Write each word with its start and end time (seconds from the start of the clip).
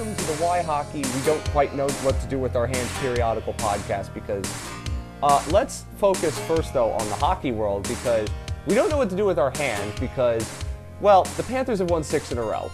welcome 0.00 0.16
to 0.16 0.32
the 0.32 0.42
Why 0.42 0.62
Hockey 0.62 1.02
We 1.02 1.26
Don't 1.26 1.44
Quite 1.50 1.74
Know 1.74 1.86
What 1.86 2.18
to 2.22 2.26
Do 2.26 2.38
with 2.38 2.56
Our 2.56 2.66
Hands 2.66 2.88
periodical 3.00 3.52
podcast 3.54 4.14
because 4.14 4.50
uh, 5.22 5.44
let's 5.50 5.84
focus 5.98 6.38
first, 6.46 6.72
though, 6.72 6.90
on 6.92 7.06
the 7.10 7.16
hockey 7.16 7.52
world 7.52 7.86
because 7.86 8.26
we 8.66 8.74
don't 8.74 8.88
know 8.88 8.96
what 8.96 9.10
to 9.10 9.16
do 9.16 9.26
with 9.26 9.38
our 9.38 9.50
hands 9.50 10.00
because, 10.00 10.64
well, 11.02 11.24
the 11.36 11.42
Panthers 11.42 11.80
have 11.80 11.90
won 11.90 12.02
six 12.02 12.32
in 12.32 12.38
a 12.38 12.42
row. 12.42 12.70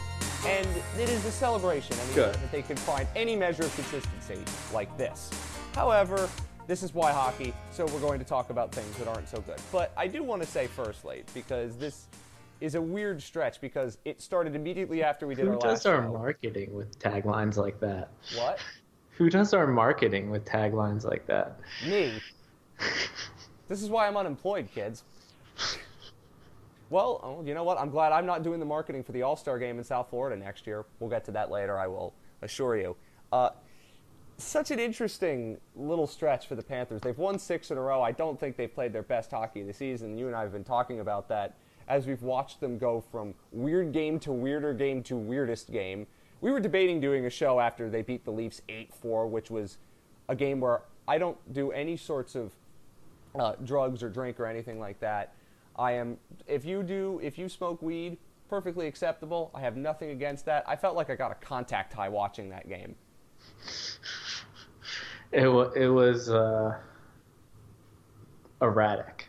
And 0.46 0.68
it 1.00 1.08
is 1.08 1.24
a 1.24 1.32
celebration. 1.32 1.96
I 2.00 2.04
mean, 2.04 2.14
Good. 2.14 2.34
that 2.36 2.52
they 2.52 2.62
can 2.62 2.76
find 2.76 3.08
any 3.16 3.34
measure 3.34 3.64
of 3.64 3.74
consistency 3.74 4.38
like 4.72 4.96
this. 4.96 5.28
However, 5.74 6.28
this 6.68 6.84
is 6.84 6.94
why 6.94 7.10
hockey, 7.10 7.52
so 7.72 7.86
we're 7.86 7.98
going 7.98 8.20
to 8.20 8.24
talk 8.24 8.50
about 8.50 8.70
things 8.70 8.96
that 8.98 9.08
aren't 9.08 9.28
so 9.28 9.40
good. 9.40 9.58
But 9.72 9.92
I 9.96 10.06
do 10.06 10.22
want 10.22 10.42
to 10.42 10.48
say 10.48 10.68
firstly, 10.68 11.24
because 11.34 11.76
this 11.76 12.06
is 12.60 12.74
a 12.74 12.80
weird 12.80 13.22
stretch 13.22 13.60
because 13.60 13.98
it 14.04 14.20
started 14.20 14.54
immediately 14.54 15.02
after 15.02 15.26
we 15.26 15.34
did 15.34 15.46
Who 15.46 15.54
our 15.54 15.58
does 15.58 15.86
our 15.86 16.02
show. 16.02 16.12
marketing 16.12 16.74
with 16.74 16.98
taglines 16.98 17.56
like 17.56 17.80
that? 17.80 18.10
What? 18.36 18.58
Who 19.16 19.30
does 19.30 19.54
our 19.54 19.66
marketing 19.66 20.30
with 20.30 20.44
taglines 20.44 21.04
like 21.04 21.26
that? 21.26 21.58
Me. 21.86 22.20
This 23.68 23.82
is 23.82 23.88
why 23.88 24.06
I'm 24.06 24.16
unemployed, 24.16 24.68
kids. 24.74 25.04
Well, 26.90 27.20
oh, 27.22 27.42
you 27.44 27.54
know 27.54 27.64
what? 27.64 27.80
I'm 27.80 27.90
glad 27.90 28.12
I'm 28.12 28.26
not 28.26 28.42
doing 28.42 28.60
the 28.60 28.66
marketing 28.66 29.02
for 29.02 29.12
the 29.12 29.22
All 29.22 29.34
Star 29.34 29.58
game 29.58 29.78
in 29.78 29.84
South 29.84 30.10
Florida 30.10 30.36
next 30.36 30.66
year. 30.66 30.84
We'll 31.00 31.10
get 31.10 31.24
to 31.24 31.30
that 31.32 31.50
later, 31.50 31.78
I 31.78 31.86
will 31.86 32.14
assure 32.42 32.76
you. 32.76 32.94
Uh, 33.32 33.50
such 34.38 34.70
an 34.70 34.78
interesting 34.78 35.56
little 35.74 36.06
stretch 36.06 36.46
for 36.46 36.54
the 36.54 36.62
Panthers. 36.62 37.00
They've 37.00 37.16
won 37.16 37.38
six 37.38 37.70
in 37.70 37.78
a 37.78 37.80
row. 37.80 38.02
I 38.02 38.12
don't 38.12 38.38
think 38.38 38.56
they've 38.56 38.72
played 38.72 38.92
their 38.92 39.02
best 39.02 39.30
hockey 39.30 39.62
of 39.62 39.66
the 39.66 39.72
season. 39.72 40.16
You 40.18 40.26
and 40.26 40.36
I 40.36 40.42
have 40.42 40.52
been 40.52 40.64
talking 40.64 41.00
about 41.00 41.28
that 41.30 41.56
as 41.88 42.06
we've 42.06 42.22
watched 42.22 42.60
them 42.60 42.78
go 42.78 43.00
from 43.12 43.34
weird 43.52 43.92
game 43.92 44.18
to 44.20 44.32
weirder 44.32 44.74
game 44.74 45.02
to 45.04 45.16
weirdest 45.16 45.70
game. 45.72 46.06
We 46.40 46.50
were 46.50 46.60
debating 46.60 47.00
doing 47.00 47.26
a 47.26 47.30
show 47.30 47.60
after 47.60 47.88
they 47.88 48.02
beat 48.02 48.24
the 48.24 48.30
Leafs 48.30 48.60
8 48.68 48.92
4, 48.94 49.26
which 49.26 49.50
was 49.50 49.78
a 50.28 50.36
game 50.36 50.60
where 50.60 50.82
I 51.08 51.18
don't 51.18 51.36
do 51.52 51.72
any 51.72 51.96
sorts 51.96 52.34
of 52.34 52.52
uh, 53.38 53.54
drugs 53.64 54.02
or 54.02 54.08
drink 54.08 54.40
or 54.40 54.46
anything 54.46 54.78
like 54.78 55.00
that. 55.00 55.34
I 55.76 55.92
am, 55.92 56.16
if 56.46 56.64
you 56.64 56.82
do, 56.82 57.20
if 57.22 57.38
you 57.38 57.48
smoke 57.48 57.82
weed, 57.82 58.18
perfectly 58.48 58.86
acceptable. 58.86 59.50
I 59.54 59.60
have 59.60 59.76
nothing 59.76 60.10
against 60.10 60.44
that. 60.46 60.64
I 60.66 60.76
felt 60.76 60.96
like 60.96 61.10
I 61.10 61.14
got 61.14 61.32
a 61.32 61.34
contact 61.36 61.92
high 61.92 62.08
watching 62.08 62.48
that 62.50 62.68
game. 62.68 62.94
It, 65.32 65.48
wa- 65.48 65.70
it 65.74 65.88
was 65.88 66.30
uh, 66.30 66.76
erratic. 68.62 69.25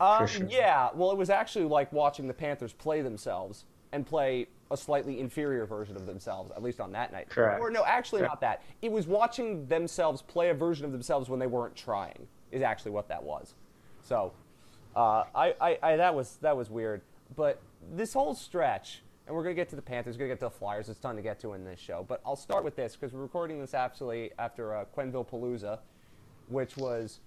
Uh, 0.00 0.26
sure. 0.26 0.46
Yeah, 0.48 0.88
well, 0.94 1.10
it 1.10 1.18
was 1.18 1.30
actually 1.30 1.64
like 1.64 1.92
watching 1.92 2.26
the 2.26 2.34
Panthers 2.34 2.72
play 2.72 3.02
themselves 3.02 3.64
and 3.92 4.06
play 4.06 4.46
a 4.70 4.76
slightly 4.76 5.20
inferior 5.20 5.64
version 5.64 5.96
of 5.96 6.06
themselves, 6.06 6.50
at 6.50 6.62
least 6.62 6.80
on 6.80 6.92
that 6.92 7.12
night. 7.12 7.28
Correct. 7.28 7.60
Or 7.60 7.70
no, 7.70 7.84
actually 7.84 8.20
Correct. 8.20 8.32
not 8.32 8.40
that. 8.40 8.62
It 8.82 8.90
was 8.90 9.06
watching 9.06 9.66
themselves 9.66 10.22
play 10.22 10.50
a 10.50 10.54
version 10.54 10.84
of 10.84 10.92
themselves 10.92 11.28
when 11.28 11.38
they 11.38 11.46
weren't 11.46 11.76
trying. 11.76 12.26
Is 12.52 12.62
actually 12.62 12.92
what 12.92 13.08
that 13.08 13.22
was. 13.22 13.54
So, 14.02 14.32
uh, 14.94 15.24
I, 15.34 15.54
I, 15.60 15.78
I 15.82 15.96
that 15.96 16.14
was 16.14 16.38
that 16.40 16.56
was 16.56 16.70
weird. 16.70 17.02
But 17.34 17.60
this 17.92 18.12
whole 18.12 18.34
stretch, 18.34 19.02
and 19.26 19.34
we're 19.34 19.42
gonna 19.42 19.54
get 19.54 19.68
to 19.70 19.76
the 19.76 19.82
Panthers, 19.82 20.16
we're 20.16 20.20
gonna 20.20 20.30
get 20.30 20.40
to 20.40 20.46
the 20.46 20.50
Flyers. 20.50 20.88
It's 20.88 21.00
time 21.00 21.16
to 21.16 21.22
get 21.22 21.40
to 21.40 21.54
in 21.54 21.64
this 21.64 21.80
show. 21.80 22.04
But 22.06 22.20
I'll 22.24 22.36
start 22.36 22.64
with 22.64 22.76
this 22.76 22.94
because 22.94 23.12
we're 23.12 23.22
recording 23.22 23.60
this 23.60 23.74
absolutely 23.74 24.30
after 24.38 24.76
uh, 24.76 24.84
Quenneville 24.96 25.26
Palooza, 25.26 25.80
which 26.48 26.76
was 26.76 27.20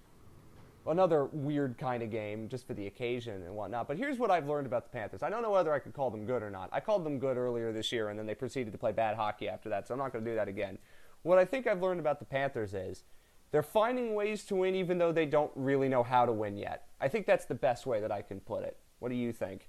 another 0.86 1.26
weird 1.26 1.76
kind 1.78 2.02
of 2.02 2.10
game 2.10 2.48
just 2.48 2.66
for 2.66 2.74
the 2.74 2.86
occasion 2.86 3.42
and 3.42 3.54
whatnot. 3.54 3.86
But 3.88 3.96
here's 3.98 4.18
what 4.18 4.30
I've 4.30 4.48
learned 4.48 4.66
about 4.66 4.84
the 4.84 4.90
Panthers. 4.90 5.22
I 5.22 5.30
don't 5.30 5.42
know 5.42 5.50
whether 5.50 5.72
I 5.72 5.78
could 5.78 5.92
call 5.92 6.10
them 6.10 6.24
good 6.24 6.42
or 6.42 6.50
not. 6.50 6.70
I 6.72 6.80
called 6.80 7.04
them 7.04 7.18
good 7.18 7.36
earlier 7.36 7.72
this 7.72 7.92
year, 7.92 8.08
and 8.08 8.18
then 8.18 8.26
they 8.26 8.34
proceeded 8.34 8.72
to 8.72 8.78
play 8.78 8.92
bad 8.92 9.16
hockey 9.16 9.48
after 9.48 9.68
that, 9.68 9.86
so 9.86 9.94
I'm 9.94 9.98
not 9.98 10.12
going 10.12 10.24
to 10.24 10.30
do 10.30 10.34
that 10.36 10.48
again. 10.48 10.78
What 11.22 11.38
I 11.38 11.44
think 11.44 11.66
I've 11.66 11.82
learned 11.82 12.00
about 12.00 12.18
the 12.18 12.24
Panthers 12.24 12.72
is 12.74 13.04
they're 13.50 13.62
finding 13.62 14.14
ways 14.14 14.44
to 14.44 14.54
win 14.54 14.74
even 14.74 14.96
though 14.98 15.12
they 15.12 15.26
don't 15.26 15.50
really 15.54 15.88
know 15.88 16.02
how 16.02 16.24
to 16.24 16.32
win 16.32 16.56
yet. 16.56 16.86
I 17.00 17.08
think 17.08 17.26
that's 17.26 17.44
the 17.44 17.54
best 17.54 17.86
way 17.86 18.00
that 18.00 18.10
I 18.12 18.22
can 18.22 18.40
put 18.40 18.64
it. 18.64 18.76
What 19.00 19.10
do 19.10 19.14
you 19.16 19.32
think? 19.32 19.68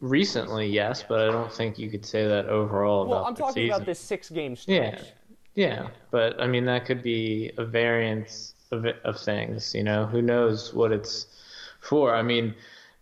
Recently, 0.00 0.66
yes, 0.68 1.04
but 1.08 1.20
I 1.28 1.32
don't 1.32 1.52
think 1.52 1.78
you 1.78 1.88
could 1.88 2.04
say 2.04 2.26
that 2.26 2.46
overall 2.46 3.06
Well, 3.06 3.24
I'm 3.24 3.34
talking 3.36 3.62
season. 3.64 3.74
about 3.76 3.86
this 3.86 4.00
six 4.00 4.28
game 4.30 4.56
stretch. 4.56 5.00
Yeah, 5.54 5.66
yeah, 5.68 5.88
but 6.10 6.40
I 6.40 6.46
mean 6.48 6.64
that 6.64 6.86
could 6.86 7.02
be 7.02 7.52
a 7.56 7.64
variance 7.64 8.54
of 8.72 8.86
of 9.04 9.20
things. 9.20 9.74
You 9.74 9.84
know, 9.84 10.06
who 10.06 10.22
knows 10.22 10.74
what 10.74 10.90
it's 10.90 11.26
for? 11.80 12.14
I 12.14 12.22
mean, 12.22 12.54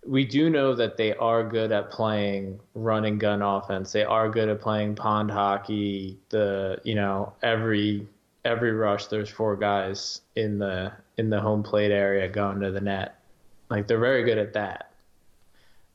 we 0.06 0.24
do 0.24 0.50
know 0.50 0.74
that 0.74 0.96
they 0.96 1.14
are 1.16 1.42
good 1.44 1.72
at 1.72 1.90
playing 1.90 2.60
run 2.74 3.04
and 3.04 3.20
gun 3.20 3.42
offense. 3.42 3.92
They 3.92 4.04
are 4.04 4.28
good 4.28 4.48
at 4.48 4.60
playing 4.60 4.96
pond 4.96 5.30
hockey. 5.30 6.18
The 6.28 6.80
you 6.84 6.94
know 6.94 7.32
every 7.42 8.06
every 8.44 8.72
rush 8.72 9.06
there's 9.06 9.28
four 9.28 9.56
guys 9.56 10.22
in 10.36 10.58
the 10.58 10.92
in 11.16 11.30
the 11.30 11.40
home 11.40 11.62
plate 11.62 11.92
area 11.92 12.28
going 12.28 12.60
to 12.60 12.70
the 12.70 12.80
net. 12.80 13.16
Like 13.68 13.86
they're 13.86 13.98
very 13.98 14.24
good 14.24 14.38
at 14.38 14.54
that. 14.54 14.86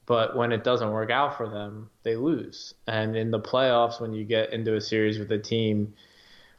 But 0.05 0.37
when 0.37 0.51
it 0.51 0.63
doesn't 0.63 0.91
work 0.91 1.09
out 1.09 1.35
for 1.35 1.49
them, 1.49 1.89
they 2.03 2.15
lose. 2.15 2.75
And 2.85 3.15
in 3.15 3.31
the 3.31 3.39
playoffs, 3.39 3.99
when 3.99 4.13
you 4.13 4.23
get 4.23 4.53
into 4.53 4.75
a 4.75 4.81
series 4.81 5.17
with 5.17 5.31
a 5.31 5.39
team 5.39 5.95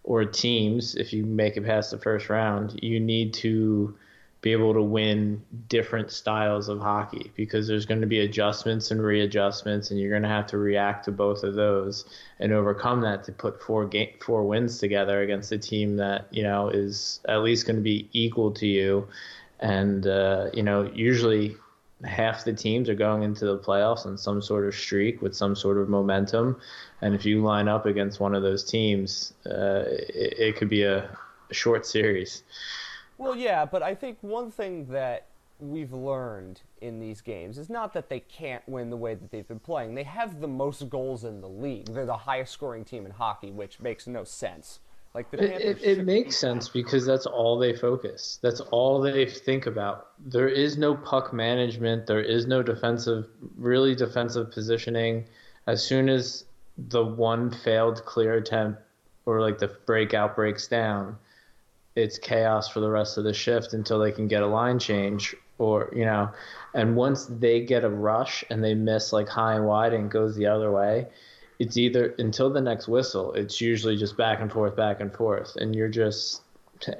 or 0.06 0.24
teams, 0.24 0.94
if 0.94 1.12
you 1.12 1.26
make 1.26 1.56
it 1.56 1.66
past 1.66 1.90
the 1.90 1.98
first 1.98 2.30
round, 2.30 2.78
you 2.82 3.00
need 3.00 3.34
to 3.34 3.94
be 4.40 4.52
able 4.52 4.72
to 4.72 4.82
win 4.82 5.42
different 5.68 6.12
styles 6.12 6.68
of 6.68 6.78
hockey 6.78 7.32
because 7.34 7.66
there's 7.66 7.84
going 7.84 8.00
to 8.00 8.06
be 8.06 8.20
adjustments 8.20 8.92
and 8.92 9.02
readjustments, 9.02 9.90
and 9.90 9.98
you're 9.98 10.10
going 10.10 10.22
to 10.22 10.28
have 10.28 10.46
to 10.46 10.58
react 10.58 11.04
to 11.06 11.10
both 11.10 11.42
of 11.42 11.54
those 11.54 12.04
and 12.38 12.52
overcome 12.52 13.00
that 13.00 13.24
to 13.24 13.32
put 13.32 13.60
four 13.60 13.84
game 13.84 14.10
four 14.20 14.44
wins 14.44 14.78
together 14.78 15.22
against 15.22 15.50
a 15.50 15.58
team 15.58 15.96
that 15.96 16.28
you 16.30 16.44
know 16.44 16.68
is 16.68 17.18
at 17.28 17.42
least 17.42 17.66
going 17.66 17.76
to 17.76 17.82
be 17.82 18.08
equal 18.12 18.52
to 18.52 18.66
you, 18.68 19.08
and 19.58 20.06
uh, 20.06 20.46
you 20.54 20.62
know 20.62 20.88
usually 20.94 21.56
half 22.04 22.44
the 22.44 22.52
teams 22.52 22.88
are 22.88 22.94
going 22.94 23.22
into 23.22 23.46
the 23.46 23.58
playoffs 23.58 24.04
on 24.06 24.18
some 24.18 24.42
sort 24.42 24.66
of 24.66 24.74
streak 24.74 25.22
with 25.22 25.34
some 25.34 25.56
sort 25.56 25.78
of 25.78 25.88
momentum. 25.88 26.60
And 27.00 27.14
if 27.14 27.24
you 27.24 27.42
line 27.42 27.68
up 27.68 27.86
against 27.86 28.20
one 28.20 28.34
of 28.34 28.42
those 28.42 28.64
teams, 28.64 29.32
uh, 29.46 29.84
it, 29.86 30.34
it 30.38 30.56
could 30.56 30.68
be 30.68 30.82
a, 30.82 31.08
a 31.50 31.54
short 31.54 31.86
series. 31.86 32.42
Well, 33.18 33.34
yeah, 33.34 33.64
but 33.64 33.82
I 33.82 33.94
think 33.94 34.18
one 34.20 34.50
thing 34.50 34.86
that 34.86 35.26
we've 35.58 35.92
learned 35.92 36.60
in 36.82 37.00
these 37.00 37.22
games 37.22 37.56
is 37.56 37.70
not 37.70 37.94
that 37.94 38.10
they 38.10 38.20
can't 38.20 38.62
win 38.68 38.90
the 38.90 38.96
way 38.96 39.14
that 39.14 39.30
they've 39.30 39.48
been 39.48 39.58
playing. 39.58 39.94
They 39.94 40.02
have 40.02 40.40
the 40.40 40.48
most 40.48 40.90
goals 40.90 41.24
in 41.24 41.40
the 41.40 41.48
league. 41.48 41.86
They're 41.86 42.04
the 42.04 42.16
highest 42.18 42.52
scoring 42.52 42.84
team 42.84 43.06
in 43.06 43.12
hockey, 43.12 43.50
which 43.50 43.80
makes 43.80 44.06
no 44.06 44.24
sense. 44.24 44.80
Like 45.16 45.30
the 45.30 45.42
It, 45.42 45.50
Panthers 45.50 45.82
it, 45.82 45.88
it 45.88 45.96
be- 45.96 46.04
makes 46.04 46.36
sense 46.36 46.68
because 46.68 47.06
that's 47.06 47.24
all 47.24 47.58
they 47.58 47.74
focus. 47.74 48.38
That's 48.42 48.60
all 48.60 49.00
they 49.00 49.24
think 49.24 49.64
about. 49.64 50.08
There 50.18 50.46
is 50.48 50.76
no 50.76 50.94
puck 50.94 51.32
management. 51.32 52.06
There 52.06 52.20
is 52.20 52.46
no 52.46 52.62
defensive, 52.62 53.26
really 53.56 53.94
defensive 53.94 54.50
positioning. 54.52 55.24
As 55.66 55.82
soon 55.82 56.10
as 56.10 56.44
the 56.76 57.02
one 57.02 57.50
failed 57.50 58.04
clear 58.04 58.34
attempt 58.34 58.82
or 59.24 59.40
like 59.40 59.58
the 59.58 59.68
breakout 59.68 60.36
breaks 60.36 60.68
down, 60.68 61.16
it's 61.94 62.18
chaos 62.18 62.68
for 62.68 62.80
the 62.80 62.90
rest 62.90 63.16
of 63.16 63.24
the 63.24 63.32
shift 63.32 63.72
until 63.72 63.98
they 63.98 64.12
can 64.12 64.28
get 64.28 64.42
a 64.42 64.46
line 64.46 64.78
change 64.78 65.34
or 65.58 65.90
you 65.96 66.04
know 66.04 66.30
and 66.74 66.94
once 66.94 67.24
they 67.24 67.64
get 67.64 67.82
a 67.82 67.88
rush 67.88 68.44
and 68.50 68.62
they 68.62 68.74
miss 68.74 69.14
like 69.14 69.26
high 69.26 69.54
and 69.54 69.66
wide 69.66 69.94
and 69.94 70.04
it 70.04 70.10
goes 70.10 70.36
the 70.36 70.44
other 70.44 70.70
way 70.70 71.06
it's 71.58 71.76
either 71.76 72.14
until 72.18 72.50
the 72.50 72.60
next 72.60 72.86
whistle 72.86 73.32
it's 73.32 73.60
usually 73.60 73.96
just 73.96 74.16
back 74.16 74.40
and 74.40 74.52
forth 74.52 74.76
back 74.76 75.00
and 75.00 75.12
forth. 75.14 75.56
And 75.56 75.74
you're 75.74 75.88
just 75.88 76.42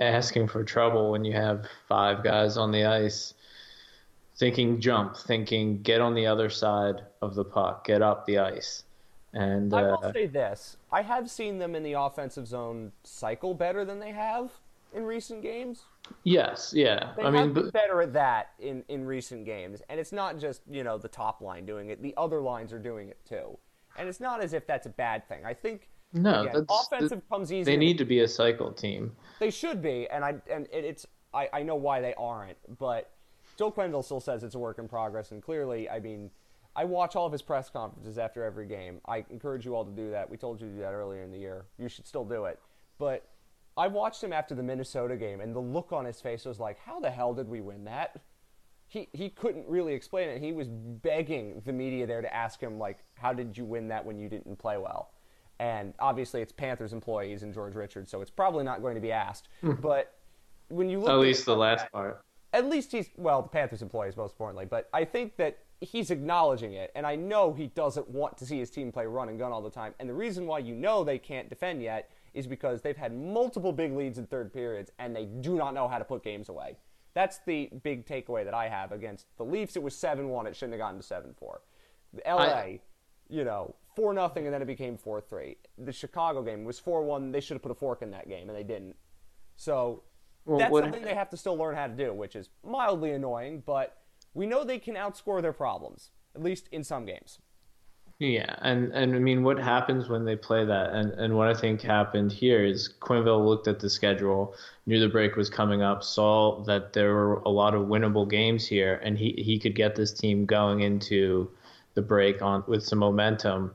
asking 0.01 0.49
for 0.49 0.65
trouble 0.65 1.11
when 1.11 1.25
you 1.25 1.35
have 1.35 1.67
five 1.89 2.25
guys 2.25 2.57
on 2.57 2.73
the 2.73 2.85
ice 2.85 3.35
thinking 4.37 4.81
jump 4.81 5.17
thinking 5.17 5.81
get 5.83 6.01
on 6.01 6.15
the 6.15 6.27
other 6.27 6.51
side 6.51 7.03
of 7.23 7.35
the 7.35 7.45
puck 7.45 7.87
get 7.87 8.03
up 8.03 8.27
the 8.27 8.39
ice. 8.39 8.85
And 9.33 9.75
I 9.75 9.83
uh, 9.83 9.97
will 10.01 10.13
say 10.13 10.27
this: 10.27 10.79
I 10.91 11.03
have 11.03 11.31
seen 11.31 11.59
them 11.59 11.75
in 11.75 11.83
the 11.83 11.93
offensive 11.93 12.47
zone 12.47 12.93
cycle 13.05 13.53
better 13.55 13.85
than 13.85 13.99
they 13.99 14.13
have 14.13 14.51
in 14.95 15.05
recent 15.05 15.43
games. 15.43 15.83
yes 16.25 16.73
yeah. 16.75 17.13
They 17.17 17.23
i 17.23 17.31
mean 17.31 17.53
but, 17.53 17.73
better 17.73 18.01
at 18.01 18.15
that 18.15 18.53
in, 18.59 18.85
in 18.89 19.05
recent 19.05 19.45
games, 19.45 19.83
and 19.89 20.01
it's 20.01 20.13
not 20.13 20.39
just 20.39 20.63
you 20.71 20.83
know 20.85 20.97
the 20.97 21.09
top 21.09 21.43
line 21.43 21.67
doing 21.67 21.91
it; 21.91 22.01
the 22.01 22.15
other 22.17 22.41
lines 22.41 22.73
are 22.73 22.79
doing 22.79 23.09
it 23.09 23.19
too. 23.29 23.59
And 23.99 24.09
it's 24.09 24.21
not 24.21 24.43
as 24.43 24.53
if 24.53 24.67
that's 24.67 24.87
a 24.87 24.91
bad 24.91 25.29
thing. 25.29 25.45
I 25.45 25.55
think 25.55 25.89
no 26.13 26.43
again, 26.43 26.53
that's 26.55 26.87
offensive 26.87 27.23
comes 27.29 27.53
easy. 27.53 27.65
they 27.65 27.77
need 27.77 27.99
to 27.99 28.05
be 28.05 28.21
a 28.21 28.29
cycle 28.29 28.73
team 28.73 29.15
They 29.41 29.51
should 29.51 29.83
be, 29.83 30.09
and 30.09 30.25
I 30.25 30.37
and 30.51 30.67
it, 30.73 30.85
it's 30.85 31.07
I, 31.35 31.49
I 31.53 31.63
know 31.63 31.75
why 31.77 32.01
they 32.01 32.15
aren't, 32.15 32.57
but 32.79 33.11
Joe 33.59 33.71
Quenneville 33.71 34.05
still 34.05 34.21
says 34.21 34.43
it's 34.43 34.55
a 34.55 34.59
work 34.59 34.79
in 34.79 34.89
progress, 34.89 35.33
and 35.33 35.43
clearly, 35.43 35.89
I 35.89 35.99
mean, 35.99 36.31
I 36.75 36.85
watch 36.85 37.17
all 37.17 37.27
of 37.27 37.33
his 37.33 37.43
press 37.43 37.71
conferences 37.71 38.19
after 38.19 38.45
every 38.45 38.67
game. 38.67 39.01
I 39.07 39.25
encourage 39.31 39.65
you 39.65 39.75
all 39.75 39.85
to 39.85 39.91
do 39.91 40.11
that. 40.11 40.29
We 40.31 40.37
told 40.37 40.61
you 40.61 40.69
to 40.69 40.73
do 40.75 40.81
that 40.81 40.93
earlier 40.93 41.23
in 41.23 41.31
the 41.33 41.39
year. 41.39 41.65
You 41.79 41.89
should 41.89 42.07
still 42.07 42.25
do 42.25 42.45
it. 42.45 42.61
But 42.99 43.29
I 43.77 43.89
watched 43.89 44.23
him 44.23 44.33
after 44.33 44.55
the 44.55 44.63
Minnesota 44.63 45.17
game, 45.17 45.41
and 45.41 45.55
the 45.55 45.61
look 45.61 45.93
on 45.93 46.05
his 46.05 46.21
face 46.21 46.45
was 46.45 46.61
like, 46.61 46.79
"How 46.79 47.01
the 47.01 47.11
hell 47.11 47.35
did 47.35 47.49
we 47.49 47.61
win 47.61 47.85
that?" 47.85 48.21
He 48.97 49.09
he 49.13 49.29
couldn't 49.29 49.67
really 49.69 49.93
explain 49.93 50.29
it. 50.31 50.41
He 50.41 50.53
was 50.53 50.69
begging 50.69 51.61
the 51.67 51.73
media 51.73 52.07
there 52.07 52.23
to 52.23 52.35
ask 52.35 52.61
him 52.61 52.79
like, 52.79 52.99
"How 53.15 53.33
did 53.35 53.57
you 53.59 53.65
win 53.67 53.89
that 53.89 54.05
when 54.05 54.19
you 54.19 54.29
didn't 54.29 54.57
play 54.59 54.79
well?" 54.79 55.13
And 55.59 55.93
obviously, 55.99 56.41
it's 56.41 56.53
Panthers 56.53 56.93
employees 56.95 57.43
and 57.43 57.53
George 57.53 57.75
Richards, 57.75 58.11
so 58.11 58.21
it's 58.23 58.31
probably 58.31 58.65
not 58.65 58.81
going 58.81 58.95
to 58.95 59.01
be 59.01 59.13
asked. 59.13 59.49
Hmm. 59.61 59.73
but 59.73 60.15
when 60.69 60.89
you 60.89 60.99
look 61.01 61.11
At 61.11 61.15
at 61.17 61.21
least 61.21 61.43
it 61.43 61.47
the 61.47 61.57
last 61.57 61.83
that- 61.83 61.93
part. 61.93 62.23
at 62.55 62.67
least 62.71 62.91
he's 62.91 63.11
well 63.19 63.43
the 63.43 63.49
panthers 63.49 63.83
employees 63.83 64.17
most 64.17 64.33
importantly 64.33 64.65
but 64.65 64.89
i 64.93 65.05
think 65.05 65.37
that 65.37 65.59
he's 65.81 66.11
acknowledging 66.11 66.73
it 66.73 66.91
and 66.97 67.07
i 67.07 67.15
know 67.15 67.53
he 67.53 67.67
doesn't 67.69 68.09
want 68.09 68.37
to 68.39 68.45
see 68.45 68.59
his 68.59 68.69
team 68.71 68.91
play 68.91 69.07
run 69.07 69.29
and 69.29 69.39
gun 69.39 69.53
all 69.53 69.63
the 69.63 69.71
time 69.71 69.95
and 70.01 70.09
the 70.09 70.15
reason 70.15 70.45
why 70.47 70.59
you 70.59 70.75
know 70.75 71.05
they 71.05 71.19
can't 71.19 71.49
defend 71.49 71.81
yet 71.83 72.11
is 72.35 72.47
because 72.49 72.83
they've 72.83 72.97
had 72.97 73.13
multiple 73.17 73.73
big 73.73 73.93
leads 73.93 74.19
in 74.19 74.27
third 74.27 74.53
periods 74.53 74.91
and 74.99 75.15
they 75.15 75.27
do 75.27 75.55
not 75.55 75.73
know 75.73 75.87
how 75.87 75.99
to 75.99 76.05
put 76.05 76.25
games 76.25 76.49
away 76.49 76.77
that's 77.17 77.39
the 77.47 77.71
big 77.83 78.05
takeaway 78.07 78.45
that 78.45 78.53
i 78.55 78.69
have 78.69 78.93
against 78.93 79.27
the 79.39 79.45
leafs. 79.45 79.75
It 79.75 79.83
was 79.83 79.95
7-1 79.95 80.47
it 80.47 80.55
shouldn't 80.55 80.75
have 80.79 80.85
gotten 80.87 81.01
to 81.01 81.07
7-4 81.07 81.59
the 82.13 82.23
la 82.27 82.43
I- 82.43 82.81
you 83.29 83.43
know 83.45 83.75
4 83.97 84.13
nothing 84.13 84.45
and 84.47 84.53
then 84.55 84.61
it 84.63 84.67
became 84.67 84.97
4-3 84.99 85.57
the 85.79 85.93
chicago 85.93 86.43
game 86.43 86.65
was 86.65 86.79
4-1 86.79 87.33
they 87.33 87.41
should 87.41 87.55
have 87.55 87.63
put 87.63 87.73
a 87.73 87.81
fork 87.87 88.03
in 88.03 88.11
that 88.11 88.29
game 88.29 88.49
and 88.51 88.57
they 88.57 88.63
didn't. 88.75 88.95
So 89.57 90.03
Well, 90.45 90.59
that's 90.59 90.71
something 90.85 91.03
they 91.03 91.15
have 91.15 91.31
to 91.31 91.37
still 91.39 91.57
learn 91.57 91.75
how 91.75 91.87
to 91.87 91.95
do, 91.95 92.13
which 92.13 92.37
is 92.37 92.51
mildly 92.63 93.13
annoying, 93.13 93.63
but 93.65 93.89
we 94.35 94.45
know 94.47 94.63
they 94.65 94.79
can 94.79 94.95
outscore 94.95 95.41
their 95.41 95.55
problems, 95.55 96.11
at 96.35 96.43
least 96.43 96.69
in 96.71 96.85
some 96.85 97.07
games. 97.07 97.39
Yeah, 98.19 98.55
and 98.63 98.93
and 98.93 99.15
I 99.15 99.19
mean, 99.19 99.43
what 99.43 99.59
happens 99.59 100.09
when 100.09 100.25
they 100.25 100.37
play 100.37 100.65
that, 100.65 100.93
and 100.95 101.13
and 101.13 101.37
what 101.37 101.49
I 101.49 101.55
think 101.55 101.83
happened 101.83 102.33
here 102.33 102.65
is 102.65 102.89
Quenneville 103.01 103.45
looked 103.45 103.69
at 103.69 103.79
the 103.79 103.91
schedule, 103.91 104.55
knew 104.87 104.99
the 105.01 105.09
break 105.09 105.37
was 105.37 105.51
coming 105.51 105.83
up, 105.83 106.03
saw 106.03 106.63
that 106.65 106.95
there 106.95 107.13
were 107.13 107.35
a 107.41 107.51
lot 107.51 107.75
of 107.75 107.87
winnable 107.89 108.29
games 108.29 108.67
here, 108.67 108.95
and 109.05 109.19
he 109.19 109.33
he 109.33 109.59
could 109.59 109.75
get 109.75 109.97
this 109.97 110.13
team 110.15 110.47
going 110.47 110.81
into 110.81 111.51
the 111.93 112.01
break 112.01 112.41
on 112.41 112.65
with 112.67 112.83
some 112.85 113.01
momentum 113.01 113.75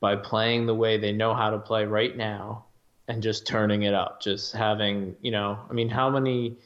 by 0.00 0.16
playing 0.16 0.66
the 0.66 0.74
way 0.74 0.98
they 0.98 1.12
know 1.12 1.34
how 1.34 1.48
to 1.50 1.58
play 1.58 1.86
right 1.86 2.14
now, 2.14 2.66
and 3.08 3.22
just 3.22 3.46
turning 3.46 3.84
it 3.84 3.94
up, 3.94 4.20
just 4.20 4.52
having 4.52 5.16
you 5.22 5.30
know, 5.30 5.58
I 5.70 5.72
mean, 5.72 5.88
how 5.88 6.10
many 6.10 6.56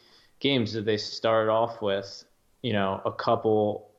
games 0.40 0.72
did 0.72 0.86
they 0.86 0.96
start 0.96 1.48
off 1.48 1.80
with? 1.82 2.24
You 2.62 2.72
know, 2.72 3.00
a 3.04 3.12
couple 3.12 3.90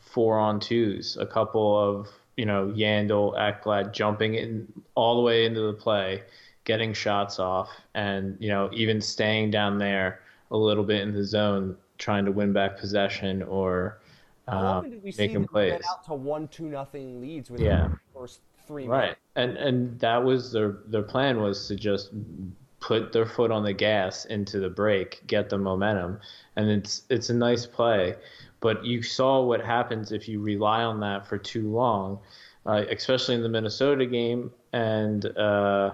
four 0.00 0.38
on 0.40 0.58
twos, 0.58 1.16
a 1.16 1.26
couple 1.26 1.78
of 1.78 2.08
you 2.36 2.46
know 2.46 2.68
Yandle, 2.76 3.34
Ekblad 3.38 3.92
jumping 3.92 4.34
in 4.34 4.66
all 4.94 5.16
the 5.16 5.22
way 5.22 5.44
into 5.46 5.60
the 5.60 5.72
play, 5.72 6.22
getting 6.64 6.92
shots 6.92 7.38
off, 7.38 7.70
and 7.94 8.36
you 8.40 8.48
know 8.48 8.70
even 8.72 9.00
staying 9.00 9.50
down 9.50 9.78
there 9.78 10.20
a 10.50 10.56
little 10.56 10.84
bit 10.84 11.02
in 11.02 11.12
the 11.14 11.24
zone, 11.24 11.76
trying 11.98 12.24
to 12.24 12.32
win 12.32 12.52
back 12.52 12.78
possession 12.78 13.42
or 13.42 13.98
How 14.48 14.58
um, 14.58 14.64
often 14.64 14.90
did 14.90 15.02
we 15.02 15.12
see 15.12 15.22
making 15.22 15.34
them 15.42 15.48
plays. 15.48 15.72
get 15.72 15.84
out 15.90 16.04
to 16.06 16.14
one 16.14 16.48
two 16.48 16.66
nothing 16.68 17.20
leads 17.20 17.50
with 17.50 17.60
Yeah. 17.60 17.88
the 17.88 17.96
first 18.12 18.40
three 18.66 18.86
Right, 18.86 19.16
and 19.36 19.56
and 19.56 19.98
that 20.00 20.22
was 20.24 20.52
their 20.52 20.78
their 20.86 21.02
plan 21.02 21.40
was 21.40 21.68
to 21.68 21.76
just 21.76 22.10
put 22.80 23.12
their 23.12 23.26
foot 23.26 23.50
on 23.50 23.62
the 23.64 23.72
gas 23.72 24.26
into 24.26 24.60
the 24.60 24.68
break, 24.68 25.22
get 25.26 25.48
the 25.48 25.58
momentum, 25.58 26.20
and 26.56 26.68
it's 26.70 27.02
it's 27.08 27.30
a 27.30 27.34
nice 27.34 27.66
play. 27.66 28.16
But 28.64 28.82
you 28.82 29.02
saw 29.02 29.42
what 29.42 29.60
happens 29.60 30.10
if 30.10 30.26
you 30.26 30.40
rely 30.40 30.84
on 30.84 30.98
that 31.00 31.26
for 31.26 31.36
too 31.36 31.68
long, 31.68 32.18
uh, 32.64 32.84
especially 32.90 33.34
in 33.34 33.42
the 33.42 33.48
Minnesota 33.50 34.06
game. 34.06 34.50
And 34.72 35.26
uh, 35.36 35.90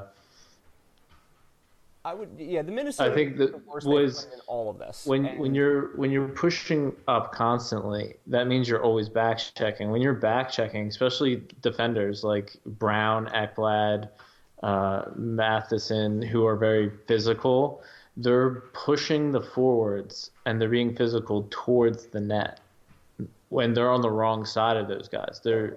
I 2.05 2.15
would, 2.15 2.29
yeah, 2.39 2.63
the 2.63 2.71
Minnesota 2.71 3.11
I 3.11 3.13
think 3.13 3.39
was 3.39 3.51
that 3.51 3.83
the 3.83 3.91
was- 3.91 4.29
in 4.33 4.39
all 4.47 4.71
of 4.71 4.79
this. 4.79 5.05
when 5.05 5.27
And 5.27 5.41
when 5.41 5.53
you're 5.53 5.97
when 5.97 6.13
you're 6.13 6.29
pushing 6.29 6.95
up 7.09 7.33
constantly, 7.33 8.15
that 8.29 8.47
means 8.47 8.69
you're 8.69 8.85
always 8.85 9.09
back 9.09 9.41
checking. 9.57 9.91
When 9.91 10.01
you're 10.01 10.15
back 10.15 10.53
checking, 10.53 10.87
especially 10.87 11.43
defenders 11.63 12.23
like 12.23 12.57
Brown, 12.65 13.27
Ekblad, 13.35 14.11
uh, 14.63 15.07
Matheson, 15.17 16.23
who 16.23 16.47
are 16.47 16.55
very 16.55 16.93
physical, 17.09 17.83
they're 18.17 18.63
pushing 18.73 19.33
the 19.33 19.41
forwards 19.41 20.31
and 20.47 20.61
they're 20.61 20.69
being 20.69 20.95
physical 20.95 21.47
towards 21.51 22.07
the 22.07 22.21
net. 22.21 22.61
When 23.49 23.75
they're 23.75 23.91
on 23.91 24.01
the 24.01 24.11
wrong 24.11 24.45
side 24.45 24.77
of 24.77 24.89
those 24.89 25.09
guys, 25.09 25.41
they're 25.43 25.77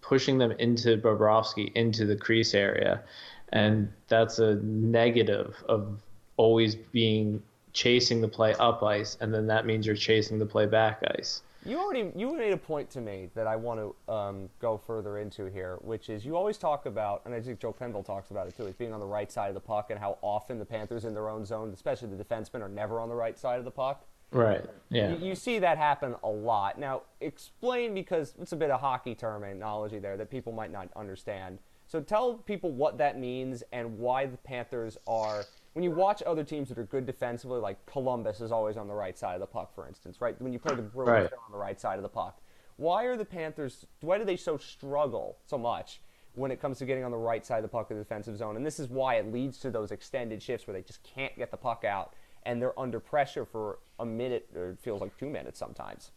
pushing 0.00 0.38
them 0.38 0.52
into 0.52 0.96
Bobrovsky 0.96 1.72
into 1.74 2.04
the 2.04 2.16
crease 2.16 2.54
area, 2.54 3.02
and 3.50 3.90
that's 4.08 4.38
a 4.38 4.56
negative 4.56 5.62
of 5.68 5.98
always 6.36 6.74
being 6.74 7.42
chasing 7.72 8.20
the 8.20 8.28
play 8.28 8.54
up 8.54 8.82
ice, 8.82 9.16
and 9.20 9.32
then 9.32 9.46
that 9.46 9.64
means 9.64 9.86
you're 9.86 9.96
chasing 9.96 10.38
the 10.38 10.46
play 10.46 10.66
back 10.66 11.02
ice. 11.18 11.42
You 11.64 11.78
already 11.78 12.10
you 12.16 12.36
made 12.36 12.52
a 12.52 12.56
point 12.56 12.90
to 12.90 13.00
me 13.00 13.28
that 13.34 13.46
I 13.46 13.54
want 13.54 13.80
to 13.80 14.12
um, 14.12 14.50
go 14.58 14.76
further 14.76 15.18
into 15.18 15.46
here, 15.46 15.78
which 15.80 16.08
is 16.10 16.24
you 16.24 16.36
always 16.36 16.58
talk 16.58 16.86
about, 16.86 17.22
and 17.24 17.34
I 17.34 17.40
think 17.40 17.60
Joe 17.60 17.72
Pendle 17.72 18.02
talks 18.02 18.30
about 18.30 18.48
it 18.48 18.56
too, 18.56 18.66
is 18.66 18.74
being 18.74 18.92
on 18.92 19.00
the 19.00 19.06
right 19.06 19.30
side 19.30 19.48
of 19.48 19.54
the 19.54 19.60
puck 19.60 19.90
and 19.90 19.98
how 19.98 20.18
often 20.22 20.58
the 20.58 20.64
Panthers 20.64 21.04
in 21.04 21.14
their 21.14 21.28
own 21.28 21.44
zone, 21.44 21.70
especially 21.72 22.08
the 22.08 22.22
defensemen, 22.22 22.62
are 22.62 22.68
never 22.68 22.98
on 22.98 23.08
the 23.08 23.14
right 23.14 23.38
side 23.38 23.58
of 23.58 23.64
the 23.64 23.70
puck. 23.70 24.04
Right. 24.32 24.64
Yeah. 24.88 25.12
You, 25.12 25.28
you 25.28 25.34
see 25.34 25.58
that 25.60 25.78
happen 25.78 26.16
a 26.24 26.28
lot. 26.28 26.78
Now, 26.78 27.02
explain 27.20 27.94
because 27.94 28.34
it's 28.40 28.52
a 28.52 28.56
bit 28.56 28.70
of 28.70 28.80
hockey 28.80 29.14
terminology 29.14 29.98
there 29.98 30.16
that 30.16 30.30
people 30.30 30.52
might 30.52 30.72
not 30.72 30.88
understand. 30.96 31.58
So 31.86 32.00
tell 32.00 32.34
people 32.34 32.72
what 32.72 32.96
that 32.98 33.18
means 33.18 33.62
and 33.72 33.98
why 33.98 34.26
the 34.26 34.38
Panthers 34.38 34.96
are. 35.06 35.44
When 35.72 35.82
you 35.82 35.90
watch 35.90 36.22
other 36.26 36.44
teams 36.44 36.68
that 36.68 36.78
are 36.78 36.84
good 36.84 37.06
defensively, 37.06 37.58
like 37.58 37.84
Columbus 37.86 38.40
is 38.40 38.52
always 38.52 38.76
on 38.76 38.88
the 38.88 38.94
right 38.94 39.16
side 39.16 39.34
of 39.34 39.40
the 39.40 39.46
puck, 39.46 39.74
for 39.74 39.86
instance, 39.88 40.20
right? 40.20 40.40
When 40.40 40.52
you 40.52 40.58
play 40.58 40.74
the 40.74 40.82
Bruins, 40.82 41.08
Right. 41.10 41.30
they're 41.30 41.38
on 41.38 41.52
the 41.52 41.58
right 41.58 41.80
side 41.80 41.96
of 41.96 42.02
the 42.02 42.10
puck. 42.10 42.40
Why 42.76 43.04
are 43.04 43.16
the 43.16 43.24
Panthers? 43.24 43.86
Why 44.00 44.18
do 44.18 44.24
they 44.24 44.36
so 44.36 44.58
struggle 44.58 45.38
so 45.46 45.56
much 45.56 46.00
when 46.34 46.50
it 46.50 46.60
comes 46.60 46.78
to 46.78 46.84
getting 46.86 47.04
on 47.04 47.10
the 47.10 47.16
right 47.16 47.44
side 47.44 47.58
of 47.58 47.62
the 47.62 47.68
puck 47.68 47.90
in 47.90 47.96
the 47.96 48.02
defensive 48.02 48.36
zone? 48.36 48.56
And 48.56 48.66
this 48.66 48.78
is 48.78 48.88
why 48.88 49.14
it 49.14 49.32
leads 49.32 49.58
to 49.60 49.70
those 49.70 49.92
extended 49.92 50.42
shifts 50.42 50.66
where 50.66 50.74
they 50.74 50.82
just 50.82 51.02
can't 51.02 51.34
get 51.36 51.50
the 51.50 51.56
puck 51.56 51.84
out 51.84 52.14
and 52.44 52.60
they're 52.60 52.78
under 52.78 53.00
pressure 53.00 53.46
for 53.46 53.78
a 53.98 54.04
minute 54.04 54.48
or 54.54 54.70
it 54.70 54.80
feels 54.80 55.00
like 55.00 55.16
two 55.16 55.30
minutes 55.30 55.58
sometimes. 55.58 56.10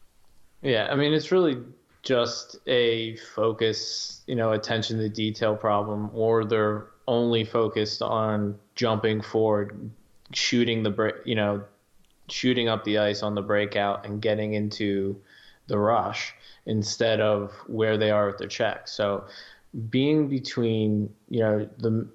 Yeah, 0.62 0.88
I 0.92 0.96
mean 0.96 1.14
it's 1.14 1.32
really 1.32 1.62
just 2.02 2.58
a 2.68 3.16
focus, 3.36 4.22
you 4.28 4.36
know, 4.36 4.52
attention 4.52 4.98
to 5.00 5.10
detail 5.10 5.56
problem, 5.56 6.10
or 6.14 6.46
they're 6.46 6.88
only 7.08 7.44
focused 7.44 8.02
on 8.02 8.58
jumping 8.76 9.22
forward, 9.22 9.90
shooting 10.34 10.84
the 10.84 10.90
break, 10.90 11.16
you 11.26 11.36
know, 11.36 11.64
shooting 12.30 12.68
up 12.68 12.84
the 12.84 12.98
ice 12.98 13.22
on 13.22 13.36
the 13.36 13.42
breakout 13.42 14.06
and 14.06 14.22
getting 14.22 14.54
into 14.54 15.16
the 15.68 15.78
rush 15.78 16.34
instead 16.66 17.22
of 17.22 17.52
where 17.68 17.98
they 17.98 18.12
are 18.12 18.28
with 18.28 18.38
their 18.38 18.48
check. 18.48 18.88
So 18.88 19.26
being 19.90 20.28
between, 20.28 21.14
you 21.30 21.40
know, 21.40 21.70
the 21.78 22.08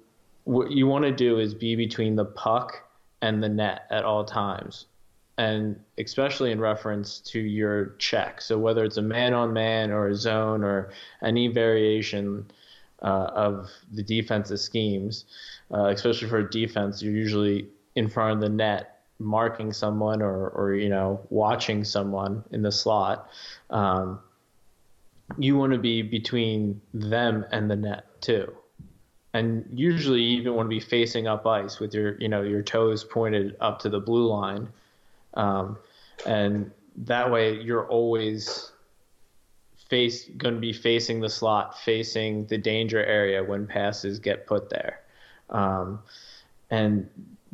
what 0.43 0.71
you 0.71 0.87
want 0.87 1.05
to 1.05 1.11
do 1.11 1.39
is 1.39 1.53
be 1.53 1.75
between 1.75 2.15
the 2.15 2.25
puck 2.25 2.81
and 3.21 3.41
the 3.41 3.49
net 3.49 3.85
at 3.91 4.03
all 4.03 4.25
times 4.25 4.85
and 5.37 5.79
especially 5.97 6.51
in 6.51 6.59
reference 6.59 7.19
to 7.19 7.39
your 7.39 7.95
check. 7.97 8.41
So 8.41 8.59
whether 8.59 8.83
it's 8.83 8.97
a 8.97 9.01
man 9.01 9.33
on 9.33 9.53
man 9.53 9.89
or 9.89 10.09
a 10.09 10.15
zone 10.15 10.63
or 10.63 10.91
any 11.23 11.47
variation 11.47 12.45
uh, 13.01 13.31
of 13.33 13.69
the 13.93 14.03
defensive 14.03 14.59
schemes, 14.59 15.25
uh, 15.73 15.85
especially 15.87 16.27
for 16.27 16.41
defense, 16.43 17.01
you're 17.01 17.13
usually 17.13 17.67
in 17.95 18.07
front 18.07 18.35
of 18.35 18.41
the 18.41 18.49
net 18.49 18.99
marking 19.19 19.71
someone 19.71 20.21
or, 20.21 20.49
or 20.49 20.73
you 20.73 20.89
know 20.89 21.19
watching 21.29 21.83
someone 21.83 22.43
in 22.51 22.61
the 22.61 22.71
slot. 22.71 23.29
Um, 23.69 24.19
you 25.37 25.57
want 25.57 25.71
to 25.71 25.79
be 25.79 26.01
between 26.01 26.81
them 26.93 27.45
and 27.51 27.71
the 27.71 27.75
net 27.75 28.21
too 28.21 28.53
and 29.33 29.65
usually 29.73 30.21
you 30.21 30.39
even 30.39 30.55
want 30.55 30.65
to 30.65 30.69
be 30.69 30.79
facing 30.79 31.27
up 31.27 31.45
ice 31.47 31.79
with 31.79 31.93
your 31.93 32.17
you 32.19 32.27
know 32.27 32.41
your 32.41 32.61
toes 32.61 33.03
pointed 33.03 33.55
up 33.61 33.79
to 33.79 33.89
the 33.89 33.99
blue 33.99 34.27
line 34.27 34.67
um, 35.35 35.77
and 36.25 36.71
that 36.95 37.31
way 37.31 37.53
you're 37.53 37.87
always 37.87 38.71
face 39.91 40.29
going 40.37 40.55
to 40.55 40.61
be 40.61 40.73
facing 40.73 41.19
the 41.19 41.29
slot 41.29 41.77
facing 41.79 42.45
the 42.47 42.57
danger 42.57 43.03
area 43.03 43.43
when 43.43 43.67
passes 43.67 44.17
get 44.19 44.47
put 44.47 44.69
there 44.69 45.01
um, 45.49 45.99
and 46.69 47.07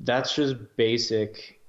that's 0.03 0.35
just 0.35 0.55
basic 0.77 1.59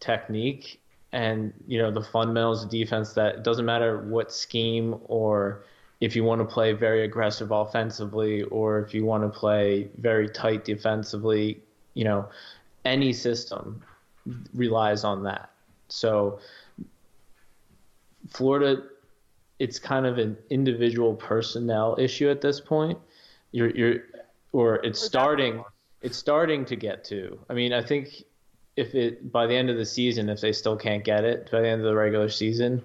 technique 0.00 0.80
and 1.12 1.52
you 1.66 1.78
know 1.78 1.90
the 1.90 2.02
fundamentals 2.02 2.64
of 2.64 2.70
defense 2.70 3.12
that 3.12 3.44
doesn't 3.44 3.64
matter 3.64 4.02
what 4.02 4.32
scheme 4.32 4.96
or 5.06 5.62
if 6.00 6.14
you 6.14 6.24
want 6.24 6.40
to 6.40 6.44
play 6.44 6.72
very 6.72 7.04
aggressive 7.04 7.50
offensively 7.50 8.42
or 8.44 8.80
if 8.80 8.92
you 8.92 9.04
want 9.04 9.22
to 9.22 9.38
play 9.38 9.88
very 9.98 10.28
tight 10.28 10.64
defensively, 10.64 11.60
you 11.94 12.04
know, 12.04 12.28
any 12.84 13.12
system 13.12 13.82
relies 14.54 15.04
on 15.04 15.22
that. 15.22 15.50
So 15.88 16.38
Florida 18.28 18.82
it's 19.58 19.78
kind 19.78 20.06
of 20.06 20.18
an 20.18 20.36
individual 20.50 21.14
personnel 21.14 21.96
issue 21.98 22.28
at 22.28 22.40
this 22.40 22.60
point. 22.60 22.98
You're 23.52 23.70
you're 23.70 23.96
or 24.52 24.76
it's 24.76 25.00
starting 25.00 25.64
it's 26.02 26.16
starting 26.16 26.64
to 26.66 26.76
get 26.76 27.04
to. 27.04 27.38
I 27.48 27.54
mean, 27.54 27.72
I 27.72 27.82
think 27.82 28.24
if 28.76 28.94
it 28.94 29.32
by 29.32 29.46
the 29.46 29.54
end 29.54 29.70
of 29.70 29.76
the 29.76 29.86
season 29.86 30.28
if 30.28 30.40
they 30.40 30.52
still 30.52 30.76
can't 30.76 31.04
get 31.04 31.24
it 31.24 31.50
by 31.50 31.60
the 31.60 31.68
end 31.68 31.80
of 31.80 31.86
the 31.86 31.94
regular 31.94 32.28
season, 32.28 32.82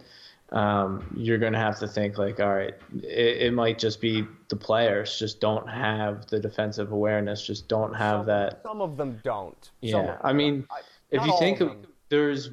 um, 0.52 1.14
you're 1.16 1.38
going 1.38 1.54
to 1.54 1.60
have 1.60 1.80
to 1.80 1.88
think 1.88 2.18
like, 2.18 2.40
all 2.40 2.54
right, 2.54 2.74
it, 3.04 3.38
it, 3.42 3.54
might 3.54 3.80
just 3.80 4.02
be 4.02 4.26
the 4.50 4.56
players 4.56 5.18
just 5.18 5.40
don't 5.40 5.68
have 5.70 6.28
the 6.28 6.40
defensive 6.40 6.92
awareness, 6.92 7.46
just 7.46 7.70
don't 7.70 7.94
have 7.94 8.22
some, 8.22 8.26
that. 8.28 8.62
Some 8.64 8.82
of 8.82 8.98
them 8.98 9.20
don't. 9.24 9.72
Yeah, 9.80 10.18
I 10.22 10.34
mean, 10.34 10.66
I, 10.70 10.82
if 11.10 11.26
you 11.26 11.38
think 11.40 11.62
of, 11.62 11.70
of 11.70 11.78
there's, 12.10 12.50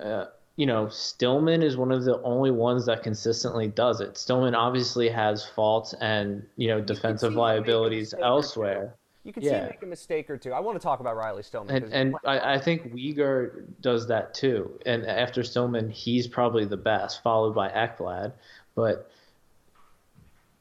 uh, 0.00 0.26
you 0.56 0.66
know, 0.66 0.88
Stillman 0.88 1.62
is 1.62 1.76
one 1.76 1.92
of 1.92 2.04
the 2.04 2.20
only 2.22 2.50
ones 2.50 2.86
that 2.86 3.02
consistently 3.02 3.68
does 3.68 4.00
it. 4.00 4.18
Stillman 4.18 4.54
obviously 4.54 5.08
has 5.08 5.44
faults 5.44 5.94
and 6.00 6.44
you 6.56 6.68
know 6.68 6.80
defensive 6.80 7.34
liabilities 7.34 8.14
elsewhere. 8.20 8.94
You 9.24 9.32
can 9.32 9.42
yeah. 9.44 9.50
see 9.50 9.56
him 9.56 9.66
make 9.66 9.82
a 9.82 9.86
mistake 9.86 10.30
or 10.30 10.36
two. 10.36 10.52
I 10.52 10.60
want 10.60 10.78
to 10.78 10.82
talk 10.82 11.00
about 11.00 11.16
Riley 11.16 11.44
Stillman. 11.44 11.84
And, 11.84 11.92
and 11.92 12.14
I, 12.24 12.54
I, 12.54 12.58
think 12.58 12.92
Weegar 12.92 13.64
does 13.80 14.08
that 14.08 14.34
too. 14.34 14.80
And 14.84 15.06
after 15.06 15.44
Stillman, 15.44 15.90
he's 15.90 16.26
probably 16.26 16.64
the 16.64 16.76
best, 16.76 17.22
followed 17.22 17.54
by 17.54 17.68
Ekblad. 17.68 18.32
But 18.74 19.08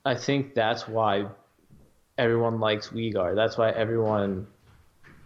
I 0.05 0.13
think 0.13 0.53
that's 0.53 0.87
why 0.87 1.25
everyone 2.19 2.59
likes 2.59 2.89
Weegar. 2.89 3.35
That's 3.35 3.57
why 3.57 3.71
everyone 3.71 4.45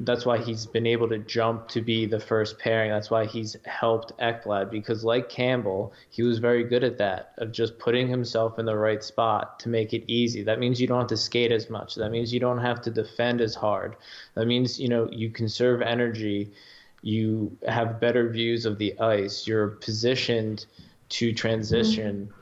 that's 0.01 0.25
why 0.25 0.37
he's 0.37 0.65
been 0.65 0.85
able 0.85 1.07
to 1.07 1.19
jump 1.19 1.69
to 1.69 1.81
be 1.81 2.05
the 2.05 2.19
first 2.19 2.59
pairing. 2.59 2.91
That's 2.91 3.09
why 3.09 3.25
he's 3.25 3.55
helped 3.65 4.17
Ekblad 4.19 4.69
because, 4.69 5.05
like 5.05 5.29
Campbell, 5.29 5.93
he 6.09 6.21
was 6.21 6.39
very 6.39 6.65
good 6.65 6.83
at 6.83 6.97
that 6.97 7.33
of 7.37 7.53
just 7.53 7.79
putting 7.79 8.07
himself 8.07 8.59
in 8.59 8.65
the 8.65 8.75
right 8.75 9.01
spot 9.01 9.57
to 9.59 9.69
make 9.69 9.93
it 9.93 10.03
easy. 10.07 10.43
That 10.43 10.59
means 10.59 10.81
you 10.81 10.87
don't 10.87 10.99
have 10.99 11.07
to 11.07 11.17
skate 11.17 11.51
as 11.51 11.69
much. 11.69 11.95
That 11.95 12.11
means 12.11 12.33
you 12.33 12.41
don't 12.41 12.59
have 12.59 12.81
to 12.81 12.91
defend 12.91 13.39
as 13.39 13.55
hard. 13.55 13.95
That 14.33 14.47
means 14.47 14.79
you 14.79 14.89
know 14.89 15.07
you 15.11 15.29
conserve 15.29 15.81
energy. 15.81 16.51
You 17.01 17.55
have 17.67 18.01
better 18.01 18.27
views 18.29 18.65
of 18.65 18.77
the 18.77 18.99
ice. 18.99 19.47
You're 19.47 19.67
positioned 19.67 20.65
to 21.09 21.31
transition 21.31 22.33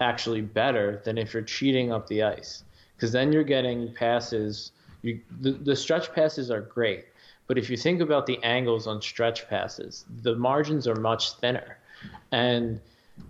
actually 0.00 0.40
better 0.40 1.02
than 1.04 1.18
if 1.18 1.34
you're 1.34 1.42
cheating 1.42 1.92
up 1.92 2.06
the 2.06 2.22
ice 2.22 2.64
because 2.96 3.12
then 3.12 3.32
you're 3.32 3.44
getting 3.44 3.92
passes 3.94 4.72
you, 5.02 5.20
the, 5.40 5.52
the 5.52 5.76
stretch 5.76 6.12
passes 6.12 6.50
are 6.50 6.60
great, 6.60 7.06
but 7.46 7.58
if 7.58 7.68
you 7.70 7.76
think 7.76 8.00
about 8.00 8.26
the 8.26 8.42
angles 8.42 8.86
on 8.86 9.02
stretch 9.02 9.48
passes, 9.48 10.04
the 10.22 10.36
margins 10.36 10.86
are 10.86 10.94
much 10.94 11.32
thinner. 11.34 11.78
And 12.32 12.80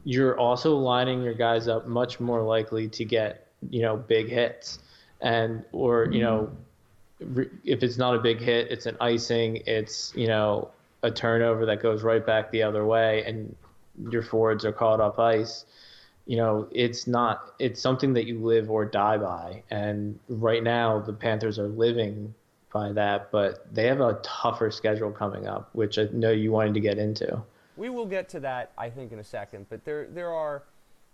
you're 0.05 0.39
also 0.39 0.77
lining 0.77 1.23
your 1.23 1.35
guys 1.35 1.69
up 1.69 1.87
much 1.87 2.21
more 2.21 2.43
likely 2.43 2.89
to 2.89 3.05
get, 3.05 3.47
you 3.71 3.83
know, 3.83 3.97
big 3.97 4.29
hits. 4.29 4.81
And, 5.21 5.65
or, 5.73 6.05
you 6.05 6.21
mm-hmm. 6.21 7.35
know, 7.35 7.51
if 7.65 7.83
it's 7.83 7.99
not 7.99 8.15
a 8.15 8.19
big 8.19 8.41
hit, 8.41 8.71
it's 8.71 8.87
an 8.87 8.97
icing, 9.01 9.63
it's, 9.67 10.13
you 10.15 10.27
know, 10.27 10.71
a 11.03 11.11
turnover 11.11 11.67
that 11.67 11.81
goes 11.81 12.03
right 12.03 12.25
back 12.25 12.51
the 12.51 12.63
other 12.63 12.85
way, 12.85 13.25
and 13.25 13.55
your 14.11 14.23
forwards 14.23 14.65
are 14.65 14.73
caught 14.73 15.01
off 15.01 15.19
ice 15.19 15.65
you 16.27 16.37
know, 16.37 16.69
it's 16.71 17.07
not, 17.07 17.55
it's 17.59 17.81
something 17.81 18.13
that 18.15 18.27
you 18.27 18.39
live 18.39 18.71
or 18.71 18.85
die 18.85 19.19
by. 19.19 19.63
And 19.71 20.19
right 20.29 20.63
now, 20.63 21.01
the 21.01 21.13
Panthers 21.13 21.59
are 21.59 21.69
living 21.69 22.35
by 22.73 22.93
that, 22.93 23.33
but 23.33 23.67
they 23.75 23.87
have 23.87 24.01
a 24.01 24.21
tougher 24.23 24.71
schedule 24.71 25.11
coming 25.11 25.49
up, 25.49 25.71
which 25.73 25.99
I 25.99 26.09
know 26.13 26.31
you 26.31 26.53
wanted 26.53 26.75
to 26.75 26.81
get 26.81 26.99
into. 26.99 27.43
We 27.77 27.89
will 27.89 28.07
get 28.07 28.29
to 28.31 28.41
that, 28.41 28.73
I 28.79 28.91
think, 28.91 29.13
in 29.13 29.19
a 29.19 29.25
second. 29.25 29.67
But 29.69 29.85
there, 29.85 30.07
there 30.07 30.33
are, 30.33 30.63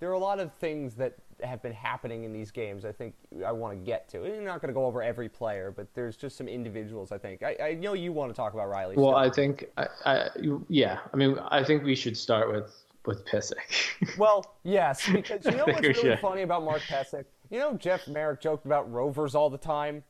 there 0.01 0.11
are 0.11 0.15
a 0.15 0.19
lot 0.19 0.39
of 0.39 0.53
things 0.55 0.95
that 0.97 1.15
have 1.43 1.63
been 1.63 1.73
happening 1.73 2.25
in 2.25 2.33
these 2.33 2.51
games. 2.51 2.85
I 2.85 2.93
think 2.93 3.15
I 3.45 3.53
want 3.53 3.79
to 3.79 3.85
get 3.85 4.09
to. 4.11 4.25
I'm 4.25 4.45
not 4.45 4.61
going 4.61 4.69
to 4.69 4.75
go 4.75 4.87
over 4.87 5.03
every 5.03 5.29
player, 5.29 5.73
but 5.75 5.87
there's 5.95 6.17
just 6.17 6.37
some 6.37 6.49
individuals. 6.49 7.13
I 7.13 7.19
think 7.19 7.43
I, 7.43 7.57
I 7.63 7.75
know 7.75 7.93
you 7.93 8.13
want 8.13 8.31
to 8.31 8.37
talk 8.37 8.55
about 8.55 8.69
Riley. 8.69 8.97
Well, 8.97 9.13
still. 9.13 9.17
I 9.17 9.31
think, 9.31 9.67
I, 9.77 9.87
I, 10.05 10.29
yeah. 10.69 10.99
I 11.13 11.17
mean, 11.17 11.39
I 11.49 11.63
think 11.63 11.85
we 11.85 11.95
should 11.95 12.17
start 12.17 12.51
with 12.51 12.75
with 13.07 13.25
Pysyk. 13.25 13.57
well, 14.19 14.57
yes, 14.63 15.09
because 15.09 15.45
you 15.45 15.51
know 15.57 15.65
what's 15.65 15.81
really 15.81 15.95
should. 15.95 16.19
funny 16.21 16.43
about 16.43 16.65
Mark 16.65 16.83
Pysyk? 16.83 17.25
You 17.51 17.59
know 17.59 17.75
Jeff 17.75 18.09
Marek 18.09 18.41
joked 18.41 18.67
about 18.67 18.91
rovers 18.93 19.35
all 19.35 19.51
the 19.51 19.59
time. 19.59 20.03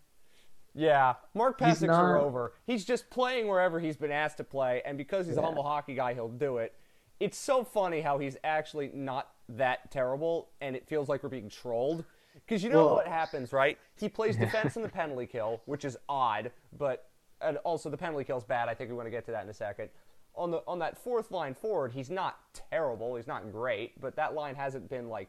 Yeah, 0.75 1.15
Mark 1.35 1.59
Pysyk's 1.59 1.83
not... 1.83 2.03
a 2.03 2.15
rover. 2.15 2.53
He's 2.67 2.85
just 2.85 3.09
playing 3.09 3.49
wherever 3.49 3.81
he's 3.81 3.97
been 3.97 4.11
asked 4.11 4.37
to 4.39 4.45
play, 4.45 4.83
and 4.85 4.99
because 4.99 5.27
he's 5.27 5.37
yeah. 5.37 5.43
a 5.43 5.45
humble 5.45 5.63
hockey 5.63 5.95
guy, 5.95 6.15
he'll 6.15 6.29
do 6.29 6.59
it. 6.59 6.75
It's 7.19 7.39
so 7.39 7.65
funny 7.65 8.03
how 8.03 8.19
he's 8.19 8.37
actually 8.45 8.91
not 8.93 9.31
that 9.49 9.91
terrible, 9.91 10.51
and 10.61 10.77
it 10.77 10.87
feels 10.87 11.09
like 11.09 11.23
we're 11.23 11.31
being 11.31 11.49
trolled. 11.49 12.05
Because 12.35 12.63
you 12.63 12.69
know 12.69 12.85
well, 12.85 12.95
what 12.97 13.07
happens, 13.07 13.53
right? 13.53 13.79
He 13.99 14.11
plays 14.11 14.37
defense 14.39 14.77
in 14.77 14.83
the 14.83 14.89
penalty 14.89 15.27
kill, 15.27 15.63
which 15.65 15.87
is 15.87 15.97
odd, 16.09 16.51
but 16.79 17.09
and 17.41 17.57
also 17.59 17.89
the 17.89 17.97
penalty 17.97 18.25
kill 18.25 18.39
is 18.39 18.45
bad. 18.45 18.69
I 18.69 18.75
think 18.75 18.91
we 18.91 18.97
want 18.97 19.07
to 19.07 19.11
get 19.11 19.25
to 19.27 19.31
that 19.31 19.45
in 19.45 19.51
a 19.51 19.55
second 19.55 19.89
on 20.37 20.51
the 20.51 20.63
on 20.67 20.79
that 20.81 20.99
fourth 20.99 21.31
line 21.31 21.55
forward, 21.55 21.93
he's 21.93 22.11
not 22.11 22.39
terrible. 22.53 23.17
He's 23.17 23.27
not 23.27 23.51
great, 23.51 24.01
but 24.01 24.17
that 24.17 24.35
line 24.35 24.55
hasn't 24.55 24.89
been 24.89 25.09
like 25.09 25.29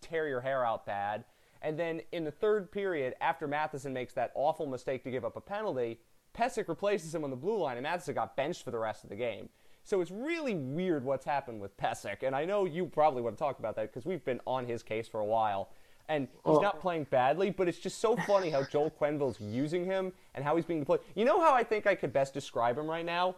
tear 0.00 0.28
your 0.28 0.40
hair 0.40 0.64
out 0.64 0.86
bad. 0.86 1.24
And 1.62 1.78
then 1.78 2.02
in 2.12 2.24
the 2.24 2.30
third 2.30 2.70
period, 2.70 3.14
after 3.20 3.48
Matheson 3.48 3.92
makes 3.92 4.14
that 4.14 4.32
awful 4.34 4.66
mistake 4.66 5.02
to 5.04 5.10
give 5.10 5.24
up 5.24 5.36
a 5.36 5.40
penalty, 5.40 6.00
Pysyk 6.36 6.68
replaces 6.68 7.14
him 7.14 7.24
on 7.24 7.30
the 7.30 7.36
blue 7.36 7.58
line, 7.58 7.76
and 7.76 7.82
Matheson 7.82 8.14
got 8.14 8.36
benched 8.36 8.62
for 8.62 8.70
the 8.70 8.78
rest 8.78 9.02
of 9.02 9.10
the 9.10 9.16
game. 9.16 9.48
So 9.82 10.00
it's 10.00 10.10
really 10.10 10.54
weird 10.54 11.04
what's 11.04 11.24
happened 11.24 11.60
with 11.60 11.76
Pysyk, 11.76 12.22
and 12.22 12.36
I 12.36 12.44
know 12.44 12.64
you 12.64 12.86
probably 12.86 13.22
want 13.22 13.36
to 13.36 13.42
talk 13.42 13.58
about 13.58 13.74
that 13.76 13.92
because 13.92 14.04
we've 14.04 14.24
been 14.24 14.40
on 14.46 14.66
his 14.66 14.82
case 14.82 15.08
for 15.08 15.20
a 15.20 15.24
while. 15.24 15.70
And 16.10 16.26
he's 16.46 16.60
not 16.60 16.76
oh. 16.76 16.80
playing 16.80 17.04
badly, 17.10 17.50
but 17.50 17.68
it's 17.68 17.78
just 17.78 17.98
so 17.98 18.16
funny 18.16 18.48
how 18.48 18.64
Joel 18.64 18.90
Quenneville's 18.90 19.38
using 19.40 19.84
him 19.84 20.12
and 20.34 20.42
how 20.42 20.56
he's 20.56 20.64
being 20.64 20.80
deployed. 20.80 21.00
You 21.14 21.26
know 21.26 21.38
how 21.38 21.52
I 21.52 21.62
think 21.62 21.86
I 21.86 21.94
could 21.94 22.14
best 22.14 22.32
describe 22.32 22.78
him 22.78 22.88
right 22.88 23.04
now? 23.04 23.36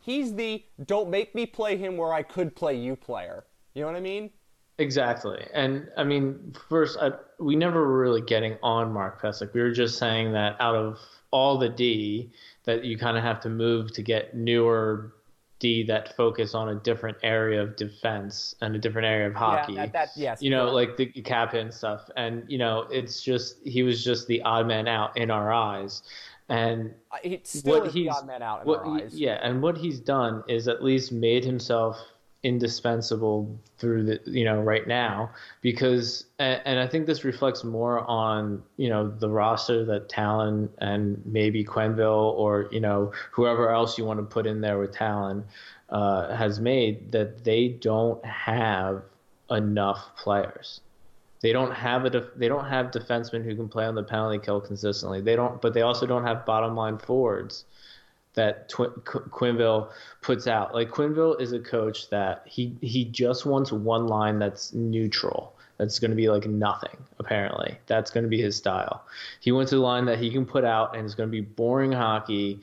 He's 0.00 0.34
the 0.34 0.64
don't 0.84 1.10
make 1.10 1.34
me 1.34 1.46
play 1.46 1.76
him 1.76 1.96
where 1.96 2.12
I 2.12 2.22
could 2.22 2.56
play 2.56 2.76
you 2.76 2.96
player. 2.96 3.44
You 3.74 3.82
know 3.82 3.88
what 3.88 3.96
I 3.96 4.00
mean? 4.00 4.30
Exactly. 4.78 5.46
And 5.52 5.88
I 5.96 6.04
mean, 6.04 6.54
first, 6.68 6.98
I, 6.98 7.10
we 7.38 7.54
never 7.54 7.86
were 7.86 7.98
really 7.98 8.22
getting 8.22 8.56
on 8.62 8.92
Mark 8.92 9.20
Pysyk. 9.20 9.52
We 9.52 9.60
were 9.60 9.72
just 9.72 9.98
saying 9.98 10.32
that 10.32 10.56
out 10.58 10.74
of 10.74 10.98
all 11.30 11.58
the 11.58 11.68
D, 11.68 12.30
that 12.64 12.84
you 12.84 12.96
kind 12.96 13.16
of 13.18 13.22
have 13.22 13.40
to 13.42 13.50
move 13.50 13.92
to 13.92 14.02
get 14.02 14.34
newer 14.34 15.12
D 15.58 15.82
that 15.84 16.16
focus 16.16 16.54
on 16.54 16.70
a 16.70 16.74
different 16.76 17.18
area 17.22 17.62
of 17.62 17.76
defense 17.76 18.54
and 18.62 18.74
a 18.74 18.78
different 18.78 19.06
area 19.06 19.28
of 19.28 19.34
hockey. 19.34 19.74
Yeah, 19.74 19.86
that, 19.86 19.92
that, 19.92 20.08
yes. 20.16 20.40
You 20.40 20.48
know, 20.48 20.70
like 20.70 20.96
the 20.96 21.06
cap 21.06 21.52
and 21.52 21.72
stuff. 21.72 22.08
And, 22.16 22.44
you 22.48 22.56
know, 22.56 22.86
it's 22.90 23.22
just, 23.22 23.56
he 23.64 23.82
was 23.82 24.02
just 24.02 24.26
the 24.26 24.40
odd 24.42 24.66
man 24.66 24.88
out 24.88 25.14
in 25.18 25.30
our 25.30 25.52
eyes. 25.52 26.02
And 26.50 26.94
uh, 27.12 27.18
it's 27.22 27.58
still 27.58 27.80
what 27.80 27.92
he's, 27.92 28.10
man 28.24 28.42
out 28.42 28.62
in 28.62 28.66
what, 28.68 28.80
our 28.80 28.98
eyes. 28.98 29.18
Yeah, 29.18 29.38
and 29.42 29.62
what 29.62 29.78
he's 29.78 30.00
done 30.00 30.42
is 30.48 30.68
at 30.68 30.82
least 30.82 31.12
made 31.12 31.44
himself 31.44 31.96
indispensable 32.42 33.60
through 33.76 34.02
the 34.02 34.18
you 34.24 34.46
know 34.46 34.62
right 34.62 34.88
now 34.88 35.30
because 35.60 36.24
and, 36.38 36.60
and 36.64 36.80
I 36.80 36.86
think 36.86 37.06
this 37.06 37.22
reflects 37.22 37.64
more 37.64 38.00
on 38.08 38.62
you 38.78 38.88
know 38.88 39.10
the 39.10 39.28
roster 39.28 39.84
that 39.84 40.08
Tallon 40.08 40.70
and 40.78 41.20
maybe 41.26 41.62
Quenneville 41.64 42.32
or 42.32 42.68
you 42.72 42.80
know 42.80 43.12
whoever 43.30 43.70
else 43.70 43.98
you 43.98 44.04
want 44.06 44.20
to 44.20 44.24
put 44.24 44.46
in 44.46 44.62
there 44.62 44.78
with 44.78 44.92
Tallon 44.92 45.44
uh, 45.90 46.34
has 46.34 46.60
made 46.60 47.12
that 47.12 47.44
they 47.44 47.68
don't 47.68 48.24
have 48.24 49.02
enough 49.50 50.16
players. 50.16 50.80
They 51.40 51.52
don't 51.52 51.72
have 51.72 52.04
a 52.04 52.10
def- 52.10 52.34
they 52.36 52.48
don't 52.48 52.66
have 52.66 52.90
defensemen 52.90 53.44
who 53.44 53.56
can 53.56 53.68
play 53.68 53.86
on 53.86 53.94
the 53.94 54.02
penalty 54.02 54.38
kill 54.38 54.60
consistently. 54.60 55.20
They 55.20 55.36
don't, 55.36 55.60
but 55.60 55.72
they 55.72 55.82
also 55.82 56.06
don't 56.06 56.24
have 56.24 56.44
bottom 56.44 56.76
line 56.76 56.98
forwards 56.98 57.64
that 58.34 58.68
Tw- 58.68 59.04
Qu- 59.04 59.28
Quenneville 59.30 59.90
puts 60.20 60.46
out. 60.46 60.74
Like 60.74 60.90
Quenneville 60.90 61.40
is 61.40 61.52
a 61.52 61.58
coach 61.58 62.10
that 62.10 62.42
he 62.44 62.76
he 62.82 63.04
just 63.04 63.46
wants 63.46 63.72
one 63.72 64.06
line 64.06 64.38
that's 64.38 64.72
neutral. 64.72 65.54
That's 65.78 65.98
going 65.98 66.10
to 66.10 66.16
be 66.16 66.28
like 66.28 66.44
nothing. 66.46 66.96
Apparently, 67.18 67.78
that's 67.86 68.10
going 68.10 68.24
to 68.24 68.28
be 68.28 68.40
his 68.40 68.54
style. 68.54 69.06
He 69.40 69.50
wants 69.50 69.72
a 69.72 69.78
line 69.78 70.04
that 70.06 70.18
he 70.18 70.30
can 70.30 70.44
put 70.44 70.62
out 70.62 70.94
and 70.94 71.06
it's 71.06 71.14
going 71.14 71.28
to 71.28 71.32
be 71.32 71.40
boring 71.40 71.92
hockey, 71.92 72.60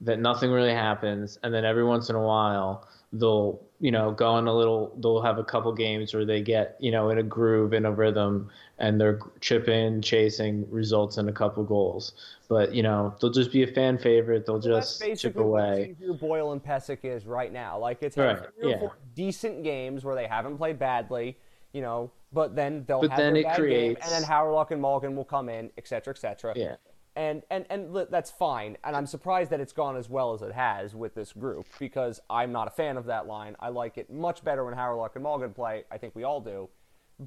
that 0.00 0.18
nothing 0.18 0.50
really 0.50 0.74
happens, 0.74 1.38
and 1.42 1.54
then 1.54 1.64
every 1.64 1.84
once 1.84 2.10
in 2.10 2.16
a 2.16 2.22
while 2.22 2.86
they'll 3.14 3.60
you 3.80 3.90
know 3.90 4.10
go 4.12 4.28
on 4.28 4.46
a 4.46 4.54
little 4.54 4.94
they'll 5.00 5.22
have 5.22 5.38
a 5.38 5.44
couple 5.44 5.72
games 5.72 6.12
where 6.12 6.24
they 6.24 6.42
get 6.42 6.76
you 6.80 6.90
know 6.90 7.10
in 7.10 7.18
a 7.18 7.22
groove 7.22 7.72
in 7.72 7.86
a 7.86 7.90
rhythm 7.90 8.50
and 8.78 9.00
their 9.00 9.18
chipping 9.40 10.00
chasing 10.02 10.70
results 10.70 11.16
in 11.16 11.28
a 11.28 11.32
couple 11.32 11.64
goals. 11.64 12.12
But 12.48 12.74
you 12.74 12.82
know 12.82 13.14
they'll 13.20 13.30
just 13.30 13.52
be 13.52 13.62
a 13.62 13.66
fan 13.66 13.98
favorite. 13.98 14.46
They'll 14.46 14.60
well, 14.60 14.80
just 14.80 15.02
chip 15.16 15.36
away. 15.36 15.96
Your 16.00 16.14
boyle 16.14 16.52
and 16.52 16.62
Pysyk 16.62 17.04
is 17.04 17.26
right 17.26 17.52
now. 17.52 17.78
Like 17.78 18.02
it's 18.02 18.16
right. 18.16 18.38
yeah. 18.62 18.88
decent 19.14 19.64
games 19.64 20.04
where 20.04 20.14
they 20.14 20.26
haven't 20.26 20.56
played 20.56 20.78
badly 20.78 21.36
you 21.72 21.80
know 21.80 22.10
but 22.32 22.54
then 22.54 22.84
they'll 22.86 23.00
but 23.00 23.10
have 23.10 23.18
then 23.18 23.36
it 23.36 23.46
creates 23.54 24.00
game, 24.00 24.12
and 24.12 24.12
then 24.12 24.28
Hawryluk 24.28 24.70
and 24.70 24.82
Malgin 24.82 25.14
will 25.14 25.24
come 25.24 25.48
in 25.48 25.70
etc 25.78 26.12
etc 26.12 26.52
yeah 26.56 26.76
and 27.20 27.42
and 27.50 27.66
and 27.68 27.94
that's 28.10 28.30
fine. 28.30 28.78
And 28.82 28.96
I'm 28.96 29.06
surprised 29.06 29.50
that 29.50 29.60
it's 29.60 29.74
gone 29.74 29.94
as 29.94 30.08
well 30.08 30.32
as 30.32 30.40
it 30.40 30.52
has 30.52 30.94
with 30.94 31.14
this 31.14 31.34
group 31.34 31.66
because 31.78 32.18
I'm 32.30 32.50
not 32.50 32.66
a 32.66 32.70
fan 32.70 32.96
of 32.96 33.04
that 33.06 33.26
line. 33.26 33.56
I 33.60 33.68
like 33.68 33.98
it 33.98 34.10
much 34.10 34.42
better 34.42 34.64
when 34.64 34.74
Hawryluk 34.74 35.14
and 35.16 35.24
Malgin 35.24 35.54
play. 35.54 35.84
I 35.90 35.98
think 35.98 36.16
we 36.16 36.24
all 36.24 36.40
do, 36.40 36.70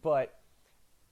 but 0.02 0.40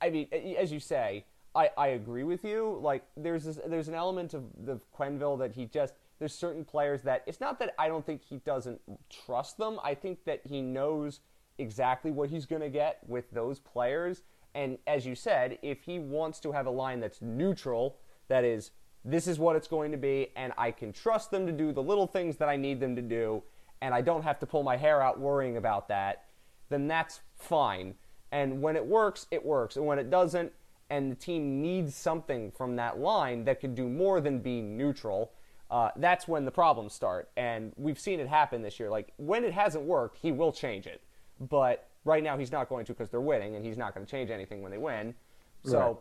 I 0.02 0.10
mean, 0.10 0.28
as 0.58 0.72
you 0.72 0.80
say, 0.80 1.26
I, 1.54 1.70
I 1.78 1.88
agree 1.90 2.24
with 2.24 2.44
you. 2.44 2.80
Like 2.82 3.04
there's 3.16 3.44
this, 3.44 3.60
there's 3.68 3.88
an 3.88 3.94
element 3.94 4.34
of 4.34 4.46
the 4.66 4.80
Quenneville 4.98 5.38
that 5.38 5.52
he 5.52 5.66
just 5.68 5.94
there's 6.18 6.34
certain 6.34 6.66
players 6.66 7.04
that 7.04 7.24
it's 7.28 7.40
not 7.40 7.60
that 7.60 7.76
I 7.78 7.88
don't 7.88 8.06
think 8.06 8.24
he 8.24 8.38
doesn't 8.38 8.82
trust 9.12 9.60
them. 9.60 9.80
I 9.84 9.94
think 9.94 10.26
that 10.26 10.42
he 10.44 10.60
knows 10.60 11.20
exactly 11.60 12.10
what 12.10 12.32
he's 12.32 12.48
going 12.48 12.64
to 12.64 12.70
get 12.70 12.98
with 13.08 13.30
those 13.30 13.60
players. 13.60 14.24
And 14.56 14.80
as 14.88 15.06
you 15.06 15.14
said, 15.14 15.60
if 15.62 15.84
he 15.84 16.00
wants 16.00 16.40
to 16.40 16.52
have 16.52 16.66
a 16.66 16.72
line 16.72 17.00
that's 17.00 17.22
neutral, 17.22 17.98
that 18.32 18.44
is, 18.44 18.72
this 19.04 19.28
is 19.28 19.38
what 19.38 19.56
it's 19.56 19.68
going 19.68 19.92
to 19.92 19.98
be, 19.98 20.30
and 20.36 20.54
I 20.58 20.72
can 20.72 20.94
trust 20.94 21.32
them 21.32 21.46
to 21.46 21.52
do 21.52 21.72
the 21.72 21.84
little 21.84 22.08
things 22.08 22.38
that 22.38 22.50
I 22.50 22.56
need 22.56 22.80
them 22.80 22.96
to 22.96 23.02
do, 23.02 23.44
and 23.82 23.94
I 23.94 24.02
don't 24.02 24.24
have 24.24 24.40
to 24.40 24.46
pull 24.46 24.64
my 24.64 24.78
hair 24.78 25.02
out 25.02 25.20
worrying 25.20 25.58
about 25.58 25.88
that, 25.90 26.26
then 26.70 26.88
that's 26.88 27.22
fine. 27.36 27.96
And 28.32 28.62
when 28.62 28.76
it 28.76 28.86
works, 28.86 29.28
it 29.32 29.44
works. 29.46 29.76
And 29.76 29.86
when 29.86 30.00
it 30.00 30.10
doesn't, 30.10 30.52
and 30.90 31.12
the 31.12 31.16
team 31.16 31.62
needs 31.62 31.96
something 31.96 32.52
from 32.52 32.76
that 32.76 33.00
line 33.00 33.44
that 33.46 33.60
can 33.60 33.76
do 33.76 33.90
more 33.90 34.22
than 34.22 34.40
be 34.40 34.62
neutral, 34.62 35.32
uh, 35.70 35.90
that's 35.96 36.28
when 36.28 36.46
the 36.46 36.52
problems 36.52 36.94
start. 36.94 37.30
And 37.36 37.74
we've 37.78 38.00
seen 38.00 38.20
it 38.20 38.28
happen 38.28 38.62
this 38.62 38.80
year. 38.80 38.90
Like, 38.90 39.14
when 39.18 39.44
it 39.44 39.54
hasn't 39.54 39.84
worked, 39.84 40.18
he 40.22 40.32
will 40.32 40.52
change 40.52 40.86
it. 40.86 41.02
But 41.40 41.90
right 42.06 42.24
now, 42.24 42.38
he's 42.38 42.52
not 42.52 42.70
going 42.70 42.86
to 42.86 42.94
because 42.94 43.10
they're 43.10 43.22
winning, 43.22 43.56
and 43.56 43.66
he's 43.66 43.78
not 43.78 43.94
going 43.94 44.06
to 44.06 44.12
change 44.12 44.30
anything 44.30 44.62
when 44.62 44.72
they 44.72 44.78
win. 44.78 45.16
So, 45.64 45.80
right. 45.80 45.96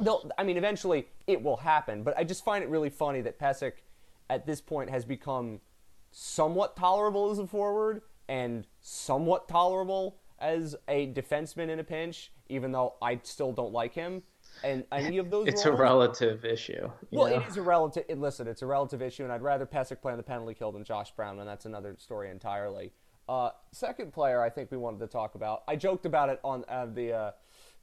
They'll, 0.00 0.30
I 0.38 0.44
mean, 0.44 0.56
eventually 0.56 1.08
it 1.26 1.42
will 1.42 1.58
happen. 1.58 2.02
But 2.02 2.16
I 2.16 2.24
just 2.24 2.44
find 2.44 2.62
it 2.62 2.70
really 2.70 2.90
funny 2.90 3.20
that 3.22 3.38
Pysyk, 3.38 3.72
at 4.30 4.46
this 4.46 4.60
point, 4.60 4.90
has 4.90 5.04
become 5.04 5.60
somewhat 6.10 6.76
tolerable 6.76 7.30
as 7.30 7.38
a 7.38 7.46
forward 7.46 8.02
and 8.28 8.66
somewhat 8.80 9.48
tolerable 9.48 10.18
as 10.38 10.76
a 10.88 11.12
defenseman 11.12 11.68
in 11.68 11.78
a 11.78 11.84
pinch, 11.84 12.32
even 12.48 12.72
though 12.72 12.94
I 13.00 13.20
still 13.22 13.52
don't 13.52 13.72
like 13.72 13.94
him. 13.94 14.22
And 14.64 14.84
any 14.92 15.18
of 15.18 15.30
those, 15.30 15.46
it's 15.48 15.64
roles, 15.64 15.78
a 15.78 15.82
relative 15.82 16.44
issue. 16.44 16.90
Well, 17.10 17.28
know? 17.28 17.36
it 17.36 17.48
is 17.48 17.56
a 17.56 17.62
relative. 17.62 18.04
It, 18.08 18.18
listen, 18.18 18.46
it's 18.46 18.62
a 18.62 18.66
relative 18.66 19.00
issue, 19.00 19.22
and 19.22 19.32
I'd 19.32 19.40
rather 19.40 19.64
Pysyk 19.64 20.02
play 20.02 20.12
on 20.12 20.18
the 20.18 20.24
penalty 20.24 20.54
kill 20.54 20.72
than 20.72 20.84
Josh 20.84 21.10
Brown, 21.12 21.38
and 21.38 21.48
that's 21.48 21.64
another 21.64 21.96
story 21.98 22.30
entirely. 22.30 22.92
Uh, 23.28 23.50
second 23.70 24.12
player, 24.12 24.42
I 24.42 24.50
think 24.50 24.70
we 24.70 24.76
wanted 24.76 25.00
to 25.00 25.06
talk 25.06 25.36
about. 25.36 25.62
I 25.68 25.76
joked 25.76 26.06
about 26.06 26.28
it 26.28 26.40
on 26.44 26.64
uh, 26.68 26.86
the 26.86 27.12
uh, 27.12 27.30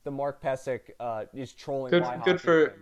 the 0.03 0.11
Mark 0.11 0.41
Pysyk 0.41 0.81
uh, 0.99 1.25
is 1.33 1.53
trolling. 1.53 1.91
Good, 1.91 2.05
good 2.25 2.41
for. 2.41 2.75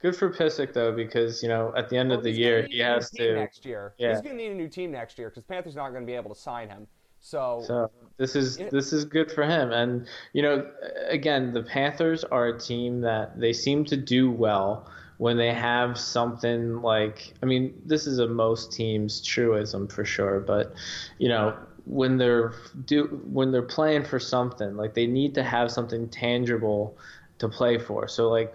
Good 0.00 0.14
for 0.14 0.30
Pysyk 0.30 0.74
though, 0.74 0.92
because 0.92 1.42
you 1.42 1.48
know 1.48 1.72
at 1.76 1.88
the 1.88 1.96
end 1.96 2.10
well, 2.10 2.18
of 2.18 2.24
the 2.24 2.30
year 2.30 2.64
he 2.70 2.78
has 2.78 3.10
to 3.10 3.34
next 3.34 3.66
year. 3.66 3.94
Yeah. 3.98 4.10
He's 4.10 4.20
going 4.20 4.36
to 4.36 4.42
need 4.42 4.52
a 4.52 4.54
new 4.54 4.68
team 4.68 4.92
next 4.92 5.18
year 5.18 5.28
because 5.28 5.42
Panthers 5.42 5.74
not 5.74 5.90
going 5.90 6.02
to 6.02 6.06
be 6.06 6.14
able 6.14 6.32
to 6.32 6.40
sign 6.40 6.68
him. 6.68 6.86
So, 7.20 7.62
so 7.66 7.90
this 8.16 8.36
is 8.36 8.58
this 8.70 8.92
is 8.92 9.04
good 9.04 9.30
for 9.30 9.44
him. 9.44 9.72
And 9.72 10.06
you 10.32 10.42
know, 10.42 10.70
again, 11.08 11.52
the 11.52 11.62
Panthers 11.62 12.24
are 12.24 12.46
a 12.46 12.58
team 12.58 13.00
that 13.02 13.38
they 13.38 13.52
seem 13.52 13.84
to 13.86 13.96
do 13.96 14.30
well 14.30 14.88
when 15.18 15.36
they 15.36 15.52
have 15.52 15.98
something 15.98 16.80
like. 16.80 17.34
I 17.42 17.46
mean, 17.46 17.74
this 17.84 18.06
is 18.06 18.18
a 18.20 18.28
most 18.28 18.72
teams 18.72 19.20
truism 19.20 19.88
for 19.88 20.04
sure, 20.04 20.40
but 20.40 20.74
you 21.18 21.28
know, 21.28 21.56
when 21.88 22.18
they're 22.18 22.52
do 22.84 23.04
when 23.30 23.50
they're 23.50 23.62
playing 23.62 24.04
for 24.04 24.20
something, 24.20 24.76
like 24.76 24.94
they 24.94 25.06
need 25.06 25.34
to 25.34 25.42
have 25.42 25.70
something 25.70 26.08
tangible 26.08 26.96
to 27.38 27.48
play 27.48 27.78
for. 27.78 28.06
So 28.06 28.28
like 28.28 28.54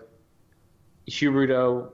Huberdeau 1.10 1.90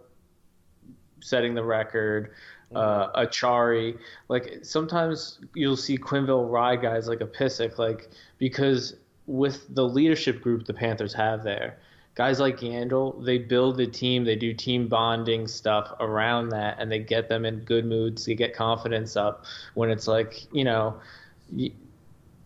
setting 1.21 1.53
the 1.53 1.63
record 1.63 2.31
uh, 2.75 3.11
Acciari. 3.13 3.97
Like 4.27 4.59
sometimes 4.63 5.39
you'll 5.53 5.77
see 5.77 5.97
Quenneville 5.97 6.51
ride 6.51 6.81
guys 6.81 7.07
like 7.07 7.21
a 7.21 7.27
Pysyk, 7.27 7.77
like 7.77 8.09
because 8.37 8.95
with 9.25 9.73
the 9.73 9.87
leadership 9.87 10.41
group 10.41 10.65
the 10.65 10.73
Panthers 10.73 11.13
have 11.13 11.43
there, 11.43 11.79
guys 12.15 12.39
like 12.39 12.57
Yandle, 12.57 13.23
they 13.23 13.37
build 13.37 13.77
the 13.77 13.87
team, 13.87 14.23
they 14.25 14.35
do 14.35 14.53
team 14.53 14.87
bonding 14.87 15.47
stuff 15.47 15.93
around 15.99 16.49
that, 16.49 16.77
and 16.79 16.91
they 16.91 16.99
get 16.99 17.29
them 17.29 17.45
in 17.45 17.59
good 17.59 17.85
moods, 17.85 18.25
they 18.25 18.35
get 18.35 18.53
confidence 18.53 19.15
up 19.15 19.45
when 19.73 19.89
it's 19.89 20.07
like 20.07 20.45
you 20.51 20.63
know 20.63 20.99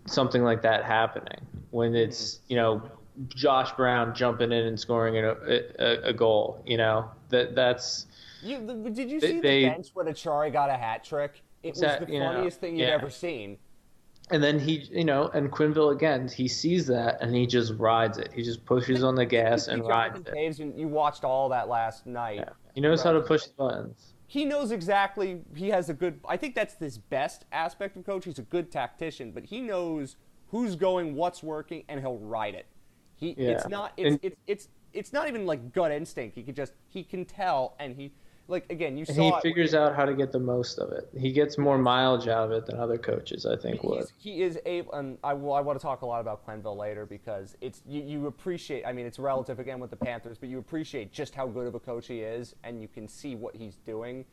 something 0.05 0.43
like 0.43 0.61
that 0.61 0.83
happening. 0.83 1.45
When 1.71 1.95
it's 1.95 2.39
you 2.47 2.55
know 2.55 2.81
Josh 3.29 3.71
Brown 3.73 4.13
jumping 4.13 4.51
in 4.51 4.65
and 4.65 4.79
scoring 4.79 5.17
a, 5.17 5.35
a, 5.79 6.09
a 6.09 6.13
goal, 6.13 6.63
you 6.65 6.77
know 6.77 7.09
that 7.29 7.55
that's 7.55 8.07
you, 8.43 8.59
did 8.93 9.09
you 9.09 9.19
see 9.19 9.39
they, 9.39 9.63
the 9.63 9.69
bench 9.69 9.89
when 9.93 10.07
Acciari 10.07 10.51
got 10.51 10.69
a 10.69 10.73
hat 10.73 11.03
trick? 11.03 11.41
It 11.63 11.71
was 11.71 11.79
that, 11.79 12.01
the 12.01 12.07
funniest 12.07 12.57
know, 12.57 12.67
thing 12.67 12.77
you've 12.77 12.89
yeah. 12.89 12.95
ever 12.95 13.09
seen. 13.09 13.57
And 14.31 14.43
then 14.43 14.59
he, 14.59 14.87
you 14.91 15.05
know, 15.05 15.29
and 15.33 15.51
Quenneville 15.51 15.93
again, 15.93 16.27
he 16.27 16.47
sees 16.47 16.87
that 16.87 17.21
and 17.21 17.35
he 17.35 17.45
just 17.45 17.73
rides 17.77 18.17
it. 18.17 18.31
He 18.33 18.41
just 18.41 18.65
pushes 18.65 19.03
on 19.03 19.15
the 19.15 19.25
gas 19.37 19.67
and 19.67 19.85
rides 19.85 20.21
it. 20.25 20.59
You 20.77 20.87
watched 20.87 21.23
all 21.23 21.49
that 21.49 21.69
last 21.69 22.05
night. 22.05 22.39
Yeah. 22.39 22.49
He 22.73 22.81
knows 22.81 22.99
right. 22.99 23.13
how 23.13 23.19
to 23.19 23.21
push 23.21 23.43
the 23.43 23.53
buttons. 23.57 24.12
He 24.27 24.45
knows 24.45 24.71
exactly. 24.71 25.41
He 25.55 25.69
has 25.69 25.89
a 25.89 25.93
good. 25.93 26.19
I 26.27 26.37
think 26.37 26.55
that's 26.55 26.75
his 26.75 26.97
best 26.97 27.45
aspect 27.51 27.97
of 27.97 28.05
coach. 28.05 28.25
He's 28.25 28.39
a 28.39 28.43
good 28.43 28.71
tactician, 28.71 29.31
but 29.31 29.45
he 29.45 29.61
knows 29.61 30.15
who's 30.47 30.75
going, 30.75 31.15
what's 31.15 31.43
working, 31.43 31.83
and 31.87 31.99
he'll 31.99 32.17
ride 32.17 32.55
it. 32.55 32.65
He. 33.15 33.35
Yeah. 33.37 33.49
It's 33.51 33.67
not. 33.67 33.93
It's, 33.97 34.11
and, 34.11 34.19
it's 34.23 34.37
it's 34.47 34.67
it's 34.93 35.13
not 35.13 35.27
even 35.27 35.45
like 35.45 35.73
gut 35.73 35.91
instinct. 35.91 36.35
He 36.35 36.43
can 36.43 36.55
just 36.55 36.73
he 36.87 37.03
can 37.03 37.25
tell, 37.25 37.75
and 37.79 37.95
he 37.95 38.11
like 38.53 38.71
again, 38.71 38.95
you 38.95 39.03
saw. 39.03 39.13
He 39.13 39.41
figures 39.41 39.73
out 39.73 39.95
how 39.95 40.05
to 40.05 40.13
get 40.13 40.31
the 40.31 40.39
most 40.39 40.77
of 40.77 40.91
it. 40.91 41.09
He 41.17 41.31
gets 41.31 41.57
more 41.57 41.77
mileage 41.79 42.27
out 42.27 42.45
of 42.45 42.51
it 42.51 42.67
than 42.67 42.79
other 42.79 42.99
coaches, 42.99 43.47
I 43.47 43.57
think. 43.57 43.83
Would 43.83 44.05
he 44.17 44.43
is 44.43 44.59
able, 44.65 44.93
and 44.93 45.17
I, 45.23 45.33
well, 45.33 45.55
I 45.55 45.61
want 45.61 45.79
to 45.79 45.83
talk 45.83 46.03
a 46.03 46.05
lot 46.05 46.21
about 46.21 46.45
Quenneville 46.47 46.77
later 46.77 47.07
because 47.07 47.57
it's 47.61 47.81
you, 47.85 48.01
you 48.03 48.27
appreciate. 48.27 48.85
I 48.85 48.93
mean, 48.93 49.07
it's 49.07 49.17
relative 49.17 49.59
again 49.59 49.79
with 49.79 49.89
the 49.89 49.97
Panthers, 49.97 50.37
but 50.37 50.49
you 50.49 50.59
appreciate 50.59 51.11
just 51.11 51.33
how 51.33 51.47
good 51.47 51.65
of 51.65 51.73
a 51.73 51.79
coach 51.79 52.07
he 52.07 52.19
is, 52.19 52.55
and 52.63 52.79
you 52.79 52.87
can 52.87 53.07
see 53.07 53.35
what 53.35 53.55
he's 53.55 53.75
doing, 53.87 54.23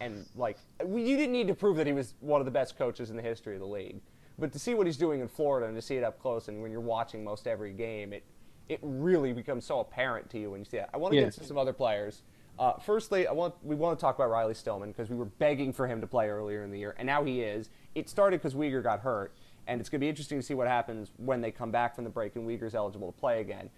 and 0.00 0.26
like 0.36 0.58
you 0.86 1.16
didn't 1.16 1.32
need 1.32 1.48
to 1.48 1.54
prove 1.54 1.76
that 1.78 1.86
he 1.86 1.94
was 1.94 2.14
one 2.20 2.40
of 2.40 2.44
the 2.44 2.52
best 2.52 2.76
coaches 2.76 3.08
in 3.08 3.16
the 3.16 3.22
history 3.22 3.54
of 3.54 3.60
the 3.60 3.66
league, 3.66 4.00
but 4.38 4.52
to 4.52 4.58
see 4.58 4.74
what 4.74 4.86
he's 4.86 4.98
doing 4.98 5.20
in 5.22 5.28
Florida 5.28 5.66
and 5.66 5.74
to 5.74 5.82
see 5.82 5.96
it 5.96 6.04
up 6.04 6.20
close, 6.20 6.48
and 6.48 6.60
when 6.60 6.70
you're 6.70 6.80
watching 6.82 7.24
most 7.24 7.46
every 7.46 7.72
game, 7.72 8.12
it 8.12 8.24
it 8.68 8.78
really 8.82 9.32
becomes 9.32 9.64
so 9.64 9.80
apparent 9.80 10.28
to 10.30 10.38
you 10.38 10.50
when 10.50 10.60
you 10.60 10.66
see 10.66 10.76
that. 10.76 10.90
I 10.92 10.98
want 10.98 11.12
to 11.12 11.18
yeah. 11.18 11.24
get 11.24 11.32
to 11.34 11.44
some 11.44 11.56
other 11.56 11.72
players. 11.72 12.22
Uh, 12.60 12.78
firstly, 12.78 13.26
I 13.26 13.32
want 13.32 13.54
we 13.62 13.74
want 13.74 13.98
to 13.98 14.00
talk 14.00 14.16
about 14.16 14.28
Riley 14.28 14.52
Stillman 14.52 14.90
because 14.90 15.08
we 15.08 15.16
were 15.16 15.24
begging 15.24 15.72
for 15.72 15.86
him 15.86 16.02
to 16.02 16.06
play 16.06 16.28
earlier 16.28 16.62
in 16.62 16.70
the 16.70 16.78
year, 16.78 16.94
and 16.98 17.06
now 17.06 17.24
he 17.24 17.40
is. 17.40 17.70
It 17.94 18.10
started 18.10 18.40
because 18.40 18.54
Weegar 18.54 18.82
got 18.82 19.00
hurt, 19.00 19.32
and 19.66 19.80
it's 19.80 19.88
going 19.88 19.98
to 19.98 20.04
be 20.04 20.10
interesting 20.10 20.38
to 20.38 20.42
see 20.44 20.52
what 20.52 20.68
happens 20.68 21.10
when 21.16 21.40
they 21.40 21.50
come 21.50 21.70
back 21.70 21.94
from 21.94 22.04
the 22.04 22.10
break 22.10 22.36
and 22.36 22.46
Weegar's 22.46 22.74
eligible 22.74 23.10
to 23.10 23.18
play 23.18 23.40
again. 23.40 23.70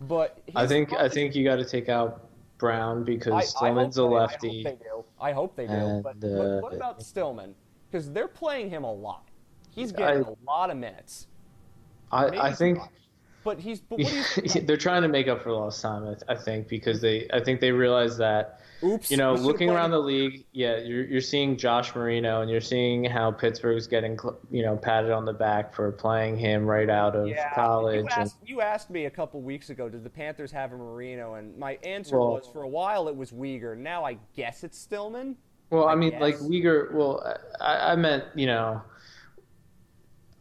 But 0.00 0.40
I 0.56 0.66
think 0.66 0.92
I 0.92 1.08
think 1.08 1.36
you 1.36 1.44
got 1.44 1.56
to 1.56 1.64
take 1.64 1.88
out 1.88 2.28
Brown 2.58 3.04
because 3.04 3.32
I, 3.32 3.42
Stillman's 3.42 3.96
I 3.96 4.02
a 4.02 4.06
lefty. 4.06 4.66
I 4.66 4.70
hope 4.70 4.76
they 4.76 4.84
do. 4.84 5.04
I 5.20 5.32
hope 5.32 5.56
they 5.56 5.66
do. 5.68 5.72
And, 5.72 6.02
but, 6.02 6.16
uh, 6.24 6.60
what 6.60 6.74
about 6.74 7.00
Stillman? 7.04 7.54
Because 7.88 8.10
they're 8.10 8.26
playing 8.26 8.70
him 8.70 8.82
a 8.82 8.92
lot. 8.92 9.28
He's 9.70 9.92
getting 9.92 10.24
I, 10.24 10.28
a 10.28 10.34
lot 10.44 10.70
of 10.70 10.76
minutes. 10.76 11.28
I, 12.10 12.26
I 12.26 12.52
think. 12.52 12.80
But 13.46 13.60
he's. 13.60 13.80
But 13.80 14.00
They're 14.66 14.76
trying 14.76 15.02
to 15.02 15.08
make 15.08 15.28
up 15.28 15.40
for 15.44 15.52
lost 15.52 15.80
time, 15.80 16.16
I, 16.28 16.34
think, 16.34 16.66
because 16.66 17.00
they. 17.00 17.28
I 17.32 17.38
think 17.38 17.60
they 17.60 17.70
realize 17.70 18.18
that. 18.18 18.60
Oops. 18.82 19.08
You 19.08 19.16
know, 19.16 19.34
looking 19.34 19.70
around 19.70 19.92
the 19.92 20.00
league, 20.00 20.44
yeah, 20.50 20.78
you're 20.78 21.04
you're 21.04 21.20
seeing 21.20 21.56
Josh 21.56 21.94
Marino, 21.94 22.40
and 22.40 22.50
you're 22.50 22.60
seeing 22.60 23.04
how 23.04 23.30
Pittsburgh's 23.30 23.86
getting, 23.86 24.18
you 24.50 24.64
know, 24.64 24.76
patted 24.76 25.12
on 25.12 25.24
the 25.24 25.32
back 25.32 25.72
for 25.72 25.92
playing 25.92 26.36
him 26.36 26.66
right 26.66 26.90
out 26.90 27.14
of 27.14 27.28
yeah, 27.28 27.54
college. 27.54 28.02
You 28.02 28.08
asked, 28.10 28.36
and, 28.40 28.48
you 28.48 28.60
asked, 28.60 28.90
me 28.90 29.04
a 29.04 29.10
couple 29.10 29.40
weeks 29.40 29.70
ago, 29.70 29.88
did 29.88 30.02
the 30.02 30.10
Panthers 30.10 30.50
have 30.50 30.72
a 30.72 30.76
Marino? 30.76 31.34
And 31.34 31.56
my 31.56 31.78
answer 31.84 32.18
well, 32.18 32.32
was, 32.32 32.48
for 32.52 32.64
a 32.64 32.68
while, 32.68 33.06
it 33.06 33.14
was 33.16 33.30
Weegar. 33.30 33.78
Now 33.78 34.04
I 34.04 34.18
guess 34.34 34.64
it's 34.64 34.76
Stillman. 34.76 35.36
Well, 35.70 35.86
I, 35.86 35.92
I 35.92 35.94
mean, 35.94 36.10
guess. 36.10 36.20
like 36.20 36.36
Weegar. 36.38 36.92
Well, 36.92 37.38
I, 37.60 37.92
I 37.92 37.96
meant, 37.96 38.24
you 38.34 38.46
know 38.46 38.82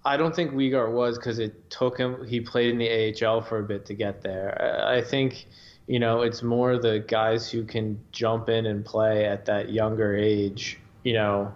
I 0.06 0.18
don't 0.18 0.36
think 0.36 0.52
Weegar 0.52 0.92
was 0.92 1.18
because 1.18 1.40
it 1.40 1.70
took 1.72 1.98
him. 1.98 2.26
He 2.26 2.40
played 2.40 2.70
in 2.70 2.78
the 2.78 3.26
AHL 3.26 3.42
for 3.42 3.58
a 3.60 3.64
bit 3.64 3.86
to 3.88 3.96
get 3.96 4.22
there. 4.22 4.86
I 4.88 5.02
think, 5.02 5.48
you 5.88 6.00
know, 6.00 6.22
it's 6.22 6.44
more 6.44 6.78
the 6.78 7.00
guys 7.08 7.50
who 7.50 7.64
can 7.64 8.00
jump 8.12 8.48
in 8.48 8.68
and 8.68 8.86
play 8.86 9.26
at 9.26 9.46
that 9.46 9.72
younger 9.72 10.16
age. 10.16 10.80
You 11.04 11.14
know, 11.14 11.54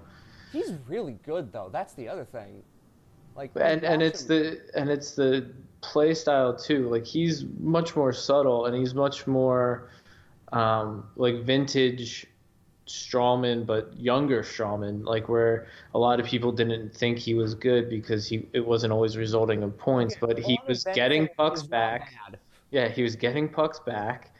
he's 0.51 0.73
really 0.87 1.17
good 1.23 1.51
though. 1.51 1.69
That's 1.71 1.93
the 1.93 2.09
other 2.09 2.25
thing. 2.25 2.63
Like, 3.35 3.51
and 3.55 3.83
and 3.83 4.01
it's 4.01 4.23
the 4.23 4.59
and 4.75 4.89
it's 4.89 5.11
the 5.11 5.51
play 5.81 6.13
style 6.13 6.57
too. 6.57 6.89
Like 6.89 7.05
he's 7.05 7.45
much 7.59 7.95
more 7.95 8.11
subtle 8.11 8.65
and 8.65 8.75
he's 8.75 8.93
much 8.93 9.27
more 9.27 9.89
um, 10.51 11.07
like 11.15 11.43
vintage 11.43 12.25
Stralman, 12.89 13.65
but 13.65 13.97
younger 13.99 14.41
Stralman, 14.41 15.05
like 15.05 15.29
where 15.29 15.67
a 15.93 15.99
lot 15.99 16.19
of 16.19 16.25
people 16.25 16.51
didn't 16.51 16.93
think 16.93 17.17
he 17.17 17.33
was 17.33 17.53
good 17.55 17.89
because 17.89 18.27
he 18.27 18.47
it 18.53 18.65
wasn't 18.65 18.91
always 18.91 19.15
resulting 19.15 19.61
in 19.61 19.71
points, 19.71 20.15
but 20.19 20.37
he 20.37 20.59
was 20.67 20.83
getting 20.93 21.27
pucks 21.37 21.63
back. 21.63 22.13
Yeah, 22.71 22.87
he 22.87 23.03
was 23.03 23.15
getting 23.15 23.47
pucks 23.49 23.79
back, 23.79 24.33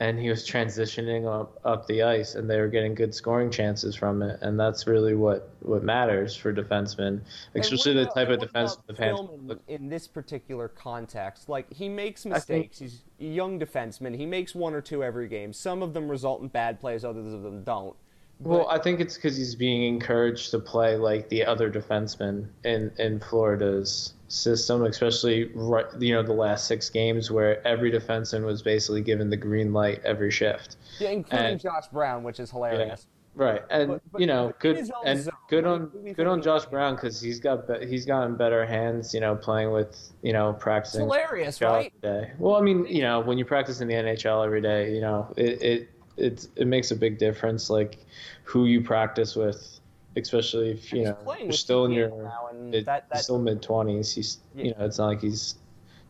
and 0.00 0.18
he 0.18 0.30
was 0.30 0.48
transitioning 0.48 1.26
up 1.30 1.60
up 1.64 1.86
the 1.86 2.02
ice, 2.02 2.34
and 2.34 2.48
they 2.48 2.58
were 2.58 2.68
getting 2.68 2.94
good 2.94 3.14
scoring 3.14 3.50
chances 3.50 3.94
from 3.94 4.22
it, 4.22 4.38
and 4.40 4.58
that's 4.58 4.86
really 4.86 5.14
what 5.14 5.50
what 5.60 5.84
matters 5.84 6.34
for 6.34 6.52
defensemen, 6.52 7.20
especially 7.54 7.92
the 7.92 8.06
type 8.06 8.30
of 8.30 8.40
defense 8.40 8.76
the. 8.86 9.58
In 9.68 9.88
this 9.90 10.08
particular 10.08 10.68
context, 10.68 11.48
like 11.48 11.70
he 11.72 11.88
makes 11.88 12.24
mistakes. 12.24 12.78
Think, 12.78 12.90
He's 12.90 13.02
a 13.20 13.24
young 13.24 13.60
defenseman. 13.60 14.16
He 14.16 14.26
makes 14.26 14.54
one 14.54 14.72
or 14.72 14.80
two 14.80 15.04
every 15.04 15.28
game. 15.28 15.52
Some 15.52 15.82
of 15.82 15.92
them 15.92 16.08
result 16.08 16.40
in 16.40 16.48
bad 16.48 16.80
plays, 16.80 17.04
others 17.04 17.32
of 17.32 17.42
them 17.42 17.62
don't. 17.62 17.94
Well, 18.40 18.68
I 18.68 18.78
think 18.78 19.00
it's 19.00 19.16
because 19.16 19.36
he's 19.36 19.54
being 19.54 19.82
encouraged 19.82 20.50
to 20.52 20.58
play 20.58 20.96
like 20.96 21.28
the 21.28 21.44
other 21.44 21.70
defensemen 21.70 22.48
in 22.64 22.90
in 22.98 23.20
Florida's 23.20 24.14
system, 24.28 24.84
especially 24.84 25.50
right, 25.54 25.84
you 25.98 26.14
know 26.14 26.22
the 26.22 26.32
last 26.32 26.66
six 26.66 26.88
games 26.88 27.30
where 27.30 27.66
every 27.66 27.92
defenseman 27.92 28.44
was 28.44 28.62
basically 28.62 29.02
given 29.02 29.28
the 29.28 29.36
green 29.36 29.74
light 29.74 30.00
every 30.04 30.30
shift. 30.30 30.76
Yeah, 30.98 31.10
including 31.10 31.46
and, 31.46 31.60
Josh 31.60 31.88
Brown, 31.88 32.22
which 32.22 32.40
is 32.40 32.50
hilarious. 32.50 33.06
Yeah, 33.36 33.44
right, 33.44 33.62
and 33.70 33.88
but, 33.88 34.02
but, 34.12 34.20
you 34.22 34.26
know, 34.26 34.54
good 34.58 34.78
and 35.04 35.20
zone. 35.20 35.32
good 35.50 35.66
on 35.66 35.90
good 36.14 36.26
on 36.26 36.40
Josh 36.40 36.64
Brown 36.64 36.94
because 36.94 37.20
he's 37.20 37.40
got 37.40 37.68
he's 37.82 38.06
gotten 38.06 38.36
better 38.36 38.64
hands. 38.64 39.12
You 39.12 39.20
know, 39.20 39.36
playing 39.36 39.70
with 39.70 40.12
you 40.22 40.32
know 40.32 40.54
practicing. 40.54 41.02
It's 41.02 41.14
hilarious, 41.14 41.60
right? 41.60 41.92
Day. 42.00 42.30
Well, 42.38 42.56
I 42.56 42.62
mean, 42.62 42.86
you 42.86 43.02
know, 43.02 43.20
when 43.20 43.36
you 43.36 43.44
practice 43.44 43.82
in 43.82 43.88
the 43.88 43.94
NHL 43.94 44.46
every 44.46 44.62
day, 44.62 44.94
you 44.94 45.02
know, 45.02 45.30
it 45.36 45.62
it 45.62 45.88
it, 46.20 46.48
it 46.56 46.66
makes 46.66 46.90
a 46.90 46.96
big 46.96 47.18
difference, 47.18 47.70
like 47.70 47.98
who 48.44 48.66
you 48.66 48.80
practice 48.82 49.34
with 49.36 49.80
especially 50.16 50.72
if 50.72 50.92
you 50.92 51.04
know 51.04 51.36
you're 51.40 51.52
still 51.52 51.84
in 51.84 51.92
your 51.92 52.10
mid, 52.54 52.84
that, 52.84 53.08
that, 53.08 53.18
still 53.18 53.38
mid 53.38 53.62
twenties. 53.62 54.12
He's 54.12 54.38
yeah. 54.54 54.64
you 54.64 54.70
know 54.72 54.84
it's 54.84 54.98
not 54.98 55.06
like 55.06 55.20
he's 55.20 55.56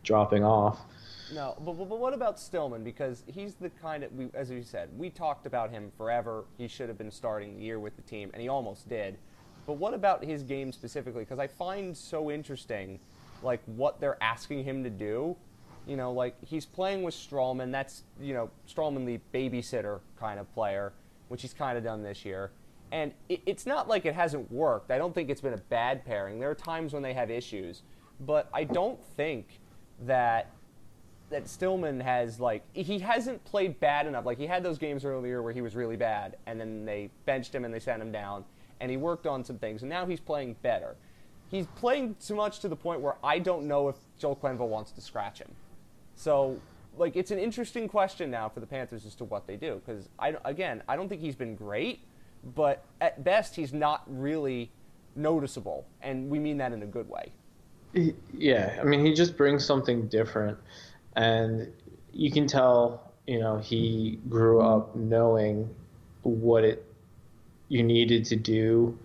dropping 0.03 0.43
off. 0.43 0.79
No, 1.33 1.55
but, 1.63 1.73
but, 1.73 1.87
but 1.87 1.99
what 1.99 2.13
about 2.13 2.39
Stillman? 2.39 2.83
Because 2.83 3.23
he's 3.25 3.55
the 3.55 3.69
kind 3.69 4.03
of 4.03 4.13
we, 4.13 4.27
as 4.33 4.49
we 4.49 4.63
said, 4.63 4.89
we 4.97 5.09
talked 5.09 5.45
about 5.45 5.71
him 5.71 5.91
forever. 5.97 6.45
He 6.57 6.67
should 6.67 6.89
have 6.89 6.97
been 6.97 7.11
starting 7.11 7.55
the 7.55 7.63
year 7.63 7.79
with 7.79 7.95
the 7.95 8.01
team, 8.01 8.31
and 8.33 8.41
he 8.41 8.49
almost 8.49 8.89
did. 8.89 9.17
But 9.65 9.73
what 9.73 9.93
about 9.93 10.23
his 10.23 10.43
game 10.43 10.71
specifically? 10.71 11.21
Because 11.21 11.39
I 11.39 11.47
find 11.47 11.95
so 11.95 12.31
interesting, 12.31 12.99
like 13.43 13.61
what 13.65 13.99
they're 13.99 14.21
asking 14.21 14.63
him 14.63 14.83
to 14.83 14.89
do. 14.89 15.37
You 15.87 15.97
know, 15.97 16.11
like 16.11 16.35
he's 16.45 16.65
playing 16.65 17.03
with 17.03 17.15
Stralman. 17.15 17.71
That's 17.71 18.03
you 18.19 18.33
know 18.33 18.49
Stralman, 18.67 19.05
the 19.05 19.19
babysitter 19.33 19.99
kind 20.19 20.39
of 20.39 20.51
player, 20.53 20.93
which 21.27 21.41
he's 21.41 21.53
kind 21.53 21.77
of 21.77 21.83
done 21.83 22.03
this 22.03 22.23
year 22.23 22.51
and 22.91 23.13
it, 23.29 23.41
it's 23.45 23.65
not 23.65 23.87
like 23.87 24.05
it 24.05 24.13
hasn't 24.13 24.51
worked. 24.51 24.91
I 24.91 24.97
don't 24.97 25.15
think 25.15 25.29
it's 25.29 25.41
been 25.41 25.53
a 25.53 25.57
bad 25.57 26.05
pairing. 26.05 26.39
There 26.39 26.49
are 26.49 26.55
times 26.55 26.93
when 26.93 27.01
they 27.01 27.13
have 27.13 27.31
issues, 27.31 27.83
but 28.19 28.49
I 28.53 28.63
don't 28.63 29.03
think 29.15 29.59
that 30.05 30.51
that 31.29 31.47
Stillman 31.47 32.01
has 32.01 32.41
like 32.41 32.63
he 32.73 32.99
hasn't 32.99 33.43
played 33.45 33.79
bad 33.79 34.05
enough. 34.05 34.25
Like 34.25 34.37
he 34.37 34.45
had 34.45 34.63
those 34.63 34.77
games 34.77 35.05
earlier 35.05 35.41
where 35.41 35.53
he 35.53 35.61
was 35.61 35.75
really 35.75 35.95
bad, 35.95 36.37
and 36.45 36.59
then 36.59 36.85
they 36.85 37.09
benched 37.25 37.55
him 37.55 37.63
and 37.63 37.73
they 37.73 37.79
sent 37.79 38.01
him 38.01 38.11
down, 38.11 38.43
and 38.81 38.91
he 38.91 38.97
worked 38.97 39.25
on 39.25 39.43
some 39.43 39.57
things, 39.57 39.81
and 39.81 39.89
now 39.89 40.05
he's 40.05 40.19
playing 40.19 40.57
better. 40.61 40.95
He's 41.49 41.67
playing 41.75 42.15
too 42.25 42.35
much 42.35 42.59
to 42.59 42.69
the 42.69 42.75
point 42.75 43.01
where 43.01 43.15
I 43.23 43.39
don't 43.39 43.67
know 43.67 43.89
if 43.89 43.95
Joel 44.17 44.37
Quenneville 44.37 44.69
wants 44.69 44.91
to 44.93 45.01
scratch 45.01 45.39
him. 45.39 45.51
So, 46.21 46.59
like, 46.99 47.15
it's 47.15 47.31
an 47.31 47.39
interesting 47.39 47.87
question 47.87 48.29
now 48.29 48.47
for 48.47 48.59
the 48.59 48.67
Panthers 48.67 49.07
as 49.07 49.15
to 49.15 49.23
what 49.23 49.47
they 49.47 49.55
do. 49.55 49.81
Because 49.83 50.07
I 50.19 50.35
again, 50.45 50.83
I 50.87 50.95
don't 50.95 51.09
think 51.09 51.19
he's 51.19 51.35
been 51.35 51.55
great, 51.55 52.01
but 52.55 52.85
at 53.01 53.23
best, 53.23 53.55
he's 53.55 53.73
not 53.73 54.03
really 54.05 54.69
noticeable, 55.15 55.87
and 55.99 56.29
we 56.29 56.37
mean 56.37 56.57
that 56.57 56.73
in 56.73 56.83
a 56.83 56.85
good 56.85 57.09
way. 57.09 57.31
Yeah, 58.37 58.77
I 58.79 58.83
mean, 58.83 59.03
he 59.03 59.15
just 59.15 59.35
brings 59.35 59.65
something 59.65 60.07
different, 60.09 60.59
and 61.15 61.73
you 62.13 62.31
can 62.31 62.45
tell, 62.45 63.11
you 63.25 63.39
know, 63.39 63.57
he 63.57 64.19
grew 64.29 64.61
up 64.61 64.95
knowing 64.95 65.73
what 66.21 66.63
it 66.63 66.85
you 67.67 67.81
needed 67.81 68.25
to 68.25 68.35
do 68.35 68.95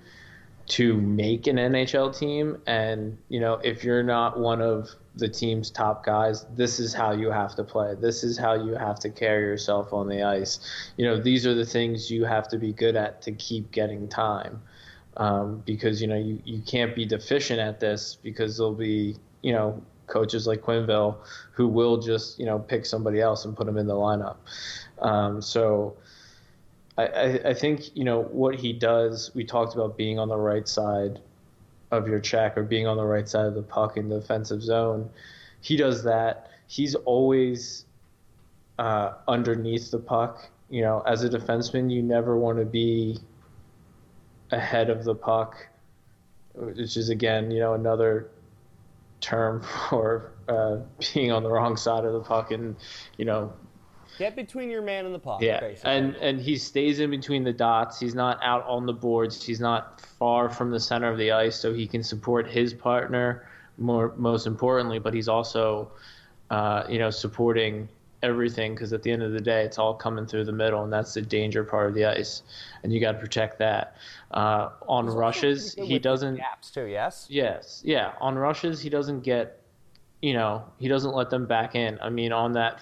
to 0.66 1.00
make 1.00 1.46
an 1.46 1.56
NHL 1.56 2.14
team, 2.14 2.58
and 2.66 3.16
you 3.30 3.40
know, 3.40 3.54
if 3.64 3.84
you're 3.84 4.02
not 4.02 4.38
one 4.38 4.60
of 4.60 4.90
the 5.16 5.28
team's 5.28 5.70
top 5.70 6.04
guys, 6.04 6.44
this 6.54 6.78
is 6.78 6.92
how 6.92 7.12
you 7.12 7.30
have 7.30 7.54
to 7.56 7.64
play. 7.64 7.94
This 7.94 8.22
is 8.22 8.36
how 8.36 8.54
you 8.54 8.74
have 8.74 9.00
to 9.00 9.10
carry 9.10 9.42
yourself 9.42 9.92
on 9.92 10.08
the 10.08 10.22
ice. 10.22 10.60
You 10.96 11.06
know, 11.06 11.18
these 11.20 11.46
are 11.46 11.54
the 11.54 11.64
things 11.64 12.10
you 12.10 12.24
have 12.24 12.48
to 12.48 12.58
be 12.58 12.72
good 12.72 12.96
at 12.96 13.22
to 13.22 13.32
keep 13.32 13.70
getting 13.72 14.08
time. 14.08 14.60
Um, 15.16 15.62
because, 15.64 16.02
you 16.02 16.08
know, 16.08 16.18
you, 16.18 16.42
you 16.44 16.60
can't 16.60 16.94
be 16.94 17.06
deficient 17.06 17.58
at 17.58 17.80
this 17.80 18.18
because 18.22 18.58
there'll 18.58 18.74
be, 18.74 19.16
you 19.40 19.52
know, 19.52 19.82
coaches 20.06 20.46
like 20.46 20.60
Quenneville 20.60 21.16
who 21.52 21.66
will 21.66 21.96
just, 21.96 22.38
you 22.38 22.44
know, 22.44 22.58
pick 22.58 22.84
somebody 22.84 23.20
else 23.20 23.46
and 23.46 23.56
put 23.56 23.64
them 23.64 23.78
in 23.78 23.86
the 23.86 23.94
lineup. 23.94 24.36
Um, 25.00 25.40
so 25.40 25.96
I, 26.98 27.40
I 27.46 27.54
think, 27.54 27.96
you 27.96 28.04
know, 28.04 28.22
what 28.24 28.56
he 28.56 28.74
does, 28.74 29.30
we 29.34 29.44
talked 29.44 29.74
about 29.74 29.96
being 29.96 30.18
on 30.18 30.28
the 30.28 30.36
right 30.36 30.68
side 30.68 31.20
of 31.90 32.08
your 32.08 32.20
check 32.20 32.56
or 32.56 32.62
being 32.62 32.86
on 32.86 32.96
the 32.96 33.04
right 33.04 33.28
side 33.28 33.46
of 33.46 33.54
the 33.54 33.62
puck 33.62 33.96
in 33.96 34.08
the 34.08 34.20
defensive 34.20 34.62
zone. 34.62 35.08
He 35.60 35.76
does 35.76 36.02
that. 36.04 36.50
He's 36.66 36.94
always 36.94 37.84
uh, 38.78 39.14
underneath 39.28 39.90
the 39.90 39.98
puck. 39.98 40.48
You 40.68 40.82
know, 40.82 41.02
as 41.06 41.22
a 41.22 41.28
defenseman, 41.28 41.90
you 41.90 42.02
never 42.02 42.36
want 42.36 42.58
to 42.58 42.64
be 42.64 43.18
ahead 44.50 44.90
of 44.90 45.04
the 45.04 45.14
puck, 45.14 45.56
which 46.54 46.96
is 46.96 47.08
again, 47.08 47.50
you 47.50 47.60
know, 47.60 47.74
another 47.74 48.30
term 49.20 49.62
for 49.88 50.32
uh, 50.48 50.78
being 51.14 51.30
on 51.32 51.42
the 51.42 51.50
wrong 51.50 51.76
side 51.76 52.04
of 52.04 52.12
the 52.12 52.20
puck 52.20 52.50
and, 52.50 52.76
you 53.16 53.24
know, 53.24 53.52
Get 54.18 54.34
between 54.34 54.70
your 54.70 54.82
man 54.82 55.04
and 55.04 55.14
the 55.14 55.18
puck. 55.18 55.42
Yeah, 55.42 55.60
basically. 55.60 55.90
and 55.90 56.16
and 56.16 56.40
he 56.40 56.56
stays 56.56 57.00
in 57.00 57.10
between 57.10 57.44
the 57.44 57.52
dots. 57.52 58.00
He's 58.00 58.14
not 58.14 58.38
out 58.42 58.66
on 58.66 58.86
the 58.86 58.92
boards. 58.92 59.44
He's 59.44 59.60
not 59.60 60.00
far 60.00 60.48
from 60.48 60.70
the 60.70 60.80
center 60.80 61.10
of 61.10 61.18
the 61.18 61.32
ice, 61.32 61.56
so 61.56 61.74
he 61.74 61.86
can 61.86 62.02
support 62.02 62.48
his 62.48 62.72
partner 62.72 63.46
more 63.78 64.14
most 64.16 64.46
importantly. 64.46 64.98
But 64.98 65.12
he's 65.12 65.28
also, 65.28 65.90
uh, 66.50 66.84
you 66.88 66.98
know, 66.98 67.10
supporting 67.10 67.88
everything 68.22 68.74
because 68.74 68.92
at 68.92 69.02
the 69.02 69.10
end 69.10 69.22
of 69.22 69.32
the 69.32 69.40
day, 69.40 69.64
it's 69.64 69.78
all 69.78 69.94
coming 69.94 70.26
through 70.26 70.44
the 70.44 70.52
middle, 70.52 70.82
and 70.82 70.92
that's 70.92 71.14
the 71.14 71.22
danger 71.22 71.62
part 71.62 71.88
of 71.88 71.94
the 71.94 72.04
ice, 72.04 72.42
and 72.82 72.92
you 72.92 73.00
got 73.00 73.12
to 73.12 73.18
protect 73.18 73.58
that. 73.58 73.96
Uh, 74.30 74.70
on 74.88 75.06
rushes, 75.06 75.74
he 75.74 75.98
doesn't 75.98 76.36
gaps 76.36 76.70
too. 76.70 76.86
Yes. 76.86 77.26
Yes. 77.28 77.82
Yeah. 77.84 78.12
On 78.20 78.36
rushes, 78.36 78.80
he 78.80 78.88
doesn't 78.88 79.20
get. 79.20 79.60
You 80.22 80.32
know, 80.32 80.64
he 80.78 80.88
doesn't 80.88 81.14
let 81.14 81.28
them 81.28 81.46
back 81.46 81.74
in. 81.74 81.98
I 82.00 82.08
mean, 82.08 82.32
on 82.32 82.54
that 82.54 82.80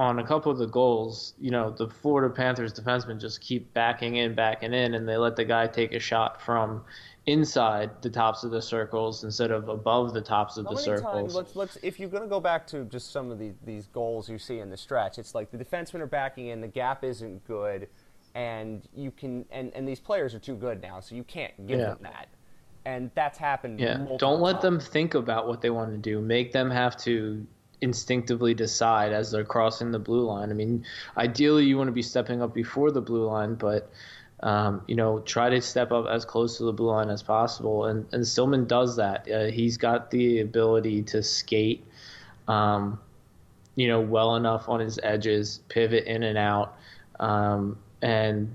on 0.00 0.18
a 0.18 0.26
couple 0.26 0.50
of 0.50 0.56
the 0.56 0.66
goals, 0.66 1.34
you 1.38 1.50
know, 1.50 1.68
the 1.68 1.86
Florida 1.86 2.34
Panthers 2.34 2.72
defensemen 2.72 3.20
just 3.20 3.38
keep 3.42 3.70
backing 3.74 4.16
in, 4.16 4.34
backing 4.34 4.72
in, 4.72 4.94
and 4.94 5.06
they 5.06 5.18
let 5.18 5.36
the 5.36 5.44
guy 5.44 5.66
take 5.66 5.92
a 5.92 6.00
shot 6.00 6.40
from 6.40 6.82
inside 7.26 7.90
the 8.00 8.08
tops 8.08 8.42
of 8.42 8.50
the 8.50 8.62
circles 8.62 9.24
instead 9.24 9.50
of 9.50 9.68
above 9.68 10.14
the 10.14 10.20
tops 10.22 10.56
of 10.56 10.64
How 10.64 10.72
the 10.72 10.78
circles. 10.78 11.04
Times, 11.04 11.34
let's, 11.34 11.54
let's, 11.54 11.76
if 11.82 12.00
you're 12.00 12.08
going 12.08 12.22
to 12.22 12.30
go 12.30 12.40
back 12.40 12.66
to 12.68 12.84
just 12.84 13.12
some 13.12 13.30
of 13.30 13.38
the, 13.38 13.52
these 13.66 13.88
goals 13.88 14.30
you 14.30 14.38
see 14.38 14.60
in 14.60 14.70
the 14.70 14.76
stretch, 14.76 15.18
it's 15.18 15.34
like 15.34 15.50
the 15.50 15.62
defensemen 15.62 16.00
are 16.00 16.06
backing 16.06 16.46
in, 16.46 16.62
the 16.62 16.66
gap 16.66 17.04
isn't 17.04 17.46
good, 17.46 17.86
and 18.34 18.88
you 18.96 19.10
can, 19.10 19.44
and, 19.50 19.70
and 19.74 19.86
these 19.86 20.00
players 20.00 20.34
are 20.34 20.38
too 20.38 20.56
good 20.56 20.80
now, 20.80 21.00
so 21.00 21.14
you 21.14 21.24
can't 21.24 21.66
give 21.66 21.78
yeah. 21.78 21.88
them 21.88 21.98
that. 22.04 22.28
And 22.86 23.10
that's 23.14 23.36
happened. 23.36 23.78
Yeah. 23.78 24.06
Don't 24.18 24.40
let 24.40 24.52
times. 24.52 24.62
them 24.62 24.80
think 24.80 25.12
about 25.12 25.46
what 25.46 25.60
they 25.60 25.68
want 25.68 25.90
to 25.90 25.98
do. 25.98 26.22
Make 26.22 26.52
them 26.52 26.70
have 26.70 26.96
to 27.02 27.46
instinctively 27.80 28.54
decide 28.54 29.12
as 29.12 29.30
they're 29.30 29.44
crossing 29.44 29.90
the 29.90 29.98
blue 29.98 30.26
line. 30.26 30.50
I 30.50 30.54
mean, 30.54 30.84
ideally 31.16 31.64
you 31.64 31.76
want 31.76 31.88
to 31.88 31.92
be 31.92 32.02
stepping 32.02 32.42
up 32.42 32.54
before 32.54 32.90
the 32.90 33.00
blue 33.00 33.26
line, 33.26 33.54
but 33.54 33.90
um, 34.42 34.82
you 34.86 34.94
know, 34.94 35.20
try 35.20 35.50
to 35.50 35.60
step 35.60 35.92
up 35.92 36.06
as 36.06 36.24
close 36.24 36.56
to 36.58 36.64
the 36.64 36.72
blue 36.72 36.90
line 36.90 37.10
as 37.10 37.22
possible. 37.22 37.86
And 37.86 38.06
and 38.12 38.26
Stillman 38.26 38.66
does 38.66 38.96
that. 38.96 39.30
Uh, 39.30 39.46
he's 39.46 39.76
got 39.76 40.10
the 40.10 40.40
ability 40.40 41.02
to 41.04 41.22
skate, 41.22 41.84
um, 42.48 42.98
you 43.76 43.88
know, 43.88 44.00
well 44.00 44.36
enough 44.36 44.68
on 44.68 44.80
his 44.80 44.98
edges, 45.02 45.60
pivot 45.68 46.04
in 46.04 46.22
and 46.22 46.38
out, 46.38 46.76
um, 47.18 47.78
and 48.00 48.50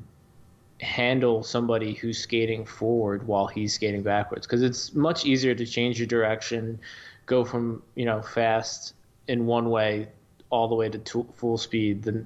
handle 0.81 1.43
somebody 1.43 1.93
who's 1.93 2.17
skating 2.17 2.65
forward 2.65 3.25
while 3.27 3.47
he's 3.47 3.73
skating 3.73 4.01
backwards. 4.01 4.47
Because 4.47 4.63
it's 4.63 4.93
much 4.95 5.25
easier 5.25 5.53
to 5.53 5.65
change 5.65 5.99
your 5.99 6.07
direction, 6.07 6.79
go 7.27 7.45
from 7.45 7.83
you 7.93 8.05
know 8.05 8.23
fast 8.23 8.95
in 9.27 9.45
one 9.45 9.69
way 9.69 10.07
all 10.49 10.67
the 10.67 10.75
way 10.75 10.89
to 10.89 11.27
full 11.33 11.57
speed 11.57 12.03
than 12.03 12.25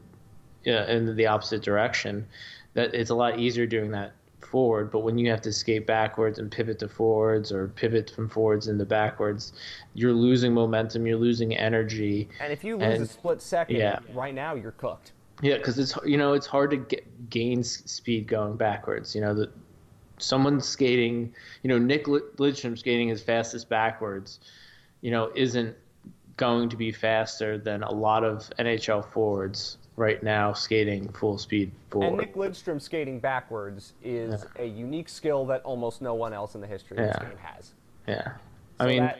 uh, 0.68 0.86
in 0.86 1.16
the 1.16 1.26
opposite 1.26 1.62
direction. 1.62 2.28
That 2.74 2.94
it's 2.94 3.10
a 3.10 3.16
lot 3.16 3.40
easier 3.40 3.66
doing 3.66 3.92
that 3.92 4.14
forward, 4.40 4.92
but 4.92 5.00
when 5.00 5.18
you 5.18 5.30
have 5.30 5.42
to 5.42 5.54
skate 5.54 5.86
backwards 5.86 6.40
and 6.40 6.52
pivot 6.52 6.80
to 6.80 6.88
forwards 6.88 7.52
or 7.52 7.68
pivot 7.70 8.10
from 8.10 8.30
forwards 8.30 8.68
into 8.68 8.86
backwards, 8.86 9.54
you're 9.94 10.14
losing 10.14 10.54
momentum, 10.54 11.06
you're 11.06 11.18
losing 11.18 11.56
energy. 11.56 12.30
And 12.40 12.52
if 12.52 12.64
you 12.64 12.78
lose 12.78 12.96
and, 12.96 13.04
a 13.04 13.08
split 13.08 13.42
second, 13.42 13.78
yeah. 13.78 14.00
right 14.14 14.34
now 14.34 14.56
you're 14.56 14.72
cooked. 14.72 15.14
Yeah, 15.42 15.58
because 15.58 15.80
it's 15.80 15.98
you 16.06 16.18
know 16.18 16.34
it's 16.34 16.48
hard 16.48 16.72
to 16.72 16.78
get 16.78 17.30
gain 17.30 17.64
speed 17.64 18.28
going 18.28 18.58
backwards. 18.58 19.16
You 19.16 19.22
know 19.22 19.34
that 19.36 19.50
someone 20.18 20.60
skating, 20.60 21.34
you 21.64 21.70
know 21.70 21.78
Nick 21.78 22.06
Lidstrom 22.06 22.78
skating 22.78 23.08
his 23.08 23.24
fastest 23.24 23.70
backwards, 23.70 24.40
you 25.02 25.12
know 25.12 25.32
isn't 25.36 25.76
going 26.40 26.70
to 26.70 26.78
be 26.78 26.90
faster 26.90 27.58
than 27.58 27.84
a 27.84 27.92
lot 27.92 28.24
of 28.24 28.50
NHL 28.58 29.12
forwards 29.12 29.78
right 29.98 30.24
now 30.24 30.54
skating 30.54 31.10
full 31.10 31.38
speed 31.38 31.70
forward. 31.92 32.08
And 32.08 32.18
Nick 32.18 32.36
Lidstrom 32.36 32.82
skating 32.82 33.20
backwards 33.20 33.94
is 34.02 34.46
yeah. 34.56 34.64
a 34.64 34.66
unique 34.66 35.10
skill 35.10 35.46
that 35.48 35.62
almost 35.64 36.02
no 36.02 36.16
one 36.16 36.32
else 36.32 36.56
in 36.56 36.62
the 36.62 36.68
history 36.68 36.98
of 36.98 37.08
this 37.08 37.18
game 37.18 37.38
has. 37.42 37.74
Yeah. 38.08 38.24
So 38.24 38.32
I 38.80 38.88
mean, 38.88 39.04
that, 39.04 39.20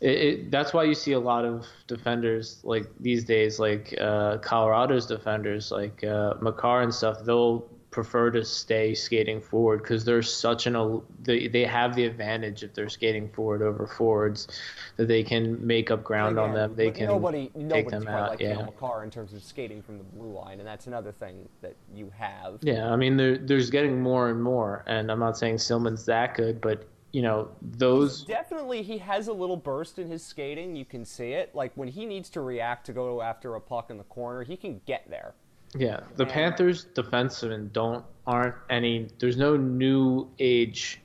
it, 0.00 0.10
it, 0.10 0.50
that's 0.50 0.72
why 0.72 0.84
you 0.84 0.94
see 0.94 1.12
a 1.12 1.20
lot 1.20 1.44
of 1.44 1.66
defenders 1.86 2.60
like 2.64 2.86
these 2.98 3.24
days, 3.24 3.58
like 3.58 3.94
uh, 4.00 4.38
Colorado's 4.38 5.04
defenders, 5.04 5.70
like 5.70 6.02
uh, 6.02 6.34
Makar 6.40 6.80
and 6.80 6.94
stuff. 6.94 7.18
They'll 7.26 7.68
prefer 7.92 8.30
to 8.30 8.42
stay 8.42 8.94
skating 8.94 9.38
forward 9.40 9.82
because 9.82 10.02
they're 10.04 10.22
such 10.22 10.66
an 10.66 11.02
they, 11.20 11.46
they 11.46 11.62
have 11.62 11.94
the 11.94 12.04
advantage 12.04 12.62
if 12.62 12.72
they're 12.72 12.88
skating 12.88 13.28
forward 13.28 13.60
over 13.62 13.86
forwards 13.86 14.48
that 14.96 15.06
they 15.06 15.22
can 15.22 15.64
make 15.64 15.90
up 15.90 16.02
ground 16.02 16.38
Again, 16.38 16.48
on 16.48 16.54
them. 16.54 16.74
They 16.74 16.90
can 16.90 17.06
nobody 17.06 17.50
them 17.54 18.02
quite 18.02 18.08
out. 18.08 18.30
like 18.30 18.40
yeah. 18.40 18.62
Makar 18.62 19.04
in 19.04 19.10
terms 19.10 19.34
of 19.34 19.44
skating 19.44 19.82
from 19.82 19.98
the 19.98 20.04
blue 20.04 20.32
line, 20.32 20.58
and 20.58 20.66
that's 20.66 20.86
another 20.86 21.12
thing 21.12 21.48
that 21.60 21.76
you 21.94 22.10
have. 22.16 22.58
Yeah, 22.62 22.90
I 22.90 22.96
mean, 22.96 23.16
there, 23.16 23.36
there's 23.36 23.70
getting 23.70 24.00
more 24.00 24.30
and 24.30 24.42
more, 24.42 24.84
and 24.86 25.12
I'm 25.12 25.20
not 25.20 25.36
saying 25.36 25.58
Stillman's 25.58 26.06
that 26.06 26.34
good, 26.34 26.60
but 26.62 26.88
you 27.12 27.20
know, 27.20 27.50
those. 27.60 28.24
Definitely, 28.24 28.82
he 28.82 28.96
has 28.98 29.28
a 29.28 29.34
little 29.34 29.58
burst 29.58 29.98
in 29.98 30.10
his 30.10 30.24
skating. 30.24 30.74
You 30.74 30.86
can 30.86 31.04
see 31.04 31.32
it. 31.32 31.54
Like 31.54 31.72
when 31.74 31.88
he 31.88 32.06
needs 32.06 32.30
to 32.30 32.40
react 32.40 32.86
to 32.86 32.94
go 32.94 33.20
after 33.20 33.54
a 33.54 33.60
puck 33.60 33.90
in 33.90 33.98
the 33.98 34.04
corner, 34.04 34.42
he 34.44 34.56
can 34.56 34.80
get 34.86 35.08
there. 35.10 35.34
Yeah, 35.76 36.00
the 36.16 36.26
Panthers 36.26 36.86
defensemen 36.94 37.72
don't 37.72 38.04
aren't 38.26 38.56
any. 38.68 39.08
There's 39.18 39.36
no 39.36 39.56
new 39.56 40.28
age 40.38 41.00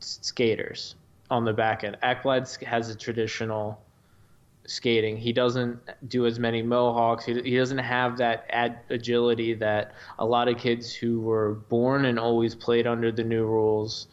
skaters 0.00 0.94
on 1.30 1.44
the 1.44 1.52
back 1.52 1.84
end. 1.84 1.96
Ekblad 2.02 2.62
has 2.64 2.90
a 2.90 2.96
traditional 2.96 3.80
skating. 4.66 5.16
He 5.16 5.32
doesn't 5.32 5.78
do 6.08 6.26
as 6.26 6.38
many 6.38 6.62
mohawks. 6.62 7.24
He, 7.24 7.34
he 7.42 7.56
doesn't 7.56 7.78
have 7.78 8.16
that 8.18 8.46
ad, 8.50 8.78
agility 8.90 9.54
that 9.54 9.94
a 10.18 10.24
lot 10.24 10.48
of 10.48 10.58
kids 10.58 10.94
who 10.94 11.20
were 11.20 11.54
born 11.68 12.06
and 12.06 12.18
always 12.18 12.54
played 12.54 12.86
under 12.86 13.12
the 13.12 13.24
new 13.24 13.44
rules, 13.44 14.08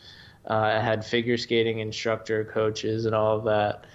uh, 0.47 0.81
had 0.81 1.05
figure 1.05 1.37
skating 1.37 1.79
instructor, 1.79 2.43
coaches, 2.45 3.05
and 3.05 3.15
all 3.15 3.37
of 3.37 3.43
that. 3.45 3.85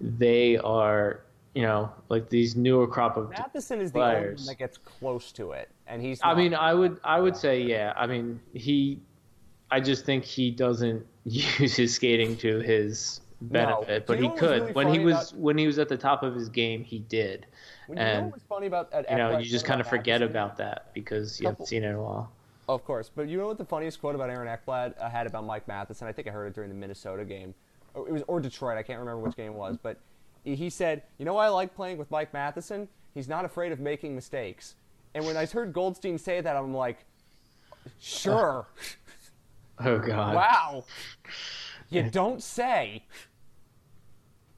They 0.00 0.56
are, 0.58 1.20
you 1.54 1.62
know, 1.62 1.90
like 2.08 2.28
these 2.28 2.56
newer 2.56 2.86
crop 2.86 3.16
of 3.16 3.30
Matheson 3.30 3.80
is 3.80 3.92
the 3.92 4.00
only 4.00 4.14
players. 4.14 4.40
one 4.40 4.46
that 4.46 4.58
gets 4.58 4.76
close 4.78 5.30
to 5.32 5.52
it, 5.52 5.68
and 5.86 6.02
he's. 6.02 6.20
I 6.22 6.34
mean, 6.34 6.54
I 6.54 6.74
would 6.74 6.98
I 7.04 7.20
would 7.20 7.36
say 7.36 7.60
yeah. 7.62 7.92
I 7.96 8.06
mean, 8.06 8.40
he 8.52 9.00
I 9.70 9.80
just 9.80 10.04
think 10.04 10.24
he 10.24 10.50
doesn't 10.50 11.06
use 11.24 11.74
his 11.76 11.94
skating 11.94 12.36
to 12.38 12.58
his 12.60 13.20
benefit, 13.40 14.06
Do 14.06 14.12
but 14.12 14.16
you 14.18 14.22
he 14.24 14.28
know 14.30 14.34
could. 14.34 14.60
really 14.62 14.72
when 14.72 14.92
he 14.92 14.98
was 15.00 15.30
about- 15.32 15.40
when 15.40 15.58
he 15.58 15.66
was 15.66 15.78
at 15.78 15.88
the 15.88 15.96
top 15.96 16.22
of 16.22 16.34
his 16.34 16.48
game, 16.48 16.82
he 16.82 16.98
did. 17.00 17.46
When 17.86 17.98
you 17.98 18.04
know 18.04 18.22
what's 18.32 18.44
funny 18.44 18.66
about 18.66 18.92
at 18.92 19.10
You 19.10 19.16
know, 19.18 19.38
you 19.38 19.44
just 19.44 19.64
kind 19.66 19.80
of 19.80 19.86
forget 19.86 20.20
Matheson? 20.22 20.36
about 20.36 20.56
that 20.56 20.92
because 20.94 21.40
you 21.40 21.46
haven't 21.48 21.66
seen 21.66 21.84
it 21.84 21.88
in 21.90 21.94
a 21.96 22.02
while. 22.02 22.30
Of 22.66 22.82
course, 22.84 23.10
but 23.14 23.28
you 23.28 23.36
know 23.36 23.46
what 23.46 23.58
the 23.58 23.64
funniest 23.66 24.00
quote 24.00 24.14
about 24.14 24.30
Aaron 24.30 24.48
Ekblad 24.48 24.94
uh, 24.98 25.10
had 25.10 25.26
about 25.26 25.44
Mike 25.44 25.68
Matheson? 25.68 26.08
I 26.08 26.12
think 26.12 26.26
I 26.26 26.30
heard 26.30 26.46
it 26.46 26.54
during 26.54 26.70
the 26.70 26.74
Minnesota 26.74 27.22
game, 27.24 27.52
or 27.92 28.08
it 28.08 28.12
was 28.12 28.22
or 28.26 28.40
Detroit. 28.40 28.78
I 28.78 28.82
can't 28.82 28.98
remember 28.98 29.20
which 29.20 29.36
game 29.36 29.52
it 29.52 29.56
was, 29.56 29.76
but 29.82 29.98
he 30.44 30.68
said, 30.70 31.02
"You 31.18 31.24
know 31.24 31.34
why 31.34 31.46
I 31.46 31.48
like 31.48 31.74
playing 31.74 31.98
with 31.98 32.10
Mike 32.10 32.32
Matheson? 32.32 32.88
He's 33.14 33.28
not 33.28 33.44
afraid 33.44 33.72
of 33.72 33.80
making 33.80 34.14
mistakes." 34.14 34.74
And 35.14 35.24
when 35.24 35.36
I 35.36 35.46
heard 35.46 35.72
Goldstein 35.72 36.18
say 36.18 36.40
that, 36.40 36.56
I'm 36.56 36.74
like, 36.74 37.04
"Sure, 38.00 38.66
Oh 39.78 39.98
God. 39.98 40.34
wow, 40.34 40.84
you 41.88 42.02
don't 42.10 42.42
say." 42.42 43.04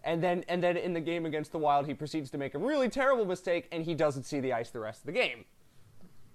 And 0.05 0.23
then, 0.23 0.45
and 0.49 0.63
then 0.63 0.77
in 0.77 0.93
the 0.93 1.01
game 1.01 1.27
against 1.27 1.51
the 1.51 1.59
Wild, 1.59 1.87
he 1.87 1.93
proceeds 1.95 2.31
to 2.31 2.39
make 2.39 2.55
a 2.55 2.59
really 2.59 2.89
terrible 2.89 3.25
mistake, 3.25 3.67
and 3.73 3.85
he 3.85 3.93
doesn't 3.95 4.23
see 4.23 4.39
the 4.39 4.53
ice 4.53 4.71
the 4.71 4.79
rest 4.79 5.01
of 5.01 5.07
the 5.07 5.13
game. 5.13 5.45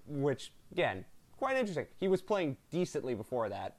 Which, 0.07 0.51
again, 0.73 1.05
quite 1.37 1.55
interesting. 1.55 1.85
He 1.97 2.09
was 2.09 2.21
playing 2.21 2.57
decently 2.69 3.15
before 3.15 3.47
that, 3.47 3.77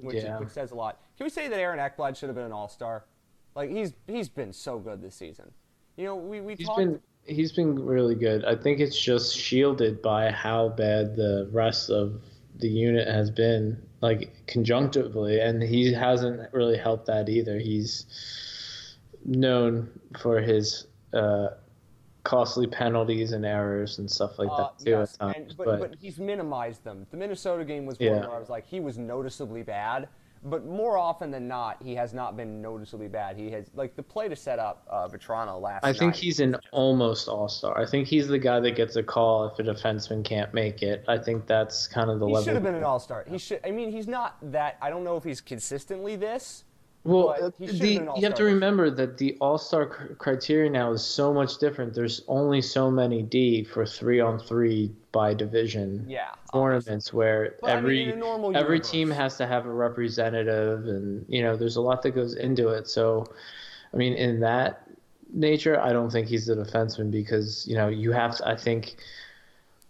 which, 0.00 0.16
Yeah. 0.22 0.38
which 0.38 0.48
says 0.48 0.70
a 0.70 0.74
lot. 0.74 1.02
Can 1.18 1.24
we 1.24 1.30
say 1.30 1.48
that 1.48 1.58
Aaron 1.58 1.78
Ekblad 1.78 2.16
should 2.16 2.30
have 2.30 2.36
been 2.36 2.46
an 2.46 2.52
All 2.52 2.68
Star? 2.68 3.04
Like 3.54 3.70
he's 3.70 3.94
he's 4.06 4.28
been 4.28 4.52
so 4.52 4.78
good 4.78 5.00
this 5.02 5.14
season. 5.14 5.50
You 5.96 6.04
know, 6.06 6.16
we 6.16 6.40
we 6.40 6.54
He's 6.56 6.66
talked. 6.66 6.78
been 6.78 7.00
he's 7.24 7.52
been 7.52 7.84
really 7.84 8.14
good. 8.14 8.44
I 8.44 8.54
think 8.56 8.80
it's 8.80 8.98
just 8.98 9.36
shielded 9.36 10.02
by 10.02 10.30
how 10.30 10.70
bad 10.70 11.16
the 11.16 11.48
rest 11.52 11.88
of 11.90 12.20
the 12.56 12.68
unit 12.68 13.08
has 13.08 13.30
been, 13.30 13.80
like 14.00 14.32
conjunctively, 14.46 15.40
and 15.40 15.62
he 15.62 15.92
hasn't 15.92 16.52
really 16.52 16.76
helped 16.76 17.06
that 17.06 17.28
either. 17.28 17.58
He's 17.58 18.06
known 19.24 19.88
for 20.20 20.40
his 20.40 20.86
uh, 21.12 21.48
costly 22.24 22.66
penalties 22.66 23.32
and 23.32 23.44
errors 23.44 23.98
and 23.98 24.10
stuff 24.10 24.38
like 24.38 24.48
uh, 24.50 24.56
that 24.58 24.78
too 24.78 24.90
yes, 24.90 25.16
times. 25.16 25.34
and- 25.36 25.54
but, 25.56 25.64
but, 25.66 25.80
but 25.80 25.94
he's 26.00 26.18
minimized 26.18 26.84
them. 26.84 27.06
The 27.10 27.16
Minnesota 27.16 27.64
game 27.64 27.86
was 27.86 27.98
one 27.98 28.08
Yeah. 28.08 28.20
where 28.20 28.32
I 28.36 28.38
was 28.38 28.50
like, 28.50 28.66
he 28.66 28.80
was 28.80 28.98
noticeably 28.98 29.62
bad. 29.62 30.08
But 30.46 30.66
more 30.66 30.98
often 30.98 31.30
than 31.30 31.48
not, 31.48 31.82
he 31.82 31.94
has 31.94 32.12
not 32.12 32.36
been 32.36 32.60
noticeably 32.60 33.08
bad. 33.08 33.36
He 33.36 33.50
has 33.52 33.70
like 33.74 33.96
the 33.96 34.02
play 34.02 34.28
to 34.28 34.36
set 34.36 34.58
up 34.58 34.86
uh, 34.90 35.08
Vatrano 35.08 35.58
last. 35.60 35.84
I 35.84 35.92
think 35.92 36.14
night. 36.14 36.16
he's 36.16 36.38
an 36.40 36.56
almost 36.70 37.28
all 37.28 37.48
star. 37.48 37.80
I 37.80 37.86
think 37.86 38.08
he's 38.08 38.28
the 38.28 38.38
guy 38.38 38.60
that 38.60 38.76
gets 38.76 38.96
a 38.96 39.02
call 39.02 39.46
if 39.46 39.58
a 39.58 39.62
defenseman 39.62 40.22
can't 40.22 40.52
make 40.52 40.82
it. 40.82 41.02
I 41.08 41.16
think 41.16 41.46
that's 41.46 41.86
kind 41.88 42.10
of 42.10 42.20
the 42.20 42.26
He 42.26 42.32
level. 42.32 42.42
He 42.42 42.44
should 42.44 42.54
have 42.54 42.62
been 42.62 42.74
an 42.74 42.84
all 42.84 43.00
star. 43.00 43.24
He 43.26 43.38
should. 43.38 43.60
I 43.64 43.70
mean, 43.70 43.90
he's 43.90 44.06
not 44.06 44.36
that. 44.52 44.76
I 44.82 44.90
don't 44.90 45.02
know 45.02 45.16
if 45.16 45.24
he's 45.24 45.40
consistently 45.40 46.14
this. 46.14 46.64
Well, 47.04 47.36
uh, 47.38 47.50
the, 47.58 48.10
you 48.16 48.22
have 48.24 48.34
to 48.34 48.44
remember 48.44 48.88
that 48.90 49.18
the 49.18 49.36
All 49.38 49.58
Star 49.58 49.84
criteria 50.16 50.70
now 50.70 50.92
is 50.92 51.04
so 51.04 51.34
much 51.34 51.58
different. 51.58 51.92
There's 51.92 52.22
only 52.28 52.62
so 52.62 52.90
many 52.90 53.22
D 53.22 53.62
for 53.62 53.84
three 53.84 54.20
on 54.20 54.38
three 54.38 54.90
by 55.12 55.34
division 55.34 56.06
Yeah. 56.08 56.30
tournaments 56.52 57.12
where 57.12 57.56
But, 57.60 57.70
I 57.70 57.74
mean, 57.74 57.78
every 57.84 58.02
in 58.04 58.10
a 58.10 58.16
normal 58.16 58.56
every 58.56 58.76
universe- 58.76 58.90
team 58.90 59.10
has 59.10 59.36
to 59.36 59.46
have 59.46 59.66
a 59.66 59.72
representative, 59.72 60.86
and 60.86 61.26
you 61.28 61.42
know 61.42 61.56
there's 61.56 61.76
a 61.76 61.82
lot 61.82 62.00
that 62.02 62.12
goes 62.12 62.34
into 62.34 62.68
it. 62.70 62.88
So, 62.88 63.26
I 63.92 63.96
mean, 63.98 64.14
in 64.14 64.40
that 64.40 64.88
nature, 65.30 65.78
I 65.78 65.92
don't 65.92 66.10
think 66.10 66.26
he's 66.28 66.48
a 66.48 66.56
defenseman 66.56 67.10
because 67.10 67.66
you 67.68 67.76
know 67.76 67.88
you 67.88 68.12
have 68.12 68.36
to. 68.38 68.48
I 68.48 68.56
think 68.56 68.96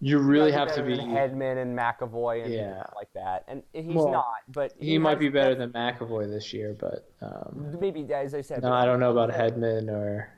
you 0.05 0.19
really 0.19 0.53
have 0.53 0.75
to 0.75 0.83
be. 0.83 0.97
than 0.97 1.09
Hedman 1.09 1.63
and 1.63 1.77
McAvoy 1.79 2.45
and 2.45 2.53
Yeah. 2.53 2.85
like 2.95 3.11
that, 3.15 3.45
and 3.49 3.63
he's 3.73 3.95
Well, 3.95 4.11
not. 4.13 4.35
But 4.49 4.73
He 4.79 4.99
might 4.99 5.19
be 5.19 5.31
better 5.31 5.55
than 5.55 5.73
McAvoy 5.73 6.29
this 6.29 6.53
year, 6.53 6.77
but 6.79 7.11
um, 7.23 7.79
maybe 7.81 8.07
as 8.13 8.35
I 8.35 8.43
said. 8.43 8.63
no, 8.63 8.73
I 8.73 8.85
don't 8.85 9.01
know 9.01 9.11
about 9.11 9.31
Hedman 9.31 9.89
or. 9.89 10.29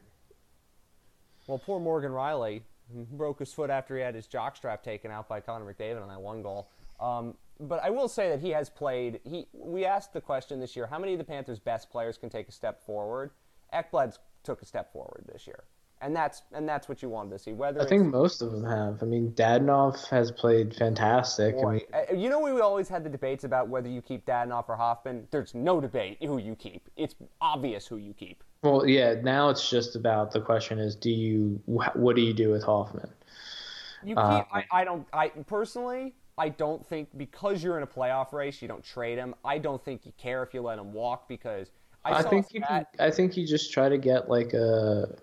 Well, 1.49 1.59
poor 1.59 1.81
Morgan 1.81 2.13
Rielly 2.13 2.63
broke 2.91 3.41
his 3.41 3.53
foot 3.53 3.69
after 3.71 3.97
he 3.97 4.03
had 4.03 4.15
his 4.15 4.29
jockstrap 4.29 4.83
taken 4.83 5.11
out 5.11 5.29
by 5.29 5.41
Connor 5.41 5.65
McDavid 5.65 6.01
on 6.01 6.09
that 6.09 6.21
one 6.21 6.43
goal. 6.43 6.71
Um, 7.01 7.37
but 7.59 7.83
I 7.83 7.91
will 7.91 8.09
say 8.09 8.29
that 8.31 8.41
he 8.41 8.51
has 8.51 8.71
played. 8.71 9.19
He 9.25 9.49
we 9.53 9.85
asked 9.85 10.13
the 10.13 10.21
question 10.21 10.61
this 10.61 10.77
year: 10.77 10.87
How 10.87 10.99
many 11.01 11.13
of 11.13 11.19
the 11.19 11.25
Panthers' 11.25 11.59
best 11.59 11.91
players 11.91 12.17
can 12.19 12.31
take 12.31 12.49
a 12.49 12.53
step 12.53 12.81
forward? 12.85 13.31
Ekblad 13.75 14.17
took 14.45 14.63
a 14.63 14.65
step 14.65 14.93
forward 14.93 15.25
this 15.33 15.47
year, 15.47 15.65
and 16.01 16.15
that's 16.15 16.43
and 16.53 16.69
that's 16.69 16.89
what 16.89 17.03
you 17.03 17.09
wanted 17.09 17.31
to 17.31 17.39
see. 17.39 17.53
Whether 17.53 17.81
I 17.81 17.87
think 17.87 18.07
most 18.07 18.43
of 18.43 18.53
them 18.53 18.65
have. 18.65 19.03
I 19.03 19.07
mean, 19.07 19.33
Dadonov 19.33 20.09
has 20.09 20.31
played 20.31 20.75
fantastic. 20.75 21.57
I 21.57 21.71
mean, 21.71 21.81
uh, 21.93 22.15
you 22.15 22.29
know, 22.29 22.41
we 22.41 22.61
always 22.61 22.89
had 22.89 23.05
the 23.05 23.11
debates 23.11 23.45
about 23.45 23.69
whether 23.69 23.89
you 23.89 24.03
keep 24.03 24.27
Dadonov 24.27 24.69
or 24.69 24.77
Hoffman. 24.77 25.27
There's 25.31 25.55
no 25.55 25.81
debate 25.81 26.19
who 26.21 26.39
you 26.39 26.55
keep. 26.55 26.89
It's 26.97 27.15
obvious 27.41 27.87
who 27.87 27.97
you 27.97 28.13
keep. 28.13 28.45
well, 28.63 28.87
yeah. 28.87 29.15
Now 29.23 29.49
it's 29.49 29.69
just 29.71 29.97
about 29.97 30.33
the 30.33 30.41
question 30.41 30.79
is, 30.79 30.95
do 30.95 31.11
you 31.11 31.61
what 31.67 32.17
do 32.17 32.23
you 32.23 32.35
do 32.35 32.51
with 32.51 32.63
Hoffman? 32.63 33.11
You 34.03 34.15
keep. 34.15 34.19
Um, 34.19 34.45
I, 34.53 34.65
I 34.71 34.85
don't. 34.85 35.07
I 35.13 35.29
personally, 35.29 36.15
I 36.37 36.51
don't 36.51 36.87
think 36.87 37.09
because 37.17 37.63
you're 37.63 37.79
in 37.79 37.83
a 37.83 37.87
playoff 37.87 38.33
race, 38.33 38.61
you 38.61 38.69
don't 38.69 38.85
trade 38.85 39.17
him. 39.17 39.35
I 39.45 39.59
don't 39.59 39.83
think 39.83 40.05
you 40.05 40.13
care 40.19 40.43
if 40.43 40.53
you 40.53 40.61
let 40.61 40.79
him 40.79 40.93
walk 40.93 41.27
because 41.29 41.71
I, 42.05 42.19
I, 42.19 42.23
think 42.23 42.47
you 42.53 42.61
can, 42.61 42.87
I 43.01 43.11
think 43.11 43.37
you 43.37 43.47
just 43.47 43.73
try 43.73 43.89
to 43.89 43.99
get 43.99 44.29
like 44.29 44.53
a 44.53 45.17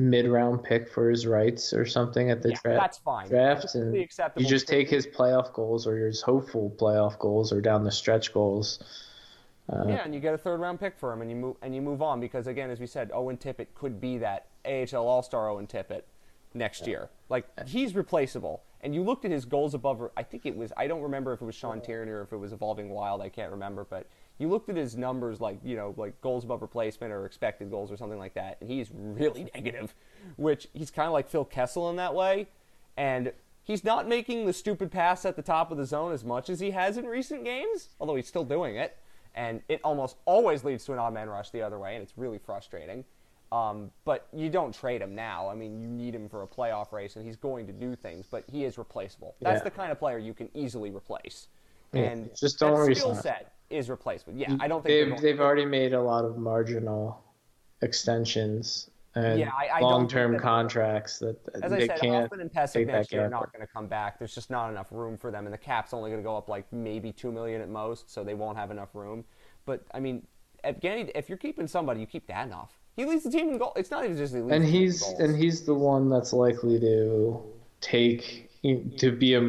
mid 0.00 0.26
round 0.26 0.62
pick 0.64 0.88
for 0.88 1.10
his 1.10 1.26
rights 1.26 1.72
or 1.72 1.84
something 1.86 2.30
at 2.30 2.42
the 2.42 2.50
Yeah, 2.50 2.56
dra- 2.62 2.74
that's 2.74 2.98
fine. 2.98 3.28
draft, 3.28 3.64
It's 3.64 3.74
and 3.74 3.94
you 3.94 4.46
just 4.46 4.66
take 4.66 4.88
his 4.88 5.06
playoff 5.06 5.52
goals 5.52 5.86
or 5.86 5.96
his 6.06 6.22
hopeful 6.22 6.70
playoff 6.76 7.18
goals 7.18 7.52
or 7.52 7.60
down 7.60 7.84
the 7.84 7.92
stretch 7.92 8.32
goals. 8.32 8.82
Uh, 9.68 9.84
Yeah, 9.88 10.02
and 10.04 10.14
you 10.14 10.20
get 10.20 10.34
a 10.34 10.38
third 10.38 10.60
round 10.60 10.80
pick 10.80 10.96
for 10.98 11.12
him, 11.12 11.20
and 11.20 11.30
you 11.30 11.36
move 11.36 11.56
and 11.62 11.74
you 11.74 11.82
move 11.82 12.02
on 12.02 12.18
because 12.20 12.46
again, 12.46 12.70
as 12.70 12.80
we 12.80 12.86
said, 12.86 13.10
Owen 13.12 13.36
Tippett 13.36 13.68
could 13.74 14.00
be 14.00 14.18
that 14.18 14.46
AHL 14.64 15.06
All 15.06 15.22
Star 15.22 15.48
Owen 15.48 15.66
Tippett 15.66 16.02
next 16.54 16.86
year. 16.86 17.10
Like 17.28 17.46
he's 17.68 17.94
replaceable. 17.94 18.62
And 18.82 18.94
you 18.94 19.02
looked 19.02 19.26
at 19.26 19.30
his 19.30 19.44
goals 19.44 19.74
above. 19.74 20.10
I 20.16 20.22
think 20.22 20.46
it 20.46 20.56
was. 20.56 20.72
I 20.74 20.86
don't 20.86 21.02
remember 21.02 21.34
if 21.34 21.42
it 21.42 21.44
was 21.44 21.54
Sean 21.54 21.82
Tierney 21.82 22.10
or 22.12 22.22
if 22.22 22.32
it 22.32 22.38
was 22.38 22.54
Evolving 22.54 22.88
Wild. 22.88 23.20
I 23.20 23.28
can't 23.28 23.50
remember. 23.50 23.84
But 23.88 24.06
you 24.40 24.48
looked 24.48 24.68
at 24.68 24.76
his 24.76 24.96
numbers, 24.96 25.40
like 25.40 25.58
you 25.62 25.76
know, 25.76 25.94
like 25.96 26.20
goals 26.20 26.44
above 26.44 26.62
replacement 26.62 27.12
or 27.12 27.26
expected 27.26 27.70
goals 27.70 27.92
or 27.92 27.96
something 27.96 28.18
like 28.18 28.34
that, 28.34 28.56
and 28.60 28.68
he's 28.68 28.90
really 28.92 29.48
negative. 29.54 29.94
Which 30.36 30.66
he's 30.72 30.90
kind 30.90 31.06
of 31.06 31.12
like 31.12 31.28
Phil 31.28 31.44
Kessel 31.44 31.90
in 31.90 31.96
that 31.96 32.14
way, 32.14 32.48
and. 32.96 33.32
He's 33.62 33.84
not 33.84 34.08
making 34.08 34.46
the 34.46 34.52
stupid 34.52 34.90
pass 34.90 35.24
at 35.24 35.36
the 35.36 35.42
top 35.42 35.70
of 35.70 35.76
the 35.76 35.84
zone 35.84 36.12
as 36.12 36.24
much 36.24 36.50
as 36.50 36.58
he 36.58 36.72
has 36.72 36.96
in 36.96 37.04
recent 37.06 37.44
games, 37.44 37.90
although 38.00 38.16
he's 38.16 38.26
still 38.26 38.42
doing 38.42 38.74
it 38.74 38.96
and 39.34 39.62
it 39.68 39.80
almost 39.84 40.16
always 40.24 40.64
leads 40.64 40.84
to 40.86 40.92
an 40.92 40.98
odd 40.98 41.14
man 41.14 41.28
rush 41.28 41.50
the 41.50 41.62
other 41.62 41.78
way, 41.78 41.94
and 41.94 42.02
it's 42.02 42.16
really 42.16 42.38
frustrating. 42.38 43.04
Um, 43.52 43.90
but 44.04 44.28
you 44.32 44.48
don't 44.48 44.72
trade 44.74 45.02
him 45.02 45.14
now. 45.14 45.48
I 45.48 45.54
mean, 45.54 45.80
you 45.80 45.88
need 45.88 46.14
him 46.14 46.28
for 46.28 46.42
a 46.42 46.46
playoff 46.46 46.92
race, 46.92 47.16
and 47.16 47.24
he's 47.24 47.36
going 47.36 47.66
to 47.66 47.72
do 47.72 47.96
things, 47.96 48.26
but 48.30 48.44
he 48.50 48.64
is 48.64 48.78
replaceable. 48.78 49.34
That's 49.40 49.58
Yeah. 49.60 49.64
the 49.64 49.70
kind 49.70 49.90
of 49.92 49.98
player 49.98 50.18
you 50.18 50.34
can 50.34 50.48
easily 50.54 50.90
replace. 50.90 51.48
Yeah, 51.92 52.02
And 52.02 52.36
just 52.36 52.60
don't 52.60 52.94
skill 52.94 53.14
set 53.16 53.54
is 53.70 53.88
replaceable. 53.88 54.34
Yeah, 54.34 54.48
mm, 54.48 54.58
I 54.60 54.68
don't 54.68 54.84
think 54.84 55.10
they've 55.10 55.20
they've 55.22 55.40
already 55.40 55.64
made 55.64 55.92
a 55.94 56.02
lot 56.02 56.24
of 56.24 56.36
marginal 56.36 57.22
extensions 57.82 58.90
and 59.16 59.40
Yeah, 59.40 59.50
I- 59.52 59.78
I 59.78 59.80
long-term 59.80 60.32
that- 60.32 60.40
contracts 60.40 61.18
that 61.18 61.36
As 61.62 61.72
I 61.72 61.86
said, 61.86 61.98
can't. 61.98 62.22
Hoffman 62.22 62.40
and 62.42 62.52
Pysyk 62.52 62.86
that 62.86 62.92
next 62.92 63.12
year 63.12 63.24
are 63.24 63.28
not 63.28 63.52
going 63.52 63.66
to 63.66 63.72
come 63.72 63.88
back. 63.88 64.18
There's 64.20 64.34
just 64.34 64.50
not 64.50 64.70
enough 64.70 64.86
room 64.92 65.16
for 65.16 65.32
them, 65.32 65.46
and 65.46 65.52
the 65.52 65.58
cap's 65.58 65.92
only 65.92 66.10
going 66.10 66.22
to 66.22 66.26
go 66.26 66.36
up 66.36 66.48
like 66.48 66.72
maybe 66.72 67.12
two 67.12 67.32
million 67.32 67.60
at 67.60 67.68
most, 67.68 68.08
so 68.08 68.22
they 68.22 68.34
won't 68.34 68.56
have 68.56 68.70
enough 68.70 68.94
room. 68.94 69.24
But 69.66 69.82
I 69.92 69.98
mean, 70.00 70.26
Evgeny, 70.64 71.10
if 71.14 71.28
you're 71.28 71.38
keeping 71.38 71.66
somebody, 71.66 72.00
you 72.00 72.06
keep 72.06 72.28
Dadonov. 72.28 72.68
He 72.94 73.04
leads 73.04 73.24
the 73.24 73.30
team 73.30 73.48
in 73.48 73.58
goal. 73.58 73.72
It's 73.76 73.90
not 73.90 74.04
even 74.04 74.16
just 74.16 74.32
he 74.34 74.40
leads 74.40 74.52
and 74.52 74.62
the 74.64 74.66
team 74.68 74.76
in 74.76 74.82
he's 74.82 75.02
and 75.18 75.36
he's 75.36 75.64
the 75.64 75.74
one 75.74 76.08
that's 76.08 76.32
likely 76.32 76.78
to 76.80 77.42
take 77.80 78.48
to 78.98 79.10
be 79.10 79.34
a 79.34 79.40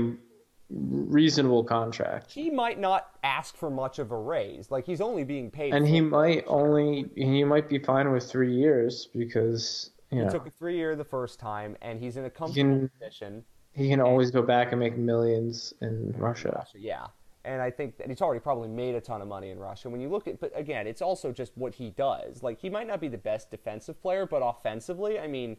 reasonable 0.74 1.64
contract. 1.64 2.32
he 2.32 2.50
might 2.50 2.80
not 2.80 3.10
ask 3.24 3.56
for 3.58 3.70
much 3.70 4.00
of 4.00 4.12
a 4.12 4.18
raise. 4.18 4.72
Like 4.72 4.86
he's 4.86 5.02
only 5.02 5.24
being 5.24 5.52
paid. 5.52 5.74
And 5.74 5.88
he 5.88 6.02
might 6.02 6.44
only 6.48 7.10
he 7.16 7.44
might 7.44 7.68
be 7.70 7.80
fine 7.80 8.12
with 8.12 8.30
three 8.30 8.54
years 8.56 9.10
because 9.14 9.92
you 10.12 10.20
He 10.20 10.24
know 10.26 10.32
took 10.32 10.48
a 10.48 10.52
three 10.52 10.76
year 10.78 10.96
the 10.96 11.04
first 11.04 11.40
time, 11.40 11.76
and 11.82 12.00
he's 12.00 12.18
in 12.18 12.24
a 12.24 12.28
he 12.28 12.32
comfortable 12.32 12.80
can 12.80 12.90
position. 12.90 13.44
he 13.74 13.90
can 13.90 14.00
always 14.02 14.32
go 14.32 14.42
back 14.42 14.72
and 14.72 14.80
make 14.80 14.98
millions 14.98 15.74
in 15.82 16.14
Russia. 16.18 16.54
Russia, 16.56 16.80
yeah. 16.80 17.08
And 17.44 17.60
I 17.60 17.72
think 17.72 17.98
that 17.98 18.08
he's 18.08 18.22
already 18.22 18.40
probably 18.40 18.70
made 18.70 18.94
a 18.94 19.02
ton 19.02 19.20
of 19.22 19.28
money 19.28 19.50
in 19.50 19.58
Russia. 19.58 19.90
When 19.90 20.00
you 20.00 20.10
look 20.10 20.28
at, 20.28 20.40
but 20.40 20.52
again, 20.56 20.86
it's 20.86 21.02
also 21.02 21.32
just 21.32 21.54
what 21.56 21.74
he 21.74 21.90
does. 21.90 22.44
Like 22.44 22.60
he 22.62 22.70
might 22.70 22.86
not 22.88 23.02
be 23.02 23.08
the 23.08 23.18
best 23.18 23.50
defensive 23.50 24.00
player, 24.00 24.28
but 24.28 24.42
offensively, 24.44 25.18
I 25.20 25.28
mean, 25.28 25.58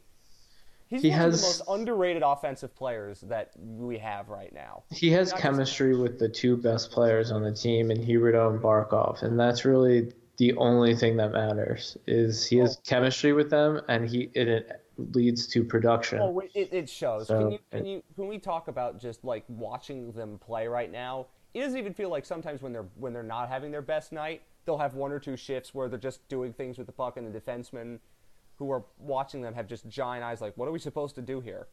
he's 0.93 1.03
He 1.03 1.11
one 1.11 1.21
of 1.21 1.25
the 1.25 1.31
has- 1.39 1.43
most 1.43 1.63
underrated 1.69 2.23
offensive 2.23 2.75
players 2.75 3.21
that 3.23 3.51
we 3.57 3.99
have 3.99 4.29
right 4.29 4.53
now. 4.53 4.85
He 4.91 5.11
has 5.13 5.31
Not 5.33 5.41
chemistry 5.41 5.97
with 5.97 6.19
the 6.19 6.29
two 6.29 6.57
best 6.57 6.91
players 6.91 7.31
on 7.31 7.43
the 7.43 7.53
team, 7.53 7.91
and 7.91 8.01
Huberdeau 8.01 8.51
and 8.51 8.61
Barkov, 8.61 9.23
and 9.23 9.39
that's 9.39 9.65
really 9.65 10.13
the 10.37 10.55
only 10.55 10.95
thing 10.95 11.17
that 11.17 11.33
matters. 11.33 11.97
Is 12.07 12.47
he 12.47 12.59
has 12.59 12.79
chemistry 12.85 13.33
with 13.33 13.51
them, 13.51 13.81
and 13.89 14.09
he 14.09 14.31
it, 14.35 14.49
it 14.49 14.85
leads 14.99 15.47
to 15.49 15.65
production. 15.65 16.19
Oh, 16.21 16.43
it, 16.55 16.69
it 16.73 16.89
shows. 16.89 17.29
So, 17.29 17.39
can 17.39 17.53
you, 17.53 17.59
can 17.71 17.87
you, 17.87 18.03
when 18.17 18.29
we 18.29 18.39
talk 18.39 18.69
about 18.69 19.01
just 19.01 19.25
like 19.25 19.45
watching 19.49 20.13
them 20.13 20.39
play 20.39 20.67
right 20.69 20.91
now, 20.91 21.27
it 21.55 21.61
doesn't 21.61 21.79
even 21.79 21.95
feel 21.95 22.11
like 22.11 22.25
sometimes 22.25 22.63
when 22.63 22.73
they're 22.73 22.89
when 22.97 23.13
they're 23.13 23.23
not 23.23 23.49
having 23.49 23.71
their 23.71 23.83
best 23.83 24.13
night, 24.13 24.43
they'll 24.65 24.79
have 24.79 24.95
one 24.95 25.13
or 25.13 25.19
two 25.19 25.37
shifts 25.37 25.75
where 25.75 25.89
they're 25.89 25.99
just 25.99 26.27
doing 26.29 26.53
things 26.53 26.77
with 26.79 26.87
the 26.87 26.93
puck, 26.93 27.17
and 27.17 27.33
the 27.33 27.41
defensemen 27.41 27.99
who 28.63 28.71
are 28.71 28.85
watching 28.99 29.43
them 29.43 29.55
have 29.55 29.67
just 29.67 29.89
giant 29.89 30.23
eyes, 30.23 30.41
like, 30.41 30.57
what 30.57 30.69
are 30.69 30.73
we 30.73 30.79
supposed 30.79 31.17
to 31.17 31.23
do 31.23 31.41
here? 31.41 31.67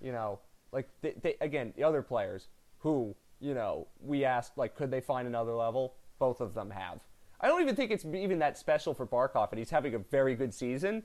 You 0.00 0.10
know, 0.10 0.40
like 0.72 0.88
they, 1.00 1.14
they 1.22 1.36
again, 1.40 1.72
the 1.76 1.84
other 1.84 2.02
players 2.02 2.48
who 2.80 3.14
you 3.40 3.54
know 3.54 3.86
we 4.00 4.24
asked 4.24 4.58
like, 4.58 4.74
could 4.74 4.90
they 4.90 5.00
find 5.00 5.28
another 5.28 5.52
level? 5.52 5.94
Both 6.18 6.40
of 6.40 6.54
them 6.54 6.70
have. 6.70 7.00
I 7.40 7.46
don't 7.46 7.62
even 7.62 7.76
think 7.76 7.92
it's 7.92 8.04
even 8.04 8.40
that 8.40 8.58
special 8.58 8.94
for 8.94 9.06
Barkov, 9.06 9.50
and 9.50 9.58
he's 9.58 9.70
having 9.70 9.94
a 9.94 9.98
very 9.98 10.34
good 10.34 10.52
season. 10.52 11.04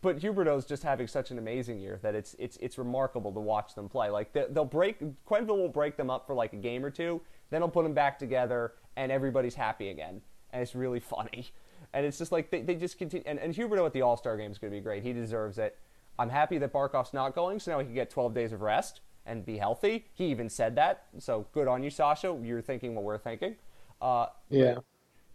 But 0.00 0.20
Huberdeau's 0.20 0.64
just 0.64 0.84
having 0.84 1.08
such 1.08 1.32
an 1.32 1.38
amazing 1.38 1.80
year 1.80 1.98
that 2.02 2.14
it's 2.14 2.36
it's 2.38 2.56
it's 2.58 2.78
remarkable 2.78 3.32
to 3.32 3.40
watch 3.40 3.74
them 3.74 3.88
play. 3.88 4.10
Like 4.10 4.32
they, 4.32 4.44
they'll 4.50 4.64
break 4.64 5.00
Quenneville 5.28 5.58
will 5.58 5.68
break 5.68 5.96
them 5.96 6.08
up 6.08 6.24
for 6.24 6.34
like 6.34 6.52
a 6.52 6.56
game 6.56 6.84
or 6.84 6.90
two, 6.90 7.20
then 7.50 7.62
he'll 7.62 7.68
put 7.68 7.82
them 7.82 7.94
back 7.94 8.16
together, 8.16 8.74
and 8.96 9.10
everybody's 9.10 9.56
happy 9.56 9.88
again, 9.88 10.20
and 10.52 10.62
it's 10.62 10.76
really 10.76 11.00
funny. 11.16 11.48
And 11.94 12.04
it's 12.04 12.18
just 12.18 12.32
like 12.32 12.50
they, 12.50 12.62
they 12.62 12.74
just 12.74 12.98
continue. 12.98 13.24
And, 13.26 13.38
and 13.38 13.54
Huberdeau 13.54 13.86
at 13.86 13.92
the 13.92 14.02
All 14.02 14.16
Star 14.16 14.36
game 14.36 14.50
is 14.50 14.58
going 14.58 14.72
to 14.72 14.78
be 14.78 14.82
great. 14.82 15.02
He 15.02 15.12
deserves 15.12 15.58
it. 15.58 15.78
I'm 16.18 16.28
happy 16.30 16.58
that 16.58 16.72
Barkov's 16.72 17.14
not 17.14 17.34
going, 17.34 17.60
so 17.60 17.72
now 17.72 17.78
he 17.78 17.84
can 17.84 17.94
get 17.94 18.10
12 18.10 18.34
days 18.34 18.52
of 18.52 18.60
rest 18.60 19.00
and 19.24 19.44
be 19.46 19.56
healthy. 19.58 20.06
He 20.14 20.26
even 20.26 20.48
said 20.48 20.74
that, 20.76 21.04
so 21.18 21.46
good 21.52 21.68
on 21.68 21.82
you, 21.82 21.90
Sasha. 21.90 22.36
You're 22.42 22.60
thinking 22.62 22.94
what 22.94 23.04
we're 23.04 23.18
thinking. 23.18 23.56
Uh, 24.02 24.26
yeah, 24.50 24.74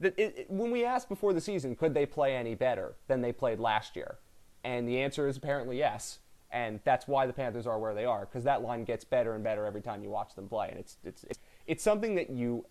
that 0.01 0.13
it, 0.17 0.35
it- 0.37 0.51
when 0.51 0.71
we 0.71 0.83
asked 0.83 1.07
before 1.09 1.31
the 1.33 1.41
season, 1.41 1.75
could 1.75 1.93
they 1.93 2.05
play 2.05 2.35
any 2.35 2.55
better 2.55 2.95
than 3.07 3.21
they 3.21 3.31
played 3.31 3.59
last 3.59 3.95
year? 3.95 4.17
And 4.63 4.87
the 4.87 4.99
answer 5.01 5.27
is 5.27 5.37
apparently 5.37 5.77
yes. 5.77 6.19
And 6.51 6.79
that's 6.83 7.07
why 7.07 7.25
the 7.25 7.33
Panthers 7.33 7.65
are 7.65 7.79
where 7.79 7.95
they 7.95 8.05
are 8.05 8.21
because 8.25 8.43
that 8.43 8.61
line 8.61 8.83
gets 8.83 9.03
better 9.03 9.33
and 9.33 9.43
better 9.43 9.65
every 9.65 9.81
time 9.81 10.03
you 10.03 10.09
watch 10.11 10.35
them 10.35 10.47
play, 10.47 10.69
and 10.69 10.79
it's 10.79 10.97
it's 11.03 11.23
it's, 11.23 11.39
it's 11.65 11.83
something 11.83 12.13
that 12.15 12.29
you 12.29 12.65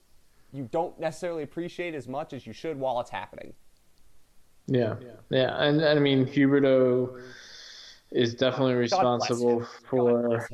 you 0.53 0.69
don't 0.71 1.01
necessarily 1.01 1.43
appreciate 1.43 1.93
as 1.95 2.07
much 2.07 2.33
as 2.33 2.47
you 2.47 2.53
should 2.53 2.79
while 2.79 3.01
it's 3.01 3.11
happening. 3.11 3.55
Yeah, 4.67 4.97
yeah, 5.31 5.57
and, 5.63 5.81
and 5.81 5.99
I 5.99 6.03
mean 6.03 6.27
Huberdeau 6.27 7.21
is 8.11 8.35
definitely 8.35 8.75
responsible 8.75 9.67
for 9.89 10.49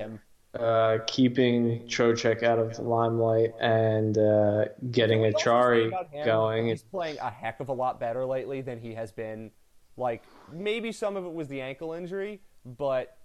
uh, 0.59 0.99
keeping 1.07 1.87
Trocheck 1.89 2.43
out 2.43 2.59
of 2.59 2.77
the 2.77 2.83
limelight 2.83 3.53
and 3.61 4.17
uh, 4.17 4.67
getting 4.91 5.25
also 5.25 5.39
say 5.39 5.45
Acciari 5.45 6.25
going. 6.25 6.69
He's 6.69 6.83
playing 6.83 7.19
a 7.19 7.31
heck 7.31 7.61
of 7.61 7.69
a 7.69 7.73
lot 7.73 8.01
better 8.01 8.25
lately 8.25 8.61
than 8.61 8.81
he 8.81 8.95
has 8.95 9.13
been. 9.13 9.51
Like 9.97 10.23
maybe 10.53 10.93
some 10.93 11.17
of 11.17 11.25
it 11.25 11.33
was 11.33 11.49
the 11.49 11.61
ankle 11.61 11.93
injury, 11.93 12.41
but 12.65 13.17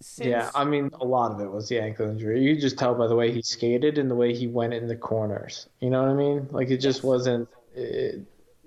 since 0.00 0.28
Yeah, 0.28 0.50
I 0.54 0.64
mean, 0.64 0.90
a 1.00 1.04
lot 1.04 1.32
of 1.32 1.40
it 1.40 1.50
was 1.50 1.68
the 1.68 1.80
ankle 1.80 2.08
injury. 2.08 2.42
You 2.42 2.60
just 2.60 2.78
tell 2.78 2.94
by 2.94 3.06
the 3.06 3.16
way 3.16 3.32
he 3.32 3.42
skated 3.42 3.98
and 3.98 4.10
the 4.10 4.14
way 4.14 4.34
he 4.34 4.46
went 4.46 4.74
in 4.74 4.86
the 4.88 4.96
corners. 4.96 5.68
You 5.80 5.90
know 5.90 6.02
what 6.02 6.10
I 6.10 6.14
mean? 6.14 6.48
Like 6.50 6.70
it 6.70 6.78
just 6.78 6.98
Yes. 6.98 7.04
wasn't. 7.04 7.48
It, 7.74 8.26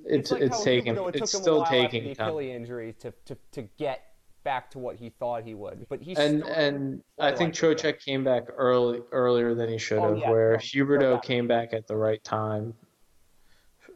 it's 0.10 0.32
like 0.32 0.42
it's 0.42 0.64
taking. 0.64 0.96
It 0.96 1.16
It's 1.16 1.38
still 1.38 1.60
the 1.60 1.66
taking 1.66 2.16
time. 2.16 2.28
Achilles 2.28 2.56
injury 2.56 2.94
to, 3.00 3.14
to, 3.26 3.38
to 3.52 3.62
get 3.78 4.04
back 4.44 4.72
to 4.72 4.80
what 4.80 4.96
he 4.96 5.10
thought 5.10 5.44
he 5.44 5.54
would. 5.54 5.86
But 5.90 6.02
he's 6.02 6.18
And 6.18 6.44
and 6.44 7.04
I 7.20 7.32
Oh, 7.32 7.36
think 7.36 7.54
Trocheck 7.54 8.00
came 8.00 8.24
back 8.24 8.46
early 8.58 9.02
earlier 9.12 9.54
than 9.54 9.70
he 9.70 9.78
should 9.78 10.00
Oh, 10.00 10.10
have. 10.10 10.18
yeah, 10.18 10.30
where 10.32 10.52
no, 10.54 10.58
Huberdeau 10.58 11.00
no 11.12 11.18
came 11.20 11.48
back 11.48 11.74
at 11.74 11.88
the 11.88 11.96
right 11.96 12.24
time. 12.24 12.74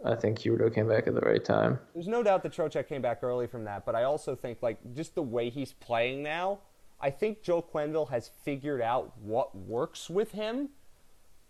I 0.06 0.16
think 0.16 0.40
Huberdeau 0.40 0.74
came 0.74 0.88
back 0.90 1.08
at 1.08 1.16
the 1.16 1.22
right 1.22 1.44
time. 1.44 1.80
there's 1.94 2.08
no 2.10 2.24
doubt 2.24 2.44
that 2.44 2.52
Trocheck 2.52 2.88
came 2.90 3.02
back 3.02 3.24
early 3.24 3.48
from 3.48 3.64
that. 3.64 3.86
But 3.86 3.96
I 3.96 4.04
also 4.04 4.36
think 4.36 4.62
like 4.62 4.78
just 4.94 5.16
the 5.16 5.24
way 5.24 5.50
he's 5.50 5.74
playing 5.74 6.24
now, 6.24 6.60
I 7.00 7.10
think 7.10 7.42
Joe 7.42 7.62
Quenneville 7.62 8.10
has 8.10 8.30
figured 8.44 8.82
out 8.82 9.18
what 9.18 9.56
works 9.56 10.10
with 10.10 10.32
him 10.34 10.70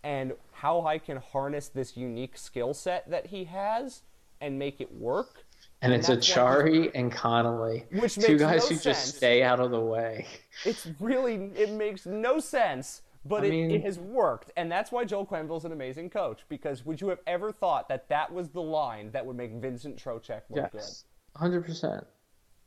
and 0.04 0.34
how 0.52 0.86
I 0.86 0.98
can 0.98 1.16
harness 1.16 1.68
this 1.68 1.96
unique 1.96 2.36
skill 2.38 2.74
set 2.74 3.10
that 3.10 3.26
he 3.28 3.44
has 3.44 4.02
and 4.44 4.58
make 4.58 4.80
it 4.80 4.92
work. 4.92 5.44
And 5.80 5.92
it's 5.92 6.06
that's 6.06 6.28
why 6.36 6.42
Acciari 6.44 6.90
and 6.94 7.10
Connolly, 7.10 7.84
Which 7.90 8.14
two 8.14 8.38
guys 8.38 8.70
no 8.70 8.76
who 8.76 8.82
just 8.82 9.16
stay 9.16 9.42
out 9.42 9.60
of 9.60 9.70
the 9.70 9.80
way. 9.80 10.26
It's 10.64 10.86
really 11.00 11.50
it 11.56 11.72
makes 11.72 12.06
no 12.06 12.38
sense, 12.38 13.02
but 13.24 13.44
it, 13.44 13.50
mean- 13.50 13.70
it 13.70 13.82
has 13.82 13.98
worked, 13.98 14.50
and 14.56 14.70
that's 14.70 14.92
why 14.92 15.04
Joel 15.04 15.26
Quenneville's 15.26 15.64
an 15.64 15.72
amazing 15.72 16.10
coach. 16.10 16.42
Because 16.48 16.86
would 16.86 17.00
you 17.00 17.08
have 17.08 17.18
ever 17.26 17.52
thought 17.52 17.88
that 17.88 18.08
that 18.08 18.32
was 18.32 18.48
the 18.50 18.62
line 18.62 19.10
that 19.10 19.24
would 19.26 19.36
make 19.36 19.52
Vincent 19.52 19.96
Trocheck 19.96 20.42
look 20.48 20.70
Yes, 20.72 21.04
hundred 21.36 21.64
percent. 21.66 22.06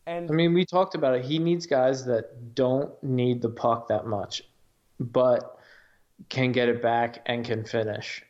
And 0.06 0.30
I 0.30 0.34
mean, 0.34 0.54
we 0.54 0.66
talked 0.66 0.96
about 0.96 1.16
it. 1.16 1.26
He 1.26 1.40
needs 1.40 1.66
guys 1.66 2.06
that 2.06 2.56
don't 2.56 2.92
need 3.04 3.42
the 3.42 3.50
puck 3.50 3.88
that 3.88 4.06
much, 4.06 4.44
but 5.00 5.60
can 6.30 6.52
get 6.52 6.70
it 6.70 6.82
back 6.82 7.24
and 7.26 7.44
can 7.44 7.63
finish, 7.63 8.24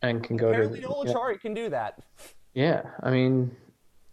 and 0.00 0.24
can 0.24 0.36
go 0.36 0.48
apparently 0.48 0.80
to. 0.80 0.86
Noel 0.86 1.04
yeah. 1.06 1.12
Acciari 1.12 1.40
can 1.40 1.52
do 1.52 1.68
that. 1.68 2.02
Yeah, 2.54 2.82
I 3.02 3.10
mean, 3.10 3.54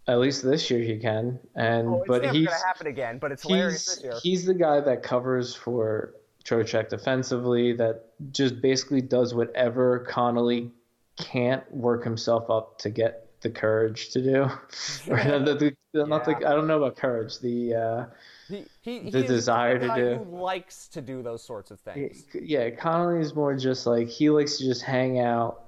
at 0.08 0.18
least 0.18 0.42
this 0.42 0.70
year 0.70 0.80
he 0.80 0.98
can. 0.98 1.38
And 1.54 1.88
Oh, 1.88 1.98
it's 2.00 2.08
but 2.08 2.22
never 2.22 2.34
he's 2.34 2.46
going 2.48 2.58
to 2.60 2.66
happen 2.66 2.86
again, 2.88 3.18
but 3.18 3.32
it's 3.32 3.42
hilarious 3.42 3.86
he's 3.86 3.94
this 3.96 4.04
year. 4.04 4.14
he's 4.22 4.44
the 4.44 4.54
guy 4.54 4.80
that 4.80 5.02
covers 5.02 5.54
for 5.54 6.14
Trocheck 6.44 6.88
defensively. 6.88 7.72
That 7.72 8.06
just 8.32 8.60
basically 8.60 9.00
does 9.00 9.32
whatever 9.34 10.00
Connolly 10.08 10.72
can't 11.16 11.62
work 11.72 12.02
himself 12.04 12.50
up 12.50 12.78
to 12.78 12.90
get 12.90 13.28
the 13.42 13.50
courage 13.50 14.10
to 14.10 14.22
do. 14.22 14.32
not 15.08 15.44
the, 15.44 15.54
the- 15.92 16.06
not 16.06 16.24
the, 16.24 16.34
I 16.36 16.54
don't 16.54 16.66
know 16.66 16.78
about 16.82 16.96
courage. 16.96 17.38
The 17.40 17.74
uh, 17.74 18.06
He, 18.48 18.64
he, 18.80 18.98
he 19.00 19.10
the 19.10 19.22
desire 19.22 19.78
to 19.78 19.94
do. 19.94 20.26
Likes 20.30 20.88
to 20.88 21.02
do 21.02 21.22
those 21.22 21.44
sorts 21.44 21.70
of 21.70 21.78
things. 21.80 22.24
yeah, 22.34 22.70
Connolly 22.70 23.20
is 23.20 23.34
more 23.34 23.54
just 23.54 23.84
like 23.86 24.08
he 24.08 24.30
likes 24.30 24.56
to 24.58 24.64
just 24.64 24.82
hang 24.82 25.20
out, 25.20 25.64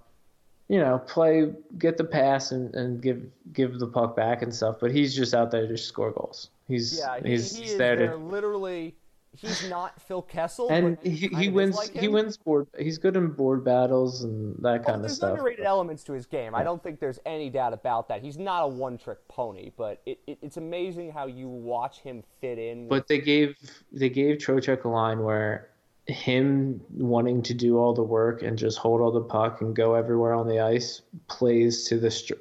you 0.69 0.79
know, 0.79 0.99
play, 0.99 1.53
get 1.79 1.97
the 1.97 2.05
pass, 2.05 2.53
and, 2.53 2.75
and 2.75 3.03
give 3.03 3.23
give 3.53 3.79
the 3.79 3.87
puck 3.87 4.17
back 4.17 4.43
and 4.43 4.55
stuff. 4.55 4.77
But 4.81 4.93
he's 4.93 5.15
just 5.15 5.35
out 5.35 5.51
there 5.51 5.67
to 5.67 5.77
score 5.77 6.11
goals. 6.11 6.51
He's 6.69 6.99
Yeah, 6.99 7.21
he, 7.23 7.31
he's, 7.31 7.55
he 7.57 7.77
there 7.77 7.97
there 7.97 8.09
to 8.11 8.17
literally. 8.17 8.95
He's 9.37 9.69
not 9.69 10.01
Phil 10.01 10.23
Kessel, 10.23 10.69
and 10.71 10.97
but 10.97 11.05
he, 11.05 11.27
he 11.27 11.49
wins 11.49 11.75
like 11.75 11.91
he 11.91 12.07
wins 12.07 12.37
board. 12.37 12.69
He's 12.79 12.99
good 12.99 13.17
in 13.17 13.33
board 13.33 13.65
battles 13.65 14.23
and 14.23 14.55
that 14.63 14.83
Oh, 14.83 14.85
kind 14.85 15.05
of 15.05 15.11
stuff. 15.11 15.31
there's 15.31 15.41
underrated 15.41 15.67
elements 15.67 16.05
to 16.05 16.13
his 16.13 16.25
game. 16.25 16.55
I 16.55 16.63
don't 16.63 16.81
think 16.81 17.01
there's 17.01 17.19
any 17.27 17.51
doubt 17.51 17.73
about 17.73 18.07
that. 18.11 18.23
He's 18.23 18.39
not 18.39 18.63
a 18.63 18.69
one-trick 18.69 19.27
pony, 19.27 19.73
but 19.77 20.01
it, 20.07 20.21
it, 20.29 20.39
it's 20.41 20.57
amazing 20.57 21.11
how 21.11 21.27
you 21.27 21.49
watch 21.49 21.99
him 21.99 22.23
fit 22.41 22.61
in. 22.61 22.87
But 22.87 23.09
they 23.09 23.19
gave 23.19 23.57
they 23.91 24.09
gave 24.09 24.39
Trocheck 24.39 24.85
a 24.85 24.89
line 24.89 25.25
where 25.25 25.69
him 26.07 26.81
wanting 26.91 27.43
to 27.43 27.55
do 27.55 27.79
all 27.79 27.95
the 27.95 28.03
work 28.03 28.43
and 28.43 28.59
just 28.59 28.79
hold 28.79 29.01
all 29.01 29.11
the 29.11 29.21
puck 29.21 29.61
and 29.63 29.75
go 29.75 29.95
everywhere 29.95 30.35
on 30.35 30.47
the 30.47 30.61
ice 30.61 31.03
plays 31.29 31.85
to 31.85 31.99
the 31.99 32.11
str- 32.11 32.35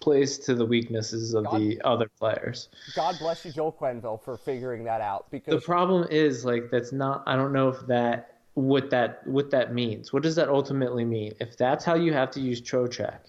plays 0.00 0.38
to 0.38 0.54
the 0.54 0.64
weaknesses 0.64 1.34
of 1.34 1.44
the 1.52 1.80
other 1.84 2.08
players. 2.18 2.68
God 2.94 3.16
bless 3.18 3.44
you, 3.44 3.52
Joel 3.52 3.72
Quenneville, 3.72 4.22
for 4.22 4.36
figuring 4.36 4.84
that 4.84 5.00
out. 5.00 5.30
Because 5.30 5.54
The 5.54 5.60
problem 5.60 6.06
is 6.10 6.44
like 6.44 6.70
that's 6.70 6.92
not 6.92 7.22
I 7.26 7.36
don't 7.36 7.52
know 7.52 7.68
if 7.68 7.86
that 7.86 8.38
what 8.54 8.90
that 8.90 9.26
what 9.26 9.50
that 9.50 9.74
means. 9.74 10.12
What 10.12 10.22
does 10.22 10.34
that 10.36 10.48
ultimately 10.48 11.04
mean? 11.04 11.34
If 11.38 11.56
that's 11.56 11.84
how 11.84 11.94
you 11.94 12.12
have 12.14 12.30
to 12.32 12.40
use 12.40 12.60
Trocheck, 12.62 13.20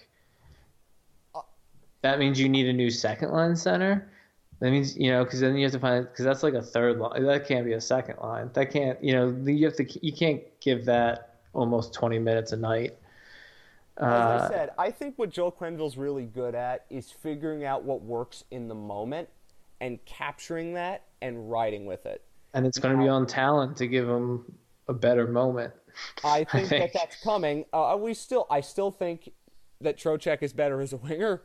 Uh, 1.34 1.42
that 2.02 2.18
means 2.18 2.40
you 2.40 2.48
need 2.48 2.66
a 2.68 2.72
new 2.72 2.90
second 2.90 3.32
line 3.32 3.54
center. 3.54 4.10
That 4.60 4.70
means 4.70 4.96
you 4.96 5.10
know 5.10 5.24
because 5.24 5.40
then 5.40 5.56
you 5.56 5.64
have 5.64 5.72
to 5.72 5.78
find 5.78 6.04
because 6.08 6.24
that's 6.24 6.42
like 6.42 6.54
a 6.54 6.62
third 6.62 6.98
line. 6.98 7.24
That 7.24 7.46
can't 7.46 7.66
be 7.66 7.72
a 7.72 7.80
second 7.80 8.18
line. 8.20 8.50
That 8.54 8.70
can't 8.70 9.02
you 9.02 9.12
know 9.12 9.36
you 9.46 9.66
have 9.66 9.76
to 9.76 10.06
you 10.06 10.12
can't 10.12 10.42
give 10.60 10.84
that 10.86 11.36
almost 11.52 11.92
20 11.94 12.18
minutes 12.18 12.52
a 12.52 12.56
night. 12.56 12.96
As 13.96 14.42
I 14.42 14.48
said, 14.48 14.70
I 14.76 14.90
think 14.90 15.16
what 15.18 15.30
Joel 15.30 15.52
Quenneville's 15.52 15.96
really 15.96 16.24
good 16.24 16.56
at 16.56 16.84
is 16.90 17.12
figuring 17.12 17.64
out 17.64 17.84
what 17.84 18.02
works 18.02 18.42
in 18.50 18.66
the 18.66 18.74
moment 18.74 19.28
and 19.80 20.04
capturing 20.04 20.74
that 20.74 21.04
and 21.22 21.48
riding 21.50 21.86
with 21.86 22.04
it. 22.04 22.22
And 22.54 22.66
it's 22.66 22.78
going 22.78 22.96
to 22.96 23.02
be 23.02 23.08
on 23.08 23.26
talent 23.26 23.76
to 23.76 23.86
give 23.86 24.08
him 24.08 24.44
a 24.88 24.92
better 24.92 25.26
moment. 25.28 25.72
I 26.24 26.44
think, 26.44 26.54
I 26.54 26.66
think. 26.66 26.92
that 26.92 26.98
that's 26.98 27.22
coming. 27.22 27.66
Uh, 27.72 27.96
we 28.00 28.14
still, 28.14 28.46
I 28.50 28.60
still 28.62 28.90
think 28.90 29.30
that 29.80 29.96
Trocheck 29.96 30.42
is 30.42 30.52
better 30.52 30.80
as 30.80 30.92
a 30.92 30.96
winger, 30.96 31.42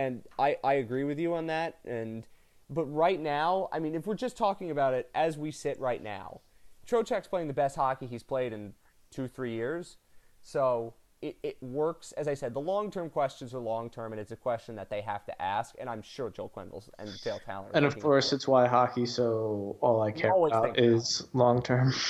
and 0.00 0.22
I, 0.38 0.56
I 0.64 0.74
agree 0.74 1.04
with 1.04 1.18
you 1.18 1.34
on 1.34 1.46
that. 1.48 1.78
And 1.84 2.26
but 2.70 2.86
right 2.86 3.20
now, 3.20 3.68
I 3.72 3.78
mean, 3.80 3.94
if 3.94 4.06
we're 4.06 4.14
just 4.14 4.36
talking 4.36 4.70
about 4.70 4.94
it 4.94 5.10
as 5.14 5.36
we 5.36 5.50
sit 5.50 5.78
right 5.78 6.02
now, 6.02 6.40
Trocheck's 6.86 7.28
playing 7.28 7.48
the 7.48 7.54
best 7.54 7.76
hockey 7.76 8.06
he's 8.06 8.22
played 8.22 8.52
in 8.52 8.72
two, 9.10 9.28
three 9.28 9.52
years. 9.52 9.98
So 10.40 10.94
it, 11.20 11.36
it 11.42 11.58
works. 11.60 12.12
As 12.12 12.28
I 12.28 12.34
said, 12.34 12.54
the 12.54 12.60
long 12.60 12.90
term 12.90 13.10
questions 13.10 13.52
are 13.52 13.58
long 13.58 13.90
term, 13.90 14.12
and 14.12 14.20
it's 14.20 14.32
a 14.32 14.36
question 14.36 14.74
that 14.76 14.88
they 14.88 15.02
have 15.02 15.26
to 15.26 15.42
ask. 15.42 15.74
And 15.78 15.90
I'm 15.90 16.00
sure 16.00 16.30
Joel 16.30 16.50
Quenneville 16.56 16.88
and 16.98 17.10
Dale 17.22 17.40
Tallon. 17.44 17.70
And 17.74 17.84
of 17.84 18.00
course, 18.00 18.32
it's 18.32 18.48
why 18.48 18.66
hockey. 18.66 19.04
So 19.04 19.76
all 19.82 20.00
I 20.00 20.12
care 20.12 20.32
about 20.32 20.78
is 20.78 21.26
long 21.32 21.62
term. 21.62 21.92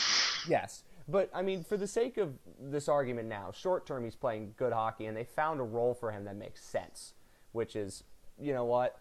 Yes, 0.49 0.85
but 1.07 1.29
I 1.35 1.43
mean, 1.43 1.63
for 1.63 1.77
the 1.77 1.87
sake 1.87 2.17
of 2.17 2.33
this 2.59 2.89
argument 2.89 3.29
now, 3.29 3.53
short 3.53 3.87
term, 3.87 4.05
he's 4.05 4.17
playing 4.17 4.55
good 4.57 4.73
hockey, 4.73 5.05
and 5.05 5.15
they 5.15 5.25
found 5.25 5.61
a 5.61 5.65
role 5.65 5.93
for 5.93 6.11
him 6.11 6.25
that 6.25 6.37
makes 6.37 6.65
sense, 6.65 7.13
which 7.53 7.77
is, 7.77 8.05
you 8.39 8.53
know 8.53 8.65
what, 8.65 8.99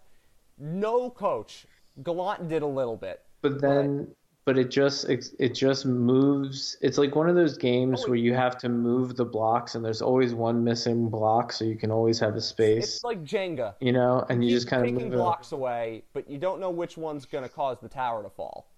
no 0.57 1.09
coach. 1.09 1.65
Gallant 2.03 2.47
did 2.47 2.61
a 2.61 2.67
little 2.67 2.95
bit, 2.95 3.21
but 3.41 3.59
then 3.59 4.07
but 4.49 4.57
it 4.57 4.71
just 4.71 5.05
it 5.07 5.53
just 5.53 5.85
moves. 5.85 6.75
It's 6.81 6.97
like 6.97 7.15
one 7.15 7.29
of 7.29 7.35
those 7.35 7.55
games 7.55 8.03
oh, 8.03 8.09
where 8.09 8.17
you 8.17 8.33
have 8.33 8.57
to 8.57 8.67
move 8.67 9.15
the 9.15 9.23
blocks, 9.23 9.75
and 9.75 9.85
there's 9.85 10.01
always 10.01 10.33
one 10.33 10.63
missing 10.63 11.07
block, 11.07 11.51
so 11.51 11.65
you 11.65 11.75
can 11.75 11.91
always 11.91 12.17
have 12.19 12.35
a 12.35 12.41
space. 12.41 12.95
It's 12.95 13.03
like 13.03 13.23
Jenga, 13.23 13.75
you 13.79 13.91
know, 13.91 14.25
and 14.27 14.43
you, 14.43 14.49
you 14.49 14.55
just 14.55 14.67
kind 14.67 14.87
of 14.87 15.03
move 15.03 15.11
blocks 15.11 15.51
away, 15.51 16.03
but 16.13 16.27
you 16.27 16.39
don't 16.39 16.59
know 16.59 16.71
which 16.71 16.97
one's 16.97 17.25
going 17.25 17.43
to 17.43 17.49
cause 17.49 17.77
the 17.79 17.89
tower 17.89 18.23
to 18.23 18.29
fall, 18.31 18.71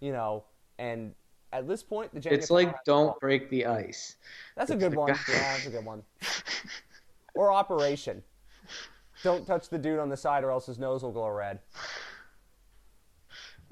you 0.00 0.12
know. 0.12 0.44
And 0.78 1.14
at 1.54 1.66
this 1.66 1.82
point, 1.82 2.12
the 2.12 2.20
Jenga 2.20 2.32
it's 2.32 2.50
like 2.50 2.84
don't 2.84 3.18
break 3.18 3.48
the 3.48 3.64
ice. 3.64 4.16
That's 4.56 4.70
it's 4.70 4.76
a 4.76 4.88
good 4.88 4.94
one. 4.94 5.12
Guy. 5.12 5.18
Yeah, 5.28 5.38
that's 5.38 5.66
a 5.66 5.70
good 5.70 5.86
one. 5.86 6.02
or 7.34 7.50
Operation. 7.50 8.22
Don't 9.24 9.46
touch 9.46 9.70
the 9.70 9.78
dude 9.78 9.98
on 9.98 10.10
the 10.10 10.16
side, 10.18 10.44
or 10.44 10.50
else 10.50 10.66
his 10.66 10.78
nose 10.78 11.02
will 11.02 11.10
glow 11.10 11.30
red. 11.30 11.58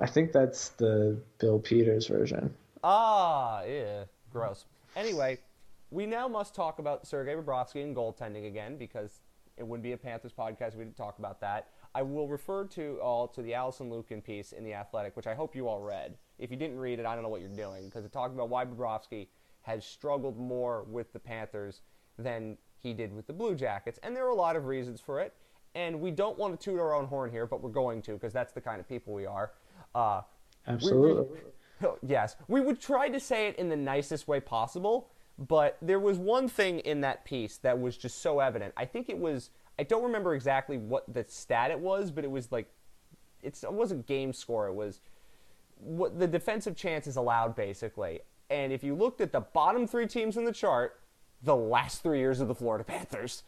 I 0.00 0.06
think 0.06 0.32
that's 0.32 0.70
the 0.70 1.20
Bill 1.38 1.58
Peters 1.58 2.06
version. 2.06 2.54
Ah, 2.82 3.62
yeah, 3.64 4.04
gross. 4.30 4.64
Anyway, 4.96 5.38
we 5.90 6.06
now 6.06 6.26
must 6.26 6.54
talk 6.54 6.78
about 6.78 7.06
Sergei 7.06 7.34
Bobrovsky 7.34 7.82
and 7.82 7.94
goaltending 7.94 8.46
again 8.46 8.78
because 8.78 9.20
it 9.58 9.66
wouldn't 9.66 9.82
be 9.82 9.92
a 9.92 9.96
Panthers 9.98 10.32
podcast 10.32 10.68
if 10.68 10.76
we 10.76 10.84
didn't 10.84 10.96
talk 10.96 11.18
about 11.18 11.38
that. 11.42 11.68
I 11.94 12.00
will 12.00 12.28
refer 12.28 12.64
to 12.68 12.98
all 13.02 13.28
to 13.28 13.42
the 13.42 13.52
Alison 13.52 13.90
Lukan 13.90 14.24
piece 14.24 14.52
in 14.52 14.64
the 14.64 14.72
Athletic, 14.72 15.14
which 15.16 15.26
I 15.26 15.34
hope 15.34 15.54
you 15.54 15.68
all 15.68 15.80
read. 15.80 16.16
If 16.38 16.50
you 16.50 16.56
didn't 16.56 16.78
read 16.78 16.98
it, 16.98 17.04
I 17.04 17.14
don't 17.14 17.22
know 17.22 17.28
what 17.28 17.42
you're 17.42 17.50
doing 17.50 17.84
because 17.84 18.06
it 18.06 18.12
talked 18.12 18.34
about 18.34 18.48
why 18.48 18.64
Bobrovsky 18.64 19.28
has 19.60 19.84
struggled 19.84 20.38
more 20.38 20.84
with 20.84 21.12
the 21.12 21.18
Panthers 21.18 21.82
than 22.18 22.56
he 22.82 22.92
did 22.92 23.14
with 23.14 23.26
the 23.26 23.32
Blue 23.32 23.54
Jackets, 23.54 23.98
and 24.02 24.14
there 24.14 24.26
are 24.26 24.30
a 24.30 24.34
lot 24.34 24.56
of 24.56 24.66
reasons 24.66 25.00
for 25.00 25.20
it. 25.20 25.32
And 25.74 26.00
we 26.00 26.10
don't 26.10 26.38
want 26.38 26.58
to 26.58 26.62
toot 26.62 26.78
our 26.78 26.94
own 26.94 27.06
horn 27.06 27.30
here, 27.30 27.46
but 27.46 27.62
we're 27.62 27.70
going 27.70 28.02
to 28.02 28.12
because 28.12 28.32
that's 28.32 28.52
the 28.52 28.60
kind 28.60 28.78
of 28.78 28.88
people 28.88 29.14
we 29.14 29.24
are. 29.24 29.52
Uh, 29.94 30.20
Absolutely. 30.66 31.40
We, 31.80 31.88
yes, 32.06 32.36
we 32.48 32.60
would 32.60 32.80
try 32.80 33.08
to 33.08 33.18
say 33.18 33.48
it 33.48 33.56
in 33.56 33.68
the 33.68 33.76
nicest 33.76 34.28
way 34.28 34.38
possible, 34.38 35.08
but 35.38 35.78
there 35.80 36.00
was 36.00 36.18
one 36.18 36.46
thing 36.48 36.80
in 36.80 37.00
that 37.00 37.24
piece 37.24 37.56
that 37.58 37.80
was 37.80 37.96
just 37.96 38.20
so 38.20 38.40
evident. 38.40 38.74
I 38.76 38.84
think 38.84 39.08
it 39.08 39.18
was. 39.18 39.50
I 39.78 39.84
don't 39.84 40.02
remember 40.02 40.34
exactly 40.34 40.76
what 40.76 41.04
the 41.12 41.24
stat 41.26 41.70
it 41.70 41.80
was, 41.80 42.10
but 42.10 42.24
it 42.24 42.30
was 42.30 42.52
like, 42.52 42.70
it's, 43.42 43.64
it 43.64 43.72
wasn't 43.72 44.06
game 44.06 44.34
score. 44.34 44.68
It 44.68 44.74
was 44.74 45.00
what 45.76 46.18
the 46.18 46.26
defensive 46.26 46.76
chances 46.76 47.16
allowed, 47.16 47.56
basically. 47.56 48.20
And 48.50 48.70
if 48.70 48.84
you 48.84 48.94
looked 48.94 49.22
at 49.22 49.32
the 49.32 49.40
bottom 49.40 49.86
three 49.86 50.06
teams 50.06 50.36
in 50.36 50.44
the 50.44 50.52
chart, 50.52 51.00
the 51.42 51.56
last 51.56 52.02
three 52.02 52.18
years 52.18 52.40
of 52.40 52.48
the 52.48 52.54
Florida 52.54 52.84
Panthers, 52.88 53.42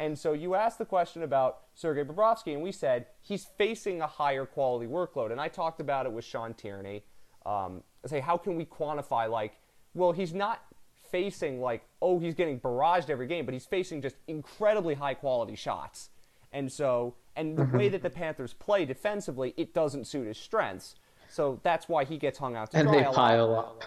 and 0.00 0.18
so 0.18 0.32
you 0.32 0.54
asked 0.54 0.78
the 0.78 0.84
question 0.84 1.22
about 1.22 1.60
Sergei 1.74 2.04
Bobrovsky, 2.04 2.54
and 2.54 2.62
we 2.62 2.72
said 2.72 3.06
he's 3.20 3.46
facing 3.56 4.00
a 4.00 4.06
higher 4.06 4.46
quality 4.46 4.86
workload. 4.86 5.32
And 5.32 5.40
I 5.40 5.48
talked 5.48 5.80
about 5.80 6.06
it 6.06 6.12
with 6.12 6.24
Sean 6.24 6.54
Tierney. 6.54 7.02
Um, 7.44 7.82
say, 8.06 8.20
how 8.20 8.36
can 8.36 8.56
we 8.56 8.64
quantify, 8.64 9.28
like, 9.28 9.54
well, 9.94 10.12
he's 10.12 10.32
not 10.32 10.62
facing, 11.10 11.60
like, 11.60 11.82
oh, 12.00 12.18
he's 12.18 12.34
getting 12.34 12.60
barraged 12.60 13.10
every 13.10 13.26
game, 13.26 13.44
but 13.44 13.54
he's 13.54 13.66
facing 13.66 14.00
just 14.00 14.16
incredibly 14.28 14.94
high 14.94 15.14
quality 15.14 15.56
shots. 15.56 16.10
And 16.52 16.70
so, 16.70 17.14
and 17.34 17.56
the 17.56 17.64
way 17.64 17.86
mm-hmm. 17.86 17.92
that 17.92 18.02
the 18.02 18.10
Panthers 18.10 18.52
play 18.54 18.84
defensively, 18.84 19.52
it 19.56 19.74
doesn't 19.74 20.06
suit 20.06 20.26
his 20.26 20.38
strengths. 20.38 20.94
So 21.28 21.60
that's 21.62 21.88
why 21.88 22.04
he 22.04 22.18
gets 22.18 22.38
hung 22.38 22.56
out 22.56 22.70
to 22.70 22.78
and 22.78 22.88
dry 22.88 22.98
they 22.98 23.04
pile 23.04 23.54
up. 23.54 23.84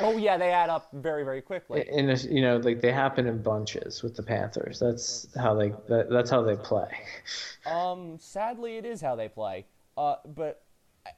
Oh 0.00 0.16
yeah, 0.16 0.36
they 0.36 0.50
add 0.50 0.70
up 0.70 0.88
very 0.92 1.24
very 1.24 1.42
quickly. 1.42 1.84
In 1.88 2.10
a, 2.10 2.14
you 2.16 2.40
know, 2.40 2.58
like 2.58 2.80
they 2.80 2.92
happen 2.92 3.26
in 3.26 3.42
bunches 3.42 4.02
with 4.02 4.14
the 4.14 4.22
Panthers. 4.22 4.78
That's 4.78 5.26
how 5.36 5.54
they 5.54 5.72
that, 5.88 6.08
that's 6.10 6.30
how 6.30 6.42
they 6.42 6.56
play. 6.56 6.90
Um, 7.66 8.16
sadly, 8.18 8.76
it 8.76 8.84
is 8.84 9.00
how 9.00 9.16
they 9.16 9.28
play. 9.28 9.66
Uh, 9.96 10.16
but 10.34 10.62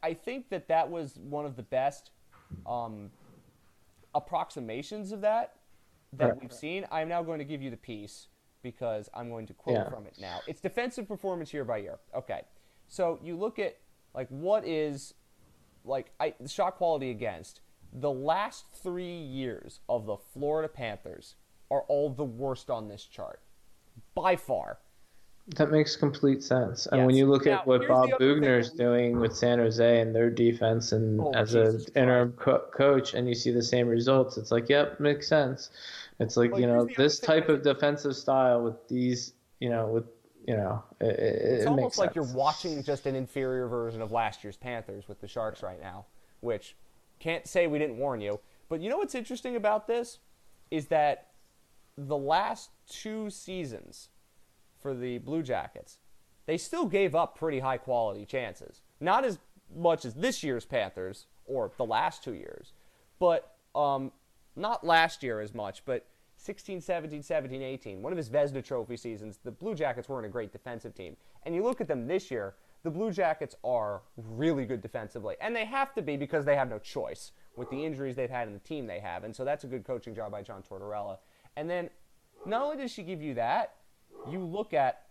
I 0.02 0.14
think 0.14 0.48
that 0.50 0.68
that 0.68 0.90
was 0.90 1.18
one 1.18 1.44
of 1.44 1.56
the 1.56 1.62
best 1.62 2.10
um, 2.66 3.10
approximations 4.14 5.12
of 5.12 5.20
that 5.20 5.56
that 6.14 6.30
right. 6.30 6.40
we've 6.40 6.52
seen. 6.52 6.86
I'm 6.90 7.08
now 7.08 7.22
going 7.22 7.38
to 7.38 7.44
give 7.44 7.62
you 7.62 7.70
the 7.70 7.76
piece 7.76 8.28
because 8.62 9.08
I'm 9.14 9.30
going 9.30 9.46
to 9.46 9.54
quote 9.54 9.76
yeah. 9.76 9.90
from 9.90 10.06
it 10.06 10.16
now. 10.20 10.40
It's 10.46 10.60
defensive 10.60 11.06
performance 11.06 11.52
year 11.52 11.64
by 11.64 11.78
year. 11.78 11.98
Okay, 12.14 12.42
so 12.88 13.18
you 13.22 13.36
look 13.36 13.58
at 13.58 13.76
like 14.14 14.28
what 14.28 14.66
is 14.66 15.14
like 15.84 16.10
I, 16.18 16.34
the 16.40 16.48
shot 16.48 16.76
quality 16.76 17.10
against 17.10 17.60
the 17.92 18.10
last 18.10 18.66
three 18.82 19.18
years 19.18 19.80
of 19.88 20.06
the 20.06 20.16
Florida 20.16 20.68
Panthers 20.68 21.34
are 21.70 21.82
all 21.82 22.10
the 22.10 22.24
worst 22.24 22.70
on 22.70 22.88
this 22.88 23.04
chart, 23.04 23.40
by 24.14 24.36
far. 24.36 24.78
That 25.56 25.70
makes 25.70 25.96
complete 25.96 26.44
sense. 26.44 26.86
And 26.86 27.00
yes. 27.00 27.06
when 27.06 27.16
you 27.16 27.26
look 27.26 27.46
now, 27.46 27.60
at 27.60 27.66
what 27.66 27.88
Bob 27.88 28.10
Boughner's 28.20 28.70
doing 28.70 29.18
with 29.18 29.34
San 29.34 29.58
Jose 29.58 30.00
and 30.00 30.14
their 30.14 30.30
defense, 30.30 30.92
and 30.92 31.20
oh, 31.20 31.32
as 31.34 31.54
an 31.54 31.84
interim 31.96 32.32
co- 32.32 32.66
coach, 32.72 33.14
and 33.14 33.28
you 33.28 33.34
see 33.34 33.50
the 33.50 33.62
same 33.62 33.88
results, 33.88 34.36
it's 34.36 34.52
like, 34.52 34.68
yep, 34.68 35.00
makes 35.00 35.26
sense. 35.26 35.70
It's 36.20 36.36
like 36.36 36.52
well, 36.52 36.60
you 36.60 36.66
know 36.66 36.86
this 36.96 37.18
type 37.18 37.48
of 37.48 37.62
defensive 37.62 38.14
style 38.14 38.62
with 38.62 38.86
these, 38.88 39.32
you 39.58 39.70
know, 39.70 39.86
with 39.86 40.04
you 40.46 40.56
know, 40.56 40.82
it, 41.00 41.18
it's 41.18 41.64
it 41.64 41.68
almost 41.68 41.98
like 41.98 42.14
sense. 42.14 42.16
you're 42.16 42.36
watching 42.36 42.82
just 42.82 43.06
an 43.06 43.14
inferior 43.14 43.66
version 43.66 44.02
of 44.02 44.12
last 44.12 44.44
year's 44.44 44.56
Panthers 44.56 45.08
with 45.08 45.20
the 45.20 45.28
Sharks 45.28 45.62
right 45.62 45.80
now, 45.80 46.06
which 46.40 46.76
can't 47.20 47.46
say 47.46 47.66
we 47.66 47.78
didn't 47.78 47.98
warn 47.98 48.20
you. 48.20 48.40
But 48.68 48.80
you 48.80 48.90
know 48.90 48.98
what's 48.98 49.14
interesting 49.14 49.56
about 49.56 49.86
this 49.86 50.18
is 50.70 50.86
that 50.86 51.28
the 51.96 52.16
last 52.16 52.70
two 52.88 53.30
seasons 53.30 54.08
for 54.80 54.94
the 54.94 55.18
Blue 55.18 55.42
Jackets, 55.42 55.98
they 56.46 56.56
still 56.56 56.86
gave 56.86 57.14
up 57.14 57.38
pretty 57.38 57.60
high 57.60 57.76
quality 57.76 58.24
chances. 58.24 58.80
Not 59.00 59.24
as 59.24 59.38
much 59.74 60.04
as 60.04 60.14
this 60.14 60.42
year's 60.42 60.64
Panthers 60.64 61.26
or 61.44 61.70
the 61.76 61.84
last 61.84 62.24
two 62.24 62.34
years, 62.34 62.72
but 63.18 63.56
um, 63.74 64.10
not 64.56 64.84
last 64.84 65.22
year 65.22 65.40
as 65.40 65.54
much, 65.54 65.84
but 65.84 66.06
16, 66.36 66.80
17, 66.80 67.22
17, 67.22 67.62
18, 67.62 68.02
one 68.02 68.12
of 68.12 68.16
his 68.16 68.30
Vezina 68.30 68.64
Trophy 68.64 68.96
seasons, 68.96 69.38
the 69.44 69.50
Blue 69.50 69.74
Jackets 69.74 70.08
weren't 70.08 70.24
a 70.24 70.30
great 70.30 70.52
defensive 70.52 70.94
team. 70.94 71.16
And 71.44 71.54
you 71.54 71.62
look 71.62 71.80
at 71.80 71.88
them 71.88 72.06
this 72.06 72.30
year, 72.30 72.54
the 72.82 72.90
Blue 72.90 73.10
Jackets 73.10 73.54
are 73.62 74.02
really 74.16 74.64
good 74.64 74.80
defensively, 74.80 75.36
and 75.40 75.54
they 75.54 75.64
have 75.64 75.94
to 75.94 76.02
be 76.02 76.16
because 76.16 76.44
they 76.44 76.56
have 76.56 76.68
no 76.68 76.78
choice 76.78 77.32
with 77.56 77.68
the 77.70 77.84
injuries 77.84 78.16
they've 78.16 78.30
had 78.30 78.48
in 78.48 78.54
the 78.54 78.60
team 78.60 78.86
they 78.86 79.00
have. 79.00 79.24
And 79.24 79.34
so 79.34 79.44
that's 79.44 79.64
a 79.64 79.66
good 79.66 79.84
coaching 79.84 80.14
job 80.14 80.32
by 80.32 80.42
John 80.42 80.62
Tortorella. 80.62 81.18
And 81.56 81.68
then 81.68 81.90
not 82.46 82.62
only 82.62 82.76
does 82.76 82.90
she 82.90 83.02
give 83.02 83.20
you 83.20 83.34
that, 83.34 83.74
you 84.30 84.38
look 84.38 84.72
at 84.72 85.02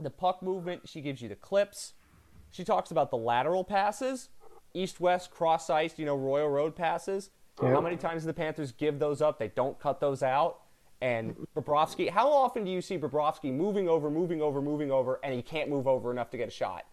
the 0.00 0.10
puck 0.10 0.42
movement, 0.42 0.88
she 0.88 1.00
gives 1.00 1.22
you 1.22 1.28
the 1.28 1.36
clips. 1.36 1.94
She 2.50 2.64
talks 2.64 2.90
about 2.90 3.10
the 3.10 3.16
lateral 3.16 3.62
passes, 3.62 4.30
east 4.74 5.00
west, 5.00 5.30
cross 5.30 5.70
ice, 5.70 5.98
you 5.98 6.06
know, 6.06 6.16
Royal 6.16 6.48
Road 6.48 6.74
passes. 6.74 7.30
Yep. 7.62 7.72
How 7.72 7.80
many 7.80 7.96
times 7.96 8.22
do 8.22 8.26
the 8.26 8.34
Panthers 8.34 8.72
give 8.72 8.98
those 8.98 9.20
up? 9.20 9.38
They 9.38 9.48
don't 9.48 9.78
cut 9.78 10.00
those 10.00 10.22
out. 10.22 10.59
And 11.02 11.34
Bobrovsky, 11.56 12.10
how 12.10 12.30
often 12.30 12.64
do 12.64 12.70
you 12.70 12.82
see 12.82 12.98
Bobrovsky 12.98 13.52
moving 13.52 13.88
over, 13.88 14.10
moving 14.10 14.42
over, 14.42 14.60
moving 14.60 14.90
over, 14.90 15.18
and 15.24 15.32
he 15.34 15.40
can't 15.40 15.70
move 15.70 15.86
over 15.88 16.10
enough 16.10 16.30
to 16.30 16.36
get 16.36 16.48
a 16.48 16.50
shot? 16.50 16.84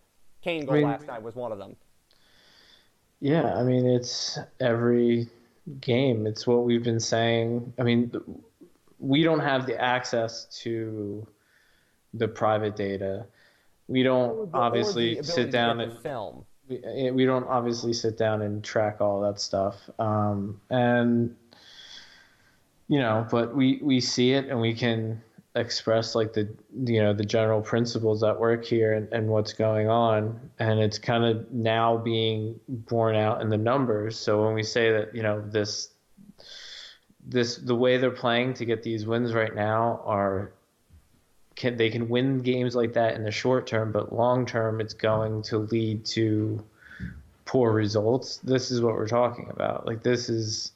Kane 0.42 0.66
goal 0.66 0.76
I 0.76 0.78
mean, 0.78 0.88
last 0.88 1.08
night 1.08 1.22
was 1.22 1.36
one 1.36 1.52
of 1.52 1.58
them. 1.58 1.76
Yeah, 3.20 3.56
I 3.56 3.64
mean 3.64 3.86
it's 3.86 4.38
every 4.60 5.28
game. 5.82 6.28
It's 6.28 6.46
what 6.48 6.64
we've 6.64 6.84
been 6.84 7.00
saying. 7.00 7.74
I 7.80 7.84
mean, 7.84 8.12
we 9.00 9.24
don't 9.24 9.40
have 9.40 9.66
the 9.66 9.80
access 9.82 10.46
to 10.62 11.28
the 12.14 12.28
private 12.28 12.76
data, 12.76 13.26
we 13.88 14.04
don't 14.04 14.52
the- 14.52 14.58
obviously 14.58 15.22
sit 15.24 15.52
down 15.52 15.80
and 15.80 15.98
film. 16.00 16.46
we, 16.68 16.84
eh, 16.84 17.10
we 17.12 17.26
don't 17.26 17.48
obviously 17.48 17.94
sit 17.94 18.18
down 18.18 18.42
and 18.42 18.64
track 18.64 19.02
all 19.02 19.22
that 19.22 19.40
stuff 19.40 19.90
um, 20.00 20.60
and 20.70 21.36
you 22.88 23.00
know 23.00 23.26
but 23.30 23.56
we 23.56 23.80
we 23.82 24.00
see 24.00 24.34
it 24.34 24.46
and 24.46 24.60
we 24.60 24.74
can 24.74 25.22
express 25.56 26.14
like 26.14 26.34
the 26.34 26.48
you 26.86 27.02
know 27.02 27.14
the 27.14 27.26
general 27.26 27.62
principles 27.62 28.22
that 28.22 28.40
work 28.40 28.64
here 28.64 28.94
and, 28.94 29.12
and 29.12 29.28
what's 29.28 29.54
going 29.54 29.90
on 29.90 30.40
and 30.60 30.80
it's 30.80 31.00
kind 31.00 31.24
of 31.24 31.52
now 31.52 31.98
being 31.98 32.60
borne 32.68 33.16
out 33.16 33.42
in 33.42 33.50
the 33.50 33.58
numbers 33.58 34.18
so 34.18 34.46
when 34.46 34.54
we 34.54 34.62
say 34.62 34.92
that 34.92 35.16
you 35.16 35.24
know 35.24 35.42
this 35.50 35.90
this 37.26 37.58
the 37.58 37.76
way 37.76 37.98
they're 37.98 38.12
playing 38.12 38.54
to 38.54 38.66
get 38.66 38.84
these 38.84 39.06
wins 39.06 39.34
right 39.34 39.56
now 39.56 40.02
are 40.06 40.52
can 41.58 41.76
they 41.76 41.90
can 41.90 42.08
win 42.08 42.40
games 42.40 42.76
like 42.76 42.94
that 42.94 43.16
in 43.16 43.24
the 43.24 43.32
short 43.32 43.68
term, 43.68 43.92
but 43.92 44.14
long 44.14 44.46
term 44.46 44.80
it's 44.80 44.94
going 44.94 45.42
to 45.42 45.58
lead 45.58 46.06
to 46.06 46.64
poor 47.46 47.72
results. 47.74 48.38
This 48.38 48.72
is 48.72 48.80
what 48.80 48.94
we're 48.94 49.08
talking 49.08 49.50
about. 49.50 49.86
Like 49.86 50.04
this 50.04 50.30
is, 50.30 50.72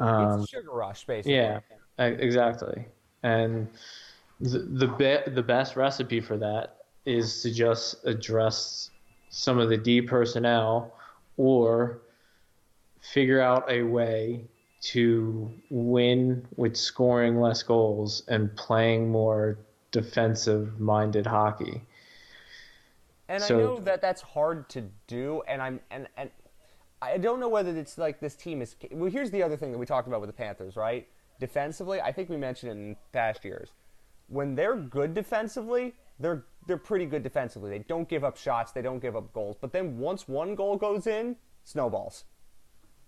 um, 0.00 0.40
it's 0.40 0.50
sugar 0.50 0.70
rush, 0.72 1.04
basically. 1.04 1.34
yeah, 1.34 1.60
exactly. 1.98 2.86
And 3.22 3.68
the 4.40 4.58
the 4.60 4.86
be- 4.88 5.30
the 5.32 5.42
best 5.42 5.76
recipe 5.76 6.20
for 6.20 6.36
that 6.38 6.76
is 7.04 7.42
to 7.42 7.50
just 7.52 8.04
address 8.06 8.90
some 9.28 9.58
of 9.58 9.68
the 9.68 9.76
D 9.76 10.00
personnel 10.02 10.94
or 11.36 12.00
figure 13.00 13.40
out 13.40 13.70
a 13.70 13.82
way 13.82 14.44
to 14.82 15.52
win 15.70 16.46
with 16.56 16.76
scoring 16.76 17.40
less 17.40 17.62
goals 17.62 18.22
and 18.28 18.54
playing 18.56 19.10
more 19.10 19.58
defensive 19.90 20.80
minded 20.80 21.26
hockey. 21.26 21.82
And 23.28 23.42
So- 23.42 23.58
I 23.58 23.62
know 23.62 23.80
that 23.80 24.00
that's 24.00 24.22
hard 24.22 24.68
to 24.70 24.88
do, 25.06 25.42
and 25.46 25.62
I'm 25.62 25.80
and 25.90 26.08
and 26.16 26.30
I 27.02 27.16
don't 27.16 27.40
know 27.40 27.48
whether 27.48 27.76
it's 27.76 27.96
like 27.96 28.20
this 28.20 28.34
team 28.34 28.60
is. 28.60 28.76
Well, 28.92 29.10
here's 29.10 29.30
the 29.30 29.42
other 29.42 29.56
thing 29.56 29.72
that 29.72 29.78
we 29.78 29.86
talked 29.86 30.08
about 30.08 30.20
with 30.20 30.28
the 30.28 30.34
Panthers, 30.34 30.76
right? 30.76 31.08
Defensively, 31.38 32.00
I 32.00 32.12
think 32.12 32.28
we 32.28 32.36
mentioned 32.36 32.72
it 32.72 32.74
in 32.74 32.96
past 33.12 33.44
years. 33.44 33.70
When 34.28 34.54
they're 34.54 34.76
good 34.76 35.14
defensively, 35.14 35.94
they're 36.18 36.44
they're 36.66 36.76
pretty 36.76 37.06
good 37.06 37.22
defensively. 37.22 37.70
They 37.70 37.80
don't 37.80 38.08
give 38.08 38.22
up 38.22 38.36
shots, 38.36 38.72
they 38.72 38.82
don't 38.82 39.00
give 39.00 39.16
up 39.16 39.32
goals. 39.32 39.56
But 39.60 39.72
then 39.72 39.98
once 39.98 40.28
one 40.28 40.54
goal 40.54 40.76
goes 40.76 41.06
in, 41.06 41.36
snowballs, 41.64 42.24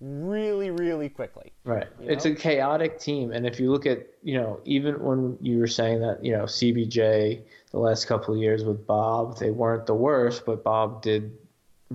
really, 0.01 0.71
really 0.71 1.09
quickly. 1.09 1.53
Right. 1.65 1.87
You 2.01 2.09
It's 2.09 2.25
a 2.25 2.35
chaotic 2.35 2.99
team. 2.99 3.31
And 3.31 3.47
if 3.47 3.61
you 3.61 3.71
look 3.71 3.87
at, 3.87 4.07
you 4.23 4.39
know, 4.39 4.61
even 4.65 5.01
when 5.03 5.39
you 5.41 5.59
were 5.59 5.69
saying 5.69 6.01
that, 6.01 6.25
you 6.25 6.33
know, 6.33 6.45
CBJ 6.45 7.43
the 7.71 7.79
last 7.79 8.07
couple 8.07 8.35
of 8.35 8.41
years 8.41 8.65
with 8.65 8.87
Bob, 8.87 9.39
they 9.39 9.51
weren't 9.51 9.87
the 9.87 9.95
worst, 9.95 10.45
but 10.45 10.65
Bob 10.65 11.03
did 11.03 11.33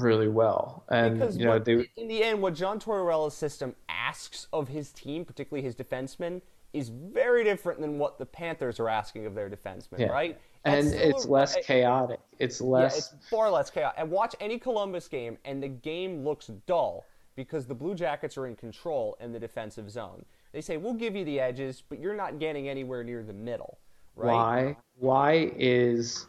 really 0.02 0.28
well. 0.28 0.84
And, 0.90 1.20
Because 1.20 1.38
you 1.38 1.46
know, 1.46 1.52
what- 1.54 1.66
they, 1.66 1.88
in 1.98 2.08
the 2.08 2.24
end, 2.24 2.42
what 2.42 2.54
John 2.54 2.80
Tortorella's 2.80 3.34
system 3.34 3.76
asks 3.90 4.48
of 4.54 4.68
his 4.68 4.92
team, 4.92 5.26
particularly 5.26 5.64
his 5.64 5.76
defensemen, 5.76 6.42
is 6.74 6.90
very 6.90 7.44
different 7.44 7.80
than 7.82 7.98
what 7.98 8.18
the 8.18 8.26
Panthers 8.26 8.80
are 8.80 8.90
asking 8.90 9.26
of 9.26 9.34
their 9.36 9.50
defensemen, 9.50 10.00
Yeah. 10.00 10.08
right? 10.08 10.38
and 10.66 10.86
still 10.90 11.10
it's 11.10 11.26
less 11.26 11.56
chaotic. 11.66 12.20
It's 12.40 12.60
Yeah, 12.60 12.68
less, 12.68 13.14
it's 13.14 13.30
far 13.30 13.50
less 13.50 13.70
chaotic. 13.70 13.98
And 13.98 14.12
watch 14.12 14.36
any 14.42 14.60
Columbus 14.60 15.08
game, 15.08 15.38
and 15.46 15.64
the 15.64 15.70
game 15.70 16.26
looks 16.26 16.48
dull 16.66 17.06
because 17.36 17.66
the 17.68 17.74
Blue 17.76 17.96
Jackets 17.96 18.38
are 18.38 18.48
in 18.48 18.56
control 18.58 19.16
in 19.22 19.32
the 19.32 19.40
defensive 19.40 19.90
zone. 19.90 20.26
They 20.52 20.60
say, 20.60 20.76
"We'll 20.76 20.96
give 20.96 21.16
you 21.16 21.24
the 21.24 21.40
edges, 21.40 21.84
but 21.88 22.00
you're 22.00 22.16
not 22.16 22.38
getting 22.40 22.68
anywhere 22.68 23.04
near 23.04 23.24
the 23.24 23.32
middle." 23.34 23.78
Right? 24.18 24.34
why, 24.34 24.78
why 24.98 25.52
is 25.56 26.28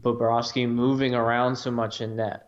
Bobrovsky 0.00 0.68
moving 0.68 1.14
around 1.14 1.54
so 1.54 1.70
much 1.70 2.00
in 2.00 2.16
net? 2.16 2.47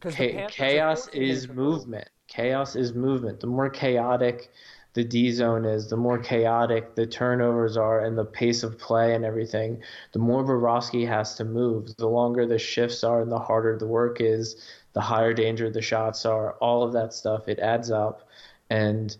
'Cause 0.00 0.16
the 0.16 0.28
Cha- 0.28 0.32
Panthers 0.32 0.44
are 0.44 0.48
chaos 0.48 1.08
is 1.08 1.48
movement. 1.48 2.08
Chaos 2.28 2.76
is 2.76 2.94
movement. 2.94 3.40
The 3.40 3.46
more 3.46 3.68
chaotic 3.68 4.50
the 4.94 5.04
D 5.04 5.30
zone 5.32 5.64
is, 5.64 5.88
the 5.88 5.96
more 5.96 6.18
chaotic 6.18 6.94
the 6.94 7.06
turnovers 7.06 7.76
are 7.76 8.00
and 8.04 8.16
the 8.16 8.24
pace 8.24 8.62
of 8.62 8.78
play 8.78 9.14
and 9.14 9.24
everything, 9.24 9.82
the 10.12 10.18
more 10.18 10.42
Bobrovsky 10.44 11.06
has 11.06 11.34
to 11.36 11.44
move. 11.44 11.94
The 11.96 12.08
longer 12.08 12.46
the 12.46 12.58
shifts 12.58 13.04
are 13.04 13.20
and 13.20 13.30
the 13.30 13.38
harder 13.38 13.76
the 13.76 13.86
work 13.86 14.20
is, 14.20 14.56
the 14.92 15.00
higher 15.00 15.32
danger 15.34 15.70
the 15.70 15.82
shots 15.82 16.24
are. 16.26 16.52
All 16.54 16.82
of 16.82 16.92
that 16.92 17.12
stuff, 17.12 17.48
it 17.48 17.58
adds 17.58 17.90
up. 17.90 18.28
And, 18.70 19.16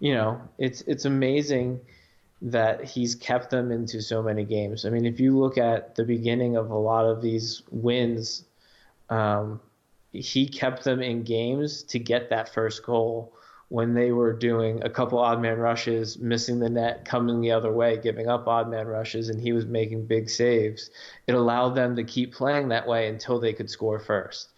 you 0.00 0.14
know, 0.14 0.40
it's 0.58 0.82
it's 0.82 1.04
amazing 1.04 1.80
that 2.42 2.84
he's 2.84 3.14
kept 3.14 3.50
them 3.50 3.70
into 3.70 4.00
so 4.00 4.22
many 4.22 4.44
games. 4.44 4.86
I 4.86 4.90
mean, 4.90 5.04
if 5.04 5.20
you 5.20 5.38
look 5.38 5.58
at 5.58 5.94
the 5.96 6.04
beginning 6.04 6.56
of 6.56 6.70
a 6.70 6.76
lot 6.78 7.04
of 7.04 7.20
these 7.20 7.62
wins, 7.70 8.44
um, 9.10 9.60
he 10.12 10.48
kept 10.48 10.84
them 10.84 11.00
in 11.00 11.22
games 11.22 11.82
to 11.84 11.98
get 11.98 12.30
that 12.30 12.52
first 12.52 12.84
goal 12.84 13.32
when 13.68 13.94
they 13.94 14.10
were 14.10 14.32
doing 14.32 14.82
a 14.82 14.90
couple 14.90 15.16
odd 15.18 15.40
man 15.40 15.56
rushes, 15.56 16.18
missing 16.18 16.58
the 16.58 16.68
net, 16.68 17.04
coming 17.04 17.40
the 17.40 17.52
other 17.52 17.72
way, 17.72 17.96
giving 17.96 18.28
up 18.28 18.48
odd 18.48 18.68
man 18.68 18.86
rushes, 18.88 19.28
and 19.28 19.40
he 19.40 19.52
was 19.52 19.64
making 19.64 20.04
big 20.04 20.28
saves. 20.28 20.90
It 21.28 21.34
allowed 21.34 21.76
them 21.76 21.94
to 21.94 22.02
keep 22.02 22.34
playing 22.34 22.68
that 22.68 22.88
way 22.88 23.08
until 23.08 23.38
they 23.38 23.52
could 23.52 23.70
score 23.70 24.00
first. 24.00 24.48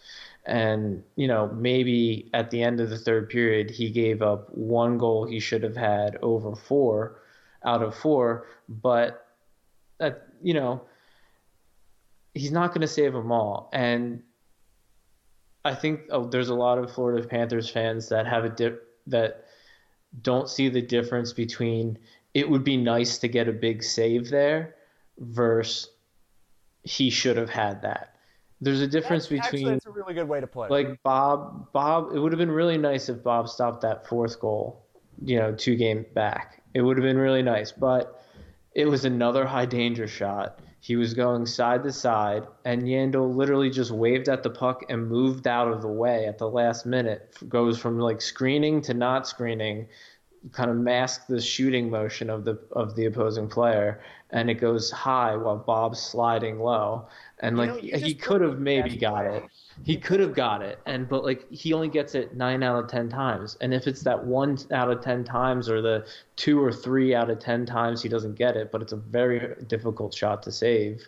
And, 0.46 1.05
you 1.14 1.28
know, 1.28 1.48
maybe 1.48 2.30
at 2.32 2.50
the 2.50 2.62
end 2.62 2.80
of 2.80 2.88
the 2.88 2.98
third 2.98 3.28
period, 3.28 3.70
he 3.70 3.90
gave 3.90 4.22
up 4.22 4.48
one 4.57 4.96
goal 4.96 5.26
he 5.26 5.40
should 5.40 5.62
have 5.62 5.76
had 5.76 6.16
over 6.22 6.57
four 6.57 7.20
out 7.64 7.82
of 7.82 7.94
four, 7.94 8.46
but 8.66 9.26
that, 9.98 10.26
you 10.42 10.55
know, 10.55 10.80
he's 12.32 12.50
not 12.50 12.70
going 12.70 12.80
to 12.80 12.88
save 12.88 13.12
them 13.12 13.30
all. 13.30 13.68
And 13.74 14.22
I 15.65 15.75
think 15.75 16.03
oh, 16.11 16.27
there's 16.27 16.49
a 16.49 16.55
lot 16.55 16.79
of 16.79 16.93
Florida 16.93 17.27
Panthers 17.27 17.69
fans 17.71 18.09
that 18.09 18.27
have 18.27 18.45
a 18.45 18.49
dip 18.49 18.89
that 19.07 19.45
don't 20.21 20.49
see 20.49 20.69
the 20.69 20.83
difference 20.83 21.33
between 21.33 21.99
it 22.35 22.49
would 22.49 22.65
be 22.65 22.77
nice 22.77 23.19
to 23.19 23.29
get 23.29 23.49
a 23.49 23.53
big 23.53 23.83
save 23.83 24.31
there 24.31 24.77
versus 25.19 25.91
he 26.83 27.11
should 27.11 27.37
have 27.37 27.51
had 27.51 27.83
that. 27.83 28.17
There's 28.61 28.81
a 28.81 28.87
difference 28.87 29.29
That's- 29.29 29.51
between 29.51 29.69
Actually, 29.69 29.75
that's 29.75 29.87
a 29.87 29.91
really 29.91 30.15
good 30.15 30.29
way 30.29 30.41
to 30.41 30.47
put 30.47 30.65
it. 30.65 30.71
like 30.71 31.03
Bob 31.03 31.73
Bob 31.73 32.15
it 32.15 32.19
would 32.19 32.33
have 32.33 32.39
been 32.39 32.51
really 32.51 32.79
nice 32.79 33.09
if 33.09 33.23
Bob 33.23 33.49
stopped 33.49 33.83
that 33.83 34.07
fourth 34.07 34.41
goal, 34.41 34.85
you 35.25 35.39
know, 35.39 35.55
two 35.55 35.77
games 35.77 36.07
back. 36.15 36.63
It 36.75 36.83
would 36.83 36.97
have 36.97 37.05
been 37.05 37.19
really 37.19 37.43
nice, 37.43 37.71
but 37.71 38.25
it 38.75 38.87
was 38.87 39.05
another 39.05 39.45
high 39.45 39.67
danger 39.67 40.07
shot. 40.09 40.61
He 40.83 40.97
was 40.97 41.14
going 41.14 41.47
side 41.47 41.85
to 41.85 41.93
side, 41.93 42.45
and 42.64 42.83
Yandle 42.83 43.37
literally 43.37 43.70
just 43.70 43.93
waved 43.93 44.28
at 44.28 44.43
the 44.43 44.51
puck 44.51 44.83
and 44.89 45.09
moved 45.09 45.47
out 45.47 45.68
of 45.68 45.80
the 45.80 45.87
way 45.87 46.26
at 46.26 46.39
the 46.39 46.49
last 46.51 46.87
minute. 46.87 47.37
Goes 47.49 47.78
from 47.78 48.01
like 48.01 48.20
screening 48.20 48.83
to 48.83 48.93
not 48.93 49.28
screening, 49.28 49.87
kind 50.51 50.72
of 50.72 50.76
masked 50.76 51.28
the 51.28 51.41
shooting 51.41 51.89
motion 51.89 52.28
of 52.28 52.45
the 52.45 52.59
of 52.72 52.97
the 52.97 53.05
opposing 53.05 53.49
player, 53.49 54.03
and 54.30 54.51
it 54.51 54.55
goes 54.55 54.91
high 54.91 55.37
while 55.37 55.57
Bob's 55.57 56.01
sliding 56.01 56.59
low. 56.59 57.07
And 57.39 57.57
You 57.57 57.62
like 57.62 57.70
know, 57.70 57.76
you 57.76 57.99
he 57.99 58.14
could 58.14 58.41
have 58.41 58.59
maybe 58.59 58.97
got 58.97 59.24
it. 59.26 59.45
He 59.85 59.97
could 59.97 60.20
have 60.20 60.35
got 60.35 60.62
it, 60.62 60.79
and 60.87 61.09
but 61.09 61.25
like 61.25 61.51
he 61.51 61.73
only 61.73 61.89
gets 61.89 62.14
it 62.14 62.37
nine 62.37 62.62
out 62.62 62.83
of 62.85 62.91
ten 62.91 63.09
times. 63.09 63.57
And 63.61 63.73
if 63.73 63.87
it's 63.87 64.03
that 64.03 64.25
one 64.25 64.59
out 64.70 64.91
of 64.91 65.01
ten 65.01 65.25
times, 65.25 65.68
or 65.68 65.81
the 65.81 66.07
two 66.37 66.62
or 66.62 66.73
three 66.73 67.14
out 67.14 67.31
of 67.31 67.39
ten 67.39 67.66
times 67.66 68.03
he 68.03 68.09
doesn't 68.09 68.35
get 68.35 68.57
it, 68.57 68.70
but 68.70 68.83
it's 68.83 68.93
a 68.93 68.97
very 68.97 69.55
difficult 69.66 70.14
shot 70.14 70.43
to 70.45 70.53
save. 70.53 71.07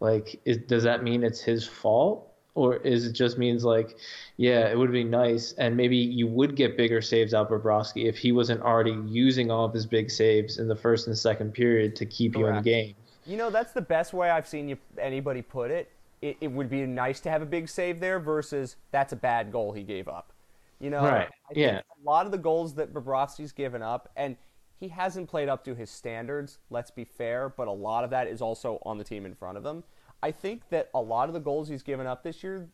Like, 0.00 0.40
is, 0.44 0.58
does 0.58 0.84
that 0.84 1.02
mean 1.02 1.22
it's 1.22 1.40
his 1.40 1.66
fault, 1.66 2.32
or 2.54 2.76
is 2.76 3.06
it 3.06 3.12
just 3.12 3.38
means 3.38 3.64
like, 3.64 3.96
yeah, 4.36 4.68
it 4.68 4.78
would 4.78 4.92
be 4.92 5.04
nice, 5.04 5.52
and 5.58 5.76
maybe 5.76 5.96
you 5.96 6.26
would 6.26 6.56
get 6.56 6.76
bigger 6.76 7.00
saves 7.00 7.34
out 7.34 7.52
of 7.52 7.62
Bobrovsky 7.62 8.06
if 8.06 8.16
he 8.16 8.32
wasn't 8.32 8.62
already 8.62 8.96
using 9.06 9.50
all 9.50 9.64
of 9.64 9.72
his 9.72 9.86
big 9.86 10.10
saves 10.10 10.58
in 10.58 10.68
the 10.68 10.76
first 10.76 11.06
and 11.06 11.18
second 11.18 11.52
period 11.52 11.94
to 11.96 12.06
keep 12.06 12.36
you 12.36 12.46
in 12.46 12.56
the 12.56 12.62
game. 12.62 12.94
You 13.26 13.36
know, 13.36 13.50
that's 13.50 13.72
the 13.72 13.82
best 13.82 14.14
way 14.14 14.30
I've 14.30 14.48
seen 14.48 14.68
you 14.68 14.78
anybody 14.98 15.42
put 15.42 15.70
it. 15.70 15.90
It. 16.22 16.36
It 16.40 16.48
would 16.48 16.68
be 16.68 16.84
nice 16.86 17.20
to 17.20 17.30
have 17.30 17.42
a 17.42 17.46
big 17.46 17.68
save 17.68 18.00
there 18.00 18.18
versus 18.20 18.76
that's 18.90 19.12
a 19.12 19.16
bad 19.16 19.52
goal 19.52 19.72
he 19.72 19.82
gave 19.82 20.08
up. 20.08 20.32
You 20.80 20.90
know, 20.90 21.02
Right, 21.02 21.28
I 21.28 21.52
yeah. 21.54 21.70
think 21.76 21.84
a 22.02 22.06
lot 22.06 22.26
of 22.26 22.32
the 22.32 22.38
goals 22.38 22.74
that 22.74 22.94
Bobrovsky's 22.94 23.52
given 23.52 23.82
up, 23.82 24.10
and 24.16 24.36
he 24.78 24.88
hasn't 24.88 25.28
played 25.28 25.48
up 25.48 25.64
to 25.64 25.74
his 25.74 25.90
standards, 25.90 26.58
let's 26.70 26.90
be 26.90 27.04
fair, 27.04 27.48
but 27.48 27.66
a 27.66 27.72
lot 27.72 28.04
of 28.04 28.10
that 28.10 28.28
is 28.28 28.40
also 28.40 28.80
on 28.84 28.96
the 28.96 29.04
team 29.04 29.26
in 29.26 29.34
front 29.34 29.58
of 29.58 29.66
him. 29.66 29.82
I 30.22 30.30
think 30.30 30.68
that 30.70 30.88
a 30.94 31.00
lot 31.00 31.28
of 31.28 31.34
the 31.34 31.40
goals 31.40 31.68
he's 31.68 31.82
given 31.82 32.06
up 32.06 32.22
this 32.22 32.42
year 32.44 32.68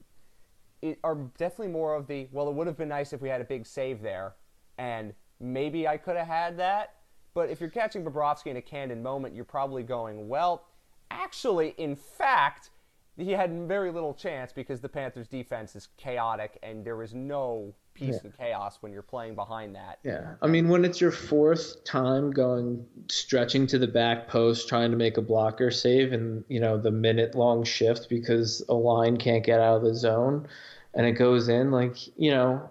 it, 0.82 0.98
are 1.02 1.14
definitely 1.38 1.72
more 1.72 1.94
of 1.94 2.06
the, 2.06 2.28
well, 2.30 2.48
it 2.48 2.54
would 2.54 2.66
have 2.66 2.76
been 2.76 2.88
nice 2.88 3.12
if 3.14 3.22
we 3.22 3.30
had 3.30 3.40
a 3.40 3.44
big 3.44 3.66
save 3.66 4.02
there, 4.02 4.34
and 4.76 5.14
maybe 5.40 5.88
I 5.88 5.96
could 5.96 6.16
have 6.16 6.26
had 6.26 6.58
that. 6.58 6.96
But 7.32 7.48
if 7.48 7.60
you're 7.60 7.70
catching 7.70 8.04
Bobrovsky 8.04 8.46
in 8.46 8.58
a 8.58 8.62
candid 8.62 9.02
moment, 9.02 9.34
you're 9.34 9.44
probably 9.44 9.82
going, 9.82 10.28
well, 10.28 10.66
actually, 11.10 11.74
in 11.78 11.96
fact, 11.96 12.70
he 13.16 13.30
had 13.32 13.68
very 13.68 13.90
little 13.90 14.14
chance 14.14 14.52
because 14.52 14.80
the 14.80 14.88
Panthers' 14.88 15.28
defense 15.28 15.76
is 15.76 15.88
chaotic 15.96 16.58
and 16.62 16.84
there 16.84 17.02
is 17.02 17.14
no 17.14 17.72
peace 17.94 18.18
and 18.24 18.36
chaos 18.36 18.78
when 18.80 18.92
you're 18.92 19.02
playing 19.02 19.36
behind 19.36 19.74
that. 19.76 20.00
Yeah, 20.02 20.34
I 20.42 20.48
mean, 20.48 20.68
when 20.68 20.84
it's 20.84 21.00
your 21.00 21.12
fourth 21.12 21.84
time 21.84 22.32
going 22.32 22.84
stretching 23.08 23.68
to 23.68 23.78
the 23.78 23.86
back 23.86 24.26
post 24.26 24.68
trying 24.68 24.90
to 24.90 24.96
make 24.96 25.16
a 25.16 25.22
blocker 25.22 25.70
save, 25.70 26.12
and 26.12 26.44
you 26.48 26.58
know 26.58 26.76
the 26.76 26.90
minute 26.90 27.36
long 27.36 27.62
shift 27.62 28.08
because 28.08 28.64
a 28.68 28.74
line 28.74 29.16
can't 29.16 29.44
get 29.44 29.60
out 29.60 29.76
of 29.76 29.82
the 29.84 29.94
zone, 29.94 30.48
and 30.94 31.06
it 31.06 31.12
goes 31.12 31.48
in, 31.48 31.70
like 31.70 31.96
you 32.18 32.32
know, 32.32 32.68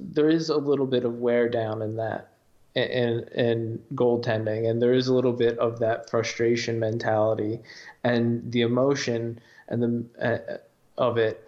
there 0.00 0.30
is 0.30 0.48
a 0.48 0.56
little 0.56 0.86
bit 0.86 1.04
of 1.04 1.18
wear 1.18 1.50
down 1.50 1.82
in 1.82 1.96
that 1.96 2.32
and 2.74 3.28
and 3.34 3.78
goaltending, 3.94 4.70
and 4.70 4.80
there 4.80 4.94
is 4.94 5.08
a 5.08 5.14
little 5.14 5.34
bit 5.34 5.58
of 5.58 5.78
that 5.80 6.08
frustration 6.08 6.80
mentality, 6.80 7.60
and 8.04 8.52
the 8.52 8.62
emotion 8.62 9.38
and 9.68 9.82
the 9.82 10.04
uh, 10.22 10.56
of 10.98 11.18
it. 11.18 11.44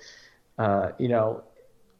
Uh, 0.59 0.91
you 0.99 1.09
know, 1.09 1.43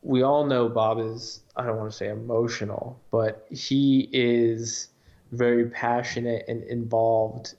we 0.03 0.23
all 0.23 0.45
know 0.45 0.69
Bob 0.69 0.99
is 0.99 1.41
I 1.57 1.65
don't 1.65 1.77
want 1.77 1.91
to 1.91 1.97
say 1.97 2.09
emotional, 2.09 3.01
but 3.11 3.47
he 3.51 4.09
is 4.13 4.89
very 5.33 5.67
passionate 5.67 6.45
and 6.49 6.63
involved 6.65 7.55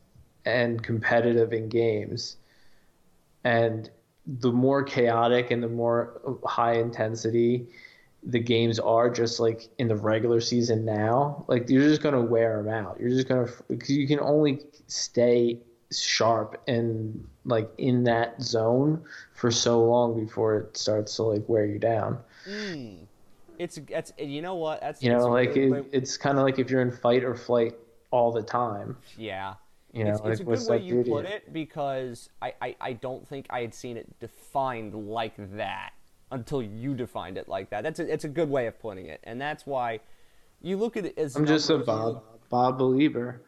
and 0.46 0.82
competitive 0.82 1.54
in 1.54 1.70
games. 1.70 2.38
And 3.44 3.90
the 4.26 4.52
more 4.52 4.84
chaotic 4.84 5.52
and 5.52 5.64
the 5.64 5.70
more 5.70 6.40
high 6.46 6.74
intensity 6.74 7.68
the 8.24 8.40
games 8.40 8.80
are 8.80 9.10
just 9.10 9.40
like 9.40 9.70
in 9.78 9.88
the 9.88 9.96
regular 9.96 10.42
season 10.42 10.84
now, 10.86 11.46
like 11.48 11.70
you're 11.70 11.88
just 11.88 12.02
gonna 12.02 12.22
wear 12.22 12.62
them 12.62 12.74
out. 12.74 13.00
You're 13.00 13.10
just 13.10 13.28
gonna 13.28 13.48
because 13.68 13.92
you 13.92 14.08
can 14.08 14.20
only 14.20 14.62
stay 14.88 15.60
sharp 15.92 16.62
and 16.68 17.26
like 17.50 17.70
in 17.78 18.04
that 18.06 18.42
zone 18.42 19.04
for 19.34 19.52
so 19.52 19.84
long 19.84 20.20
before 20.26 20.58
it 20.58 20.78
starts 20.78 21.16
to 21.18 21.24
like 21.24 21.48
wear 21.50 21.66
you 21.66 21.80
down. 21.80 22.20
Mm. 22.48 23.00
It's 23.58 23.78
it's 23.90 24.14
you 24.18 24.42
know 24.42 24.56
what 24.56 24.80
that's 24.80 25.04
you 25.04 25.12
know 25.12 25.28
like 25.28 25.58
it, 25.58 25.88
it's 25.92 26.16
kind 26.16 26.38
of 26.38 26.46
like 26.46 26.60
if 26.60 26.70
you're 26.70 26.82
in 26.82 26.92
fight 26.92 27.24
or 27.24 27.36
flight 27.36 27.74
all 28.12 28.32
the 28.32 28.44
time. 28.44 28.98
Yeah. 29.18 29.56
You 29.92 30.04
know, 30.04 30.12
it's, 30.12 30.22
like, 30.22 30.32
it's 30.34 30.42
a 30.42 30.44
good 30.44 30.68
way 30.68 30.78
you 30.86 31.04
put 31.04 31.26
it 31.26 31.52
because 31.52 32.30
I, 32.44 32.54
I, 32.62 32.76
I 32.80 32.94
don't 32.94 33.28
think 33.28 33.48
I 33.50 33.62
had 33.62 33.74
seen 33.74 33.98
it 33.98 34.20
defined 34.20 34.94
like 34.94 35.34
that 35.56 35.94
until 36.32 36.62
you 36.62 36.94
defined 36.94 37.40
it 37.40 37.50
like 37.50 37.72
that. 37.72 37.82
That's 37.82 38.00
a, 38.00 38.14
it's 38.14 38.24
a 38.24 38.30
good 38.30 38.52
way 38.52 38.68
of 38.68 38.80
putting 38.80 39.08
it, 39.08 39.20
and 39.24 39.42
that's 39.42 39.66
why 39.66 40.02
you 40.62 40.78
look 40.78 40.96
at 40.96 41.06
it 41.06 41.18
as. 41.18 41.36
I'm 41.36 41.48
just 41.48 41.72
a 41.72 41.80
Bob 41.80 42.22
Bob 42.50 42.78
believer. 42.78 43.42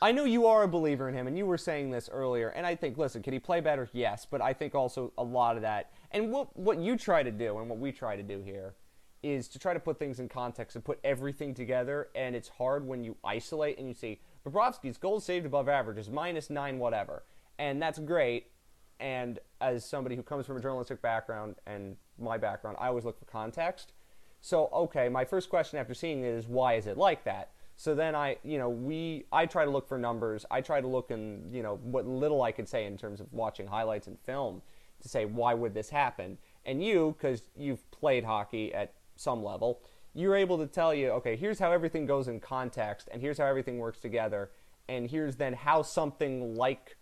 I 0.00 0.12
know 0.12 0.24
you 0.24 0.46
are 0.46 0.62
a 0.62 0.68
believer 0.68 1.08
in 1.08 1.14
him, 1.14 1.26
and 1.26 1.36
you 1.36 1.44
were 1.44 1.58
saying 1.58 1.90
this 1.90 2.08
earlier. 2.08 2.50
And 2.50 2.64
I 2.64 2.76
think, 2.76 2.98
listen, 2.98 3.22
can 3.22 3.32
he 3.32 3.40
play 3.40 3.60
better? 3.60 3.88
Yes, 3.92 4.26
but 4.30 4.40
I 4.40 4.52
think 4.52 4.74
also 4.74 5.12
a 5.18 5.24
lot 5.24 5.56
of 5.56 5.62
that, 5.62 5.90
and 6.12 6.30
what 6.30 6.56
what 6.56 6.78
you 6.78 6.96
try 6.96 7.22
to 7.22 7.30
do, 7.32 7.58
and 7.58 7.68
what 7.68 7.78
we 7.78 7.90
try 7.90 8.14
to 8.16 8.22
do 8.22 8.40
here, 8.40 8.74
is 9.22 9.48
to 9.48 9.58
try 9.58 9.74
to 9.74 9.80
put 9.80 9.98
things 9.98 10.20
in 10.20 10.28
context 10.28 10.76
and 10.76 10.84
put 10.84 11.00
everything 11.02 11.52
together. 11.52 12.08
And 12.14 12.36
it's 12.36 12.48
hard 12.48 12.86
when 12.86 13.02
you 13.02 13.16
isolate 13.24 13.78
and 13.78 13.88
you 13.88 13.94
see 13.94 14.20
Bobrovsky's 14.46 14.98
goals 14.98 15.24
saved 15.24 15.46
above 15.46 15.68
average 15.68 15.98
is 15.98 16.08
minus 16.08 16.48
nine, 16.48 16.78
whatever, 16.78 17.24
and 17.58 17.82
that's 17.82 17.98
great. 17.98 18.52
And 19.00 19.38
as 19.60 19.84
somebody 19.84 20.16
who 20.16 20.22
comes 20.22 20.46
from 20.46 20.56
a 20.56 20.60
journalistic 20.60 21.02
background 21.02 21.56
and 21.66 21.96
my 22.18 22.38
background, 22.38 22.76
I 22.80 22.88
always 22.88 23.04
look 23.04 23.18
for 23.18 23.26
context. 23.26 23.92
So, 24.40 24.68
okay, 24.72 25.08
my 25.08 25.24
first 25.24 25.50
question 25.50 25.78
after 25.78 25.94
seeing 25.94 26.22
it 26.22 26.28
is 26.28 26.46
why 26.46 26.74
is 26.74 26.86
it 26.86 26.96
like 26.96 27.24
that? 27.24 27.50
So 27.78 27.94
then 27.94 28.16
I, 28.16 28.38
you 28.42 28.58
know, 28.58 28.68
we, 28.68 29.24
I 29.30 29.46
try 29.46 29.64
to 29.64 29.70
look 29.70 29.88
for 29.88 29.98
numbers. 29.98 30.44
I 30.50 30.60
try 30.60 30.80
to 30.80 30.86
look 30.88 31.12
in, 31.12 31.48
you 31.52 31.62
know, 31.62 31.76
what 31.76 32.08
little 32.08 32.42
I 32.42 32.50
could 32.50 32.68
say 32.68 32.86
in 32.86 32.96
terms 32.96 33.20
of 33.20 33.32
watching 33.32 33.68
highlights 33.68 34.08
and 34.08 34.18
film 34.18 34.62
to 35.00 35.08
say 35.08 35.26
why 35.26 35.54
would 35.54 35.74
this 35.74 35.88
happen. 35.88 36.38
And 36.66 36.82
you, 36.82 37.14
because 37.16 37.44
you've 37.56 37.88
played 37.92 38.24
hockey 38.24 38.74
at 38.74 38.94
some 39.14 39.44
level, 39.44 39.80
you're 40.12 40.34
able 40.34 40.58
to 40.58 40.66
tell 40.66 40.92
you, 40.92 41.10
okay, 41.10 41.36
here's 41.36 41.60
how 41.60 41.70
everything 41.70 42.04
goes 42.04 42.26
in 42.26 42.40
context, 42.40 43.08
and 43.12 43.22
here's 43.22 43.38
how 43.38 43.46
everything 43.46 43.78
works 43.78 44.00
together, 44.00 44.50
and 44.88 45.08
here's 45.08 45.36
then 45.36 45.52
how 45.52 45.82
something 45.82 46.56
like 46.56 46.96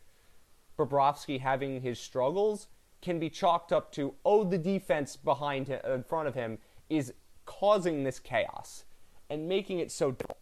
Bobrovsky 0.79 1.41
having 1.41 1.81
his 1.81 1.99
struggles 1.99 2.69
can 3.01 3.19
be 3.19 3.31
chalked 3.31 3.73
up 3.73 3.93
to, 3.93 4.13
oh, 4.27 4.45
the 4.45 4.59
defense 4.59 5.17
behind 5.17 5.69
him, 5.69 5.81
in 5.87 6.03
front 6.03 6.29
of 6.29 6.35
him, 6.35 6.59
is 6.91 7.15
causing 7.47 8.05
this 8.05 8.19
chaos 8.19 8.85
and 9.31 9.49
making 9.49 9.79
it 9.79 9.91
so 9.91 10.11
difficult 10.11 10.39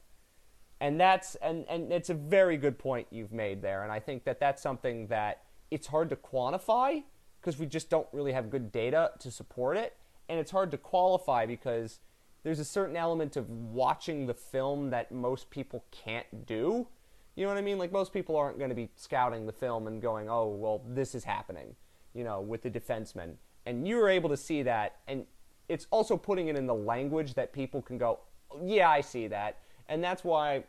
and 0.81 1.01
that's 1.01 1.35
and 1.37 1.65
and 1.69 1.93
it's 1.93 2.11
a 2.11 2.15
very 2.15 2.57
good 2.57 2.79
point 2.79 3.07
you've 3.11 3.33
made 3.33 3.63
there. 3.63 3.83
And 3.83 3.93
i 3.93 4.01
think 4.01 4.25
that 4.25 4.41
that's 4.41 4.63
something 4.63 5.07
that 5.09 5.43
it's 5.71 5.87
hard 5.87 6.11
to 6.11 6.17
quantify 6.17 7.03
because 7.41 7.59
we 7.59 7.67
just 7.67 7.91
don't 7.91 8.07
really 8.13 8.33
have 8.33 8.51
good 8.51 8.73
data 8.73 9.11
to 9.19 9.31
support 9.31 9.77
it. 9.77 9.97
And 10.29 10.39
it's 10.39 10.51
hard 10.51 10.71
to 10.71 10.79
qualify 10.79 11.45
because 11.45 12.01
there's 12.43 12.59
a 12.59 12.65
certain 12.65 12.97
element 12.97 13.37
of 13.37 13.51
watching 13.51 14.27
the 14.27 14.35
film 14.35 14.91
that 14.91 15.13
most 15.13 15.51
people 15.51 15.85
can't 15.91 16.47
do. 16.47 16.87
You 17.35 17.45
know 17.45 17.49
what 17.49 17.59
i 17.59 17.63
mean? 17.63 17.79
Like 17.79 17.93
most 17.93 18.13
people 18.13 18.37
aren't 18.37 18.59
going 18.59 18.71
to 18.71 18.77
be 18.77 18.91
scouting 18.97 19.47
the 19.47 19.53
film 19.53 19.87
and 19.87 20.01
going 20.01 20.29
oh 20.29 20.49
well 20.49 20.83
this 20.89 21.15
is 21.15 21.25
happening 21.25 21.75
you 22.15 22.25
know 22.25 22.41
with 22.41 22.63
the 22.63 22.71
defenseman. 22.71 23.35
And 23.67 23.89
you're 23.89 24.09
able 24.09 24.29
to 24.29 24.37
see 24.37 24.63
that. 24.63 24.97
And 25.09 25.27
it's 25.69 25.87
also 25.91 26.17
putting 26.17 26.49
it 26.49 26.57
in 26.57 26.67
the 26.67 26.75
language 26.75 27.35
that 27.35 27.53
people 27.53 27.81
can 27.83 27.99
go 27.99 28.21
oh, 28.51 28.61
yeah 28.65 28.89
i 28.89 29.01
see 29.01 29.27
that 29.29 29.59
and 29.89 30.03
that's 30.03 30.25
why 30.25 30.65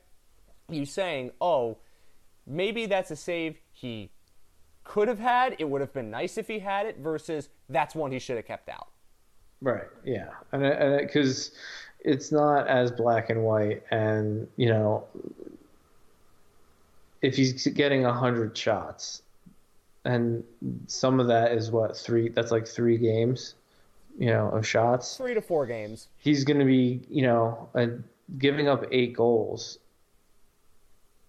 you 0.70 0.86
saying, 0.86 1.32
oh, 1.42 1.78
maybe 2.48 2.86
that's 2.86 3.12
a 3.12 3.16
save 3.16 3.58
he 3.72 4.10
could 4.84 5.08
have 5.08 5.20
had. 5.20 5.56
It 5.60 5.70
would 5.70 5.82
have 5.82 5.94
been 5.94 6.10
nice 6.10 6.38
if 6.38 6.48
he 6.48 6.60
had 6.60 6.86
it, 6.86 6.98
versus 7.00 7.50
that's 7.70 7.96
one 7.96 8.12
he 8.12 8.20
should 8.20 8.38
have 8.38 8.46
kept 8.46 8.70
out. 8.70 8.88
Right. 9.62 9.88
Yeah. 10.04 10.30
And 10.52 11.00
because 11.00 11.52
it's 12.02 12.32
not 12.32 12.68
as 12.68 12.92
black 12.92 13.30
and 13.30 13.44
white, 13.44 13.84
and 13.92 14.48
you 14.58 14.68
know, 14.68 15.06
if 17.22 17.36
he's 17.36 17.66
getting 17.68 18.06
a 18.06 18.14
hundred 18.14 18.56
shots, 18.58 19.24
and 20.04 20.44
some 20.86 21.20
of 21.20 21.28
that 21.28 21.52
is 21.52 21.72
what 21.72 21.98
three? 21.98 22.30
That's 22.30 22.52
like 22.52 22.68
three 22.68 22.98
games, 22.98 23.56
you 24.20 24.28
know, 24.28 24.50
of 24.50 24.68
shots. 24.68 25.18
Three 25.18 25.34
to 25.34 25.42
four 25.42 25.66
games. 25.66 26.10
He's 26.18 26.44
going 26.44 26.60
to 26.60 26.66
be, 26.66 27.02
you 27.10 27.24
know, 27.24 27.70
a, 27.74 27.90
giving 28.38 28.68
up 28.68 28.86
eight 28.92 29.14
goals 29.14 29.80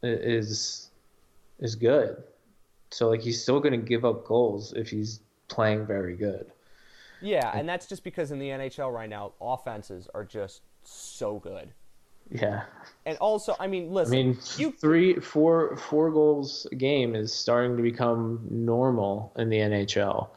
is 0.03 0.91
is 1.59 1.75
good. 1.75 2.23
So 2.91 3.09
like 3.09 3.21
he's 3.21 3.43
still 3.43 3.61
going 3.61 3.73
to 3.73 3.87
give 3.87 4.05
up 4.05 4.25
goals 4.25 4.73
if 4.75 4.89
he's 4.91 5.21
playing 5.49 5.87
very 5.87 6.17
good. 6.17 6.47
Yeah, 7.23 7.51
and 7.57 7.69
that's 7.69 7.87
just 7.87 8.05
because 8.05 8.31
in 8.31 8.39
the 8.39 8.49
NHL 8.49 8.93
right 8.93 9.09
now, 9.09 9.33
offenses 9.41 10.07
are 10.15 10.25
just 10.25 10.63
so 10.85 11.39
good. 11.39 11.73
Yeah. 12.31 12.65
And 13.07 13.17
also, 13.19 13.55
I 13.59 13.67
mean, 13.67 13.91
listen. 13.91 14.15
I 14.15 14.23
mean, 14.23 14.39
you... 14.57 14.73
three, 14.73 15.15
four, 15.15 15.77
four 15.77 16.11
goals 16.11 16.67
a 16.73 16.75
game 16.75 17.15
is 17.15 17.33
starting 17.33 17.77
to 17.77 17.83
become 17.83 18.47
normal 18.51 19.33
in 19.37 19.49
the 19.49 19.59
NHL. 19.59 20.29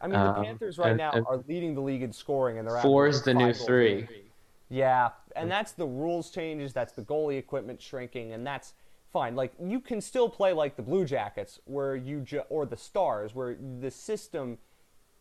I 0.00 0.06
mean, 0.06 0.18
the 0.18 0.26
um, 0.26 0.44
Panthers 0.44 0.78
right 0.78 0.90
and, 0.90 0.98
now 0.98 1.10
and 1.12 1.26
are 1.26 1.42
leading 1.48 1.74
the 1.74 1.80
league 1.80 2.02
in 2.02 2.12
scoring, 2.12 2.58
and 2.58 2.68
they're 2.68 2.80
four 2.80 3.08
is 3.08 3.22
the 3.22 3.34
new 3.34 3.52
three. 3.52 4.06
Yeah, 4.70 5.10
and 5.34 5.50
that's 5.50 5.72
the 5.72 5.86
rules 5.86 6.30
changes. 6.30 6.72
That's 6.72 6.92
the 6.92 7.02
goalie 7.02 7.38
equipment 7.38 7.80
shrinking, 7.80 8.32
and 8.32 8.46
that's 8.46 8.74
fine. 9.12 9.34
Like 9.34 9.52
you 9.62 9.80
can 9.80 10.00
still 10.00 10.28
play 10.28 10.52
like 10.52 10.76
the 10.76 10.82
Blue 10.82 11.04
Jackets, 11.04 11.58
where 11.64 11.96
you 11.96 12.20
ju- 12.20 12.42
or 12.50 12.66
the 12.66 12.76
Stars, 12.76 13.34
where 13.34 13.56
the 13.80 13.90
system 13.90 14.58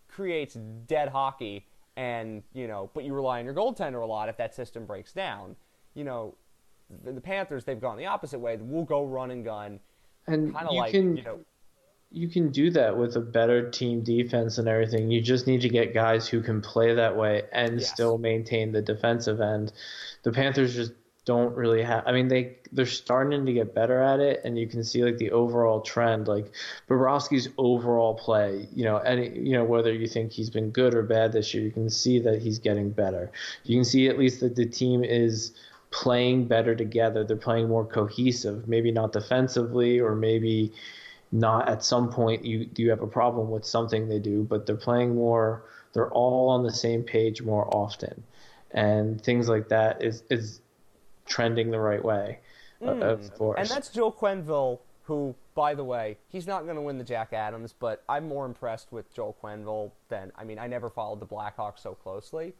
creates 0.09 0.55
dead 0.55 1.09
hockey, 1.09 1.65
and 1.95 2.43
you 2.53 2.67
know, 2.67 2.89
but 2.93 3.05
you 3.05 3.13
rely 3.13 3.39
on 3.39 3.45
your 3.45 3.53
goaltender 3.53 4.01
a 4.01 4.05
lot 4.05 4.27
if 4.27 4.37
that 4.37 4.53
system 4.53 4.85
breaks 4.85 5.13
down. 5.13 5.55
You 5.93 6.03
know, 6.03 6.35
the, 7.03 7.13
the 7.13 7.21
Panthers 7.21 7.63
they've 7.63 7.79
gone 7.79 7.97
the 7.97 8.05
opposite 8.05 8.39
way. 8.39 8.57
We'll 8.59 8.83
go 8.83 9.05
run 9.05 9.31
and 9.31 9.45
gun, 9.45 9.79
and 10.27 10.53
kind 10.53 10.67
of 10.67 10.75
like 10.75 10.91
can, 10.91 11.15
you 11.15 11.23
know. 11.23 11.39
You 12.09 12.29
can 12.29 12.51
do 12.51 12.71
that 12.71 12.97
with 12.97 13.15
a 13.15 13.21
better 13.21 13.69
team 13.69 14.01
defense 14.01 14.57
and 14.57 14.67
everything. 14.67 15.11
You 15.11 15.21
just 15.21 15.45
need 15.45 15.61
to 15.61 15.69
get 15.69 15.93
guys 15.93 16.27
who 16.27 16.41
can 16.41 16.61
play 16.61 16.95
that 16.95 17.17
way 17.17 17.43
and 17.51 17.79
yes. 17.79 17.91
still 17.91 18.17
maintain 18.17 18.71
the 18.71 18.81
defensive 18.81 19.41
end. 19.41 19.73
The 20.23 20.31
Panthers 20.31 20.73
just 20.73 20.93
don't 21.27 21.53
really 21.57 21.83
have 21.83 22.03
I 22.07 22.13
mean 22.13 22.29
they 22.29 22.55
they're 22.71 22.85
starting 22.85 23.45
to 23.45 23.51
get 23.51 23.75
better 23.75 24.01
at 24.01 24.21
it 24.21 24.39
and 24.45 24.57
you 24.57 24.65
can 24.65 24.81
see 24.81 25.03
like 25.03 25.17
the 25.17 25.31
overall 25.31 25.81
trend 25.81 26.29
like 26.29 26.53
Bobrovsky's 26.89 27.49
overall 27.57 28.15
play 28.15 28.69
you 28.73 28.85
know 28.85 28.95
any 28.99 29.37
you 29.37 29.51
know 29.51 29.65
whether 29.65 29.91
you 29.91 30.07
think 30.07 30.31
he's 30.31 30.49
been 30.49 30.69
good 30.69 30.95
or 30.95 31.03
bad 31.03 31.33
this 31.33 31.53
year 31.53 31.65
you 31.65 31.71
can 31.71 31.89
see 31.89 32.17
that 32.19 32.41
he's 32.41 32.59
getting 32.59 32.91
better 32.91 33.29
you 33.65 33.75
can 33.75 33.83
see 33.83 34.07
at 34.07 34.17
least 34.17 34.39
that 34.39 34.55
the 34.55 34.65
team 34.65 35.03
is 35.03 35.51
playing 35.91 36.47
better 36.47 36.73
together 36.73 37.25
they're 37.25 37.35
playing 37.35 37.67
more 37.67 37.85
cohesive 37.85 38.65
maybe 38.65 38.89
not 38.89 39.11
defensively 39.11 39.99
or 39.99 40.15
maybe 40.15 40.71
not 41.31 41.67
at 41.67 41.83
some 41.83 42.09
point 42.09 42.45
you 42.45 42.69
you 42.77 42.89
have 42.89 43.01
a 43.01 43.07
problem 43.07 43.49
with 43.49 43.65
something 43.65 44.07
they 44.07 44.19
do 44.19 44.43
but 44.43 44.65
they're 44.65 44.75
playing 44.75 45.13
more 45.13 45.63
they're 45.93 46.11
all 46.11 46.49
on 46.49 46.63
the 46.63 46.71
same 46.71 47.03
page 47.03 47.41
more 47.41 47.67
often 47.75 48.23
and 48.71 49.21
things 49.21 49.49
like 49.49 49.69
that 49.69 50.01
is 50.03 50.23
is 50.29 50.61
trending 51.27 51.71
the 51.71 51.79
right 51.79 52.03
way. 52.03 52.39
Mm. 52.81 53.01
Of 53.01 53.33
course. 53.35 53.59
And 53.59 53.69
that's 53.69 53.89
Joe 53.89 54.11
Quenneville, 54.11 54.79
who, 55.03 55.35
by 55.55 55.73
the 55.73 55.83
way, 55.83 56.17
he's 56.27 56.47
not 56.47 56.63
going 56.63 56.75
to 56.75 56.81
win 56.81 56.97
the 56.97 57.03
Jack 57.03 57.33
Adams, 57.33 57.73
but 57.77 58.03
I'm 58.07 58.27
more 58.27 58.45
impressed 58.45 58.91
with 58.91 59.13
Joel 59.13 59.35
Quenneville 59.41 59.91
than 60.09 60.31
I 60.35 60.43
mean, 60.43 60.59
I 60.59 60.67
never 60.67 60.89
followed 60.89 61.19
the 61.19 61.25
Blackhawks 61.25 61.79
so 61.79 61.93
closely. 61.93 62.53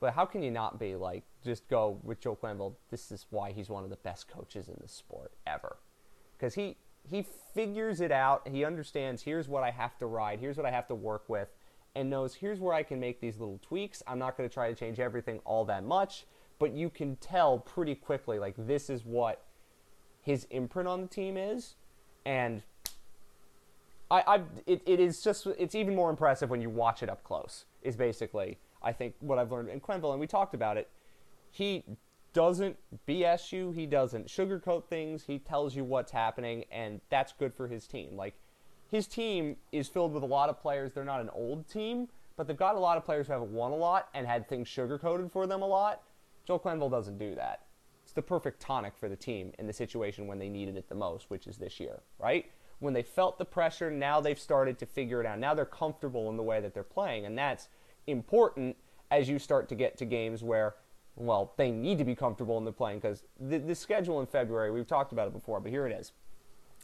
But 0.00 0.14
how 0.14 0.24
can 0.24 0.42
you 0.42 0.52
not 0.52 0.78
be 0.78 0.94
like 0.94 1.24
just 1.44 1.68
go 1.68 1.98
with 2.02 2.20
Joe 2.20 2.38
Quenneville? 2.40 2.74
This 2.90 3.10
is 3.10 3.26
why 3.30 3.52
he's 3.52 3.68
one 3.68 3.84
of 3.84 3.90
the 3.90 3.96
best 3.96 4.28
coaches 4.28 4.68
in 4.68 4.76
the 4.80 4.88
sport 4.88 5.32
ever, 5.46 5.76
because 6.36 6.54
he 6.54 6.76
he 7.08 7.24
figures 7.54 8.00
it 8.00 8.12
out. 8.12 8.46
He 8.48 8.64
understands. 8.64 9.22
Here's 9.22 9.48
what 9.48 9.62
I 9.62 9.70
have 9.70 9.98
to 9.98 10.06
ride. 10.06 10.40
Here's 10.40 10.56
what 10.56 10.66
I 10.66 10.70
have 10.70 10.86
to 10.88 10.94
work 10.94 11.28
with, 11.28 11.48
and 11.94 12.10
knows 12.10 12.34
here's 12.34 12.60
where 12.60 12.74
I 12.74 12.82
can 12.82 13.00
make 13.00 13.20
these 13.20 13.38
little 13.38 13.58
tweaks. 13.62 14.02
I'm 14.06 14.18
not 14.18 14.36
going 14.36 14.48
to 14.48 14.52
try 14.52 14.68
to 14.68 14.74
change 14.74 15.00
everything 15.00 15.40
all 15.44 15.64
that 15.66 15.84
much, 15.84 16.26
but 16.58 16.72
you 16.72 16.90
can 16.90 17.16
tell 17.16 17.58
pretty 17.58 17.94
quickly 17.94 18.38
like 18.38 18.54
this 18.56 18.90
is 18.90 19.04
what 19.04 19.44
his 20.22 20.46
imprint 20.50 20.88
on 20.88 21.00
the 21.00 21.08
team 21.08 21.36
is, 21.36 21.74
and 22.24 22.62
I, 24.10 24.22
I 24.26 24.42
it, 24.66 24.82
it 24.86 25.00
is 25.00 25.22
just 25.22 25.46
it's 25.46 25.74
even 25.74 25.94
more 25.94 26.10
impressive 26.10 26.50
when 26.50 26.60
you 26.60 26.70
watch 26.70 27.02
it 27.02 27.08
up 27.08 27.24
close. 27.24 27.64
Is 27.82 27.96
basically 27.96 28.58
I 28.82 28.92
think 28.92 29.14
what 29.20 29.38
I've 29.38 29.50
learned 29.50 29.70
in 29.70 29.80
Quenneville, 29.80 30.12
and 30.12 30.20
we 30.20 30.26
talked 30.26 30.54
about 30.54 30.76
it. 30.76 30.90
He 31.50 31.84
doesn't 32.32 32.76
BS 33.06 33.52
you. 33.52 33.72
He 33.72 33.86
doesn't 33.86 34.26
sugarcoat 34.26 34.84
things. 34.84 35.24
He 35.26 35.38
tells 35.38 35.74
you 35.74 35.84
what's 35.84 36.12
happening, 36.12 36.64
and 36.70 37.00
that's 37.10 37.32
good 37.32 37.54
for 37.54 37.68
his 37.68 37.86
team. 37.86 38.16
Like 38.16 38.34
his 38.90 39.06
team 39.06 39.56
is 39.72 39.88
filled 39.88 40.12
with 40.12 40.22
a 40.22 40.26
lot 40.26 40.48
of 40.48 40.60
players. 40.60 40.92
They're 40.92 41.04
not 41.04 41.20
an 41.20 41.30
old 41.30 41.68
team, 41.68 42.08
but 42.36 42.46
they've 42.46 42.56
got 42.56 42.74
a 42.74 42.80
lot 42.80 42.96
of 42.96 43.04
players 43.04 43.26
who 43.26 43.34
haven't 43.34 43.52
won 43.52 43.72
a 43.72 43.76
lot 43.76 44.08
and 44.14 44.26
had 44.26 44.48
things 44.48 44.68
sugarcoated 44.68 45.30
for 45.30 45.46
them 45.46 45.62
a 45.62 45.66
lot. 45.66 46.02
Joel 46.46 46.60
Quenneville 46.60 46.90
doesn't 46.90 47.18
do 47.18 47.34
that. 47.34 47.66
It's 48.04 48.14
the 48.14 48.22
perfect 48.22 48.60
tonic 48.60 48.96
for 48.96 49.10
the 49.10 49.16
team 49.16 49.52
in 49.58 49.66
the 49.66 49.72
situation 49.72 50.26
when 50.26 50.38
they 50.38 50.48
needed 50.48 50.78
it 50.78 50.88
the 50.88 50.94
most, 50.94 51.28
which 51.28 51.46
is 51.46 51.58
this 51.58 51.78
year, 51.78 52.00
right? 52.18 52.50
When 52.78 52.94
they 52.94 53.02
felt 53.02 53.38
the 53.38 53.44
pressure, 53.44 53.90
now 53.90 54.20
they've 54.20 54.38
started 54.38 54.78
to 54.78 54.86
figure 54.86 55.20
it 55.20 55.26
out. 55.26 55.38
Now 55.38 55.52
they're 55.52 55.66
comfortable 55.66 56.30
in 56.30 56.38
the 56.38 56.42
way 56.42 56.60
that 56.60 56.72
they're 56.72 56.84
playing, 56.84 57.26
and 57.26 57.36
that's 57.36 57.68
important 58.06 58.76
as 59.10 59.28
you 59.28 59.38
start 59.38 59.68
to 59.68 59.74
get 59.74 59.98
to 59.98 60.06
games 60.06 60.42
where, 60.42 60.76
well, 61.18 61.52
they 61.56 61.70
need 61.70 61.98
to 61.98 62.04
be 62.04 62.14
comfortable 62.14 62.58
in 62.58 62.64
the 62.64 62.72
playing 62.72 63.00
because 63.00 63.24
the, 63.40 63.58
the 63.58 63.74
schedule 63.74 64.20
in 64.20 64.26
February, 64.26 64.70
we've 64.70 64.86
talked 64.86 65.12
about 65.12 65.26
it 65.26 65.32
before, 65.32 65.60
but 65.60 65.70
here 65.70 65.86
it 65.86 65.92
is. 65.92 66.12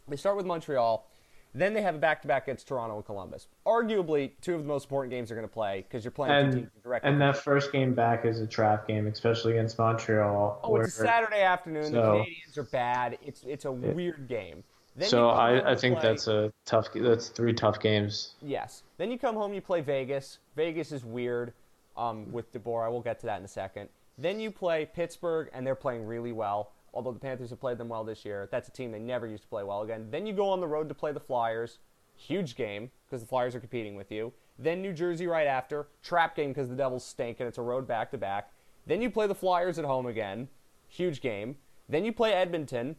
They 0.09 0.17
start 0.17 0.37
with 0.37 0.47
Montreal. 0.47 1.09
Then 1.57 1.73
they 1.73 1.83
have 1.83 1.95
a 1.95 1.99
back-to-back 1.99 2.49
against 2.49 2.67
Toronto 2.67 2.97
and 2.97 3.07
Columbus. 3.07 3.47
Arguably, 3.65 4.33
two 4.41 4.57
of 4.57 4.63
the 4.63 4.67
most 4.67 4.87
important 4.87 5.13
games 5.13 5.29
they're 5.29 5.37
going 5.39 5.49
to 5.49 5.55
play 5.55 5.85
because 5.89 6.03
you're 6.03 6.11
playing 6.11 6.35
and, 6.35 6.53
two 6.53 6.67
directly. 6.83 7.09
And 7.09 7.21
that 7.21 7.37
first 7.37 7.71
game 7.71 7.95
back 7.95 8.25
is 8.25 8.41
a 8.41 8.47
trap 8.47 8.89
game, 8.89 9.07
especially 9.07 9.53
against 9.53 9.79
Montreal. 9.79 10.59
Oh, 10.65 10.77
it's 10.77 10.99
a 10.99 11.05
Saturday 11.05 11.43
afternoon. 11.43 11.93
So, 11.93 11.93
the 11.93 12.03
Canadiens 12.03 12.59
are 12.59 12.65
bad. 12.65 13.19
It's 13.25 13.45
it's 13.47 13.67
a 13.67 13.73
weird 13.73 14.27
game. 14.29 14.65
Then 14.97 15.09
so 15.09 15.29
I, 15.29 15.73
I 15.73 15.77
think 15.77 16.01
play, 16.01 16.09
that's 16.09 16.27
a 16.27 16.53
tough. 16.67 16.89
That's 16.93 17.29
three 17.29 17.53
tough 17.53 17.79
games. 17.79 18.35
Yes. 18.43 18.83
Then 18.97 19.13
you 19.13 19.19
come 19.19 19.37
home, 19.37 19.55
you 19.55 19.61
play 19.61 19.81
Vegas. 19.81 20.39
Vegas 20.57 20.91
is 20.91 21.05
weird 21.05 21.53
um, 21.97 22.33
with 22.33 22.53
DeBoer. 22.53 22.85
I 22.85 22.89
will 22.89 23.01
get 23.01 23.21
to 23.21 23.27
that 23.27 23.39
in 23.39 23.45
a 23.45 23.49
second. 23.49 23.89
Then 24.17 24.41
you 24.41 24.51
play 24.51 24.87
Pittsburgh, 24.87 25.49
and 25.53 25.67
they're 25.67 25.75
playing 25.75 26.07
really 26.07 26.33
well. 26.33 26.73
Although 26.93 27.13
the 27.13 27.19
Panthers 27.19 27.51
have 27.51 27.61
played 27.61 27.79
them 27.79 27.89
well 27.89 28.05
this 28.05 28.25
year, 28.25 28.49
that's 28.53 28.69
a 28.69 28.73
team 28.73 28.93
they 28.93 29.01
never 29.01 29.27
used 29.27 29.43
to 29.43 29.49
play 29.49 29.65
well 29.65 29.83
again. 29.83 30.09
Then 30.11 30.27
you 30.27 30.33
go 30.33 30.49
on 30.49 30.61
the 30.61 30.67
road 30.69 30.89
to 30.89 30.95
play 30.95 31.11
the 31.11 31.21
Flyers, 31.21 31.79
huge 32.15 32.55
game 32.55 32.91
because 33.05 33.21
the 33.21 33.27
Flyers 33.27 33.55
are 33.55 33.61
competing 33.61 33.97
with 33.97 34.13
you. 34.13 34.33
Then 34.59 34.81
New 34.81 34.93
Jersey 34.93 35.27
right 35.27 35.49
after, 35.49 35.89
trap 36.03 36.37
game 36.37 36.51
because 36.51 36.69
the 36.69 36.77
Devils 36.77 37.05
stink 37.05 37.41
and 37.41 37.49
it's 37.49 37.59
a 37.59 37.63
road 37.63 37.89
back 37.89 38.13
to 38.13 38.19
back. 38.19 38.53
Then 38.87 39.03
you 39.03 39.11
play 39.11 39.27
the 39.27 39.35
Flyers 39.35 39.79
at 39.79 39.85
home 39.85 40.07
again, 40.07 40.49
huge 40.87 41.21
game. 41.21 41.57
Then 41.89 42.05
you 42.05 42.13
play 42.13 42.33
Edmonton, 42.33 42.97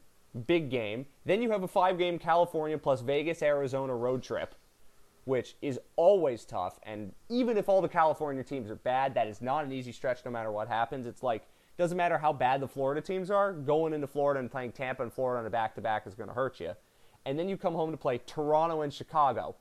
big 0.48 0.70
game. 0.70 1.06
Then 1.26 1.42
you 1.42 1.52
have 1.52 1.64
a 1.64 1.68
five 1.68 1.98
game 1.98 2.20
California 2.20 2.78
plus 2.78 3.02
Vegas, 3.02 3.42
Arizona 3.42 3.96
road 3.96 4.22
trip, 4.22 4.56
which 5.26 5.56
is 5.62 5.80
always 5.96 6.46
tough. 6.46 6.80
And 6.84 7.14
even 7.30 7.58
if 7.58 7.70
all 7.70 7.82
the 7.82 7.88
California 7.88 8.44
teams 8.44 8.70
are 8.72 8.76
bad, 8.76 9.14
that 9.16 9.28
is 9.28 9.42
not 9.42 9.66
an 9.66 9.72
easy 9.72 9.92
stretch 9.92 10.24
no 10.26 10.32
matter 10.32 10.52
what 10.52 10.68
happens. 10.68 11.06
It's 11.06 11.24
like, 11.24 11.48
doesn't 11.78 11.98
matter 11.98 12.18
how 12.18 12.32
bad 12.32 12.62
the 12.62 12.68
Florida 12.68 13.02
teams 13.02 13.30
are, 13.30 13.52
going 13.52 13.94
into 13.94 14.08
Florida 14.08 14.40
and 14.40 14.50
playing 14.50 14.72
Tampa 14.72 15.04
and 15.04 15.12
Florida 15.12 15.42
on 15.42 15.46
a 15.46 15.50
back 15.50 15.76
to 15.76 15.82
back 15.82 16.08
is 16.08 16.16
going 16.16 16.30
to 16.30 16.36
hurt 16.36 16.60
you. 16.60 16.72
And 17.26 17.38
then 17.38 17.50
you 17.50 17.58
come 17.58 17.74
home 17.74 17.92
to 17.92 17.98
play 17.98 18.20
Toronto 18.20 18.82
and 18.82 18.94
Chicago. 18.94 19.56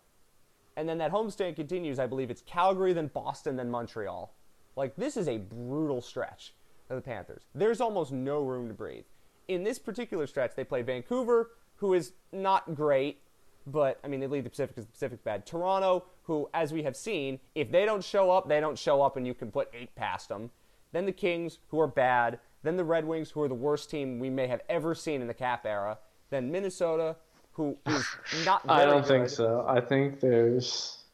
And 0.77 0.89
then 0.89 0.99
that 0.99 1.13
homestand 1.13 1.57
continues. 1.57 1.99
I 1.99 2.07
believe 2.07 2.31
it's 2.31 2.43
Calgary, 2.43 2.93
then 2.93 3.09
Boston, 3.09 3.57
then 3.57 3.71
Montreal. 3.71 4.35
Like, 4.77 4.97
this 4.97 5.17
is 5.17 5.29
a 5.29 5.39
brutal 5.39 6.01
stretch 6.01 6.55
of 6.91 6.97
the 6.97 7.03
Panthers. 7.03 7.45
There's 7.55 7.81
almost 7.81 8.13
no 8.13 8.41
room 8.41 8.69
to 8.69 8.75
breathe 8.75 9.05
in 9.49 9.65
this 9.65 9.79
particular 9.79 10.27
stretch, 10.27 10.55
they 10.55 10.65
play 10.65 10.83
Vancouver, 10.83 11.51
who 11.77 11.95
is 11.95 12.13
not 12.33 12.75
great, 12.75 13.21
but 13.67 13.99
I 14.05 14.09
mean 14.09 14.21
they 14.21 14.27
lead 14.27 14.45
the 14.45 14.51
Pacific 14.51 14.75
because 14.75 14.87
the 14.87 14.93
Pacific's 14.93 15.23
bad. 15.23 15.47
Toronto, 15.47 16.05
who, 16.25 16.49
as 16.55 16.73
we 16.73 16.83
have 16.83 16.97
seen, 16.97 17.39
if 17.55 17.71
they 17.71 17.85
don't 17.85 18.03
show 18.03 18.31
up, 18.31 18.49
they 18.49 18.61
don't 18.61 18.79
show 18.79 19.03
up, 19.03 19.17
and 19.17 19.27
you 19.27 19.35
can 19.35 19.51
put 19.51 19.71
eight 19.75 19.95
past 19.95 20.29
them. 20.29 20.51
Then 20.93 21.07
the 21.07 21.13
Kings, 21.13 21.59
who 21.69 21.81
are 21.81 21.87
bad. 21.87 22.39
Then 22.63 22.77
the 22.77 22.85
Red 22.85 23.05
Wings, 23.05 23.31
who 23.31 23.43
are 23.43 23.49
the 23.49 23.55
worst 23.55 23.91
team 23.91 24.19
we 24.19 24.31
may 24.31 24.47
have 24.47 24.63
ever 24.69 24.95
seen 24.95 25.21
in 25.21 25.27
the 25.27 25.35
Cap 25.35 25.67
era. 25.67 25.99
Then 26.31 26.51
Minnesota, 26.51 27.17
who 27.53 27.77
is 27.87 28.07
not. 28.45 28.63
I 28.69 28.85
don't 28.85 29.03
good. 29.03 29.09
think 29.09 29.29
so. 29.29 29.65
I 29.69 29.81
think 29.81 30.21
there's. 30.21 31.05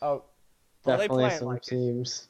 Oh, 0.00 0.22
definitely 0.84 1.30
some 1.30 1.48
like 1.48 1.62
teams. 1.62 2.28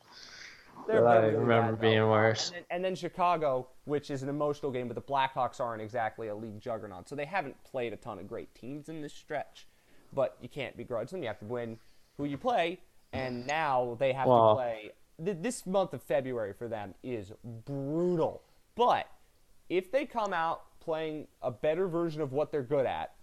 They're 0.86 1.06
I 1.06 1.26
remember 1.26 1.72
bad, 1.72 1.80
being 1.80 2.08
worse. 2.08 2.48
And 2.48 2.56
then, 2.56 2.64
and 2.70 2.84
then, 2.84 2.94
Chicago, 2.94 3.68
which 3.84 4.10
is 4.10 4.22
an 4.22 4.28
emotional 4.28 4.70
game, 4.70 4.88
but 4.88 4.94
the 4.94 5.02
Blackhawks 5.02 5.60
aren't 5.60 5.82
exactly 5.82 6.28
a 6.28 6.34
league 6.34 6.60
juggernaut. 6.60 7.08
So 7.08 7.14
they 7.14 7.24
haven't 7.24 7.62
played 7.64 7.92
a 7.92 7.96
ton 7.96 8.18
of 8.18 8.28
great 8.28 8.54
teams 8.54 8.88
in 8.88 9.00
this 9.00 9.12
stretch. 9.12 9.66
But 10.12 10.36
you 10.40 10.48
can't 10.48 10.76
begrudge 10.76 11.10
them. 11.10 11.22
You 11.22 11.28
have 11.28 11.38
to 11.40 11.44
win 11.44 11.78
who 12.16 12.24
you 12.24 12.38
play. 12.38 12.80
And 13.12 13.46
now 13.46 13.96
they 13.98 14.12
have 14.12 14.26
well, 14.26 14.50
to 14.50 14.54
play. 14.54 14.90
This 15.18 15.66
month 15.66 15.92
of 15.92 16.02
February 16.02 16.52
for 16.52 16.68
them 16.68 16.94
is 17.02 17.32
brutal. 17.64 18.42
But 18.74 19.06
if 19.68 19.90
they 19.92 20.04
come 20.04 20.32
out 20.32 20.62
playing 20.80 21.28
a 21.42 21.50
better 21.50 21.86
version 21.88 22.20
of 22.20 22.32
what 22.32 22.50
they're 22.52 22.62
good 22.62 22.86
at, 22.86 23.14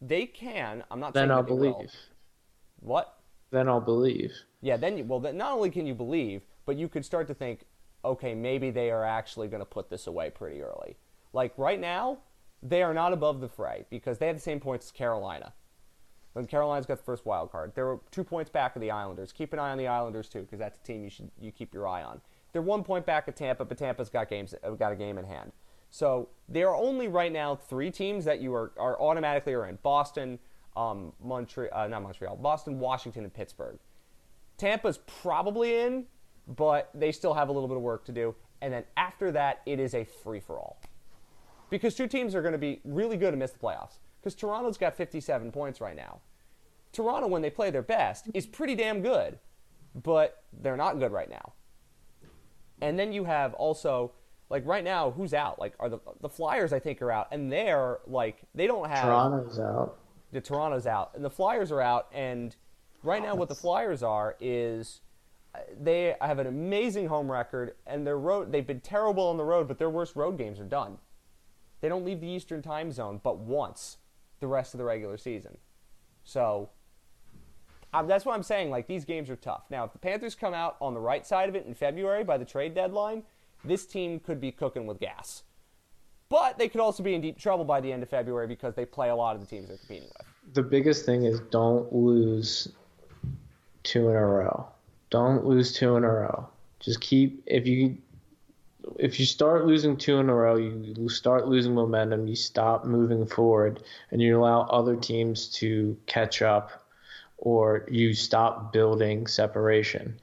they 0.00 0.26
can. 0.26 0.82
I'm 0.90 1.00
not 1.00 1.14
then 1.14 1.28
saying 1.28 1.30
I'll 1.30 1.42
believe. 1.42 1.74
Will. 1.74 1.86
What? 2.80 3.21
Then 3.52 3.68
I'll 3.68 3.80
believe. 3.80 4.32
Yeah, 4.62 4.76
then 4.76 4.98
you, 4.98 5.04
well, 5.04 5.20
then 5.20 5.36
not 5.36 5.52
only 5.52 5.70
can 5.70 5.86
you 5.86 5.94
believe, 5.94 6.42
but 6.66 6.76
you 6.76 6.88
could 6.88 7.04
start 7.04 7.28
to 7.28 7.34
think, 7.34 7.66
okay, 8.04 8.34
maybe 8.34 8.70
they 8.70 8.90
are 8.90 9.04
actually 9.04 9.46
going 9.46 9.60
to 9.60 9.66
put 9.66 9.90
this 9.90 10.06
away 10.06 10.30
pretty 10.30 10.62
early. 10.62 10.96
Like 11.32 11.52
right 11.56 11.78
now, 11.78 12.18
they 12.62 12.82
are 12.82 12.94
not 12.94 13.12
above 13.12 13.40
the 13.40 13.48
fray 13.48 13.84
because 13.90 14.18
they 14.18 14.26
have 14.26 14.36
the 14.36 14.42
same 14.42 14.58
points 14.58 14.86
as 14.86 14.90
Carolina. 14.90 15.52
When 16.32 16.46
Carolina's 16.46 16.86
got 16.86 16.96
the 16.96 17.04
first 17.04 17.26
wild 17.26 17.52
card, 17.52 17.72
they're 17.74 17.98
two 18.10 18.24
points 18.24 18.50
back 18.50 18.74
of 18.74 18.80
the 18.80 18.90
Islanders. 18.90 19.32
Keep 19.32 19.52
an 19.52 19.58
eye 19.58 19.70
on 19.70 19.78
the 19.78 19.86
Islanders 19.86 20.28
too, 20.30 20.40
because 20.40 20.58
that's 20.58 20.78
a 20.78 20.82
team 20.82 21.04
you 21.04 21.10
should 21.10 21.30
you 21.38 21.52
keep 21.52 21.74
your 21.74 21.86
eye 21.86 22.02
on. 22.02 22.22
They're 22.52 22.62
one 22.62 22.82
point 22.82 23.04
back 23.04 23.28
of 23.28 23.34
Tampa, 23.34 23.66
but 23.66 23.76
Tampa's 23.76 24.08
got 24.08 24.30
games 24.30 24.54
uh, 24.64 24.70
got 24.70 24.92
a 24.92 24.96
game 24.96 25.18
in 25.18 25.26
hand. 25.26 25.52
So 25.90 26.30
there 26.48 26.70
are 26.70 26.76
only 26.76 27.06
right 27.06 27.32
now 27.32 27.54
three 27.54 27.90
teams 27.90 28.24
that 28.24 28.40
you 28.40 28.54
are, 28.54 28.72
are 28.78 28.98
automatically 28.98 29.52
are 29.52 29.66
in: 29.66 29.78
Boston, 29.82 30.38
um, 30.76 31.12
Montreal, 31.22 31.70
uh, 31.72 31.86
not 31.88 32.02
Montreal, 32.02 32.36
Boston, 32.36 32.78
Washington, 32.78 33.24
and 33.24 33.32
Pittsburgh. 33.32 33.78
Tampa's 34.58 34.98
probably 35.22 35.76
in, 35.78 36.06
but 36.46 36.90
they 36.94 37.12
still 37.12 37.34
have 37.34 37.48
a 37.48 37.52
little 37.52 37.68
bit 37.68 37.76
of 37.76 37.82
work 37.82 38.04
to 38.06 38.12
do. 38.12 38.34
And 38.60 38.72
then 38.72 38.84
after 38.96 39.32
that, 39.32 39.60
it 39.66 39.80
is 39.80 39.94
a 39.94 40.04
free 40.04 40.40
for 40.40 40.58
all. 40.58 40.80
Because 41.68 41.94
two 41.94 42.06
teams 42.06 42.34
are 42.34 42.42
going 42.42 42.52
to 42.52 42.58
be 42.58 42.80
really 42.84 43.16
good 43.16 43.30
and 43.30 43.38
miss 43.38 43.50
the 43.50 43.58
playoffs. 43.58 43.98
Because 44.20 44.34
Toronto's 44.34 44.78
got 44.78 44.96
57 44.96 45.50
points 45.50 45.80
right 45.80 45.96
now. 45.96 46.20
Toronto, 46.92 47.26
when 47.26 47.42
they 47.42 47.50
play 47.50 47.70
their 47.70 47.82
best, 47.82 48.28
is 48.34 48.46
pretty 48.46 48.74
damn 48.74 49.02
good, 49.02 49.38
but 49.94 50.44
they're 50.52 50.76
not 50.76 50.98
good 50.98 51.10
right 51.10 51.30
now. 51.30 51.54
And 52.80 52.98
then 52.98 53.12
you 53.12 53.24
have 53.24 53.54
also, 53.54 54.12
like 54.50 54.66
right 54.66 54.84
now, 54.84 55.10
who's 55.10 55.32
out? 55.32 55.58
Like, 55.58 55.74
are 55.80 55.88
the 55.88 55.98
the 56.20 56.28
Flyers? 56.28 56.72
I 56.72 56.78
think 56.78 57.00
are 57.00 57.10
out, 57.10 57.28
and 57.30 57.50
they're 57.50 58.00
like 58.06 58.42
they 58.54 58.66
don't 58.66 58.88
have 58.88 59.04
Toronto's 59.04 59.58
out. 59.58 59.98
The 60.32 60.40
Toronto's 60.40 60.86
out, 60.86 61.12
and 61.14 61.24
the 61.24 61.30
Flyers 61.30 61.70
are 61.70 61.80
out, 61.80 62.08
and 62.12 62.56
right 63.02 63.22
now 63.22 63.34
what 63.34 63.48
the 63.48 63.54
Flyers 63.54 64.02
are 64.02 64.36
is 64.40 65.02
they 65.78 66.14
have 66.20 66.38
an 66.38 66.46
amazing 66.46 67.06
home 67.06 67.30
record, 67.30 67.74
and 67.86 68.06
their 68.06 68.18
road 68.18 68.50
they've 68.50 68.66
been 68.66 68.80
terrible 68.80 69.24
on 69.28 69.36
the 69.36 69.44
road, 69.44 69.68
but 69.68 69.78
their 69.78 69.90
worst 69.90 70.16
road 70.16 70.38
games 70.38 70.58
are 70.58 70.64
done. 70.64 70.98
They 71.80 71.88
don't 71.88 72.04
leave 72.04 72.20
the 72.20 72.28
Eastern 72.28 72.62
Time 72.62 72.92
Zone 72.92 73.20
but 73.22 73.38
once 73.38 73.98
the 74.40 74.46
rest 74.46 74.72
of 74.74 74.78
the 74.78 74.84
regular 74.84 75.18
season. 75.18 75.58
So 76.24 76.70
um, 77.92 78.06
that's 78.06 78.24
what 78.24 78.34
I'm 78.34 78.42
saying. 78.42 78.70
Like 78.70 78.86
these 78.86 79.04
games 79.04 79.28
are 79.28 79.36
tough. 79.36 79.64
Now, 79.70 79.84
if 79.84 79.92
the 79.92 79.98
Panthers 79.98 80.34
come 80.34 80.54
out 80.54 80.76
on 80.80 80.94
the 80.94 81.00
right 81.00 81.26
side 81.26 81.48
of 81.48 81.54
it 81.54 81.66
in 81.66 81.74
February 81.74 82.24
by 82.24 82.38
the 82.38 82.44
trade 82.44 82.74
deadline, 82.74 83.24
this 83.64 83.84
team 83.86 84.18
could 84.20 84.40
be 84.40 84.50
cooking 84.50 84.86
with 84.86 84.98
gas. 84.98 85.42
But 86.32 86.56
they 86.56 86.70
could 86.70 86.80
also 86.80 87.02
be 87.02 87.14
in 87.14 87.20
deep 87.20 87.38
trouble 87.38 87.66
by 87.66 87.82
the 87.82 87.92
end 87.92 88.02
of 88.02 88.08
February 88.08 88.46
because 88.46 88.74
they 88.74 88.86
play 88.86 89.10
a 89.10 89.14
lot 89.14 89.34
of 89.36 89.42
the 89.42 89.46
teams 89.46 89.68
they're 89.68 89.76
competing 89.76 90.08
with. 90.08 90.54
The 90.54 90.62
biggest 90.62 91.04
thing 91.04 91.24
is 91.24 91.40
don't 91.50 91.92
lose 91.92 92.68
two 93.82 94.08
in 94.08 94.16
a 94.16 94.26
row. 94.26 94.66
Don't 95.10 95.44
lose 95.44 95.74
two 95.74 95.94
in 95.96 96.04
a 96.04 96.08
row. 96.08 96.48
Just 96.80 97.02
keep 97.02 97.42
if 97.44 97.66
you 97.66 97.98
if 98.98 99.20
you 99.20 99.26
start 99.26 99.66
losing 99.66 99.98
two 99.98 100.20
in 100.20 100.30
a 100.30 100.34
row, 100.34 100.56
you 100.56 101.06
start 101.10 101.48
losing 101.48 101.74
momentum. 101.74 102.26
You 102.26 102.34
stop 102.34 102.86
moving 102.86 103.26
forward, 103.26 103.82
and 104.10 104.22
you 104.22 104.40
allow 104.40 104.62
other 104.62 104.96
teams 104.96 105.48
to 105.58 105.98
catch 106.06 106.40
up, 106.40 106.70
or 107.36 107.86
you 107.90 108.14
stop 108.14 108.72
building 108.72 109.26
separation. 109.26 110.18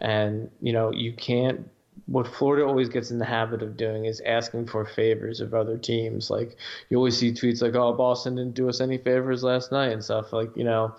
And 0.00 0.50
you 0.62 0.72
know, 0.72 0.90
you 0.90 1.12
can't. 1.12 1.68
What 2.10 2.26
Florida 2.26 2.66
always 2.66 2.88
gets 2.88 3.10
in 3.10 3.18
the 3.18 3.24
habit 3.24 3.62
of 3.62 3.76
doing 3.76 4.04
is 4.04 4.20
asking 4.26 4.66
for 4.66 4.84
favors 4.84 5.40
of 5.40 5.54
other 5.54 5.78
teams. 5.78 6.28
Like 6.28 6.56
you 6.88 6.96
always 6.96 7.16
see 7.16 7.32
tweets 7.32 7.62
like, 7.62 7.74
"Oh, 7.74 7.92
Boston 7.92 8.34
didn't 8.34 8.54
do 8.54 8.68
us 8.68 8.80
any 8.80 8.98
favors 8.98 9.42
last 9.42 9.70
night" 9.70 9.92
and 9.92 10.02
stuff. 10.02 10.32
Like 10.32 10.50
you 10.56 10.64
know, 10.64 10.94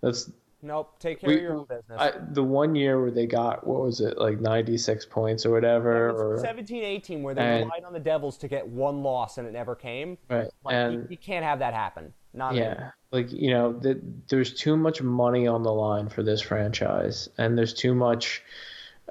that's 0.00 0.30
Nope. 0.64 0.98
Take 0.98 1.20
care 1.20 1.28
we, 1.28 1.36
of 1.36 1.42
your 1.42 1.54
own 1.54 1.66
business. 1.66 2.00
I, 2.00 2.12
the 2.32 2.42
one 2.42 2.74
year 2.74 2.98
where 3.00 3.10
they 3.10 3.26
got 3.26 3.66
what 3.66 3.82
was 3.82 4.00
it 4.00 4.16
like 4.16 4.40
96 4.40 5.04
points 5.06 5.44
or 5.44 5.50
whatever 5.50 6.10
or 6.10 6.38
17 6.38 6.82
18 6.82 7.22
where 7.22 7.34
they 7.34 7.42
and- 7.42 7.64
relied 7.64 7.84
on 7.84 7.92
the 7.92 8.00
Devils 8.00 8.38
to 8.38 8.48
get 8.48 8.66
one 8.66 9.02
loss 9.02 9.36
and 9.36 9.46
it 9.46 9.52
never 9.52 9.74
came. 9.74 10.16
right 10.30 10.48
Like, 10.64 10.72
you, 10.72 10.78
and 10.78 11.10
you 11.10 11.18
can't 11.18 11.44
have 11.44 11.58
that 11.58 11.74
happen. 11.74 12.14
Not 12.32 12.54
yeah 12.54 12.90
like 13.12 13.30
you 13.30 13.50
know 13.50 13.74
th- 13.74 13.98
there's 14.28 14.52
too 14.52 14.76
much 14.76 15.00
money 15.00 15.46
on 15.46 15.62
the 15.62 15.72
line 15.72 16.08
for 16.08 16.22
this 16.24 16.40
franchise 16.40 17.28
and 17.38 17.56
there's 17.56 17.72
too 17.72 17.94
much 17.94 18.42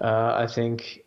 uh, 0.01 0.33
I 0.35 0.47
think 0.47 1.02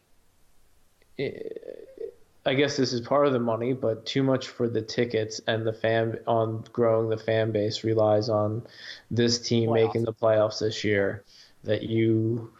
I 1.18 2.54
guess 2.54 2.76
this 2.76 2.92
is 2.92 3.00
part 3.00 3.26
of 3.26 3.32
the 3.32 3.40
money, 3.40 3.72
but 3.72 4.06
too 4.06 4.22
much 4.22 4.48
for 4.48 4.68
the 4.68 4.82
tickets 4.82 5.40
and 5.46 5.66
the 5.66 5.72
fan 5.72 6.18
on 6.26 6.64
growing 6.72 7.08
the 7.08 7.16
fan 7.16 7.50
base 7.50 7.82
relies 7.82 8.28
on 8.28 8.62
this 9.10 9.40
team 9.40 9.70
Playoffs. 9.70 9.86
making 9.86 10.04
the 10.04 10.12
playoffs 10.12 10.60
this 10.60 10.84
year. 10.84 11.24
That 11.64 11.82
you 11.82 12.52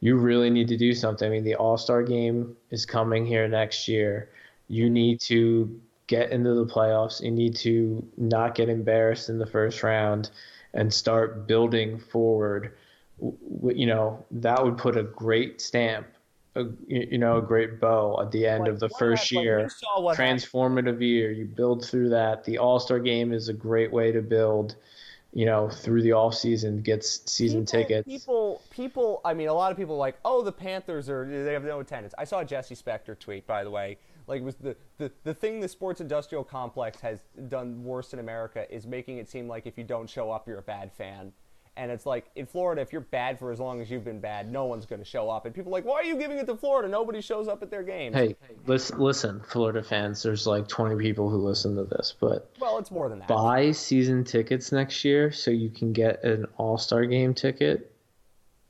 you 0.00 0.16
really 0.16 0.48
need 0.48 0.68
to 0.68 0.76
do 0.76 0.94
something. 0.94 1.26
I 1.26 1.30
mean, 1.30 1.44
the 1.44 1.56
All 1.56 1.76
Star 1.76 2.02
game 2.02 2.56
is 2.70 2.86
coming 2.86 3.26
here 3.26 3.46
next 3.48 3.86
year. 3.86 4.30
You 4.68 4.88
need 4.88 5.20
to 5.22 5.80
get 6.06 6.32
into 6.32 6.54
the 6.54 6.66
playoffs. 6.66 7.20
You 7.20 7.30
need 7.30 7.54
to 7.56 8.06
not 8.16 8.54
get 8.54 8.68
embarrassed 8.68 9.28
in 9.28 9.38
the 9.38 9.46
first 9.46 9.82
round 9.82 10.30
and 10.72 10.92
start 10.92 11.46
building 11.46 11.98
forward. 11.98 12.76
You 13.20 13.86
know, 13.86 14.24
that 14.30 14.64
would 14.64 14.78
put 14.78 14.96
a 14.96 15.02
great 15.02 15.60
stamp, 15.60 16.06
a, 16.56 16.64
you 16.86 17.18
know, 17.18 17.38
a 17.38 17.42
great 17.42 17.80
bow 17.80 18.20
at 18.20 18.32
the 18.32 18.46
end 18.46 18.64
Like, 18.64 18.72
of 18.72 18.80
the 18.80 18.88
first 18.88 19.30
year 19.30 19.68
what 19.96 20.16
happened. 20.16 20.40
transformative 20.40 21.00
year. 21.00 21.30
You 21.30 21.44
build 21.44 21.84
through 21.84 22.08
that. 22.10 22.44
The 22.44 22.58
All 22.58 22.80
Star 22.80 22.98
game 22.98 23.32
is 23.32 23.48
a 23.48 23.52
great 23.52 23.92
way 23.92 24.10
to 24.12 24.20
build, 24.20 24.76
you 25.32 25.46
know, 25.46 25.68
through 25.68 26.02
the 26.02 26.12
off 26.12 26.34
season, 26.34 26.80
gets 26.82 27.22
season 27.30 27.64
people, 27.64 27.80
tickets. 27.80 28.08
People, 28.08 28.62
people. 28.70 29.20
I 29.24 29.32
mean, 29.34 29.48
a 29.48 29.54
lot 29.54 29.70
of 29.70 29.78
people 29.78 29.94
are 29.94 29.98
like, 29.98 30.18
oh, 30.24 30.42
the 30.42 30.52
Panthers 30.52 31.08
are 31.08 31.24
they 31.24 31.52
have 31.52 31.64
no 31.64 31.80
attendance. 31.80 32.14
I 32.18 32.24
saw 32.24 32.40
a 32.40 32.44
Jesse 32.44 32.74
Spector 32.74 33.18
tweet, 33.18 33.46
by 33.46 33.62
the 33.62 33.70
way. 33.70 33.98
Like, 34.26 34.40
it 34.42 34.44
was 34.44 34.56
the, 34.56 34.76
the 34.98 35.10
the 35.24 35.34
thing 35.34 35.60
the 35.60 35.68
sports 35.68 36.00
industrial 36.00 36.44
complex 36.44 37.00
has 37.00 37.20
done 37.48 37.82
worse 37.84 38.12
in 38.12 38.18
America 38.18 38.72
is 38.74 38.86
making 38.86 39.18
it 39.18 39.28
seem 39.28 39.46
like 39.48 39.66
if 39.66 39.78
you 39.78 39.84
don't 39.84 40.08
show 40.10 40.30
up, 40.30 40.48
you're 40.48 40.58
a 40.58 40.62
bad 40.62 40.92
fan. 40.92 41.32
And 41.76 41.90
it's 41.90 42.04
like 42.04 42.26
in 42.34 42.46
Florida, 42.46 42.82
if 42.82 42.92
you're 42.92 43.00
bad 43.00 43.38
for 43.38 43.52
as 43.52 43.60
long 43.60 43.80
as 43.80 43.90
you've 43.90 44.04
been 44.04 44.20
bad, 44.20 44.50
no 44.50 44.66
one's 44.66 44.86
going 44.86 44.98
to 44.98 45.04
show 45.04 45.30
up. 45.30 45.46
And 45.46 45.54
people 45.54 45.70
are 45.70 45.76
like, 45.78 45.84
why 45.84 45.94
are 45.94 46.04
you 46.04 46.16
giving 46.16 46.36
it 46.36 46.46
to 46.46 46.56
Florida? 46.56 46.88
Nobody 46.88 47.20
shows 47.20 47.48
up 47.48 47.62
at 47.62 47.70
their 47.70 47.82
games. 47.82 48.14
Hey, 48.14 48.36
listen, 48.66 48.98
listen, 48.98 49.40
Florida 49.48 49.82
fans. 49.82 50.22
There's 50.22 50.46
like 50.46 50.68
20 50.68 51.02
people 51.02 51.30
who 51.30 51.38
listen 51.38 51.76
to 51.76 51.84
this, 51.84 52.14
but 52.20 52.50
well, 52.60 52.78
it's 52.78 52.90
more 52.90 53.08
than 53.08 53.20
that. 53.20 53.28
buy 53.28 53.72
season 53.72 54.24
tickets 54.24 54.72
next 54.72 55.04
year 55.04 55.30
so 55.32 55.50
you 55.50 55.70
can 55.70 55.92
get 55.92 56.22
an 56.24 56.46
All 56.58 56.76
Star 56.76 57.06
game 57.06 57.32
ticket, 57.32 57.94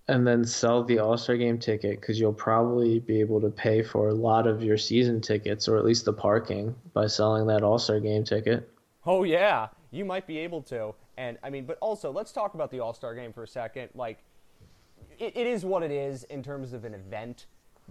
and 0.06 0.26
then 0.26 0.44
sell 0.44 0.84
the 0.84 0.98
All 0.98 1.16
Star 1.16 1.36
game 1.36 1.58
ticket 1.58 2.00
because 2.00 2.20
you'll 2.20 2.32
probably 2.32 3.00
be 3.00 3.20
able 3.20 3.40
to 3.40 3.50
pay 3.50 3.82
for 3.82 4.08
a 4.08 4.14
lot 4.14 4.46
of 4.46 4.62
your 4.62 4.76
season 4.76 5.20
tickets 5.20 5.68
or 5.68 5.78
at 5.78 5.84
least 5.84 6.04
the 6.04 6.12
parking 6.12 6.74
by 6.92 7.06
selling 7.06 7.46
that 7.46 7.62
All 7.62 7.78
Star 7.78 7.98
game 7.98 8.24
ticket. 8.24 8.68
Oh 9.06 9.22
yeah, 9.24 9.68
you 9.90 10.04
might 10.04 10.26
be 10.26 10.38
able 10.38 10.62
to. 10.62 10.94
And 11.16 11.38
I 11.42 11.50
mean, 11.50 11.64
but 11.64 11.78
also 11.80 12.10
let's 12.10 12.32
talk 12.32 12.54
about 12.54 12.70
the 12.70 12.80
All 12.80 12.94
Star 12.94 13.14
Game 13.14 13.32
for 13.32 13.42
a 13.42 13.48
second. 13.48 13.90
Like, 13.94 14.18
it, 15.18 15.36
it 15.36 15.46
is 15.46 15.64
what 15.64 15.82
it 15.82 15.90
is 15.90 16.24
in 16.24 16.42
terms 16.42 16.72
of 16.72 16.84
an 16.84 16.94
event, 16.94 17.46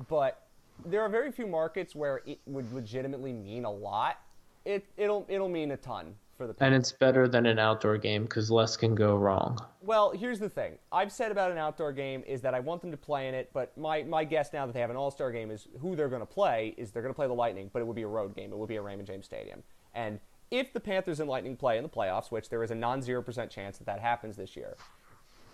but 0.08 0.48
there 0.86 1.02
are 1.02 1.10
very 1.10 1.32
few 1.32 1.48
markets 1.48 1.96
where 1.96 2.22
it 2.26 2.40
would 2.46 2.72
legitimately 2.74 3.34
mean 3.34 3.66
a 3.66 3.72
lot. 3.72 4.20
It 4.66 4.86
it'll 4.98 5.26
it'll 5.30 5.50
mean 5.50 5.72
a 5.72 5.78
ton 5.78 6.16
for 6.40 6.48
the. 6.48 6.56
And 6.60 6.74
it's 6.74 6.92
better 6.92 7.28
than 7.28 7.46
an 7.46 7.60
outdoor 7.60 7.98
game 7.98 8.24
because 8.24 8.50
less 8.50 8.76
can 8.76 8.96
go 8.96 9.16
wrong. 9.16 9.60
Well, 9.82 10.12
here's 10.12 10.40
the 10.40 10.50
thing. 10.50 10.78
I've 10.92 11.12
said 11.12 11.32
about 11.32 11.52
an 11.52 11.58
outdoor 11.58 11.92
game 11.92 12.24
is 12.26 12.42
that 12.42 12.56
I 12.56 12.60
want 12.60 12.82
them 12.82 12.92
to 12.92 12.98
play 12.98 13.28
in 13.28 13.36
it, 13.36 13.52
but 13.54 13.78
my, 13.78 14.04
my 14.04 14.24
guess 14.24 14.52
now 14.54 14.66
that 14.66 14.74
they 14.74 14.80
have 14.80 14.90
an 14.90 14.96
All 14.96 15.12
Star 15.12 15.32
game 15.32 15.52
is 15.52 15.68
who 15.80 15.96
they're 15.96 16.10
going 16.10 16.22
to 16.22 16.26
play 16.26 16.74
is 16.78 16.92
they're 16.92 17.04
going 17.04 17.14
to 17.14 17.16
play 17.16 17.28
the 17.28 17.34
Lightning, 17.34 17.70
but 17.72 17.82
it 17.82 17.86
would 17.86 17.96
be 17.96 18.04
a 18.04 18.08
road 18.08 18.36
game. 18.36 18.52
It 18.52 18.58
would 18.58 18.70
be 18.70 18.78
a 18.78 18.82
Raymond 18.82 19.08
James 19.08 19.26
Stadium. 19.26 19.62
And 19.94 20.20
if 20.52 20.74
the 20.74 20.80
Panthers 20.80 21.20
and 21.20 21.30
Lightning 21.30 21.56
play 21.56 21.78
in 21.78 21.84
the 21.84 21.90
playoffs, 21.90 22.32
which 22.32 22.50
there 22.50 22.64
is 22.64 22.72
a 22.72 22.76
non 22.76 23.02
0% 23.02 23.50
chance 23.50 23.78
that 23.78 23.86
that 23.86 24.00
happens 24.00 24.36
this 24.36 24.56
year, 24.56 24.76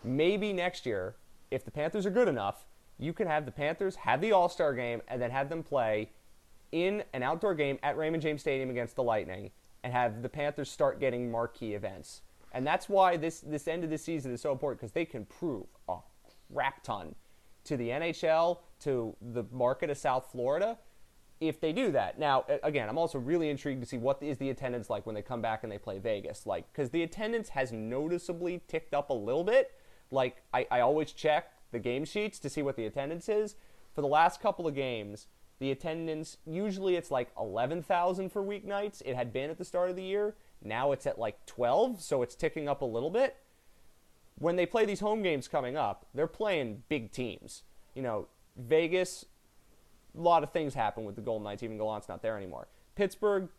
maybe 0.04 0.54
next 0.54 0.86
year, 0.86 1.16
if 1.52 1.66
the 1.66 1.72
Panthers 1.72 2.06
are 2.06 2.12
good 2.12 2.28
enough, 2.28 2.66
you 2.98 3.14
can 3.14 3.28
have 3.28 3.46
the 3.46 3.52
Panthers 3.52 3.96
have 3.96 4.22
the 4.22 4.32
All 4.32 4.50
Star 4.50 4.74
game 4.74 5.02
and 5.08 5.22
then 5.22 5.32
have 5.32 5.50
them 5.50 5.64
play 5.64 6.12
in 6.72 7.04
an 7.14 7.24
outdoor 7.24 7.56
game 7.56 7.78
at 7.84 7.98
Raymond 7.98 8.24
James 8.24 8.41
Stadium 8.41 8.70
against 8.70 8.96
the 8.96 9.04
Lightning 9.04 9.52
and 9.84 9.93
have 9.93 10.22
the 10.22 10.30
Panthers 10.30 10.70
start 10.70 11.00
getting 11.00 11.30
marquee 11.30 11.74
events. 11.74 12.22
And 12.54 12.66
that's 12.66 12.88
why 12.88 13.18
this, 13.18 13.41
this 13.41 13.68
end 13.68 13.84
of 13.84 13.89
the 13.89 13.98
season 13.98 14.32
is 14.32 14.41
so 14.41 14.52
important 14.52 14.80
because 14.80 14.93
they 14.93 15.06
can 15.06 15.26
prove 15.26 15.68
a 15.89 15.98
crap 16.54 16.84
ton 16.84 17.16
to 17.66 17.76
the 17.78 17.89
NHL, 17.89 18.60
to 18.80 19.16
the 19.22 19.43
market 19.52 19.89
of 19.89 19.98
South 19.98 20.30
Florida, 20.32 20.78
if 21.39 21.59
they 21.59 21.73
do 21.73 21.91
that. 21.91 22.17
Now, 22.17 22.45
again, 22.63 22.89
I'm 22.89 22.97
also 22.97 23.19
really 23.19 23.49
intrigued 23.49 23.81
to 23.81 23.88
see 23.88 23.97
what 23.97 24.21
is 24.21 24.38
the 24.38 24.49
attendance 24.49 24.89
like 24.89 25.05
when 25.05 25.15
they 25.15 25.21
come 25.21 25.41
back 25.41 25.63
and 25.63 25.71
they 25.71 25.77
play 25.77 25.99
Vegas. 25.99 26.45
Like, 26.45 26.71
because 26.71 26.89
the 26.89 27.03
attendance 27.03 27.49
has 27.49 27.71
noticeably 27.71 28.61
ticked 28.67 28.93
up 28.93 29.09
a 29.09 29.13
little 29.13 29.43
bit. 29.43 29.71
Like, 30.11 30.43
I, 30.53 30.67
I 30.71 30.79
always 30.79 31.11
check 31.11 31.51
the 31.71 31.79
game 31.79 32.05
sheets 32.05 32.39
to 32.39 32.49
see 32.49 32.61
what 32.61 32.77
the 32.77 32.86
attendance 32.86 33.27
is. 33.27 33.55
For 33.93 34.01
the 34.01 34.07
last 34.07 34.41
couple 34.41 34.67
of 34.67 34.75
games, 34.75 35.27
the 35.59 35.71
attendance 35.71 36.38
usually 36.45 36.95
it's 36.95 37.11
like 37.11 37.29
11,000 37.39 38.31
for 38.31 38.43
weeknights. 38.43 39.01
It 39.05 39.15
had 39.15 39.33
been 39.33 39.49
at 39.49 39.57
the 39.57 39.65
start 39.65 39.89
of 39.89 39.95
the 39.95 40.03
year. 40.03 40.36
Now 40.63 40.91
it's 40.91 41.05
at 41.05 41.19
like 41.19 41.45
12, 41.45 42.01
so 42.01 42.21
it's 42.21 42.36
ticking 42.36 42.67
up 42.69 42.81
a 42.81 42.86
little 42.86 43.09
bit 43.09 43.38
when 44.38 44.55
they 44.55 44.65
play 44.65 44.86
these 44.86 44.99
home 44.99 45.21
games 45.21 45.47
coming 45.47 45.77
up, 45.77 46.05
they're 46.13 46.27
playing 46.27 46.83
big 46.89 47.11
teams. 47.11 47.63
You 47.93 48.01
know, 48.01 48.27
Vegas, 48.57 49.25
a 50.18 50.22
lot 50.22 50.43
of 50.43 50.51
things 50.51 50.74
happen 50.74 51.05
with 51.05 51.16
the 51.16 51.22
Golden 51.22 51.43
Knights. 51.43 51.63
Even 51.63 51.78
Gallant's 51.78 52.09
not 52.09 52.22
there 52.22 52.38
anymore. 52.38 52.68
Pittsburgh, 52.95 53.49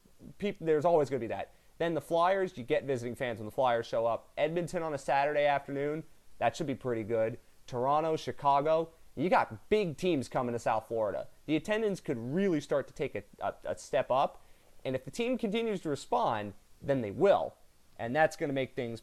there's 0.61 0.85
always 0.85 1.11
going 1.11 1.21
to 1.21 1.29
be 1.29 1.33
that. 1.33 1.53
Then 1.79 1.95
the 1.95 2.01
Flyers, 2.01 2.57
you 2.57 2.65
get 2.65 2.85
visiting 2.85 3.15
fans 3.15 3.39
when 3.39 3.47
the 3.47 3.53
Flyers 3.53 3.87
show 3.87 4.07
up. 4.07 4.31
Edmonton 4.39 4.83
on 4.83 4.95
a 4.95 4.99
Saturday 4.99 5.45
afternoon, 5.45 6.05
that 6.39 6.57
should 6.57 6.67
be 6.67 6.75
pretty 6.75 7.03
good. 7.03 7.39
Toronto, 7.67 8.17
Chicago, 8.17 8.89
you 9.15 9.29
got 9.29 9.69
big 9.69 9.97
teams 9.97 10.29
coming 10.29 10.53
to 10.53 10.59
South 10.59 10.85
Florida. 10.89 11.27
The 11.47 11.57
attendance 11.57 12.01
could 12.01 12.19
really 12.19 12.61
start 12.61 12.87
to 12.89 12.95
take 12.95 13.15
a, 13.15 13.23
a, 13.41 13.55
a 13.73 13.79
step 13.79 14.11
up. 14.11 14.43
And 14.85 14.95
if 14.95 15.05
the 15.05 15.11
team 15.11 15.37
continues 15.37 15.81
to 15.83 15.89
respond, 15.89 16.55
then 16.83 17.01
they 17.01 17.11
will. 17.11 17.55
And 17.99 18.15
that's 18.15 18.37
going 18.37 18.49
to 18.49 18.55
make 18.55 18.75
things 18.75 19.03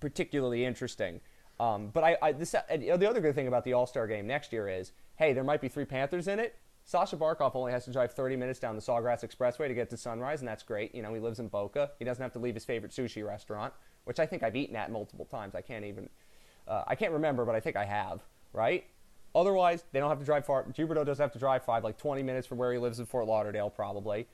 particularly 0.00 0.64
interesting. 0.64 1.20
Um, 1.60 1.88
but 1.88 2.04
I, 2.04 2.16
I 2.22 2.32
this, 2.32 2.52
the 2.52 2.90
other 2.90 3.20
good 3.20 3.34
thing 3.34 3.48
about 3.48 3.64
the 3.64 3.72
All 3.72 3.86
Star 3.86 4.06
game 4.06 4.26
next 4.26 4.52
year 4.52 4.68
is, 4.68 4.92
hey, 5.16 5.32
there 5.32 5.44
might 5.44 5.60
be 5.60 5.68
three 5.68 5.84
Panthers 5.84 6.28
in 6.28 6.38
it. 6.38 6.56
Sasha 6.84 7.16
Barkov 7.16 7.54
only 7.54 7.72
has 7.72 7.84
to 7.84 7.92
drive 7.92 8.12
30 8.12 8.36
minutes 8.36 8.58
down 8.58 8.74
the 8.74 8.82
Sawgrass 8.82 9.24
Expressway 9.24 9.68
to 9.68 9.74
get 9.74 9.88
to 9.90 9.96
Sunrise, 9.96 10.40
and 10.40 10.48
that's 10.48 10.62
great. 10.62 10.94
You 10.94 11.02
know, 11.02 11.14
he 11.14 11.20
lives 11.20 11.38
in 11.38 11.48
Boca. 11.48 11.90
He 11.98 12.04
doesn't 12.04 12.22
have 12.22 12.32
to 12.32 12.38
leave 12.38 12.54
his 12.54 12.64
favorite 12.64 12.92
sushi 12.92 13.26
restaurant, 13.26 13.72
which 14.04 14.18
I 14.18 14.26
think 14.26 14.42
I've 14.42 14.56
eaten 14.56 14.76
at 14.76 14.90
multiple 14.90 15.24
times. 15.24 15.54
I 15.54 15.60
can't 15.60 15.84
even, 15.84 16.08
uh, 16.66 16.82
I 16.86 16.94
can't 16.94 17.12
remember, 17.12 17.44
but 17.44 17.54
I 17.54 17.60
think 17.60 17.76
I 17.76 17.84
have. 17.84 18.20
Right? 18.52 18.84
Otherwise, 19.34 19.84
they 19.92 20.00
don't 20.00 20.10
have 20.10 20.18
to 20.18 20.24
drive 20.26 20.44
far. 20.44 20.64
Huberdeau 20.64 21.06
doesn't 21.06 21.22
have 21.22 21.32
to 21.32 21.38
drive 21.38 21.64
five, 21.64 21.84
like 21.84 21.96
20 21.96 22.22
minutes 22.22 22.46
from 22.46 22.58
where 22.58 22.72
he 22.72 22.78
lives 22.78 22.98
in 22.98 23.06
Fort 23.06 23.26
Lauderdale, 23.26 23.70
probably. 23.70 24.26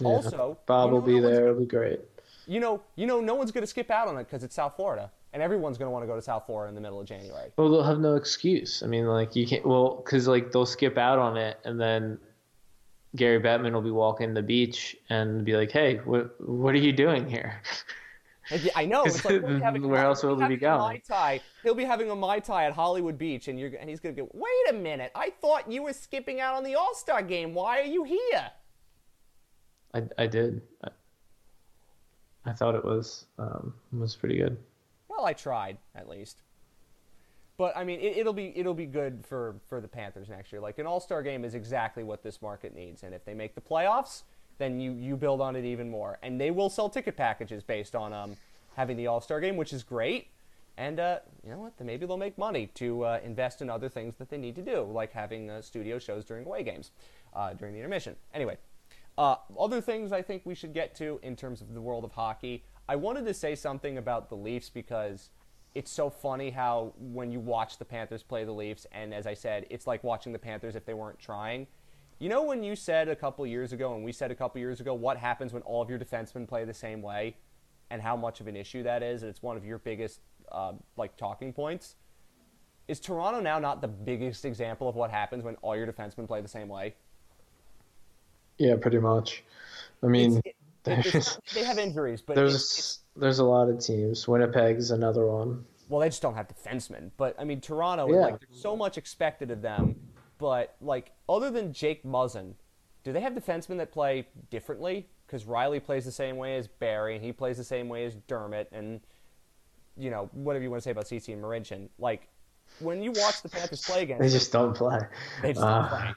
Yeah. 0.00 0.08
Also, 0.08 0.58
Bob 0.66 0.92
will 0.92 1.00
be 1.00 1.16
no 1.16 1.22
one's 1.22 1.36
there. 1.36 1.48
It'll 1.48 1.60
be 1.60 1.66
great. 1.66 2.00
you 2.46 2.60
know, 2.60 2.82
you 2.94 3.06
know, 3.06 3.20
no 3.20 3.34
one's 3.34 3.50
going 3.50 3.62
to 3.62 3.68
skip 3.68 3.90
out 3.90 4.06
on 4.06 4.16
it 4.16 4.24
because 4.24 4.44
it's 4.44 4.54
South 4.54 4.76
Florida, 4.76 5.10
and 5.34 5.42
everyone's 5.42 5.76
going 5.76 5.88
to 5.88 5.90
want 5.90 6.04
to 6.04 6.06
go 6.06 6.14
to 6.14 6.22
South 6.22 6.46
Florida 6.46 6.68
in 6.68 6.74
the 6.74 6.80
middle 6.80 7.00
of 7.00 7.06
January. 7.06 7.50
Well, 7.56 7.68
they'll 7.68 7.82
have 7.82 7.98
no 7.98 8.14
excuse. 8.14 8.82
I 8.82 8.86
mean, 8.86 9.06
like 9.06 9.34
you 9.36 9.46
can't. 9.46 9.66
Well, 9.66 9.96
because 9.96 10.26
like 10.28 10.52
they'll 10.52 10.64
skip 10.64 10.96
out 10.96 11.18
on 11.18 11.36
it, 11.36 11.58
and 11.64 11.78
then 11.78 12.18
Gary 13.16 13.40
Bettman 13.40 13.72
will 13.72 13.82
be 13.82 13.90
walking 13.90 14.32
the 14.32 14.42
beach 14.42 14.96
and 15.10 15.44
be 15.44 15.56
like, 15.56 15.72
"Hey, 15.72 15.96
what 16.04 16.40
what 16.40 16.74
are 16.74 16.78
you 16.78 16.92
doing 16.92 17.28
here?" 17.28 17.60
And 18.50 18.62
yeah, 18.62 18.72
I 18.76 18.84
know. 18.84 19.04
It's 19.04 19.24
like, 19.24 19.42
we're 19.42 19.58
having- 19.58 19.88
Where 19.88 20.04
else 20.04 20.22
will 20.22 20.38
he 20.38 20.46
be 20.46 20.56
going? 20.56 21.00
Mai. 21.08 21.40
He'll 21.62 21.74
be 21.74 21.84
having 21.84 22.10
a 22.10 22.14
mai 22.14 22.38
tai 22.40 22.66
at 22.66 22.72
Hollywood 22.74 23.18
Beach, 23.18 23.48
and 23.48 23.58
you're 23.58 23.72
and 23.80 23.90
he's 23.90 24.00
going 24.00 24.14
to 24.14 24.22
go. 24.22 24.28
Wait 24.32 24.70
a 24.70 24.72
minute! 24.74 25.10
I 25.14 25.30
thought 25.40 25.70
you 25.70 25.82
were 25.82 25.92
skipping 25.94 26.40
out 26.40 26.54
on 26.54 26.62
the 26.62 26.74
All 26.76 26.94
Star 26.94 27.22
game. 27.22 27.54
Why 27.54 27.80
are 27.80 27.84
you 27.84 28.04
here? 28.04 28.50
I 29.94 30.02
I 30.16 30.26
did. 30.26 30.62
I, 30.84 30.88
I 32.46 32.52
thought 32.52 32.74
it 32.74 32.84
was 32.84 33.26
um 33.38 33.74
was 33.92 34.14
pretty 34.14 34.36
good. 34.36 34.58
Well, 35.16 35.26
I 35.26 35.32
tried 35.32 35.78
at 35.94 36.08
least. 36.08 36.42
But 37.56 37.76
I 37.76 37.84
mean, 37.84 38.00
it, 38.00 38.16
it'll 38.18 38.32
be 38.32 38.52
it'll 38.56 38.74
be 38.74 38.86
good 38.86 39.24
for 39.26 39.56
for 39.68 39.80
the 39.80 39.88
Panthers 39.88 40.28
next 40.28 40.52
year. 40.52 40.60
Like 40.60 40.78
an 40.78 40.86
All 40.86 41.00
Star 41.00 41.22
game 41.22 41.44
is 41.44 41.54
exactly 41.54 42.02
what 42.02 42.22
this 42.22 42.42
market 42.42 42.74
needs, 42.74 43.02
and 43.02 43.14
if 43.14 43.24
they 43.24 43.34
make 43.34 43.54
the 43.54 43.60
playoffs, 43.60 44.22
then 44.58 44.80
you 44.80 44.92
you 44.92 45.16
build 45.16 45.40
on 45.40 45.54
it 45.56 45.64
even 45.64 45.88
more. 45.90 46.18
And 46.22 46.40
they 46.40 46.50
will 46.50 46.68
sell 46.70 46.88
ticket 46.88 47.16
packages 47.16 47.62
based 47.62 47.94
on 47.94 48.12
um 48.12 48.36
having 48.74 48.96
the 48.96 49.06
All 49.06 49.20
Star 49.20 49.40
game, 49.40 49.56
which 49.56 49.72
is 49.72 49.82
great 49.84 50.28
And 50.76 50.98
uh, 50.98 51.20
you 51.44 51.50
know 51.50 51.58
what? 51.58 51.76
Then 51.78 51.86
maybe 51.86 52.06
they'll 52.06 52.16
make 52.16 52.36
money 52.36 52.66
to 52.74 53.04
uh, 53.04 53.20
invest 53.24 53.62
in 53.62 53.70
other 53.70 53.88
things 53.88 54.16
that 54.16 54.28
they 54.28 54.38
need 54.38 54.56
to 54.56 54.62
do, 54.62 54.82
like 54.82 55.12
having 55.12 55.50
uh, 55.50 55.62
studio 55.62 55.98
shows 55.98 56.24
during 56.24 56.46
away 56.46 56.64
games, 56.64 56.90
uh, 57.34 57.52
during 57.54 57.74
the 57.74 57.78
intermission. 57.80 58.16
Anyway, 58.34 58.58
uh, 59.16 59.36
other 59.58 59.80
things 59.80 60.12
I 60.12 60.22
think 60.22 60.42
we 60.44 60.54
should 60.56 60.74
get 60.74 60.94
to 60.96 61.20
in 61.22 61.36
terms 61.36 61.60
of 61.60 61.72
the 61.74 61.80
world 61.80 62.04
of 62.04 62.12
hockey. 62.12 62.64
I 62.88 62.96
wanted 62.96 63.24
to 63.26 63.34
say 63.34 63.54
something 63.54 63.98
about 63.98 64.28
the 64.28 64.36
Leafs 64.36 64.68
because 64.68 65.30
it's 65.74 65.90
so 65.90 66.10
funny 66.10 66.50
how 66.50 66.92
when 66.98 67.32
you 67.32 67.40
watch 67.40 67.78
the 67.78 67.84
Panthers 67.84 68.22
play 68.22 68.44
the 68.44 68.52
Leafs, 68.52 68.86
and 68.92 69.12
as 69.12 69.26
I 69.26 69.34
said, 69.34 69.66
it's 69.70 69.86
like 69.86 70.04
watching 70.04 70.32
the 70.32 70.38
Panthers 70.38 70.76
if 70.76 70.84
they 70.84 70.94
weren't 70.94 71.18
trying. 71.18 71.66
You 72.18 72.28
know 72.28 72.42
when 72.44 72.62
you 72.62 72.76
said 72.76 73.08
a 73.08 73.16
couple 73.16 73.44
years 73.46 73.72
ago, 73.72 73.94
and 73.94 74.04
we 74.04 74.12
said 74.12 74.30
a 74.30 74.34
couple 74.34 74.60
years 74.60 74.80
ago, 74.80 74.94
what 74.94 75.16
happens 75.16 75.52
when 75.52 75.62
all 75.62 75.82
of 75.82 75.90
your 75.90 75.98
defensemen 75.98 76.46
play 76.46 76.64
the 76.64 76.74
same 76.74 77.02
way, 77.02 77.36
and 77.90 78.00
how 78.00 78.16
much 78.16 78.40
of 78.40 78.46
an 78.46 78.56
issue 78.56 78.82
that 78.82 79.02
is, 79.02 79.22
and 79.22 79.30
it's 79.30 79.42
one 79.42 79.56
of 79.56 79.64
your 79.64 79.78
biggest 79.78 80.20
uh, 80.52 80.72
like 80.96 81.16
talking 81.16 81.52
points. 81.52 81.96
Is 82.86 83.00
Toronto 83.00 83.40
now 83.40 83.58
not 83.58 83.80
the 83.80 83.88
biggest 83.88 84.44
example 84.44 84.88
of 84.88 84.94
what 84.94 85.10
happens 85.10 85.42
when 85.42 85.56
all 85.56 85.74
your 85.74 85.86
defensemen 85.86 86.28
play 86.28 86.40
the 86.40 86.48
same 86.48 86.68
way? 86.68 86.94
Yeah, 88.58 88.76
pretty 88.76 88.98
much. 88.98 89.42
I 90.02 90.06
mean, 90.06 90.40
it- 90.44 90.54
it's- 90.86 91.38
they 91.54 91.64
have 91.64 91.78
injuries, 91.78 92.20
but 92.22 92.36
there's 92.36 92.54
it's, 92.54 92.78
it's, 92.78 92.98
there's 93.16 93.38
a 93.38 93.44
lot 93.44 93.68
of 93.68 93.78
teams. 93.78 94.26
Winnipeg's 94.28 94.90
another 94.90 95.26
one. 95.26 95.64
well, 95.88 96.00
they 96.00 96.08
just 96.08 96.22
don't 96.22 96.34
have 96.34 96.48
defensemen. 96.48 97.10
But 97.16 97.34
I 97.38 97.44
mean, 97.44 97.60
Toronto, 97.60 98.08
Yeah. 98.10 98.16
like, 98.20 98.40
there's 98.40 98.60
so 98.60 98.76
much 98.76 98.96
expected 98.98 99.50
of 99.50 99.62
them. 99.62 99.96
But 100.38 100.74
like, 100.80 101.12
other 101.28 101.50
than 101.50 101.72
Jake 101.72 102.04
Muzzin, 102.04 102.54
do 103.04 103.12
they 103.12 103.20
have 103.20 103.34
defensemen 103.34 103.76
that 103.78 103.92
play 103.92 104.26
differently? 104.50 105.08
Because 105.26 105.44
Rielly 105.44 105.82
plays 105.82 106.04
the 106.04 106.12
same 106.12 106.36
way 106.36 106.56
as 106.56 106.66
Barrie, 106.68 107.14
and 107.16 107.24
he 107.24 107.32
plays 107.32 107.56
the 107.56 107.64
same 107.64 107.88
way 107.88 108.04
as 108.04 108.14
Dermott, 108.26 108.68
and 108.72 109.00
you 109.96 110.10
know 110.10 110.28
whatever 110.32 110.62
you 110.62 110.70
want 110.70 110.82
to 110.82 110.84
say 110.84 110.90
about 110.90 111.04
CC 111.06 111.32
and 111.32 111.42
Marincin. 111.42 111.88
Like, 111.98 112.28
when 112.80 113.02
you 113.02 113.12
watch 113.12 113.42
the 113.42 113.48
Panthers 113.48 113.82
play 113.84 114.02
against, 114.02 114.20
They 114.22 114.28
them, 114.28 114.38
just 114.38 114.52
don't 114.52 114.74
play. 114.76 114.98
They 115.42 115.52
just 115.52 115.64
Uh, 115.64 115.80
don't 115.80 115.88
play. 115.88 116.14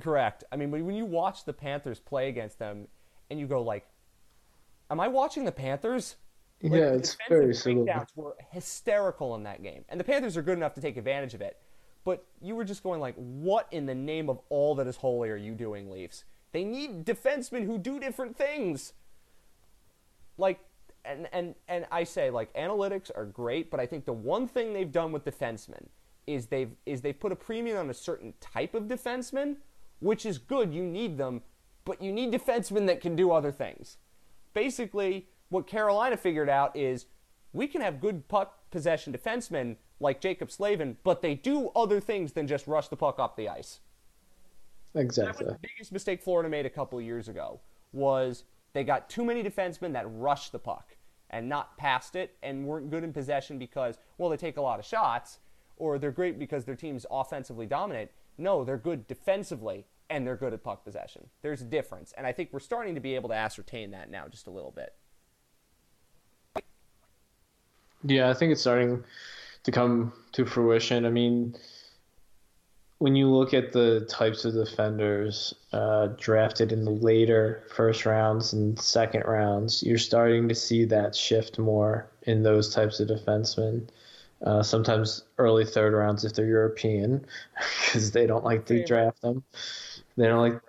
Correct. 0.00 0.44
I 0.50 0.56
mean, 0.56 0.70
when 0.70 0.96
you 0.96 1.04
watch 1.04 1.44
the 1.44 1.52
Panthers 1.52 2.00
play 2.00 2.28
against 2.28 2.58
them, 2.58 2.88
and 3.30 3.38
you 3.40 3.46
go 3.46 3.62
like, 3.62 3.86
"Am 4.90 5.00
I 5.00 5.08
watching 5.08 5.44
the 5.44 5.52
Panthers?" 5.52 6.16
Like, 6.62 6.72
yeah, 6.72 6.92
it's 6.92 7.16
very 7.28 7.54
similar. 7.54 7.84
breakdowns 7.84 8.08
were 8.16 8.36
hysterical 8.50 9.34
in 9.34 9.42
that 9.42 9.62
game, 9.62 9.84
and 9.88 9.98
the 10.00 10.04
Panthers 10.04 10.36
are 10.36 10.42
good 10.42 10.56
enough 10.56 10.74
to 10.74 10.80
take 10.80 10.96
advantage 10.96 11.34
of 11.34 11.40
it. 11.42 11.58
But 12.04 12.24
you 12.40 12.54
were 12.54 12.64
just 12.64 12.82
going 12.82 13.00
like, 13.00 13.14
"What 13.16 13.66
in 13.70 13.86
the 13.86 13.94
name 13.94 14.28
of 14.28 14.40
all 14.48 14.74
that 14.76 14.86
is 14.86 14.96
holy 14.96 15.30
are 15.30 15.36
you 15.36 15.54
doing, 15.54 15.90
Leafs? 15.90 16.24
They 16.52 16.64
need 16.64 17.04
defensemen 17.04 17.64
who 17.64 17.78
do 17.78 17.98
different 17.98 18.36
things." 18.36 18.92
Like, 20.36 20.60
and 21.04 21.28
and 21.32 21.54
and 21.68 21.86
I 21.90 22.04
say 22.04 22.30
like 22.30 22.52
analytics 22.54 23.10
are 23.14 23.24
great, 23.24 23.70
but 23.70 23.80
I 23.80 23.86
think 23.86 24.04
the 24.04 24.12
one 24.12 24.46
thing 24.48 24.72
they've 24.72 24.90
done 24.90 25.12
with 25.12 25.24
defensemen 25.24 25.86
is 26.26 26.46
they've 26.46 26.74
is 26.86 27.02
they've 27.02 27.18
put 27.18 27.32
a 27.32 27.36
premium 27.36 27.78
on 27.78 27.90
a 27.90 27.94
certain 27.94 28.34
type 28.40 28.74
of 28.74 28.84
defenseman, 28.84 29.56
which 30.00 30.24
is 30.26 30.38
good. 30.38 30.72
You 30.72 30.82
need 30.82 31.18
them, 31.18 31.42
but 31.84 32.02
you 32.02 32.12
need 32.12 32.32
defensemen 32.32 32.86
that 32.86 33.00
can 33.00 33.16
do 33.16 33.30
other 33.30 33.52
things. 33.52 33.98
Basically, 34.52 35.28
what 35.48 35.66
Carolina 35.66 36.16
figured 36.16 36.48
out 36.48 36.76
is 36.76 37.06
we 37.52 37.66
can 37.66 37.80
have 37.80 38.00
good 38.00 38.28
puck 38.28 38.70
possession 38.70 39.12
defensemen 39.12 39.76
like 40.00 40.20
Jaccob 40.20 40.50
Slavin, 40.50 40.96
but 41.04 41.22
they 41.22 41.34
do 41.34 41.70
other 41.76 42.00
things 42.00 42.32
than 42.32 42.46
just 42.46 42.66
rush 42.66 42.88
the 42.88 42.96
puck 42.96 43.18
up 43.18 43.36
the 43.36 43.48
ice. 43.48 43.80
Exactly. 44.94 45.44
That 45.44 45.52
was 45.52 45.60
the 45.60 45.68
biggest 45.68 45.92
mistake 45.92 46.22
Florida 46.22 46.48
made 46.48 46.66
a 46.66 46.70
couple 46.70 46.98
of 46.98 47.04
years 47.04 47.28
ago. 47.28 47.60
Was 47.92 48.44
they 48.72 48.84
got 48.84 49.08
too 49.08 49.24
many 49.24 49.42
defensemen 49.42 49.92
that 49.92 50.06
rushed 50.08 50.52
the 50.52 50.58
puck 50.58 50.96
and 51.30 51.48
not 51.48 51.76
passed 51.78 52.16
it 52.16 52.36
and 52.42 52.66
weren't 52.66 52.90
good 52.90 53.04
in 53.04 53.12
possession 53.12 53.58
because 53.58 53.98
well 54.18 54.30
they 54.30 54.36
take 54.36 54.56
a 54.56 54.60
lot 54.60 54.78
of 54.78 54.84
shots 54.84 55.38
or 55.76 55.98
they're 55.98 56.12
great 56.12 56.38
because 56.38 56.64
their 56.64 56.76
team's 56.76 57.06
offensively 57.10 57.66
dominant. 57.66 58.10
No, 58.38 58.64
they're 58.64 58.76
good 58.76 59.06
defensively 59.06 59.86
and 60.10 60.26
they're 60.26 60.36
good 60.36 60.52
at 60.52 60.62
puck 60.62 60.84
possession. 60.84 61.28
There's 61.42 61.62
a 61.62 61.66
difference, 61.66 62.12
and 62.16 62.26
I 62.26 62.32
think 62.32 62.50
we're 62.52 62.60
starting 62.60 62.94
to 62.94 63.00
be 63.00 63.14
able 63.14 63.28
to 63.30 63.34
ascertain 63.34 63.90
that 63.92 64.10
now 64.10 64.28
just 64.28 64.46
a 64.46 64.50
little 64.50 64.72
bit. 64.72 64.94
Yeah, 68.04 68.28
I 68.28 68.34
think 68.34 68.52
it's 68.52 68.60
starting 68.60 69.02
to 69.62 69.72
come 69.72 70.12
to 70.32 70.44
fruition. 70.44 71.06
I 71.06 71.10
mean, 71.10 71.56
when 72.98 73.16
you 73.16 73.28
look 73.28 73.54
at 73.54 73.72
the 73.72 74.06
types 74.08 74.44
of 74.44 74.54
defenders 74.54 75.54
uh, 75.72 76.08
drafted 76.18 76.70
in 76.70 76.84
the 76.84 76.90
later 76.90 77.64
first 77.74 78.06
rounds 78.06 78.52
and 78.52 78.78
second 78.78 79.24
rounds, 79.26 79.82
you're 79.82 79.98
starting 79.98 80.48
to 80.48 80.54
see 80.54 80.84
that 80.84 81.14
shift 81.14 81.58
more 81.58 82.08
in 82.22 82.42
those 82.42 82.72
types 82.74 83.00
of 83.00 83.08
defensemen. 83.08 83.88
Uh, 84.42 84.62
sometimes 84.62 85.24
early 85.38 85.64
third 85.64 85.94
rounds 85.94 86.24
if 86.24 86.34
they're 86.34 86.46
European, 86.46 87.24
because 87.86 88.10
they 88.12 88.26
don't 88.26 88.44
like 88.44 88.66
to 88.66 88.84
draft 88.84 89.22
them. 89.22 89.42
They 90.16 90.26
don't 90.26 90.40
like 90.40 90.60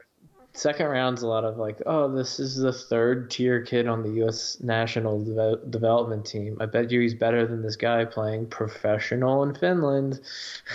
second 0.53 0.87
round's 0.87 1.21
a 1.21 1.27
lot 1.27 1.43
of 1.43 1.57
like, 1.57 1.81
oh, 1.85 2.13
this 2.13 2.39
is 2.39 2.55
the 2.55 2.71
third 2.71 3.29
tier 3.29 3.61
kid 3.61 3.87
on 3.87 4.01
the 4.01 4.09
U.S. 4.21 4.57
national 4.61 5.23
deve- 5.23 5.69
development 5.69 6.25
team. 6.25 6.57
I 6.61 6.65
bet 6.65 6.89
you 6.91 7.01
he's 7.01 7.13
better 7.13 7.45
than 7.45 7.61
this 7.61 7.75
guy 7.75 8.05
playing 8.05 8.47
professional 8.47 9.43
in 9.43 9.53
Finland. 9.53 10.21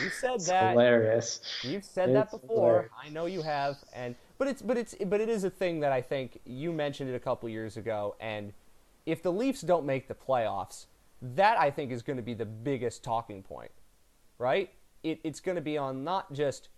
You 0.02 0.10
said 0.10 0.34
It's 0.34 0.48
that. 0.48 0.72
hilarious. 0.72 1.40
You've 1.62 1.84
said 1.84 2.14
that 2.14 2.30
before. 2.30 2.48
hilarious. 2.56 2.92
I 3.02 3.08
know 3.08 3.26
you 3.26 3.42
have, 3.42 3.78
and 3.94 4.14
but 4.38 4.48
it's 4.48 4.62
but 4.62 4.76
it's 4.76 4.94
but 5.06 5.20
it 5.20 5.28
is 5.28 5.44
a 5.44 5.50
thing 5.50 5.80
that 5.80 5.92
I 5.92 6.02
think 6.02 6.40
you 6.44 6.72
mentioned 6.72 7.10
it 7.10 7.14
a 7.14 7.20
couple 7.20 7.48
years 7.48 7.76
ago. 7.76 8.16
And 8.20 8.52
if 9.06 9.22
the 9.22 9.32
Leafs 9.32 9.62
don't 9.62 9.86
make 9.86 10.08
the 10.08 10.14
playoffs, 10.14 10.86
that 11.22 11.58
I 11.58 11.70
think 11.70 11.90
is 11.90 12.02
going 12.02 12.16
to 12.16 12.22
be 12.22 12.34
the 12.34 12.46
biggest 12.46 13.02
talking 13.02 13.42
point, 13.42 13.70
right? 14.38 14.70
It, 15.02 15.20
it's 15.24 15.40
going 15.40 15.56
to 15.56 15.62
be 15.62 15.78
on 15.78 16.04
not 16.04 16.32
just 16.32 16.68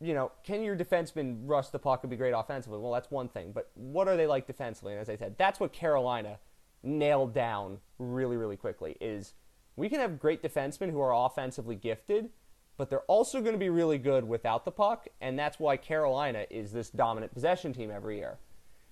you 0.00 0.14
know, 0.14 0.32
can 0.42 0.62
your 0.62 0.76
defenseman 0.76 1.40
rush 1.44 1.68
the 1.68 1.78
puck 1.78 2.02
and 2.02 2.10
be 2.10 2.16
great 2.16 2.32
offensively? 2.32 2.78
Well, 2.78 2.92
that's 2.92 3.10
one 3.10 3.28
thing, 3.28 3.52
but 3.52 3.70
what 3.74 4.08
are 4.08 4.16
they 4.16 4.26
like 4.26 4.46
defensively? 4.46 4.92
And 4.92 5.00
as 5.00 5.10
I 5.10 5.16
said, 5.16 5.36
that's 5.36 5.60
what 5.60 5.72
Carolina 5.72 6.38
nailed 6.82 7.34
down 7.34 7.78
really, 7.98 8.36
really 8.36 8.56
quickly. 8.56 8.96
Is 9.00 9.34
we 9.76 9.88
can 9.88 10.00
have 10.00 10.18
great 10.18 10.42
defensemen 10.42 10.90
who 10.90 11.00
are 11.00 11.26
offensively 11.26 11.76
gifted, 11.76 12.30
but 12.78 12.88
they're 12.88 13.00
also 13.00 13.40
going 13.40 13.52
to 13.52 13.58
be 13.58 13.68
really 13.68 13.98
good 13.98 14.26
without 14.26 14.64
the 14.64 14.70
puck, 14.70 15.06
and 15.20 15.38
that's 15.38 15.58
why 15.58 15.76
Carolina 15.76 16.46
is 16.48 16.72
this 16.72 16.88
dominant 16.88 17.34
possession 17.34 17.74
team 17.74 17.90
every 17.90 18.16
year, 18.16 18.38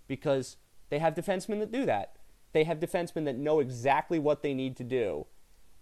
because 0.07 0.59
they 0.91 0.99
have 0.99 1.15
defensemen 1.15 1.59
that 1.61 1.73
do 1.73 1.87
that. 1.87 2.17
They 2.53 2.65
have 2.65 2.81
defensemen 2.81 3.25
that 3.25 3.37
know 3.37 3.61
exactly 3.61 4.19
what 4.19 4.43
they 4.43 4.53
need 4.53 4.77
to 4.77 4.85
do 4.85 5.27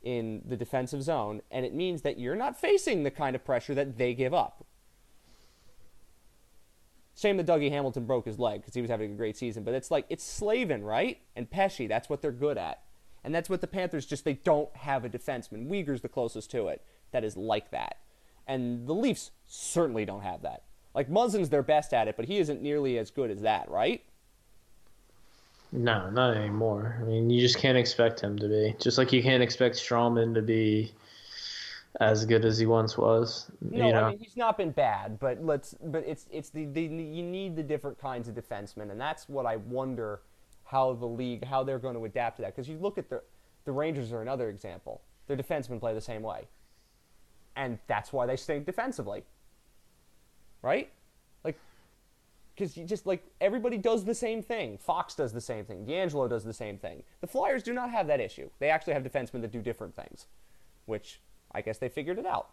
in 0.03 0.43
the 0.45 0.57
defensive 0.57 1.03
zone, 1.03 1.43
and 1.51 1.67
it 1.67 1.75
means 1.75 2.03
that 2.03 2.19
you're 2.19 2.37
not 2.37 2.61
facing 2.61 3.03
the 3.03 3.11
kind 3.11 3.35
of 3.35 3.45
pressure 3.45 3.75
that 3.75 3.99
they 3.99 4.15
give 4.15 4.33
up. 4.33 4.66
Shame 7.17 7.39
that 7.39 7.47
Dougie 7.47 7.71
Hamilton 7.71 8.05
broke 8.05 8.27
his 8.27 8.39
leg 8.39 8.61
because 8.61 8.75
he 8.75 8.83
was 8.83 8.91
having 8.91 9.13
a 9.13 9.15
great 9.15 9.37
season. 9.37 9.65
But 9.65 9.75
it's 9.75 9.91
like 9.91 10.05
it's 10.11 10.23
Slavin, 10.23 10.85
right? 10.85 11.19
And 11.35 11.51
Pesce. 11.51 11.89
That's 11.89 12.09
what 12.09 12.21
they're 12.21 12.31
good 12.31 12.59
at, 12.59 12.83
and 13.25 13.35
that's 13.35 13.49
what 13.49 13.63
the 13.63 13.67
Panthers 13.67 14.05
just 14.05 14.25
they 14.25 14.35
don't 14.35 14.75
have 14.77 15.05
a 15.05 15.09
defenseman. 15.09 15.69
Weegar's 15.69 16.03
the 16.03 16.09
closest 16.09 16.51
to 16.51 16.69
it 16.69 16.83
that 17.13 17.25
is 17.25 17.37
like 17.37 17.71
that, 17.71 17.97
and 18.47 18.87
the 18.87 18.95
Leafs 18.95 19.31
certainly 19.47 20.05
don't 20.05 20.23
have 20.23 20.43
that. 20.43 20.65
Like 20.95 21.09
Muzzin's 21.09 21.49
their 21.49 21.63
best 21.63 21.95
at 21.95 22.09
it, 22.09 22.17
but 22.17 22.27
he 22.27 22.39
isn't 22.39 22.63
nearly 22.63 22.99
as 22.99 23.11
good 23.11 23.31
as 23.31 23.41
that, 23.43 23.71
right? 23.71 24.03
No, 25.73 26.11
not 26.11 26.37
anymore. 26.37 26.97
I 27.01 27.05
mean, 27.05 27.29
you 27.29 27.41
just 27.41 27.59
can't 27.59 27.77
expect 27.77 28.21
him 28.21 28.39
to 28.39 28.49
be. 28.49 28.75
Just 28.81 28.99
like 28.99 29.13
you 29.13 29.23
can't 29.23 29.43
expect 29.43 29.77
Stralman 29.77 30.35
to 30.35 30.43
be 30.43 30.93
as 32.01 32.25
good 32.25 32.45
as 32.45 32.59
he 32.59 32.67
once 32.67 32.99
was. 32.99 33.51
No, 33.61 33.87
you 33.87 33.93
know, 33.93 34.05
I 34.05 34.11
mean 34.11 34.19
he's 34.19 34.37
not 34.37 34.59
been 34.59 34.71
bad, 34.71 35.19
but 35.19 35.43
let's 35.43 35.75
but 35.83 36.05
it's 36.07 36.27
it's 36.31 36.51
the, 36.51 36.67
the 36.67 36.83
you 36.83 37.23
need 37.23 37.57
the 37.57 37.63
different 37.63 37.99
kinds 37.99 38.29
of 38.29 38.35
defensemen, 38.35 38.91
and 38.91 39.01
that's 39.01 39.29
what 39.29 39.47
I 39.47 39.57
wonder 39.57 40.21
how 40.65 40.93
the 40.95 41.07
league 41.07 41.45
how 41.45 41.63
they're 41.65 41.79
going 41.79 41.95
to 41.95 42.05
adapt 42.05 42.37
to 42.37 42.43
that 42.43 42.55
because 42.55 42.69
you 42.69 42.79
look 42.79 42.99
at 42.99 43.09
the 43.09 43.23
the 43.65 43.73
Rangers 43.73 44.13
are 44.13 44.23
another 44.23 44.49
example. 44.49 45.01
Their 45.27 45.37
defensemen 45.37 45.81
play 45.81 45.95
the 45.95 46.01
same 46.01 46.23
way, 46.23 46.47
and 47.57 47.79
that's 47.87 48.13
why 48.13 48.27
they 48.27 48.37
stink 48.37 48.67
defensively. 48.67 49.25
Right, 50.63 50.91
like 51.45 51.59
because 52.55 52.77
you 52.77 52.85
just 52.85 53.07
like 53.07 53.25
everybody 53.41 53.79
does 53.79 54.05
the 54.05 54.15
same 54.15 54.43
thing. 54.43 54.77
Fox 54.77 55.15
does 55.15 55.33
the 55.33 55.41
same 55.41 55.65
thing. 55.65 55.87
DeAngelo 55.87 56.29
does 56.29 56.45
the 56.45 56.53
same 56.53 56.77
thing. 56.77 57.05
The 57.21 57.27
Flyers 57.27 57.63
do 57.63 57.73
not 57.73 57.91
have 57.91 58.07
that 58.09 58.21
issue. 58.21 58.51
They 58.59 58.69
actually 58.69 58.93
have 58.93 59.03
defensemen 59.03 59.41
that 59.41 59.51
do 59.51 59.63
different 59.63 59.97
things, 59.97 60.27
which 60.85 61.21
I 61.53 61.61
guess 61.63 61.79
they 61.79 61.89
figured 61.89 62.19
it 62.19 62.27
out. 62.27 62.51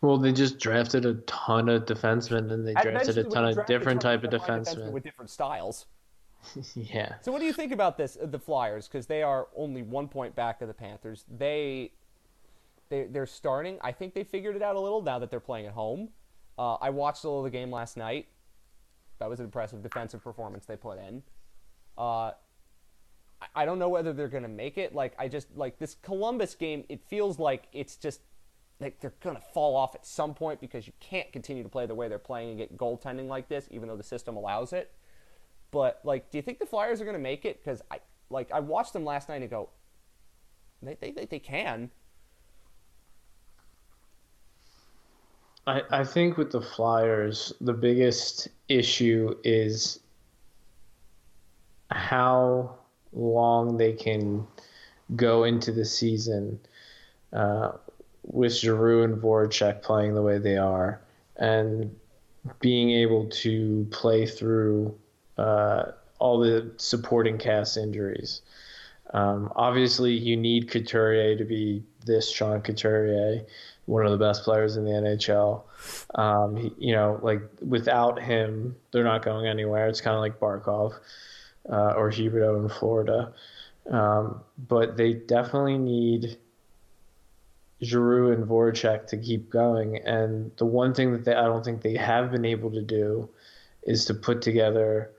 well, 0.00 0.18
they 0.18 0.32
just 0.32 0.58
drafted 0.58 1.06
a 1.06 1.14
ton 1.26 1.68
of 1.68 1.84
defensemen, 1.86 2.52
and 2.52 2.66
they 2.66 2.74
drafted 2.74 3.18
a 3.18 3.24
ton 3.24 3.44
of 3.46 3.54
draft 3.54 3.68
different 3.68 4.00
type 4.00 4.24
of 4.24 4.30
defensemen. 4.30 4.92
with 4.92 5.02
different 5.02 5.30
styles. 5.30 5.86
yeah, 6.74 7.14
So, 7.20 7.32
what 7.32 7.40
do 7.40 7.46
you 7.46 7.52
think 7.52 7.72
about 7.72 7.98
this? 7.98 8.16
uh, 8.22 8.26
The 8.26 8.38
Flyers, 8.38 8.86
because 8.86 9.06
they 9.06 9.22
are 9.22 9.48
only 9.56 9.82
one 9.82 10.06
point 10.08 10.36
back 10.36 10.62
of 10.62 10.68
the 10.68 10.74
Panthers. 10.74 11.24
They, 11.36 11.92
they, 12.90 13.04
they're 13.04 13.26
starting. 13.26 13.78
I 13.80 13.90
think 13.90 14.14
they 14.14 14.22
figured 14.24 14.54
it 14.54 14.62
out 14.62 14.76
a 14.76 14.80
little 14.80 15.02
now 15.02 15.18
that 15.18 15.30
they're 15.30 15.40
playing 15.40 15.66
at 15.66 15.72
home. 15.72 16.10
Uh, 16.56 16.74
I 16.74 16.90
watched 16.90 17.24
a 17.24 17.28
little 17.28 17.44
of 17.44 17.50
the 17.52 17.56
game 17.56 17.70
last 17.72 17.96
night. 17.96 18.28
That 19.18 19.28
was 19.28 19.40
an 19.40 19.46
impressive 19.46 19.82
defensive 19.82 20.22
performance 20.22 20.64
they 20.64 20.76
put 20.76 20.98
in. 20.98 21.22
Uh, 21.96 22.30
I, 23.54 23.64
don't 23.64 23.78
know 23.78 23.88
whether 23.88 24.12
they're 24.12 24.28
going 24.28 24.42
to 24.42 24.48
make 24.48 24.78
it. 24.78 24.94
Like 24.94 25.14
I 25.18 25.28
just 25.28 25.48
like 25.56 25.78
this 25.78 25.96
Columbus 26.02 26.54
game. 26.54 26.84
It 26.88 27.00
feels 27.08 27.38
like 27.38 27.68
it's 27.72 27.96
just 27.96 28.20
like 28.80 29.00
they're 29.00 29.14
going 29.20 29.36
to 29.36 29.42
fall 29.42 29.76
off 29.76 29.94
at 29.94 30.06
some 30.06 30.34
point 30.34 30.60
because 30.60 30.86
you 30.86 30.92
can't 31.00 31.32
continue 31.32 31.62
to 31.62 31.68
play 31.68 31.86
the 31.86 31.94
way 31.94 32.08
they're 32.08 32.18
playing 32.18 32.50
and 32.50 32.58
get 32.58 32.76
goaltending 32.76 33.28
like 33.28 33.48
this, 33.48 33.68
even 33.70 33.88
though 33.88 33.96
the 33.96 34.02
system 34.02 34.36
allows 34.36 34.72
it. 34.72 34.92
But 35.70 36.00
like, 36.04 36.30
do 36.30 36.38
you 36.38 36.42
think 36.42 36.58
the 36.58 36.66
Flyers 36.66 37.00
are 37.00 37.04
going 37.04 37.16
to 37.16 37.22
make 37.22 37.44
it? 37.44 37.62
Because 37.62 37.82
I 37.90 38.00
like 38.30 38.50
I 38.52 38.60
watched 38.60 38.92
them 38.92 39.04
last 39.04 39.28
night 39.28 39.42
and 39.42 39.50
go, 39.50 39.68
they 40.82 40.96
they 41.00 41.10
they, 41.10 41.26
they 41.26 41.38
can. 41.38 41.90
I, 45.66 45.82
I 45.90 46.04
think 46.04 46.38
with 46.38 46.50
the 46.50 46.62
Flyers, 46.62 47.52
the 47.60 47.74
biggest 47.74 48.48
issue 48.68 49.34
is 49.44 50.00
how 51.90 52.77
long 53.12 53.76
they 53.76 53.92
can 53.92 54.46
go 55.16 55.44
into 55.44 55.72
the 55.72 55.84
season 55.84 56.58
uh, 57.32 57.72
with 58.22 58.54
Giroux 58.54 59.02
and 59.02 59.20
Voracek 59.20 59.82
playing 59.82 60.14
the 60.14 60.22
way 60.22 60.38
they 60.38 60.56
are 60.56 61.00
and 61.36 61.94
being 62.60 62.90
able 62.90 63.28
to 63.28 63.86
play 63.90 64.26
through 64.26 64.94
uh, 65.36 65.92
all 66.18 66.38
the 66.38 66.72
supporting 66.76 67.38
cast 67.38 67.76
injuries. 67.76 68.42
Um, 69.14 69.50
obviously, 69.56 70.12
you 70.12 70.36
need 70.36 70.70
Couturier 70.70 71.36
to 71.36 71.44
be 71.44 71.82
this 72.04 72.30
Sean 72.30 72.60
Couturier, 72.60 73.44
one 73.86 74.04
of 74.04 74.12
the 74.12 74.18
best 74.18 74.44
players 74.44 74.76
in 74.76 74.84
the 74.84 74.90
NHL. 74.90 75.62
Um, 76.14 76.56
he, 76.56 76.74
you 76.78 76.94
know, 76.94 77.18
like 77.22 77.40
without 77.66 78.20
him, 78.20 78.76
they're 78.90 79.04
not 79.04 79.24
going 79.24 79.46
anywhere. 79.46 79.88
It's 79.88 80.00
kind 80.00 80.14
of 80.14 80.20
like 80.20 80.38
Barkov 80.38 80.94
uh, 81.68 81.94
or 81.96 82.10
Huberdeau 82.10 82.62
in 82.62 82.68
Florida. 82.68 83.32
Um, 83.90 84.42
but 84.68 84.96
they 84.96 85.14
definitely 85.14 85.78
need 85.78 86.38
Giroux 87.82 88.32
and 88.32 88.46
Voracek 88.46 89.06
to 89.08 89.16
keep 89.16 89.50
going. 89.50 89.98
And 89.98 90.50
the 90.56 90.66
one 90.66 90.94
thing 90.94 91.12
that 91.12 91.24
they, 91.24 91.34
I 91.34 91.44
don't 91.44 91.64
think 91.64 91.82
they 91.82 91.96
have 91.96 92.30
been 92.30 92.44
able 92.44 92.70
to 92.72 92.82
do 92.82 93.28
is 93.82 94.04
to 94.06 94.14
put 94.14 94.42
together 94.42 95.10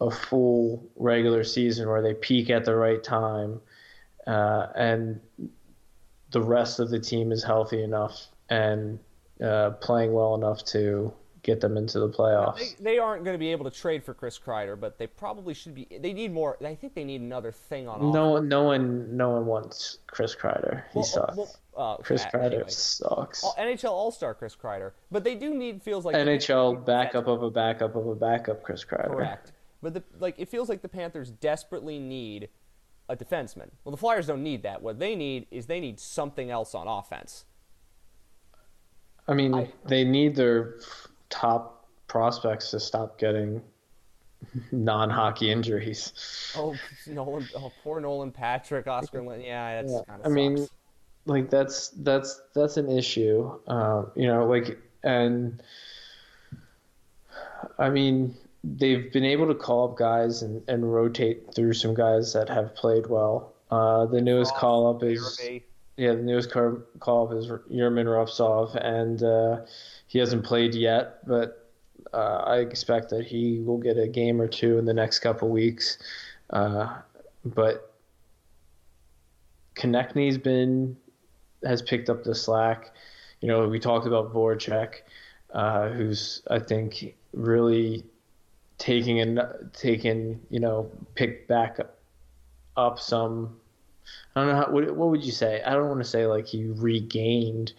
a 0.00 0.10
full 0.10 0.84
regular 0.96 1.44
season 1.44 1.88
where 1.88 2.02
they 2.02 2.14
peak 2.14 2.50
at 2.50 2.64
the 2.64 2.74
right 2.74 3.02
time 3.02 3.60
uh, 4.26 4.66
and 4.76 5.20
the 6.30 6.42
rest 6.42 6.78
of 6.78 6.90
the 6.90 7.00
team 7.00 7.32
is 7.32 7.42
healthy 7.42 7.82
enough 7.82 8.26
and 8.50 8.98
uh, 9.42 9.70
playing 9.70 10.12
well 10.12 10.34
enough 10.34 10.64
to 10.64 11.12
get 11.42 11.60
them 11.60 11.76
into 11.76 12.00
the 12.00 12.08
playoffs. 12.08 12.76
They, 12.78 12.92
they 12.92 12.98
aren't 12.98 13.24
going 13.24 13.34
to 13.34 13.38
be 13.38 13.50
able 13.52 13.64
to 13.64 13.70
trade 13.70 14.04
for 14.04 14.14
Chris 14.14 14.38
Kreider, 14.38 14.78
but 14.78 14.98
they 14.98 15.06
probably 15.06 15.54
should 15.54 15.74
be. 15.74 15.86
They 16.00 16.12
need 16.12 16.32
more. 16.32 16.56
I 16.64 16.74
think 16.74 16.94
they 16.94 17.04
need 17.04 17.20
another 17.20 17.52
thing 17.52 17.88
on. 17.88 18.12
No, 18.12 18.36
offer. 18.36 18.44
no 18.44 18.62
one, 18.64 19.16
no 19.16 19.30
one 19.30 19.46
wants 19.46 19.98
Chris 20.06 20.34
Kreider. 20.34 20.84
He 20.92 20.98
well, 20.98 21.04
sucks. 21.04 21.36
Well, 21.36 21.56
uh, 21.76 21.96
Chris 21.98 22.24
Kreider 22.24 22.44
anyway. 22.44 22.64
sucks. 22.68 23.44
NHL 23.58 23.90
All 23.90 24.10
Star 24.10 24.34
Chris 24.34 24.56
Kreider, 24.56 24.92
but 25.10 25.24
they 25.24 25.34
do 25.34 25.54
need 25.54 25.82
feels 25.82 26.04
like 26.04 26.14
NHL 26.14 26.84
backup 26.84 27.28
of 27.28 27.42
a 27.42 27.50
backup 27.50 27.94
of 27.94 28.06
a 28.06 28.14
backup 28.14 28.62
Chris 28.62 28.84
Kreider. 28.84 29.08
Correct. 29.08 29.52
But 29.82 29.94
the, 29.94 30.02
like 30.18 30.34
it 30.38 30.48
feels 30.48 30.68
like 30.68 30.82
the 30.82 30.88
Panthers 30.88 31.30
desperately 31.30 31.98
need 31.98 32.48
a 33.08 33.16
defenseman. 33.16 33.70
Well, 33.84 33.90
the 33.92 33.96
Flyers 33.96 34.26
don't 34.26 34.42
need 34.42 34.62
that. 34.64 34.82
What 34.82 34.98
they 34.98 35.14
need 35.14 35.46
is 35.50 35.66
they 35.66 35.80
need 35.80 36.00
something 36.00 36.50
else 36.50 36.74
on 36.74 36.88
offense. 36.88 37.44
I 39.28 39.34
mean, 39.34 39.54
I, 39.54 39.70
they 39.86 40.04
need 40.04 40.34
their 40.34 40.76
top 41.30 41.88
prospects 42.06 42.70
to 42.70 42.80
stop 42.80 43.18
getting 43.18 43.62
non-hockey 44.72 45.50
injuries. 45.50 46.12
Oh, 46.56 46.74
Nolan! 47.06 47.48
Oh, 47.56 47.72
poor 47.82 48.00
Nolan 48.00 48.30
Patrick, 48.30 48.86
Oscar 48.86 49.22
Lynn. 49.22 49.40
Yeah, 49.40 49.82
that's 49.82 49.92
yeah. 49.92 50.00
kind 50.06 50.20
of. 50.20 50.26
I 50.26 50.30
mean, 50.30 50.66
like 51.26 51.50
that's 51.50 51.88
that's 51.88 52.40
that's 52.54 52.76
an 52.76 52.90
issue. 52.90 53.58
Uh, 53.66 54.04
you 54.14 54.26
know, 54.26 54.46
like 54.46 54.78
and 55.02 55.62
I 57.78 57.90
mean, 57.90 58.36
they've 58.64 59.12
been 59.12 59.24
able 59.24 59.46
to 59.46 59.54
call 59.54 59.90
up 59.90 59.96
guys 59.96 60.42
and, 60.42 60.62
and 60.68 60.92
rotate 60.92 61.54
through 61.54 61.74
some 61.74 61.94
guys 61.94 62.32
that 62.32 62.48
have 62.48 62.74
played 62.74 63.06
well. 63.06 63.54
Uh, 63.70 64.06
the 64.06 64.20
newest 64.20 64.54
call 64.54 64.88
up 64.88 65.02
is 65.02 65.40
yeah, 65.98 66.14
the 66.14 66.22
newest 66.22 66.52
call, 66.52 66.80
call 67.00 67.32
is 67.32 67.48
Yermin 67.48 68.06
Rubtsov, 68.06 68.76
and 68.76 69.20
uh, 69.22 69.66
he 70.06 70.20
hasn't 70.20 70.44
played 70.44 70.74
yet, 70.74 71.26
but 71.26 71.68
uh, 72.14 72.44
I 72.46 72.58
expect 72.58 73.10
that 73.10 73.26
he 73.26 73.58
will 73.58 73.78
get 73.78 73.98
a 73.98 74.06
game 74.06 74.40
or 74.40 74.46
two 74.46 74.78
in 74.78 74.84
the 74.84 74.94
next 74.94 75.18
couple 75.18 75.48
weeks. 75.48 75.98
Uh, 76.50 76.98
but 77.44 77.94
Konecny's 79.74 80.38
been 80.38 80.96
has 81.64 81.82
picked 81.82 82.08
up 82.08 82.22
the 82.22 82.34
slack. 82.34 82.92
You 83.40 83.48
know, 83.48 83.68
we 83.68 83.80
talked 83.80 84.06
about 84.06 84.32
Voracek, 84.32 84.94
uh, 85.52 85.88
who's 85.88 86.42
I 86.48 86.60
think 86.60 87.16
really 87.32 88.04
taking 88.78 89.18
and 89.18 89.40
taking 89.72 90.40
you 90.48 90.60
know 90.60 90.90
picked 91.16 91.48
back 91.48 91.80
up 92.76 93.00
some. 93.00 93.56
I 94.34 94.40
don't 94.40 94.50
know 94.50 94.56
how, 94.56 94.70
what, 94.70 94.96
what 94.96 95.08
would 95.08 95.24
you 95.24 95.32
say. 95.32 95.62
I 95.64 95.72
don't 95.72 95.88
want 95.88 96.00
to 96.00 96.08
say 96.08 96.26
like 96.26 96.46
he 96.46 96.66
regained 96.66 97.72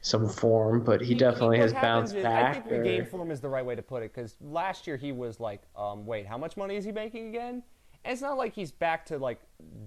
some 0.00 0.28
form, 0.28 0.84
but 0.84 1.00
he, 1.00 1.08
he 1.08 1.14
definitely 1.14 1.58
has 1.58 1.72
bounced 1.72 2.14
is, 2.14 2.22
back. 2.22 2.56
I 2.56 2.60
think 2.60 2.72
or... 2.72 2.78
regained 2.80 3.08
form 3.08 3.30
is 3.30 3.40
the 3.40 3.48
right 3.48 3.64
way 3.64 3.74
to 3.74 3.82
put 3.82 4.02
it 4.02 4.14
because 4.14 4.36
last 4.40 4.86
year 4.86 4.96
he 4.96 5.12
was 5.12 5.40
like, 5.40 5.62
um, 5.76 6.06
wait, 6.06 6.26
how 6.26 6.38
much 6.38 6.56
money 6.56 6.76
is 6.76 6.84
he 6.84 6.92
making 6.92 7.28
again? 7.28 7.62
And 8.04 8.12
it's 8.12 8.22
not 8.22 8.36
like 8.36 8.54
he's 8.54 8.70
back 8.70 9.04
to 9.06 9.18
like 9.18 9.40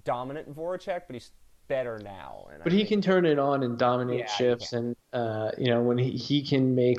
dominant 0.03 0.53
Voracek, 0.53 1.03
but 1.07 1.13
he's 1.13 1.31
better 1.71 1.99
now. 1.99 2.47
but 2.63 2.73
I 2.73 2.75
he 2.75 2.83
can 2.85 3.01
turn 3.01 3.25
it 3.25 3.39
on 3.39 3.63
and 3.63 3.77
dominate 3.77 4.19
yeah, 4.19 4.25
shifts, 4.27 4.73
and 4.73 4.93
uh, 5.13 5.51
you 5.57 5.67
know 5.67 5.81
when 5.81 5.97
he, 5.97 6.11
he 6.11 6.43
can 6.43 6.75
make 6.75 6.97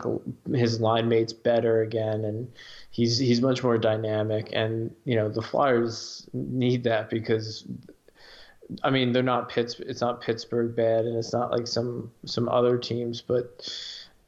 his 0.50 0.80
line 0.80 1.08
mates 1.10 1.34
better 1.34 1.82
again, 1.82 2.24
and 2.24 2.50
he's 2.90 3.18
he's 3.18 3.42
much 3.42 3.62
more 3.62 3.76
dynamic. 3.76 4.48
And 4.54 4.94
you 5.04 5.14
know 5.14 5.28
the 5.28 5.42
Flyers 5.42 6.26
need 6.32 6.84
that 6.84 7.10
because. 7.10 7.64
I 8.82 8.90
mean, 8.90 9.12
they're 9.12 9.22
not 9.22 9.48
Pitts. 9.48 9.80
It's 9.80 10.00
not 10.00 10.20
Pittsburgh 10.20 10.74
bad, 10.74 11.04
and 11.04 11.16
it's 11.16 11.32
not 11.32 11.50
like 11.50 11.66
some 11.66 12.10
some 12.24 12.48
other 12.48 12.78
teams. 12.78 13.20
But 13.20 13.68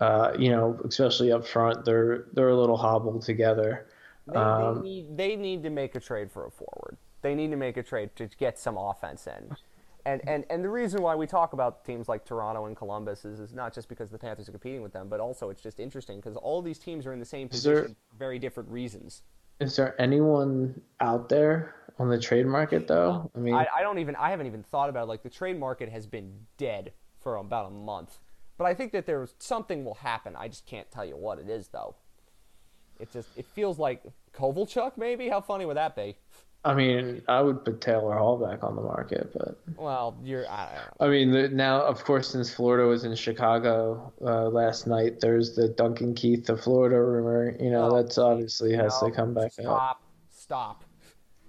uh, 0.00 0.32
you 0.38 0.50
know, 0.50 0.78
especially 0.86 1.32
up 1.32 1.46
front, 1.46 1.84
they're 1.84 2.26
they're 2.32 2.50
a 2.50 2.56
little 2.56 2.76
hobbled 2.76 3.22
together. 3.22 3.86
They, 4.26 4.36
um, 4.36 4.76
they, 4.76 4.82
need, 4.82 5.16
they 5.16 5.36
need 5.36 5.62
to 5.64 5.70
make 5.70 5.94
a 5.94 6.00
trade 6.00 6.32
for 6.32 6.46
a 6.46 6.50
forward. 6.50 6.96
They 7.22 7.34
need 7.34 7.50
to 7.50 7.56
make 7.56 7.76
a 7.76 7.82
trade 7.82 8.10
to 8.16 8.26
get 8.38 8.58
some 8.58 8.76
offense 8.76 9.26
in 9.26 9.56
and, 10.06 10.20
and, 10.28 10.44
and 10.50 10.62
the 10.62 10.68
reason 10.68 11.02
why 11.02 11.14
we 11.14 11.26
talk 11.26 11.52
about 11.54 11.84
teams 11.84 12.08
like 12.08 12.24
Toronto 12.24 12.66
and 12.66 12.76
Columbus 12.76 13.24
is, 13.24 13.40
is 13.40 13.54
not 13.54 13.74
just 13.74 13.88
because 13.88 14.10
the 14.10 14.18
Panthers 14.18 14.48
are 14.48 14.52
competing 14.52 14.82
with 14.82 14.92
them, 14.92 15.08
but 15.08 15.20
also 15.20 15.50
it's 15.50 15.62
just 15.62 15.80
interesting 15.80 16.18
because 16.18 16.36
all 16.36 16.60
these 16.60 16.78
teams 16.78 17.06
are 17.06 17.12
in 17.12 17.18
the 17.18 17.24
same 17.24 17.48
position 17.48 17.74
there, 17.74 17.84
for 17.84 18.16
very 18.18 18.38
different 18.38 18.68
reasons. 18.68 19.22
Is 19.60 19.76
there 19.76 20.00
anyone 20.00 20.80
out 21.00 21.28
there 21.28 21.76
on 21.98 22.08
the 22.08 22.18
trade 22.18 22.46
market 22.46 22.86
though? 22.86 23.30
I 23.34 23.38
mean, 23.38 23.54
I, 23.54 23.66
I 23.76 23.82
don't 23.82 23.98
even 23.98 24.16
I 24.16 24.30
haven't 24.30 24.46
even 24.46 24.62
thought 24.62 24.88
about 24.88 25.04
it. 25.04 25.08
like 25.08 25.22
the 25.22 25.30
trade 25.30 25.58
market 25.58 25.88
has 25.88 26.06
been 26.06 26.32
dead 26.56 26.92
for 27.20 27.36
about 27.36 27.66
a 27.66 27.70
month, 27.70 28.18
but 28.58 28.64
I 28.64 28.74
think 28.74 28.92
that 28.92 29.06
there's 29.06 29.34
something 29.38 29.84
will 29.84 29.94
happen. 29.94 30.34
I 30.36 30.48
just 30.48 30.66
can't 30.66 30.90
tell 30.90 31.04
you 31.04 31.16
what 31.16 31.38
it 31.38 31.48
is 31.48 31.68
though. 31.68 31.94
It 33.00 33.10
just 33.12 33.28
it 33.36 33.46
feels 33.46 33.78
like 33.78 34.02
Kovalchuk 34.32 34.96
maybe. 34.96 35.28
How 35.28 35.40
funny 35.40 35.64
would 35.66 35.76
that 35.76 35.96
be? 35.96 36.16
I 36.66 36.72
mean, 36.72 37.20
I 37.28 37.42
would 37.42 37.62
put 37.62 37.82
Taylor 37.82 38.16
Hall 38.16 38.38
back 38.38 38.64
on 38.64 38.74
the 38.74 38.80
market, 38.80 39.30
but 39.34 39.58
well, 39.76 40.16
you're. 40.22 40.48
I, 40.48 40.78
I 40.98 41.08
mean, 41.08 41.30
the, 41.30 41.48
now 41.48 41.82
of 41.82 42.02
course, 42.04 42.30
since 42.30 42.54
Florida 42.54 42.88
was 42.88 43.04
in 43.04 43.14
Chicago 43.14 44.12
uh, 44.22 44.48
last 44.48 44.86
night, 44.86 45.20
there's 45.20 45.54
the 45.54 45.68
Duncan 45.68 46.14
Keith 46.14 46.46
the 46.46 46.56
Florida 46.56 46.98
rumor. 47.02 47.54
You 47.60 47.70
know, 47.70 47.90
oh, 47.90 48.02
that's 48.02 48.16
obviously 48.16 48.72
has 48.74 48.96
no, 49.02 49.10
to 49.10 49.14
come 49.14 49.34
back 49.34 49.52
stop, 49.52 49.66
out. 49.66 49.98
Stop, 50.30 50.80
stop. 50.80 50.83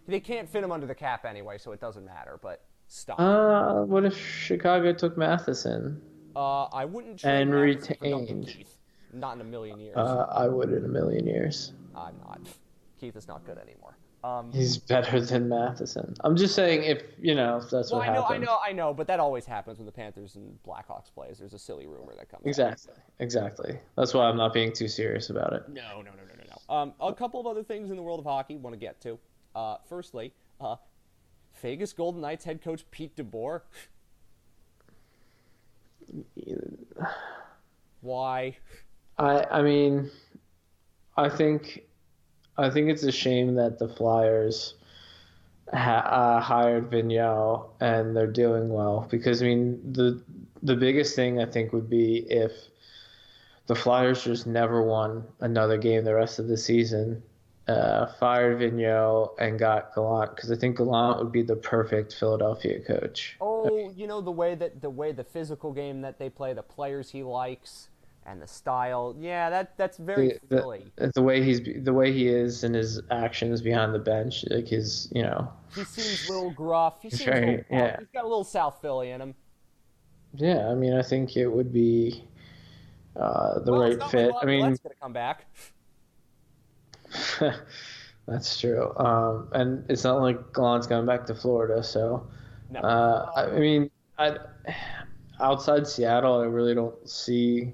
They 0.08 0.20
can't 0.20 0.48
fit 0.48 0.64
him 0.64 0.72
under 0.72 0.86
the 0.86 0.96
cap 0.96 1.26
anyway, 1.26 1.58
so 1.58 1.72
it 1.72 1.80
doesn't 1.80 2.06
matter. 2.06 2.40
But 2.42 2.64
stop. 2.88 3.20
Uh, 3.20 3.84
what 3.84 4.06
if 4.06 4.18
Chicago 4.18 4.94
took 4.94 5.18
Matheson? 5.18 6.02
Uh, 6.36 6.66
I 6.66 6.86
wouldn't 6.86 7.20
trade 7.20 7.42
and 7.42 7.52
Matheson 7.52 7.98
retained. 8.02 8.66
Not 9.14 9.36
in 9.36 9.42
a 9.42 9.46
million 9.46 9.80
years. 9.80 9.96
Uh, 9.96 10.28
I 10.30 10.48
would 10.48 10.72
in 10.72 10.84
a 10.84 10.90
million 10.90 11.26
years. 11.26 11.74
I'm 11.96 12.16
not. 12.20 12.42
Keith 13.00 13.16
is 13.16 13.28
not 13.28 13.46
good 13.46 13.58
anymore. 13.58 13.98
Um, 14.26 14.52
He's 14.52 14.78
better 14.78 15.22
than 15.22 15.50
Matheson. 15.50 16.16
I'm 16.22 16.36
just 16.36 16.56
saying 16.56 16.84
if 16.84 17.04
you 17.22 17.36
know 17.36 17.58
if 17.58 17.70
that's 17.70 17.92
well, 17.92 18.00
what 18.00 18.10
I 18.10 18.14
know, 18.14 18.24
happens. 18.24 18.42
I 18.42 18.46
know, 18.46 18.58
I 18.70 18.72
know, 18.72 18.94
but 18.94 19.06
that 19.08 19.20
always 19.20 19.46
happens 19.46 19.78
when 19.78 19.86
the 19.86 19.92
Panthers 19.92 20.36
and 20.36 20.58
Blackhawks 20.68 21.14
plays. 21.14 21.38
There's 21.38 21.54
a 21.54 21.60
silly 21.60 21.86
rumor 21.86 22.14
that 22.18 22.30
comes. 22.30 22.44
Exactly, 22.46 22.94
out. 22.94 23.00
exactly. 23.20 23.78
That's 23.96 24.16
why 24.16 24.26
I'm 24.26 24.36
not 24.36 24.52
being 24.52 24.74
too 24.74 24.88
serious 24.88 25.30
about 25.30 25.54
it. 25.54 25.70
No, 25.70 26.02
no, 26.02 26.12
no, 26.12 26.24
no, 26.28 26.34
no, 26.38 26.44
no. 26.68 26.76
Um, 26.76 26.94
a 27.00 27.14
couple 27.14 27.40
of 27.40 27.46
other 27.46 27.64
things 27.64 27.92
in 27.92 27.98
the 27.98 28.02
world 28.02 28.20
of 28.20 28.26
hockey 28.26 28.56
want 28.56 28.74
to 28.74 28.80
get 28.80 29.00
to. 29.02 29.20
Uh, 29.56 29.78
firstly, 29.88 30.34
uh, 30.60 30.76
Vegas 31.62 31.94
Golden 31.94 32.22
Knights 32.22 32.44
head 32.44 32.62
coach 32.62 32.84
Pete 32.92 33.16
DeBoer. 33.16 33.62
Why? 38.02 38.58
I 39.18 39.46
I 39.50 39.62
mean, 39.62 40.12
I 41.18 41.30
think 41.30 41.84
I 42.58 42.70
think 42.70 42.90
it's 42.90 43.04
a 43.04 43.12
shame 43.12 43.56
that 43.56 43.80
the 43.80 43.88
Flyers 43.88 44.76
ha- 45.74 46.38
uh, 46.38 46.42
hired 46.42 46.90
Vigneault 46.92 47.70
and 47.80 48.16
they're 48.16 48.28
doing 48.28 48.70
well 48.70 49.08
because 49.10 49.42
I 49.42 49.46
mean 49.46 49.94
the 49.94 50.22
the 50.64 50.76
biggest 50.76 51.16
thing 51.16 51.40
I 51.40 51.46
think 51.46 51.74
would 51.74 51.90
be 51.90 52.26
if 52.30 52.52
the 53.68 53.76
Flyers 53.76 54.24
just 54.24 54.46
never 54.46 54.84
won 54.84 55.24
another 55.40 55.78
game 55.78 56.04
the 56.04 56.14
rest 56.14 56.40
of 56.40 56.48
the 56.48 56.58
season, 56.58 57.24
uh, 57.68 58.08
fired 58.20 58.60
Vigneault 58.60 59.36
and 59.40 59.58
got 59.58 59.94
Gallant 59.96 60.36
because 60.36 60.52
I 60.52 60.56
think 60.56 60.78
Gallant 60.78 61.20
would 61.20 61.32
be 61.32 61.42
the 61.42 61.56
perfect 61.56 62.14
Philadelphia 62.14 62.80
coach. 62.80 63.38
Oh, 63.42 63.92
you 63.96 64.08
know 64.08 64.22
the 64.22 64.32
way 64.32 64.56
that 64.56 64.82
the 64.82 64.90
way 64.90 65.12
the 65.12 65.24
physical 65.24 65.72
game 65.72 66.02
that 66.02 66.20
they 66.20 66.30
play, 66.30 66.54
the 66.54 66.62
players 66.62 67.10
he 67.10 67.24
likes, 67.24 67.90
and 68.26 68.42
the 68.42 68.48
style. 68.48 69.16
Yeah, 69.20 69.50
that 69.50 69.78
that's 69.78 69.98
very 69.98 70.40
the, 70.50 70.58
Philly. 70.58 70.86
The, 70.96 71.12
the 71.16 71.22
way 71.24 71.44
he's 71.44 71.62
the 71.84 71.94
way 71.94 72.12
he 72.12 72.28
is 72.28 72.64
and 72.64 72.76
his 72.76 73.02
actions 73.10 73.62
behind 73.62 73.96
the 73.96 74.00
bench, 74.00 74.46
like 74.50 74.68
his 74.68 75.10
you 75.12 75.24
know. 75.24 75.52
He 75.74 75.84
seems 75.86 76.30
a 76.30 76.34
little 76.34 76.52
gruff. 76.52 77.02
He 77.02 77.10
seems 77.10 77.30
a 77.30 77.34
little, 77.34 77.66
yeah. 77.72 77.98
He's 78.00 78.08
got 78.14 78.26
a 78.26 78.28
little 78.28 78.44
South 78.44 78.80
Philly 78.82 79.12
in 79.12 79.22
him. 79.22 79.36
Yeah, 80.36 80.70
I 80.70 80.76
mean, 80.76 80.94
I 80.94 81.02
think 81.02 81.38
it 81.38 81.48
would 81.48 81.74
be 81.74 82.24
uh, 83.16 83.60
the 83.60 83.72
well, 83.72 83.82
right 83.82 84.04
fit. 84.12 84.34
I 84.40 84.46
mean, 84.46 84.60
Glen's 84.60 84.80
gonna 84.80 84.96
come 85.02 85.14
back. 85.14 85.46
that's 88.28 88.60
true. 88.60 88.96
Um, 88.98 89.50
and 89.54 89.86
it's 89.90 90.04
not 90.04 90.22
like 90.22 90.54
Gallant's 90.54 90.88
going 90.88 91.06
back 91.06 91.26
to 91.28 91.36
Florida, 91.36 91.84
so 91.84 92.28
No. 92.72 92.80
uh, 92.82 93.32
I 93.36 93.58
mean, 93.58 93.90
I, 94.18 94.38
outside 95.40 95.88
Seattle, 95.88 96.42
I 96.42 96.46
really 96.46 96.74
don't 96.74 97.08
see. 97.10 97.74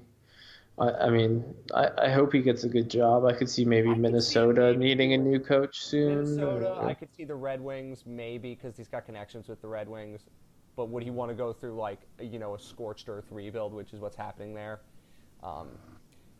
I, 0.78 0.90
I 0.90 1.10
mean, 1.10 1.44
I, 1.74 1.90
I 1.98 2.08
hope 2.10 2.32
he 2.32 2.40
gets 2.40 2.64
a 2.64 2.68
good 2.68 2.90
job. 2.90 3.24
I 3.24 3.32
could 3.32 3.48
see 3.48 3.64
maybe 3.64 3.88
I 3.88 3.92
could 3.92 3.98
see 3.98 4.02
Minnesota 4.02 4.76
needing 4.76 5.12
a 5.12 5.18
new 5.18 5.38
coach 5.38 5.80
soon. 5.80 6.16
Minnesota, 6.16 6.74
or- 6.78 6.88
I 6.88 6.94
could 6.94 7.14
see 7.14 7.24
the 7.24 7.34
Red 7.34 7.60
Wings 7.60 8.04
maybe 8.06 8.54
because 8.54 8.76
he's 8.76 8.88
got 8.88 9.04
connections 9.04 9.48
with 9.48 9.60
the 9.60 9.68
Red 9.68 9.88
Wings. 9.88 10.22
But 10.74 10.88
would 10.88 11.02
he 11.02 11.10
want 11.10 11.30
to 11.30 11.34
go 11.34 11.52
through 11.52 11.74
like 11.76 12.00
you 12.18 12.38
know 12.38 12.54
a 12.54 12.58
scorched 12.58 13.08
earth 13.08 13.26
rebuild, 13.30 13.74
which 13.74 13.92
is 13.92 14.00
what's 14.00 14.16
happening 14.16 14.54
there? 14.54 14.80
Um, 15.42 15.68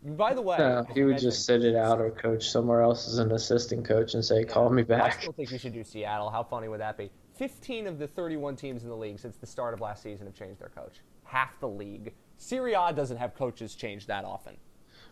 by 0.05 0.33
the 0.33 0.41
way, 0.41 0.57
No, 0.57 0.85
he 0.93 1.03
would 1.03 1.17
just 1.17 1.45
sit 1.45 1.63
it 1.63 1.75
out 1.75 1.99
or 2.01 2.11
coach 2.11 2.49
somewhere 2.49 2.81
else 2.81 3.07
as 3.07 3.17
an 3.19 3.31
assistant 3.31 3.85
coach 3.85 4.13
and 4.13 4.23
say, 4.23 4.43
"Call 4.43 4.69
me 4.69 4.83
back." 4.83 5.03
I 5.17 5.21
still 5.21 5.33
think 5.33 5.51
you 5.51 5.57
should 5.57 5.73
do 5.73 5.83
Seattle. 5.83 6.29
How 6.29 6.43
funny 6.43 6.67
would 6.67 6.79
that 6.81 6.97
be? 6.97 7.09
15 7.35 7.87
of 7.87 7.97
the 7.99 8.07
31 8.07 8.55
teams 8.55 8.83
in 8.83 8.89
the 8.89 8.95
league 8.97 9.19
since 9.19 9.37
the 9.37 9.47
start 9.47 9.73
of 9.73 9.81
last 9.81 10.03
season 10.03 10.27
have 10.27 10.35
changed 10.35 10.59
their 10.61 10.69
coach. 10.69 11.01
Half 11.23 11.59
the 11.59 11.69
league. 11.69 12.13
Serie 12.37 12.73
A 12.73 12.93
doesn't 12.93 13.17
have 13.17 13.33
coaches 13.35 13.75
change 13.75 14.05
that 14.07 14.25
often. 14.25 14.55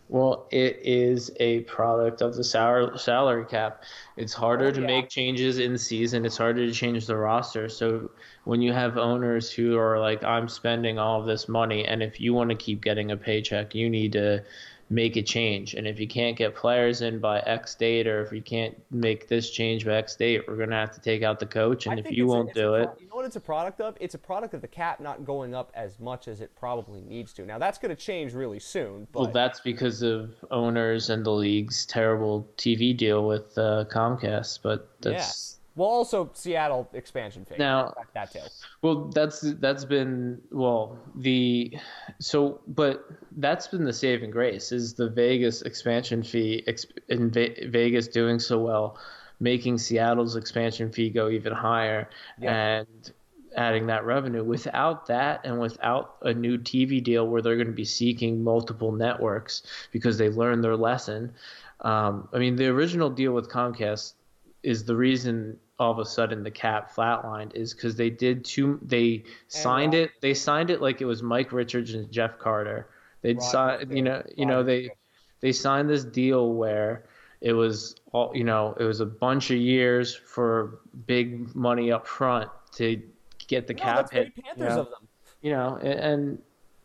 Well, 0.10 0.48
it 0.52 0.78
is 0.84 1.32
a 1.40 1.62
product 1.62 2.22
of 2.22 2.36
the 2.36 2.44
sal- 2.44 2.98
salary 2.98 3.46
cap. 3.46 3.84
It's 4.18 4.34
harder 4.34 4.66
Oh, 4.66 4.72
to 4.72 4.82
make 4.82 5.08
changes 5.08 5.58
in 5.58 5.78
season. 5.78 6.26
It's 6.26 6.38
harder 6.38 6.66
to 6.66 6.74
change 6.74 7.06
the 7.06 7.16
roster. 7.16 7.70
So 7.70 8.12
when 8.44 8.62
you 8.62 8.74
have 8.74 8.98
owners 8.98 9.50
who 9.52 9.78
are 9.78 10.00
like, 10.00 10.22
"I'm 10.22 10.50
spending 10.50 11.00
all 11.00 11.22
of 11.22 11.28
this 11.28 11.48
money," 11.48 11.86
and 11.86 12.04
if 12.04 12.20
you 12.20 12.34
want 12.34 12.50
to 12.50 12.58
keep 12.58 12.82
getting 12.82 13.12
a 13.12 13.18
paycheck, 13.18 13.74
you 13.74 13.90
need 13.90 14.12
to 14.14 14.44
make 14.92 15.16
a 15.16 15.22
change. 15.22 15.74
And 15.74 15.88
if 15.88 16.00
you 16.00 16.08
can't 16.08 16.36
get 16.36 16.54
players 16.54 17.02
in 17.02 17.20
by 17.20 17.40
X 17.40 17.74
date, 17.76 18.08
or 18.08 18.22
if 18.22 18.34
you 18.34 18.42
can't 18.42 18.76
make 18.92 19.30
this 19.30 19.50
change 19.50 19.86
by 19.86 19.94
X 19.94 20.16
date, 20.18 20.46
we're 20.48 20.58
gonna 20.58 20.76
have 20.76 20.92
to 20.92 21.02
take 21.02 21.24
out 21.24 21.40
the 21.40 21.46
coach. 21.46 21.88
And 21.88 21.96
I 21.96 22.04
if 22.04 22.12
you 22.12 22.28
won't 22.28 22.52
a 22.52 22.54
do 22.54 22.62
pro- 22.62 22.74
it, 22.76 22.90
you 23.00 23.08
know 23.08 23.16
what 23.16 23.26
it's 23.26 23.38
a 23.38 23.42
product 23.42 23.80
of? 23.80 23.96
It's 24.02 24.16
a 24.16 24.20
product 24.20 24.54
of 24.54 24.62
the 24.62 24.68
cap 24.68 25.00
not 25.00 25.24
going 25.24 25.56
up 25.56 25.72
as 25.74 26.00
much 26.00 26.28
as 26.28 26.42
it 26.42 26.52
probably 26.56 27.02
needs 27.02 27.32
to. 27.34 27.46
Now 27.46 27.58
that's 27.58 27.78
going 27.78 27.96
to 27.96 28.02
change 28.02 28.34
really 28.34 28.60
soon. 28.60 29.08
But 29.14 29.20
well, 29.22 29.32
that's 29.32 29.62
because 29.62 30.02
of 30.02 30.32
owners 30.52 31.10
and 31.10 31.26
the 31.26 31.32
league's 31.32 31.86
terrible 31.86 32.48
TV 32.58 32.96
deal 32.96 33.26
with 33.26 33.58
uh, 33.58 33.86
Comcast. 33.90 34.60
But 34.62 34.90
that's. 35.02 35.48
yeah. 35.51 35.51
Well, 35.76 35.88
also 35.88 36.30
Seattle 36.34 36.90
expansion 36.94 37.46
fee. 37.46 37.56
Now- 37.58 37.94
that 38.14 38.32
too. 38.32 38.40
Well, 38.82 39.06
that's 39.14 39.42
that's 39.60 39.86
been 39.86 40.42
well 40.52 40.98
the 41.16 41.78
so 42.20 42.60
but 42.68 43.06
that's 43.38 43.68
been 43.68 43.86
the 43.86 43.94
saving 43.94 44.32
grace 44.32 44.72
is 44.72 44.94
the 44.96 45.10
Vegas 45.10 45.62
expansion 45.62 46.24
fee 46.24 46.66
in 47.10 47.32
Vegas 47.32 48.08
doing 48.10 48.40
so 48.40 48.60
well, 48.60 48.98
making 49.40 49.78
Seattle's 49.78 50.36
expansion 50.36 50.92
fee 50.92 51.10
go 51.10 51.30
even 51.30 51.54
higher 51.54 52.10
Yeah. 52.40 52.80
and 52.80 53.12
adding 53.56 53.88
that 53.88 54.06
revenue. 54.06 54.44
Without 54.44 55.08
that 55.08 55.42
and 55.46 55.60
without 55.60 56.16
a 56.22 56.34
new 56.34 56.58
TV 56.58 57.04
deal 57.04 57.28
where 57.28 57.42
they're 57.42 57.56
going 57.58 57.68
to 57.68 57.74
be 57.74 57.86
seeking 57.86 58.44
multiple 58.44 58.92
networks 58.92 59.64
because 59.92 60.18
they 60.18 60.30
learned 60.30 60.64
their 60.64 60.76
lesson. 60.78 61.34
Um, 61.82 62.28
I 62.34 62.38
mean, 62.40 62.56
the 62.56 62.68
original 62.68 63.10
deal 63.10 63.34
with 63.34 63.50
Comcast 63.50 64.14
is 64.64 64.84
the 64.86 64.96
reason 64.96 65.58
all 65.80 65.92
of 65.92 66.00
a 66.00 66.06
sudden 66.06 66.44
the 66.44 66.52
cap 66.52 66.94
flatlined 66.94 67.56
is 67.56 67.74
because 67.74 67.96
they 67.96 68.10
did 68.10 68.46
two. 68.46 68.80
They 68.84 69.24
signed 69.48 69.94
it. 69.94 70.12
They 70.22 70.34
signed 70.34 70.70
it 70.70 70.82
like 70.82 71.02
it 71.02 71.06
was 71.06 71.24
Mike 71.24 71.52
Richards 71.52 71.94
and 71.94 72.12
Jeff 72.12 72.38
Carter. 72.38 72.88
They'd 73.22 73.38
Rod 73.38 73.44
sign, 73.44 73.88
was 73.88 73.96
you 73.96 74.04
know, 74.04 74.24
you 74.38 74.46
know 74.46 74.64
they 74.64 74.92
they 75.40 75.52
signed 75.52 75.90
this 75.90 76.04
deal 76.04 76.54
where 76.54 77.06
it 77.42 77.54
was 77.54 77.96
all 78.12 78.32
you 78.36 78.44
know 78.44 78.76
it 78.80 78.84
was 78.84 79.00
a 79.00 79.06
bunch 79.06 79.50
of 79.52 79.58
years 79.58 80.14
for 80.16 80.80
big 81.08 81.56
money 81.56 81.92
up 81.92 82.06
front 82.08 82.50
to 82.74 83.02
get 83.48 83.68
the 83.68 83.74
No, 83.74 83.80
cap 83.82 84.12
hit. 84.12 84.32
you 84.36 84.44
know? 84.58 84.82
of 84.82 84.90
them. 84.92 85.08
you 85.42 85.52
know, 85.52 85.78
and, 85.82 86.00
and 86.00 86.42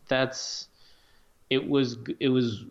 that's 0.08 0.68
it 1.50 1.68
was 1.68 1.98
it 2.20 2.28
was 2.28 2.64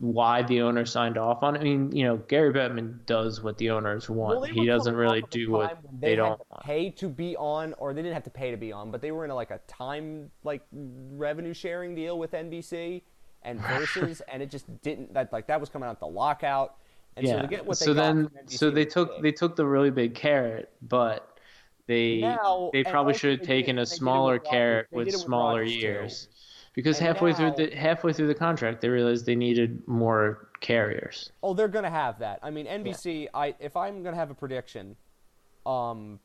why 0.00 0.42
the 0.42 0.60
owner 0.60 0.84
signed 0.84 1.16
off 1.16 1.42
on 1.42 1.56
it. 1.56 1.60
I 1.60 1.62
mean, 1.62 1.94
you 1.94 2.04
know, 2.04 2.16
Gary 2.16 2.52
Bettman 2.52 3.04
does 3.06 3.42
what 3.42 3.56
the 3.58 3.70
owners 3.70 4.10
want. 4.10 4.40
Well, 4.40 4.50
he 4.50 4.66
doesn't 4.66 4.94
really 4.94 5.22
do 5.30 5.52
what 5.52 5.82
when 5.84 6.00
they, 6.00 6.16
don't 6.16 6.38
to 6.38 6.60
pay 6.62 6.90
to 6.90 7.08
be 7.08 7.36
on, 7.36 7.74
or 7.78 7.94
they 7.94 8.02
didn't 8.02 8.14
have 8.14 8.24
to 8.24 8.30
pay 8.30 8.50
to 8.50 8.56
be 8.56 8.72
on, 8.72 8.90
but 8.90 9.00
they 9.00 9.12
were 9.12 9.24
in 9.24 9.30
a, 9.30 9.34
like 9.34 9.50
a 9.50 9.60
time 9.68 10.30
like 10.42 10.62
revenue 10.72 11.54
sharing 11.54 11.94
deal 11.94 12.18
with 12.18 12.32
NBC 12.32 13.02
and 13.42 13.60
Versus, 13.68 14.22
and 14.32 14.42
it 14.42 14.50
just 14.50 14.66
didn't. 14.82 15.14
That 15.14 15.32
like 15.32 15.46
that 15.46 15.60
was 15.60 15.68
coming 15.68 15.88
out 15.88 16.00
the 16.00 16.06
lockout, 16.06 16.76
and 17.16 17.26
so 17.26 17.36
yeah. 17.36 17.42
to 17.42 17.48
get 17.48 17.64
what 17.64 17.78
they 17.78 17.84
so 17.86 17.94
got 17.94 18.02
then, 18.02 18.30
so 18.46 18.70
they 18.70 18.84
took 18.84 19.14
big. 19.16 19.22
they 19.22 19.32
took 19.32 19.54
the 19.54 19.66
really 19.66 19.90
big 19.90 20.14
carrot, 20.14 20.72
but 20.82 21.38
they 21.86 22.20
Now- 22.20 22.70
they 22.72 22.82
probably 22.82 23.14
should 23.14 23.38
have 23.38 23.40
they 23.40 23.46
taken 23.46 23.78
a 23.78 23.82
did 23.82 23.88
it 23.88 23.90
with 23.90 23.98
smaller 23.98 24.38
carrot 24.38 24.86
with 24.90 25.06
with 25.06 25.16
smaller 25.16 25.62
years. 25.62 26.28
Because 26.74 26.98
And 26.98 27.06
halfway 27.06 27.32
through 27.32 27.52
the 27.52 27.74
halfway 27.74 28.12
through 28.12 28.26
the 28.26 28.34
contract, 28.34 28.80
they 28.80 28.88
realized 28.88 29.26
they 29.26 29.36
needed 29.36 29.86
more 29.86 30.48
carriers. 30.60 31.30
Oh, 31.42 31.54
they're 31.54 31.68
gonna 31.68 31.90
have 31.90 32.18
that. 32.18 32.40
I 32.42 32.50
mean, 32.50 32.66
NBC. 32.66 33.28
I 33.32 33.54
if 33.60 33.76
I'm 33.76 34.02
gonna 34.02 34.16
have 34.16 34.30
a 34.30 34.34
prediction, 34.34 34.96
um, 35.64 36.18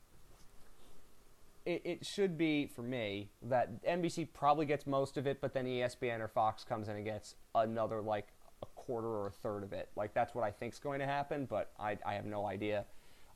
it, 1.66 1.82
it 1.86 2.06
should 2.06 2.36
be 2.36 2.66
for 2.66 2.82
me 2.82 3.30
that 3.44 3.84
NBC 3.86 4.28
probably 4.34 4.66
gets 4.66 4.88
most 4.88 5.18
of 5.18 5.28
it, 5.28 5.40
but 5.40 5.54
then 5.54 5.66
ESPN 5.66 6.20
or 6.20 6.28
Fox 6.28 6.64
comes 6.64 6.88
in 6.90 6.96
and 6.96 7.06
gets 7.06 7.36
another 7.54 8.02
like 8.02 8.30
a 8.64 8.66
quarter 8.76 9.08
or 9.08 9.28
a 9.28 9.32
third 9.32 9.64
of 9.64 9.72
it. 9.72 9.90
Like 9.96 10.16
that's 10.16 10.34
what 10.34 10.44
I 10.44 10.50
think's 10.50 10.80
going 10.80 11.00
to 11.00 11.06
happen, 11.06 11.46
but 11.46 11.72
I 11.80 11.96
I 12.04 12.16
have 12.16 12.26
no 12.26 12.48
idea. 12.48 12.86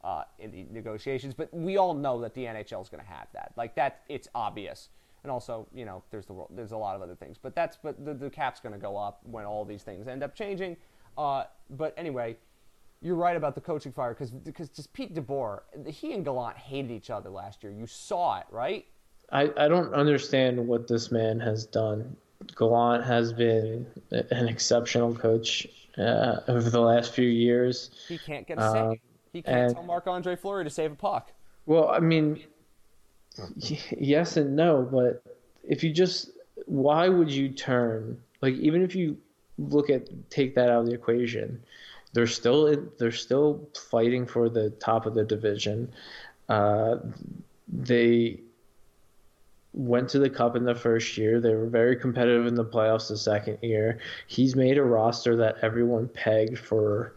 Uh, 0.03 0.25
in 0.37 0.51
the 0.51 0.65
negotiations, 0.69 1.33
but 1.33 1.47
we 1.53 1.77
all 1.77 1.93
know 1.93 2.19
that 2.19 2.33
the 2.33 2.43
NHL 2.43 2.81
is 2.81 2.89
going 2.89 3.01
to 3.01 3.09
have 3.09 3.27
that. 3.31 3.53
Like 3.55 3.73
that, 3.75 4.01
it's 4.09 4.27
obvious. 4.35 4.89
And 5.23 5.31
also, 5.31 5.67
you 5.73 5.85
know, 5.85 6.03
there's 6.11 6.25
the 6.25 6.33
there's 6.49 6.73
a 6.73 6.77
lot 6.77 6.95
of 6.95 7.01
other 7.01 7.15
things, 7.15 7.37
but 7.41 7.55
that's 7.55 7.77
but 7.81 8.03
the, 8.03 8.13
the 8.13 8.29
cap's 8.29 8.59
going 8.59 8.73
to 8.73 8.79
go 8.79 8.97
up 8.97 9.21
when 9.23 9.45
all 9.45 9.63
these 9.63 9.81
things 9.83 10.07
end 10.07 10.21
up 10.21 10.35
changing. 10.35 10.75
Uh, 11.17 11.45
but 11.69 11.93
anyway, 11.97 12.35
you're 13.01 13.15
right 13.15 13.37
about 13.37 13.55
the 13.55 13.61
coaching 13.61 13.93
fire 13.93 14.13
because 14.13 14.31
because 14.31 14.67
just 14.69 14.91
Pete 14.91 15.13
DeBoer, 15.15 15.61
he 15.87 16.13
and 16.13 16.25
Gallant 16.25 16.57
hated 16.57 16.91
each 16.91 17.09
other 17.09 17.29
last 17.29 17.63
year. 17.63 17.71
You 17.71 17.87
saw 17.87 18.39
it, 18.39 18.45
right? 18.51 18.85
I, 19.31 19.49
I 19.55 19.67
don't 19.69 19.93
understand 19.93 20.67
what 20.67 20.87
this 20.89 21.09
man 21.09 21.39
has 21.39 21.65
done. 21.65 22.17
Gallant 22.57 23.05
has 23.05 23.31
been 23.31 23.87
an 24.11 24.49
exceptional 24.49 25.15
coach 25.15 25.65
uh, 25.97 26.41
over 26.49 26.69
the 26.69 26.81
last 26.81 27.13
few 27.13 27.29
years. 27.29 27.91
He 28.09 28.17
can't 28.17 28.45
get 28.45 28.57
a 28.57 28.61
Um, 28.65 28.73
save. 28.91 28.99
He 29.31 29.41
can't 29.41 29.57
and- 29.57 29.73
tell 29.75 29.83
Marc 29.83 30.05
Andre 30.07 30.35
Fleury 30.35 30.65
to 30.65 30.69
save 30.69 30.91
a 30.91 30.95
puck. 30.95 31.31
Well, 31.65 31.87
I 31.87 31.99
mean, 31.99 32.43
yes 33.57 34.37
and 34.37 34.55
no, 34.55 34.87
but 34.91 35.23
if 35.63 35.83
you 35.83 35.91
just, 35.91 36.31
why 36.65 37.07
would 37.09 37.31
you 37.31 37.49
turn? 37.49 38.19
Like, 38.41 38.55
even 38.55 38.81
if 38.81 38.95
you 38.95 39.17
look 39.57 39.89
at 39.89 40.07
take 40.29 40.55
that 40.55 40.69
out 40.69 40.81
of 40.81 40.85
the 40.87 40.93
equation, 40.93 41.63
they're 42.13 42.27
still 42.27 42.75
they're 42.99 43.11
still 43.11 43.67
fighting 43.89 44.25
for 44.25 44.49
the 44.49 44.69
top 44.71 45.05
of 45.05 45.13
the 45.13 45.23
division. 45.23 45.91
Uh, 46.49 46.97
they 47.67 48.39
went 49.73 50.07
to 50.09 50.19
the 50.19 50.29
cup 50.29 50.55
in 50.55 50.65
the 50.65 50.75
first 50.75 51.17
year. 51.17 51.39
They 51.39 51.55
were 51.55 51.65
very 51.65 51.95
competitive 51.95 52.45
in 52.45 52.55
the 52.55 52.65
playoffs 52.65 53.07
the 53.07 53.17
second 53.17 53.57
year. 53.61 53.99
He's 54.27 54.55
made 54.55 54.77
a 54.77 54.83
roster 54.83 55.35
that 55.37 55.55
everyone 55.63 56.07
pegged 56.09 56.59
for 56.59 57.15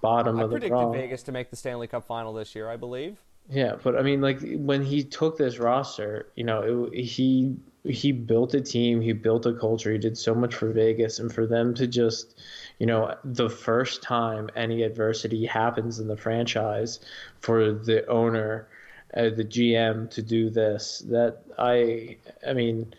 bottom 0.00 0.38
I 0.38 0.44
of 0.44 0.50
the 0.50 0.58
predicted. 0.58 0.92
Vegas 0.92 1.22
to 1.24 1.32
make 1.32 1.50
the 1.50 1.56
Stanley 1.56 1.88
Cup 1.88 2.06
final 2.06 2.32
this 2.32 2.54
year, 2.54 2.70
I 2.70 2.76
believe. 2.76 3.18
Yeah, 3.50 3.76
but 3.82 3.96
I 3.98 4.02
mean, 4.02 4.20
like 4.20 4.40
when 4.56 4.82
he 4.82 5.02
took 5.02 5.36
this 5.36 5.58
roster, 5.58 6.28
you 6.36 6.44
know, 6.44 6.88
it, 6.92 7.04
he 7.04 7.56
he 7.84 8.12
built 8.12 8.54
a 8.54 8.60
team, 8.60 9.00
he 9.00 9.12
built 9.12 9.46
a 9.46 9.54
culture, 9.54 9.90
he 9.90 9.98
did 9.98 10.16
so 10.16 10.34
much 10.34 10.54
for 10.54 10.70
Vegas, 10.70 11.18
and 11.18 11.32
for 11.32 11.46
them 11.46 11.74
to 11.74 11.86
just, 11.86 12.38
you 12.78 12.86
know, 12.86 13.14
the 13.24 13.48
first 13.50 14.02
time 14.02 14.50
any 14.54 14.82
adversity 14.82 15.46
happens 15.46 15.98
in 15.98 16.06
the 16.06 16.16
franchise, 16.16 17.00
for 17.40 17.72
the 17.72 18.06
owner 18.06 18.68
uh, 19.16 19.30
the 19.30 19.44
GM 19.44 20.06
to 20.10 20.22
do 20.22 20.50
this. 20.50 21.00
That 21.08 21.38
I, 21.58 22.18
I 22.46 22.52
mean, 22.52 22.94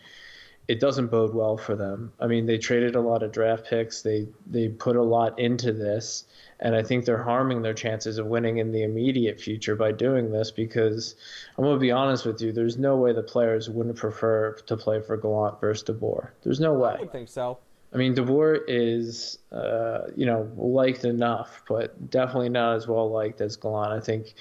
it 0.72 0.80
doesn't 0.80 1.08
bode 1.08 1.34
well 1.34 1.58
for 1.58 1.76
them. 1.76 2.14
I 2.20 2.28
mean, 2.28 2.46
they 2.46 2.58
traded 2.58 2.96
a 2.96 3.02
lot 3.02 3.24
of 3.24 3.32
draft 3.32 3.66
picks. 3.66 4.02
They 4.02 4.28
they 4.50 4.70
put 4.70 4.96
a 4.96 5.04
lot 5.04 5.38
into 5.38 5.74
this, 5.74 6.26
and 6.62 6.76
I 6.76 6.82
think 6.82 7.04
they're 7.04 7.22
harming 7.24 7.62
their 7.62 7.74
chances 7.74 8.18
of 8.18 8.28
winning 8.28 8.58
in 8.60 8.72
the 8.72 8.84
immediate 8.84 9.40
future 9.40 9.76
by 9.76 9.92
doing 9.92 10.32
this. 10.32 10.50
Because 10.50 11.16
I'm 11.58 11.66
gonna 11.66 11.78
be 11.78 11.92
honest 11.92 12.26
with 12.26 12.42
you, 12.42 12.52
there's 12.54 12.78
no 12.78 12.96
way 12.96 13.12
the 13.12 13.22
players 13.22 13.70
wouldn't 13.70 13.98
prefer 13.98 14.54
to 14.66 14.78
play 14.78 15.02
for 15.02 15.18
Gallant 15.18 15.60
versus 15.60 15.84
DeBoer. 15.90 16.30
There's 16.44 16.62
no 16.62 16.74
way. 16.74 16.96
I 16.98 17.02
would 17.02 17.12
think 17.12 17.28
so. 17.30 17.58
I 17.94 17.98
mean, 17.98 18.16
DeBoer 18.16 18.62
is, 18.70 19.38
uh, 19.52 20.04
you 20.16 20.26
know, 20.26 20.50
liked 20.56 21.04
enough, 21.04 21.62
but 21.68 22.10
definitely 22.10 22.48
not 22.48 22.78
as 22.78 22.88
well 22.88 23.12
liked 23.12 23.42
as 23.42 23.58
Gallant. 23.58 23.92
I 23.92 24.00
think 24.00 24.34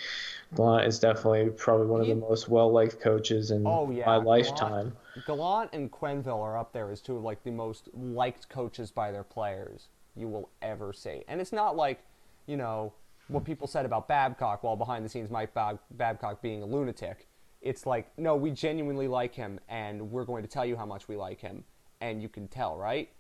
Gallant 0.54 0.86
is 0.86 1.00
definitely 1.00 1.50
probably 1.50 1.86
one 1.88 2.00
of 2.00 2.06
the 2.06 2.14
most 2.14 2.48
well 2.48 2.70
liked 2.70 3.00
coaches 3.00 3.50
in 3.50 3.66
Oh, 3.66 3.90
yeah. 3.90 4.06
my 4.06 4.16
lifetime. 4.18 4.70
Gallant 4.70 4.94
and 5.72 5.90
Quenneville 5.90 6.40
are 6.40 6.58
up 6.58 6.72
there 6.72 6.90
as 6.90 7.00
two 7.00 7.16
of 7.16 7.22
like 7.22 7.42
the 7.42 7.50
most 7.50 7.88
liked 7.94 8.48
coaches 8.48 8.90
by 8.90 9.10
their 9.10 9.24
players 9.24 9.88
you 10.16 10.28
will 10.28 10.50
ever 10.62 10.92
see. 10.92 11.22
And 11.28 11.40
it's 11.40 11.52
not 11.52 11.76
like, 11.76 12.02
you 12.46 12.56
know, 12.56 12.92
what 13.28 13.44
people 13.44 13.66
said 13.66 13.84
about 13.84 14.08
Babcock 14.08 14.62
while 14.62 14.76
behind 14.76 15.04
the 15.04 15.08
scenes 15.08 15.30
Mike 15.30 15.54
Bab- 15.54 15.78
Babcock 15.92 16.42
being 16.42 16.62
a 16.62 16.66
lunatic. 16.66 17.28
It's 17.62 17.86
like, 17.86 18.10
no, 18.18 18.36
we 18.36 18.50
genuinely 18.50 19.08
like 19.08 19.34
him 19.34 19.60
and 19.68 20.10
we're 20.10 20.24
going 20.24 20.42
to 20.42 20.48
tell 20.48 20.64
you 20.64 20.76
how 20.76 20.86
much 20.86 21.08
we 21.08 21.16
like 21.16 21.40
him. 21.40 21.64
And 22.00 22.22
you 22.22 22.28
can 22.28 22.48
tell, 22.48 22.76
right? 22.76 23.10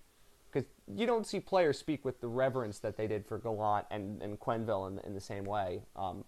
Because 0.50 0.68
you 0.92 1.06
don't 1.06 1.26
see 1.26 1.38
players 1.38 1.78
speak 1.78 2.04
with 2.04 2.20
the 2.20 2.26
reverence 2.26 2.78
that 2.80 2.96
they 2.96 3.06
did 3.06 3.26
for 3.26 3.38
Gallant 3.38 3.86
and, 3.90 4.20
and 4.22 4.40
Quenneville 4.40 4.88
in, 4.88 4.98
in 5.06 5.14
the 5.14 5.20
same 5.20 5.44
way. 5.44 5.82
Um, 5.94 6.24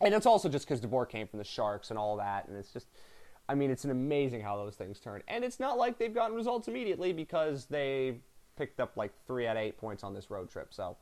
and 0.00 0.14
it's 0.14 0.26
also 0.26 0.48
just 0.48 0.66
because 0.68 0.80
DeBoer 0.80 1.08
came 1.08 1.26
from 1.26 1.38
the 1.38 1.44
Sharks 1.44 1.90
and 1.90 1.98
all 1.98 2.16
that, 2.18 2.46
and 2.48 2.56
it's 2.56 2.70
just, 2.70 2.86
I 3.48 3.54
mean, 3.54 3.70
it's 3.70 3.84
an 3.84 3.90
amazing 3.90 4.40
how 4.40 4.56
those 4.56 4.74
things 4.74 4.98
turn. 4.98 5.22
And 5.28 5.44
it's 5.44 5.60
not 5.60 5.78
like 5.78 5.98
they've 5.98 6.14
gotten 6.14 6.36
results 6.36 6.68
immediately 6.68 7.12
because 7.12 7.66
they 7.66 8.18
picked 8.56 8.80
up 8.80 8.96
like 8.96 9.12
three 9.26 9.46
out 9.46 9.56
of 9.56 9.62
eight 9.62 9.78
points 9.78 10.02
on 10.02 10.14
this 10.14 10.30
road 10.30 10.50
trip. 10.50 10.74
So, 10.74 10.96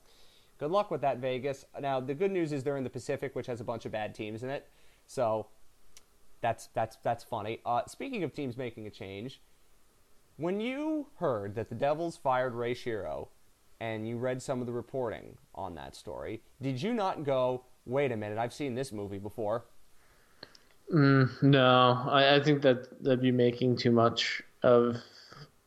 good 0.59 0.71
luck 0.71 0.91
with 0.91 1.01
that, 1.01 1.19
Vegas. 1.19 1.65
Now, 1.81 2.01
the 2.01 2.15
good 2.15 2.31
news 2.31 2.53
is 2.53 2.62
they're 2.62 2.77
in 2.77 2.85
the 2.85 2.91
Pacific, 2.91 3.35
which 3.35 3.47
has 3.47 3.61
a 3.61 3.65
bunch 3.65 3.87
of 3.87 3.93
bad 3.93 4.15
teams 4.15 4.43
in 4.43 4.51
it. 4.51 4.69
So, 5.07 5.47
that's 6.41 6.69
that's 6.75 6.97
that's 7.03 7.25
funny. 7.25 7.61
Uh, 7.65 7.83
speaking 7.87 8.23
of 8.23 8.35
teams 8.35 8.59
making 8.59 8.87
a 8.87 8.91
change, 8.91 9.41
when 10.37 10.61
you 10.61 11.07
heard 11.16 11.55
that 11.55 11.71
the 11.71 11.75
Devils 11.75 12.19
fired 12.19 12.55
Ray 12.55 12.75
Shero, 12.75 13.29
and 13.81 14.07
you 14.07 14.19
read 14.19 14.43
some 14.43 14.61
of 14.61 14.66
the 14.66 14.73
reporting 14.73 15.39
on 15.55 15.75
that 15.77 15.97
story, 15.97 16.43
did 16.61 16.83
you 16.83 16.93
not 16.93 17.25
go, 17.25 17.65
"Wait 17.87 18.12
a 18.12 18.16
minute, 18.16 18.37
I've 18.37 18.53
seen 18.53 18.75
this 18.75 18.93
movie 18.93 19.19
before"? 19.19 19.65
Mm, 20.93 21.43
no, 21.43 22.05
I, 22.09 22.36
I 22.36 22.40
think 22.40 22.62
that 22.62 23.02
that'd 23.02 23.23
be 23.23 23.32
making 23.32 23.77
too 23.77 23.90
much 23.90 24.43
of 24.62 24.97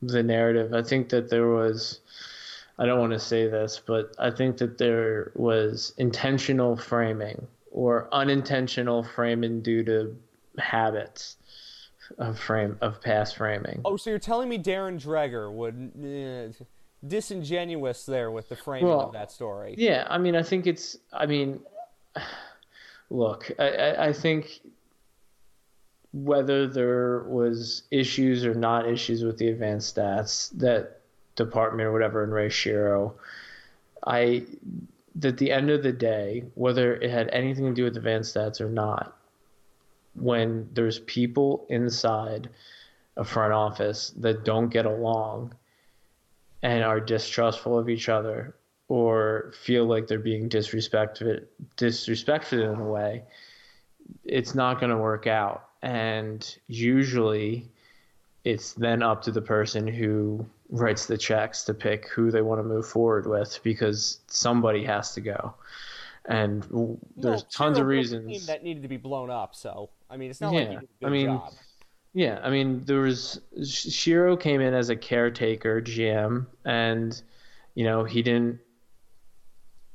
the 0.02 0.23
narrative. 0.23 0.73
I 0.73 0.84
think 0.84 1.10
that 1.10 1.30
there 1.30 1.48
was, 1.48 1.99
I 2.77 2.85
don't 2.85 2.99
want 2.99 3.14
to 3.14 3.19
say 3.19 3.48
this, 3.48 3.81
but 3.85 4.14
I 4.19 4.31
think 4.31 4.57
that 4.57 4.77
there 4.77 5.31
was 5.35 5.94
intentional 5.98 6.77
framing 6.77 7.48
or 7.72 8.07
unintentional 8.11 9.03
framing 9.03 9.61
due 9.61 9.84
to 9.84 10.15
habits 10.60 11.38
of 12.18 12.39
frame 12.39 12.77
of 12.81 13.02
past 13.02 13.38
framing. 13.38 13.81
Oh, 13.85 13.98
so 13.98 14.10
you're 14.10 14.19
telling 14.19 14.49
me 14.49 14.57
Darren 14.57 15.02
Dreger 15.02 15.52
would 15.52 15.91
uh, 15.98 16.65
disingenuous 17.06 18.06
there 18.06 18.31
with 18.31 18.49
the 18.49 18.56
framing 18.56 18.89
Well, 18.89 19.07
of 19.07 19.14
that 19.14 19.31
story? 19.31 19.76
Yeah, 19.77 20.07
I 20.10 20.18
mean, 20.18 20.35
I 20.35 20.44
think 20.44 20.68
it's. 20.68 20.98
I 21.11 21.26
mean, 21.26 21.60
look, 23.10 23.52
I, 23.60 23.69
I, 23.69 24.07
I 24.07 24.14
think 24.14 24.61
whether 26.23 26.68
there 26.68 27.23
was 27.23 27.84
issues 27.91 28.45
or 28.45 28.53
not 28.53 28.88
issues 28.88 29.23
with 29.23 29.38
the 29.38 29.49
advanced 29.49 29.95
stats 29.95 30.49
that 30.57 31.02
department 31.35 31.88
or 31.88 31.91
whatever 31.91 32.23
in 32.23 32.31
Ray 32.31 32.49
Shero, 32.49 33.14
I 34.06 34.45
at 35.23 35.38
the 35.38 35.52
end 35.52 35.69
of 35.69 35.84
the 35.84 35.91
day, 35.91 36.44
whether 36.56 36.95
it 36.95 37.10
had 37.10 37.30
anything 37.31 37.65
to 37.65 37.73
do 37.73 37.84
with 37.84 37.98
advanced 37.98 38.35
stats 38.35 38.61
or 38.61 38.69
not, 38.69 39.18
when 40.15 40.69
there's 40.73 40.99
people 40.99 41.65
inside 41.69 42.49
a 43.15 43.23
front 43.23 43.53
office 43.53 44.11
that 44.18 44.45
don't 44.45 44.69
get 44.69 44.85
along 44.85 45.53
and 46.64 46.84
are 46.84 46.99
distrustful 46.99 47.77
of 47.77 47.89
each 47.89 48.10
other 48.10 48.56
or 48.88 49.52
feel 49.61 49.85
like 49.85 50.07
they're 50.07 50.19
being 50.19 50.49
disrespected 50.49 51.45
disrespected 51.76 52.64
in 52.64 52.80
a 52.80 52.84
way 52.84 53.23
it's 54.23 54.56
not 54.56 54.80
going 54.80 54.89
to 54.89 54.98
work 54.98 55.27
out 55.27 55.66
and 55.82 56.58
usually 56.68 57.70
it's 58.44 58.74
then 58.74 59.04
up 59.04 59.22
to 59.24 59.32
the 59.32 59.41
person 59.41 59.88
who 59.88 60.45
writes 60.70 61.06
the 61.06 61.18
checks 61.18 61.64
to 61.66 61.74
pick 61.74 62.08
who 62.10 62.32
they 62.32 62.41
want 62.41 62.60
to 62.60 62.64
move 62.64 62.88
forward 62.88 63.28
with 63.28 63.60
because 63.64 64.20
somebody 64.28 64.84
has 64.84 65.14
to 65.14 65.22
go 65.22 65.54
and 66.28 66.62
w- 66.64 66.98
there's 67.16 67.44
tons 67.44 67.78
of 67.78 67.86
reasons 67.86 68.48
that 68.48 68.64
needed 68.64 68.84
to 68.84 68.90
be 68.90 68.98
blown 68.98 69.30
up. 69.30 69.56
So 69.56 69.90
I 70.10 70.18
mean, 70.18 70.30
it's 70.30 70.41
not 70.41 70.54
like 70.54 70.70
Yeah, 70.70 70.80
did 70.80 70.84
a 70.84 70.88
good 70.99 71.08
I 71.08 71.10
mean, 71.10 71.28
job. 71.28 71.54
Yeah, 72.14 72.40
I 72.44 72.49
mean, 72.49 72.84
there 72.86 73.02
was 73.02 73.41
Shero 73.60 74.40
came 74.40 74.62
in 74.62 74.74
as 74.74 74.90
a 74.90 74.95
caretaker 74.95 75.82
GM, 75.82 76.48
and 76.66 77.22
you 77.76 77.84
know 77.84 78.04
he 78.04 78.22
didn't. 78.22 78.60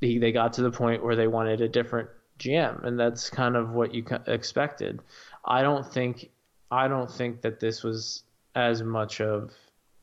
He, 0.01 0.17
they 0.19 0.31
got 0.31 0.53
to 0.53 0.61
the 0.61 0.71
point 0.71 1.03
where 1.03 1.15
they 1.15 1.27
wanted 1.27 1.61
a 1.61 1.67
different 1.69 2.09
GM, 2.37 2.83
and 2.83 2.99
that's 2.99 3.29
kind 3.29 3.55
of 3.55 3.71
what 3.71 3.93
you 3.93 4.05
expected. 4.27 5.01
I 5.45 5.61
don't 5.61 5.91
think, 5.91 6.29
I 6.71 6.87
don't 6.87 7.11
think 7.11 7.41
that 7.41 7.59
this 7.59 7.83
was 7.83 8.23
as 8.55 8.81
much 8.83 9.21
of 9.21 9.51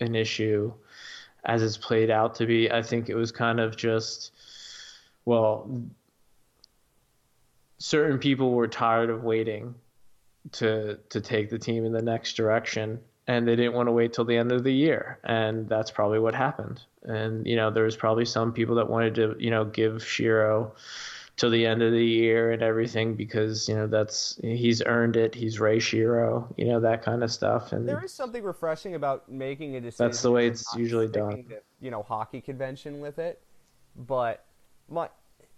an 0.01 0.15
issue 0.15 0.73
as 1.45 1.62
it's 1.62 1.77
played 1.77 2.11
out 2.11 2.35
to 2.37 2.47
be. 2.47 2.71
I 2.71 2.83
think 2.83 3.09
it 3.09 3.15
was 3.15 3.33
kind 3.33 3.61
of 3.61 3.77
just, 3.77 4.33
well, 5.25 5.71
certain 7.79 8.19
people 8.19 8.53
were 8.53 8.69
tired 8.69 9.11
of 9.11 9.25
waiting 9.25 9.75
to 10.53 10.99
to 11.09 11.21
take 11.21 11.51
the 11.51 11.59
team 11.59 11.85
in 11.85 11.93
the 11.93 12.03
next 12.03 12.35
direction 12.35 13.01
and 13.27 13.47
they 13.47 13.57
didn't 13.57 13.75
want 13.75 13.89
to 13.89 13.93
wait 13.93 14.12
till 14.12 14.25
the 14.25 14.37
end 14.37 14.53
of 14.53 14.65
the 14.65 14.73
year 14.73 15.19
and 15.25 15.69
that's 15.69 15.91
probably 15.91 16.19
what 16.19 16.35
happened 16.35 16.83
and 17.03 17.47
you 17.47 17.57
know 17.57 17.71
there 17.71 17.85
was 17.85 17.97
probably 17.97 18.25
some 18.25 18.53
people 18.53 18.75
that 18.75 18.89
wanted 18.89 19.15
to 19.15 19.37
you 19.39 19.51
know 19.51 19.65
give 19.65 19.95
Shero 19.97 20.73
till 21.41 21.49
the 21.49 21.65
end 21.65 21.81
of 21.81 21.91
the 21.91 22.05
year 22.05 22.53
and 22.53 22.62
everything 22.62 23.15
because 23.15 23.67
you 23.67 23.75
know 23.75 23.87
that's 23.87 24.39
he's 24.43 24.83
earned 24.85 25.17
it 25.17 25.35
he's 25.35 25.59
Ray 25.59 25.79
Shero 25.79 26.53
you 26.59 26.67
know 26.67 26.79
that 26.81 27.03
kind 27.03 27.25
of 27.25 27.33
stuff 27.33 27.73
and 27.73 27.89
There 27.89 28.05
is 28.05 28.12
something 28.12 28.43
refreshing 28.43 28.95
about 28.95 29.27
making 29.31 29.75
a 29.77 29.81
decision. 29.81 30.07
That's 30.07 30.21
the 30.21 30.31
way 30.31 30.49
it's 30.49 30.67
usually 30.77 31.09
done. 31.09 31.45
to, 31.45 31.62
you 31.81 31.91
know, 31.91 32.03
hockey 32.03 32.43
convention 32.43 33.01
with 33.01 33.19
it. 33.19 33.41
But 33.97 34.45
my 34.91 35.09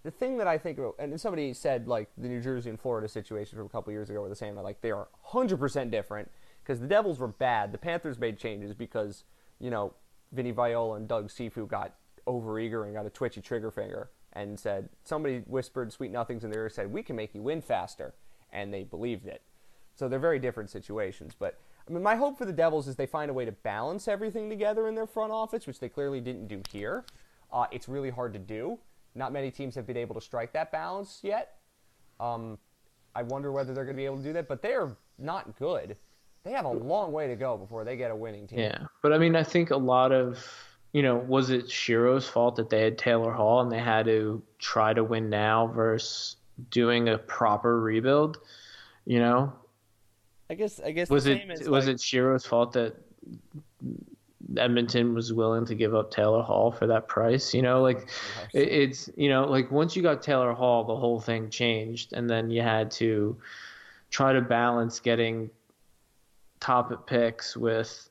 the 0.04 0.12
thing 0.12 0.38
that 0.38 0.46
I 0.46 0.56
think, 0.56 0.78
and 1.00 1.20
somebody 1.20 1.52
said 1.52 1.88
like 1.88 2.08
the 2.16 2.28
New 2.28 2.40
Jersey 2.40 2.70
and 2.70 2.80
Florida 2.80 3.08
situation 3.08 3.58
from 3.58 3.66
a 3.66 3.68
couple 3.68 3.92
years 3.92 4.08
ago 4.08 4.20
were 4.20 4.28
the 4.28 4.36
same. 4.36 4.54
Like 4.54 4.82
they 4.82 4.92
are 4.92 5.08
100% 5.32 5.90
different 5.90 6.30
because 6.62 6.78
the 6.78 6.86
Devils 6.86 7.18
were 7.18 7.26
bad. 7.26 7.72
The 7.72 7.78
Panthers 7.78 8.20
made 8.20 8.38
changes 8.38 8.72
because 8.72 9.24
you 9.58 9.70
know 9.70 9.94
Vinny 10.30 10.52
Viola 10.52 10.94
and 10.94 11.08
Doug 11.08 11.28
Cifu 11.28 11.66
got 11.66 11.96
overeager 12.28 12.84
and 12.84 12.94
got 12.94 13.04
a 13.04 13.10
twitchy 13.10 13.40
trigger 13.40 13.72
finger 13.72 14.10
and 14.34 14.58
said 14.58 14.88
somebody 15.04 15.38
whispered 15.46 15.92
sweet 15.92 16.10
nothings 16.10 16.44
in 16.44 16.50
their 16.50 16.62
ear 16.62 16.70
said 16.70 16.92
we 16.92 17.02
can 17.02 17.16
make 17.16 17.34
you 17.34 17.42
win 17.42 17.60
faster 17.60 18.14
and 18.52 18.72
they 18.72 18.84
believed 18.84 19.26
it. 19.26 19.42
So 19.94 20.08
they're 20.08 20.18
very 20.18 20.38
different 20.38 20.70
situations. 20.70 21.34
But 21.38 21.58
I 21.88 21.92
mean, 21.92 22.02
my 22.02 22.16
hope 22.16 22.38
for 22.38 22.44
the 22.44 22.52
Devils 22.52 22.88
is 22.88 22.96
they 22.96 23.06
find 23.06 23.30
a 23.30 23.34
way 23.34 23.44
to 23.44 23.52
balance 23.52 24.08
everything 24.08 24.48
together 24.48 24.88
in 24.88 24.94
their 24.94 25.06
front 25.06 25.32
office, 25.32 25.66
which 25.66 25.80
they 25.80 25.88
clearly 25.88 26.20
didn't 26.20 26.48
do 26.48 26.62
here. 26.70 27.04
Uh, 27.52 27.66
it's 27.70 27.88
really 27.88 28.10
hard 28.10 28.32
to 28.32 28.38
do. 28.38 28.78
Not 29.14 29.32
many 29.32 29.50
teams 29.50 29.74
have 29.74 29.86
been 29.86 29.96
able 29.96 30.14
to 30.14 30.20
strike 30.20 30.52
that 30.52 30.72
balance 30.72 31.20
yet. 31.22 31.56
Um, 32.18 32.58
I 33.14 33.22
wonder 33.22 33.52
whether 33.52 33.74
they're 33.74 33.84
going 33.84 33.96
to 33.96 34.00
be 34.00 34.06
able 34.06 34.18
to 34.18 34.22
do 34.22 34.32
that, 34.32 34.48
but 34.48 34.62
they're 34.62 34.96
not 35.18 35.58
good. 35.58 35.96
They 36.44 36.52
have 36.52 36.64
a 36.64 36.70
long 36.70 37.12
way 37.12 37.28
to 37.28 37.36
go 37.36 37.56
before 37.56 37.84
they 37.84 37.96
get 37.96 38.10
a 38.10 38.16
winning 38.16 38.46
team. 38.46 38.60
Yeah, 38.60 38.86
but 39.02 39.12
I 39.12 39.18
mean, 39.18 39.36
I 39.36 39.42
think 39.42 39.70
a 39.70 39.76
lot 39.76 40.12
of, 40.12 40.44
you 40.92 41.02
know, 41.02 41.16
was 41.16 41.50
it 41.50 41.66
Shero's 41.66 42.28
fault 42.28 42.56
that 42.56 42.68
they 42.68 42.82
had 42.82 42.98
Taylor 42.98 43.32
Hall 43.32 43.60
and 43.60 43.72
they 43.72 43.78
had 43.78 44.06
to 44.06 44.42
try 44.58 44.92
to 44.92 45.02
win 45.02 45.30
now 45.30 45.68
versus 45.68 46.36
doing 46.70 47.08
a 47.08 47.18
proper 47.18 47.80
rebuild? 47.80 48.38
You 49.06 49.18
know, 49.18 49.52
I 50.50 50.54
guess. 50.54 50.80
I 50.80 50.92
guess 50.92 51.08
was 51.10 51.24
the 51.24 51.32
it 51.32 51.68
was 51.68 51.86
like- 51.86 51.94
it 51.94 51.98
Shero's 51.98 52.46
fault 52.46 52.72
that 52.72 52.94
Edmonton 54.56 55.14
was 55.14 55.32
willing 55.32 55.64
to 55.66 55.74
give 55.74 55.94
up 55.94 56.10
Taylor 56.10 56.42
Hall 56.42 56.70
for 56.70 56.86
that 56.88 57.08
price? 57.08 57.54
You 57.54 57.62
know, 57.62 57.80
like 57.80 58.08
it, 58.52 58.68
it's 58.68 59.10
you 59.16 59.28
know, 59.30 59.46
like 59.46 59.70
once 59.70 59.96
you 59.96 60.02
got 60.02 60.22
Taylor 60.22 60.52
Hall, 60.52 60.84
the 60.84 60.96
whole 60.96 61.20
thing 61.20 61.48
changed, 61.48 62.12
and 62.12 62.28
then 62.28 62.50
you 62.50 62.60
had 62.60 62.90
to 62.92 63.36
try 64.10 64.32
to 64.34 64.42
balance 64.42 65.00
getting 65.00 65.48
top 66.60 67.06
picks 67.06 67.56
with 67.56 68.10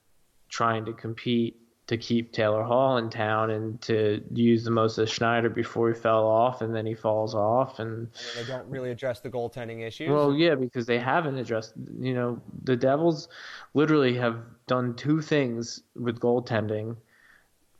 trying 0.50 0.84
to 0.86 0.94
compete 0.94 1.61
to 1.92 1.98
keep 1.98 2.32
Taylor 2.32 2.64
Hall 2.64 2.96
in 2.96 3.10
town 3.10 3.50
and 3.50 3.82
to 3.82 4.24
use 4.32 4.64
the 4.64 4.72
most 4.72 4.98
of 4.98 5.10
Schneider 5.10 5.50
before 5.50 5.90
he 5.90 5.94
fell 5.94 6.26
off 6.26 6.62
and 6.62 6.74
then 6.74 6.86
he 6.86 6.96
falls 6.96 7.36
off 7.36 7.80
and, 7.80 8.08
they 8.38 8.46
don't 8.46 8.66
really 8.70 8.92
address 8.92 9.20
the 9.20 9.30
goaltending 9.30 9.86
issues. 9.86 10.10
Well, 10.10 10.34
yeah, 10.34 10.56
because 10.56 10.86
they 10.86 10.98
haven't 10.98 11.38
addressed. 11.38 11.74
You 12.00 12.14
know, 12.14 12.42
the 12.64 12.78
Devils 12.78 13.28
literally 13.74 14.16
have 14.16 14.38
done 14.68 14.96
two 14.96 15.20
things 15.20 15.84
with 15.94 16.22
goaltending 16.22 16.96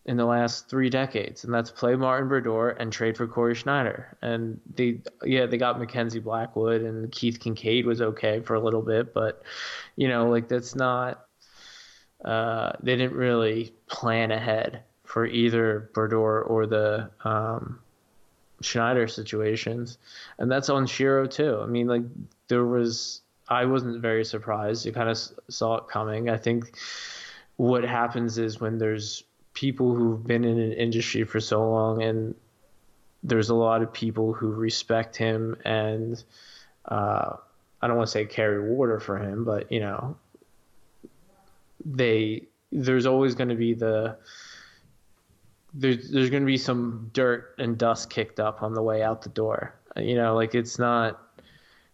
in 0.08 0.18
the 0.18 0.26
last 0.26 0.68
three 0.68 0.90
decades, 0.90 1.46
and 1.46 1.54
that's 1.54 1.72
play 1.72 1.96
Martin 1.96 2.28
Brodeur 2.28 2.72
and 2.72 2.92
trade 2.92 3.16
for 3.16 3.28
Cory 3.28 3.56
Schneider. 3.56 4.18
And 4.22 4.60
they, 4.76 5.00
yeah, 5.24 5.46
they 5.46 5.56
got 5.56 5.80
Mackenzie 5.80 6.20
Blackwood 6.20 6.82
and 6.82 7.10
Keith 7.14 7.40
Kinkaid 7.40 7.86
was 7.86 8.02
okay 8.02 8.42
for 8.42 8.56
a 8.56 8.60
little 8.60 8.82
bit, 8.82 9.14
but 9.14 9.42
you 9.96 10.10
know, 10.10 10.30
like 10.30 10.50
that's 10.50 10.76
not. 10.76 11.28
Uh, 12.24 12.74
they 12.82 12.96
didn't 12.96 13.16
really 13.16 13.74
plan 13.88 14.32
ahead 14.32 14.84
for 15.04 15.26
either 15.26 15.90
Brodeur 15.94 16.42
or 16.42 16.66
the 16.66 17.10
um, 17.24 17.80
Schneider 18.62 19.08
situations, 19.08 19.98
and 20.38 20.50
that's 20.50 20.70
on 20.70 20.86
Shero 20.86 21.30
too. 21.30 21.60
I 21.62 21.66
mean, 21.66 21.88
like 21.88 22.04
there 22.48 22.66
was, 22.66 23.22
I 23.50 23.66
wasn't 23.66 24.02
very 24.02 24.24
surprised. 24.24 24.86
You 24.86 24.92
kind 24.92 25.10
of 25.10 25.18
saw 25.50 25.78
it 25.78 25.88
coming. 25.88 26.30
I 26.30 26.38
think 26.38 26.78
what 27.58 27.84
happens 27.84 28.38
is 28.38 28.60
when 28.60 28.78
there's 28.78 29.24
people 29.54 29.94
who've 29.94 30.26
been 30.26 30.44
in 30.44 30.60
an 30.60 30.74
industry 30.74 31.24
for 31.24 31.40
so 31.40 31.70
long 31.70 32.02
and 32.02 32.36
there's 33.24 33.50
a 33.50 33.56
lot 33.56 33.82
of 33.82 33.94
people 33.94 34.34
who 34.34 34.52
respect 34.52 35.16
him 35.16 35.56
and 35.66 36.24
uh, 36.86 37.36
I 37.82 37.88
don't 37.88 37.98
want 37.98 38.08
to 38.08 38.12
say 38.12 38.26
carry 38.26 38.74
water 38.74 39.00
for 39.00 39.18
him, 39.18 39.44
but 39.44 39.72
you 39.72 39.80
know, 39.80 40.18
they 41.86 42.48
there's 42.72 43.06
always 43.06 43.36
going 43.36 43.50
to 43.50 43.56
be 43.56 43.74
the 43.74 44.18
there's 45.74 46.10
there's 46.12 46.30
going 46.30 46.44
to 46.44 46.48
be 46.48 46.58
some 46.58 47.10
dirt 47.14 47.56
and 47.58 47.78
dust 47.78 48.10
kicked 48.10 48.40
up 48.40 48.62
on 48.62 48.74
the 48.74 48.82
way 48.82 49.04
out 49.04 49.22
the 49.22 49.30
door. 49.30 49.76
You 49.96 50.16
know, 50.16 50.36
like 50.36 50.56
it's 50.56 50.80
not 50.80 51.22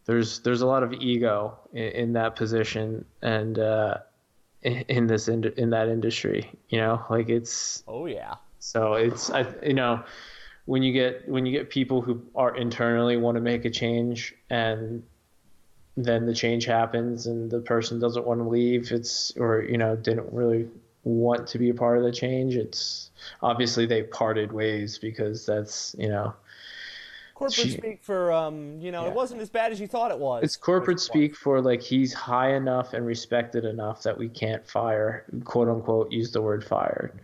there's 0.06 0.40
there's 0.40 0.62
a 0.62 0.68
lot 0.68 0.84
of 0.84 0.94
ego 0.94 1.58
in, 1.74 1.84
in 1.84 2.14
that 2.14 2.36
position 2.36 3.06
and 3.22 3.60
uh, 3.60 3.98
in 4.64 5.08
this 5.08 5.28
in, 5.28 5.44
in 5.58 5.70
that 5.70 5.88
industry 5.88 6.52
you 6.70 6.80
know 6.80 7.04
like 7.10 7.30
it's 7.30 7.84
oh 7.88 8.06
yeah 8.06 8.36
so 8.60 8.94
it's 8.94 9.30
i 9.30 9.46
you 9.64 9.74
know 9.74 10.04
when 10.66 10.82
you 10.82 10.92
get 10.92 11.28
when 11.30 11.46
you 11.46 11.52
get 11.52 11.70
people 11.70 12.02
who 12.02 12.22
are 12.36 12.56
internally 12.56 13.18
want 13.18 13.36
to 13.36 13.42
make 13.42 13.66
a 13.66 13.70
change 13.70 14.34
and 14.50 15.04
then 15.98 16.26
the 16.26 16.34
change 16.34 16.66
happens 16.66 17.26
and 17.26 17.50
the 17.50 17.60
person 17.60 18.00
doesn't 18.00 18.26
want 18.26 18.40
to 18.40 18.48
leave 18.48 18.92
it's 18.92 19.36
or 19.38 19.64
you 19.64 19.78
know 19.78 19.96
didn't 19.96 20.32
really 20.32 20.68
want 21.04 21.48
to 21.48 21.58
be 21.58 21.70
a 21.70 21.74
part 21.74 21.98
of 21.98 22.04
the 22.04 22.12
change 22.12 22.56
it's 22.56 23.10
obviously 23.42 23.86
they 23.86 24.04
parted 24.04 24.52
ways 24.52 24.98
because 25.00 25.46
that's 25.46 25.96
you 25.98 26.08
know 26.08 26.34
corporate 27.38 27.68
she, 27.68 27.72
speak 27.72 28.04
for 28.04 28.32
um, 28.32 28.80
you 28.82 28.92
know 28.92 29.04
yeah. 29.04 29.10
it 29.10 29.14
wasn't 29.14 29.40
as 29.40 29.50
bad 29.50 29.72
as 29.72 29.80
you 29.80 29.88
thought 29.88 30.10
it 30.10 30.18
was. 30.18 30.44
It's 30.44 30.56
corporate 30.58 31.00
speak 31.00 31.36
for 31.36 31.62
like 31.62 31.82
he's 31.82 32.14
high 32.14 32.56
enough 32.56 32.94
and 32.94 33.06
respected 33.06 33.64
enough 33.64 34.02
that 34.04 34.18
we 34.18 34.28
can't 34.28 34.66
fire, 34.68 35.24
quote 35.44 35.70
unquote, 35.70 36.12
use 36.12 36.32
the 36.32 36.42
word 36.42 36.64
fired. 36.64 37.20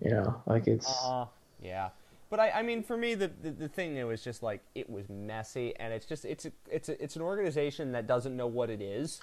You 0.00 0.10
know, 0.10 0.42
like 0.46 0.66
it's. 0.66 0.92
Uh, 1.04 1.26
yeah, 1.62 1.90
but 2.34 2.40
I, 2.40 2.50
I 2.50 2.62
mean, 2.62 2.82
for 2.82 2.96
me, 2.96 3.14
the, 3.14 3.30
the 3.42 3.52
the 3.52 3.68
thing 3.68 3.96
it 3.96 4.02
was 4.02 4.24
just 4.24 4.42
like 4.42 4.60
it 4.74 4.90
was 4.90 5.08
messy, 5.08 5.72
and 5.76 5.92
it's 5.92 6.04
just 6.04 6.24
it's 6.24 6.46
a, 6.46 6.52
it's 6.68 6.88
a, 6.88 7.00
it's 7.00 7.14
an 7.14 7.22
organization 7.22 7.92
that 7.92 8.08
doesn't 8.08 8.36
know 8.36 8.48
what 8.48 8.70
it 8.70 8.82
is. 8.82 9.20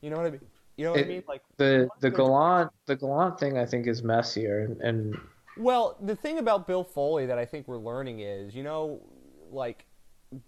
You 0.00 0.10
know 0.10 0.16
what 0.16 0.26
I 0.26 0.30
mean? 0.30 0.40
You 0.76 0.84
know 0.86 0.90
what 0.90 1.00
it, 1.00 1.06
I 1.06 1.08
mean? 1.08 1.22
Like 1.28 1.42
the 1.56 1.88
the 2.00 2.10
Gallant 2.10 2.72
the 2.86 2.96
Gallant 2.96 3.38
thing, 3.38 3.58
I 3.58 3.64
think, 3.64 3.86
is 3.86 4.02
messier 4.02 4.64
and, 4.64 4.80
and 4.80 5.16
well, 5.56 5.96
the 6.02 6.16
thing 6.16 6.38
about 6.38 6.66
Bill 6.66 6.82
Foley 6.82 7.26
that 7.26 7.38
I 7.38 7.44
think 7.44 7.68
we're 7.68 7.78
learning 7.78 8.20
is, 8.20 8.56
you 8.56 8.64
know, 8.64 9.02
like 9.52 9.86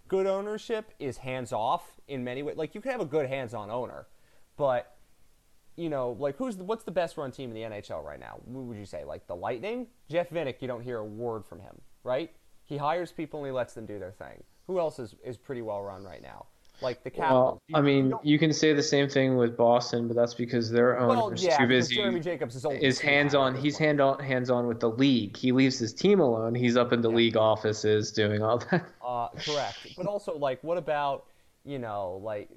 good 0.09 0.27
ownership 0.27 0.93
is 0.99 1.17
hands 1.17 1.53
off 1.53 2.01
in 2.09 2.25
many 2.25 2.43
ways. 2.43 2.57
Like 2.57 2.75
you 2.75 2.81
can 2.81 2.91
have 2.91 3.01
a 3.01 3.07
good 3.07 3.29
hands 3.29 3.55
on 3.55 3.71
owner, 3.71 4.09
but 4.57 4.97
you 5.77 5.89
know, 5.89 6.17
like 6.19 6.37
who's 6.37 6.57
the, 6.57 6.65
what's 6.65 6.85
the 6.85 6.91
best 6.91 7.17
run 7.17 7.31
team 7.31 7.51
in 7.51 7.55
the 7.55 7.77
NHL 7.77 8.05
right 8.05 8.21
now? 8.21 8.41
What 8.45 8.65
would 8.65 8.77
you 8.77 8.85
say? 8.85 9.05
Like 9.05 9.29
the 9.29 9.37
Lightning? 9.37 9.87
Jeff 10.09 10.31
Vinik, 10.31 10.57
you 10.61 10.69
don't 10.69 10.83
hear 10.83 10.99
a 10.99 11.05
word 11.05 11.47
from 11.47 11.61
him, 11.61 11.81
right? 12.05 12.31
He 12.65 12.77
hires 12.77 13.13
people 13.13 13.41
and 13.41 13.47
he 13.47 13.53
lets 13.53 13.75
them 13.75 13.87
do 13.87 13.99
their 13.99 14.13
thing. 14.13 14.43
Who 14.67 14.79
else 14.79 14.99
is, 14.99 15.15
is 15.25 15.37
pretty 15.37 15.63
well 15.63 15.83
run 15.83 16.05
right 16.05 16.23
now? 16.23 16.47
like 16.83 17.03
the 17.03 17.11
Capitals. 17.11 17.61
Well, 17.71 17.81
I 17.81 17.83
mean, 17.83 18.09
you, 18.09 18.19
you, 18.23 18.39
can 18.39 18.53
say 18.53 18.73
the 18.73 18.83
same 18.83 19.09
thing 19.09 19.37
with 19.37 19.57
Boston, 19.57 20.09
but 20.09 20.17
that's 20.17 20.35
because 20.35 20.71
their 20.71 20.99
owners 20.99 21.17
well, 21.17 21.35
yeah, 21.37 21.59
too 21.59 21.67
busy. 21.67 21.97
Jeremy 21.97 22.21
Jacobs 22.21 22.57
is, 22.57 22.65
is 22.65 23.01
hands 23.01 23.35
on. 23.35 23.55
He's 23.55 23.77
hand 23.79 24.01
on 24.01 24.19
hands 24.19 24.51
on 24.51 24.67
with 24.67 24.81
the 24.81 24.91
league. 24.91 25.37
He 25.37 25.53
leaves 25.53 25.79
his 25.79 25.93
team 25.93 26.21
alone. 26.21 26.55
He's 26.55 26.77
up 26.77 26.93
in 26.93 27.01
the 27.01 27.11
yeah. 27.11 27.17
league 27.17 27.37
offices 27.37 28.13
doing 28.13 28.43
all 28.43 28.59
that. 28.71 28.87
Uh, 29.05 29.29
correct. 29.45 29.89
But 29.97 30.07
also, 30.07 30.37
like, 30.37 30.63
what 30.63 30.79
about 30.79 31.27
you 31.65 31.79
know, 31.79 32.21
like, 32.23 32.49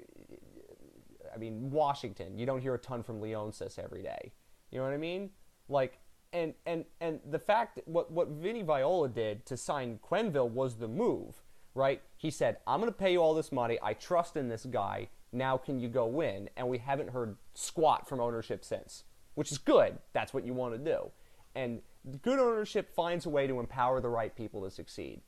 I 1.34 1.36
mean, 1.36 1.70
Washington. 1.70 2.38
You 2.38 2.46
don't 2.46 2.60
hear 2.60 2.74
a 2.74 2.78
ton 2.78 3.02
from 3.02 3.20
Leonsis 3.20 3.78
every 3.78 4.02
day. 4.02 4.32
You 4.70 4.78
know 4.78 4.84
what 4.84 4.94
I 4.94 4.98
mean? 4.98 5.30
Like, 5.68 5.98
and 6.34 6.52
and 6.66 6.84
and 7.00 7.20
the 7.30 7.38
fact 7.38 7.80
what 7.86 8.10
what 8.10 8.28
Vinny 8.28 8.62
Viola 8.62 9.08
did 9.08 9.46
to 9.46 9.56
sign 9.56 9.98
Quenneville 10.02 10.50
was 10.50 10.76
the 10.76 10.88
move 10.88 11.40
right? 11.74 12.00
He 12.16 12.30
said, 12.30 12.58
I'm 12.66 12.80
going 12.80 12.92
to 12.92 12.96
pay 12.96 13.12
you 13.12 13.18
all 13.18 13.34
this 13.34 13.52
money. 13.52 13.78
I 13.82 13.94
trust 13.94 14.36
in 14.36 14.48
this 14.48 14.64
guy. 14.64 15.08
Now 15.32 15.56
can 15.56 15.80
you 15.80 15.88
go 15.88 16.06
win? 16.06 16.48
And 16.56 16.68
we 16.68 16.78
haven't 16.78 17.10
heard 17.10 17.36
squat 17.54 18.08
from 18.08 18.20
ownership 18.20 18.64
since, 18.64 19.04
which 19.34 19.50
is 19.50 19.58
good. 19.58 19.98
That's 20.12 20.32
what 20.32 20.46
you 20.46 20.54
want 20.54 20.74
to 20.74 20.78
do. 20.78 21.10
And 21.54 21.82
good 22.22 22.38
ownership 22.38 22.94
finds 22.94 23.26
a 23.26 23.30
way 23.30 23.46
to 23.46 23.58
empower 23.60 24.00
the 24.00 24.08
right 24.08 24.34
people 24.34 24.62
to 24.62 24.70
succeed. 24.70 25.20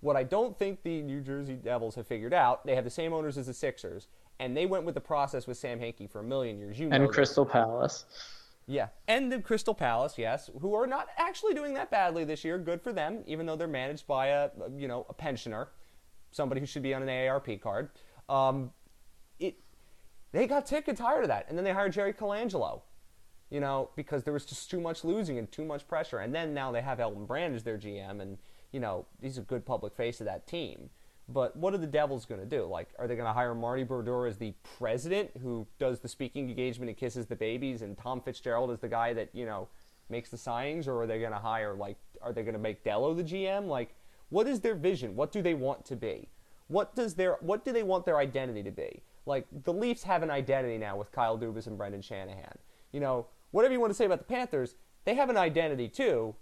What 0.00 0.16
I 0.16 0.22
don't 0.22 0.58
think 0.58 0.82
the 0.82 1.00
New 1.00 1.22
Jersey 1.22 1.54
Devils 1.54 1.94
have 1.94 2.06
figured 2.06 2.34
out, 2.34 2.66
they 2.66 2.74
have 2.74 2.84
the 2.84 2.90
same 2.90 3.14
owners 3.14 3.38
as 3.38 3.46
the 3.46 3.54
Sixers, 3.54 4.08
and 4.38 4.54
they 4.54 4.66
went 4.66 4.84
with 4.84 4.94
the 4.94 5.00
process 5.00 5.46
with 5.46 5.56
Sam 5.56 5.78
Hinkie 5.78 6.10
for 6.10 6.20
a 6.20 6.22
million 6.22 6.58
years. 6.58 6.78
You 6.78 6.88
know 6.88 6.96
and 6.96 7.08
Crystal 7.08 7.46
Palace. 7.46 8.04
Yeah, 8.66 8.88
and 9.06 9.30
the 9.30 9.40
Crystal 9.40 9.74
Palace, 9.74 10.14
yes, 10.16 10.48
who 10.60 10.74
are 10.74 10.86
not 10.86 11.08
actually 11.18 11.52
doing 11.52 11.74
that 11.74 11.90
badly 11.90 12.24
this 12.24 12.44
year. 12.44 12.58
Good 12.58 12.80
for 12.80 12.92
them, 12.92 13.22
even 13.26 13.44
though 13.44 13.56
they're 13.56 13.68
managed 13.68 14.06
by 14.06 14.28
a 14.28 14.50
you 14.76 14.88
know 14.88 15.06
a 15.08 15.14
pensioner 15.14 15.68
somebody 16.34 16.60
who 16.60 16.66
should 16.66 16.82
be 16.82 16.92
on 16.92 17.02
an 17.02 17.08
AARP 17.08 17.60
card. 17.60 17.90
Um, 18.28 18.72
it, 19.38 19.56
they 20.32 20.46
got 20.46 20.68
sick 20.68 20.88
and 20.88 20.98
tired 20.98 21.22
of 21.22 21.28
that, 21.28 21.46
and 21.48 21.56
then 21.56 21.64
they 21.64 21.72
hired 21.72 21.92
Jerry 21.92 22.12
Colangelo, 22.12 22.82
you 23.50 23.60
know, 23.60 23.90
because 23.94 24.24
there 24.24 24.32
was 24.32 24.44
just 24.44 24.70
too 24.70 24.80
much 24.80 25.04
losing 25.04 25.38
and 25.38 25.50
too 25.50 25.64
much 25.64 25.86
pressure. 25.86 26.18
And 26.18 26.34
then 26.34 26.52
now 26.52 26.72
they 26.72 26.82
have 26.82 26.98
Elton 26.98 27.24
Brand 27.24 27.54
as 27.54 27.62
their 27.62 27.78
GM, 27.78 28.20
and 28.20 28.38
you 28.72 28.80
know 28.80 29.06
he's 29.22 29.38
a 29.38 29.42
good 29.42 29.64
public 29.64 29.94
face 29.94 30.20
of 30.20 30.26
that 30.26 30.46
team. 30.46 30.90
But 31.28 31.56
what 31.56 31.72
are 31.72 31.78
the 31.78 31.86
Devils 31.86 32.26
going 32.26 32.40
to 32.40 32.46
do? 32.46 32.66
Like, 32.66 32.88
are 32.98 33.08
they 33.08 33.16
going 33.16 33.26
to 33.26 33.32
hire 33.32 33.54
Marty 33.54 33.82
Brodeur 33.82 34.26
as 34.26 34.36
the 34.36 34.52
president 34.78 35.30
who 35.40 35.66
does 35.78 36.00
the 36.00 36.08
speaking 36.08 36.50
engagement 36.50 36.90
and 36.90 36.98
kisses 36.98 37.26
the 37.26 37.36
babies, 37.36 37.80
and 37.82 37.96
Tom 37.96 38.20
Fitzgerald 38.20 38.70
is 38.70 38.78
the 38.78 38.88
guy 38.88 39.14
that 39.14 39.30
you 39.32 39.46
know 39.46 39.68
makes 40.10 40.28
the 40.28 40.36
signings, 40.36 40.86
or 40.86 41.02
are 41.02 41.06
they 41.06 41.18
going 41.18 41.32
to 41.32 41.38
hire 41.38 41.74
like, 41.74 41.96
are 42.20 42.32
they 42.32 42.42
going 42.42 42.54
to 42.54 42.60
make 42.60 42.84
Dello 42.84 43.14
the 43.14 43.24
GM? 43.24 43.66
Like, 43.66 43.94
what 44.28 44.46
is 44.46 44.60
their 44.60 44.74
vision? 44.74 45.16
What 45.16 45.32
do 45.32 45.40
they 45.40 45.54
want 45.54 45.84
to 45.86 45.96
be? 45.96 46.28
What 46.68 46.94
does 46.94 47.14
their 47.14 47.36
what 47.40 47.64
do 47.64 47.72
they 47.72 47.82
want 47.82 48.04
their 48.04 48.18
identity 48.18 48.62
to 48.62 48.70
be? 48.70 49.02
Like 49.26 49.46
the 49.64 49.72
Leafs 49.72 50.02
have 50.02 50.22
an 50.22 50.30
identity 50.30 50.78
now 50.78 50.96
with 50.96 51.12
Kyle 51.12 51.38
Dubas 51.38 51.66
and 51.66 51.78
Brendan 51.78 52.02
Shanahan. 52.02 52.58
You 52.92 53.00
know, 53.00 53.26
whatever 53.50 53.72
you 53.72 53.80
want 53.80 53.90
to 53.90 53.96
say 53.96 54.06
about 54.06 54.18
the 54.18 54.24
Panthers, 54.24 54.76
they 55.04 55.14
have 55.14 55.30
an 55.30 55.36
identity 55.36 55.88
too. 55.88 56.34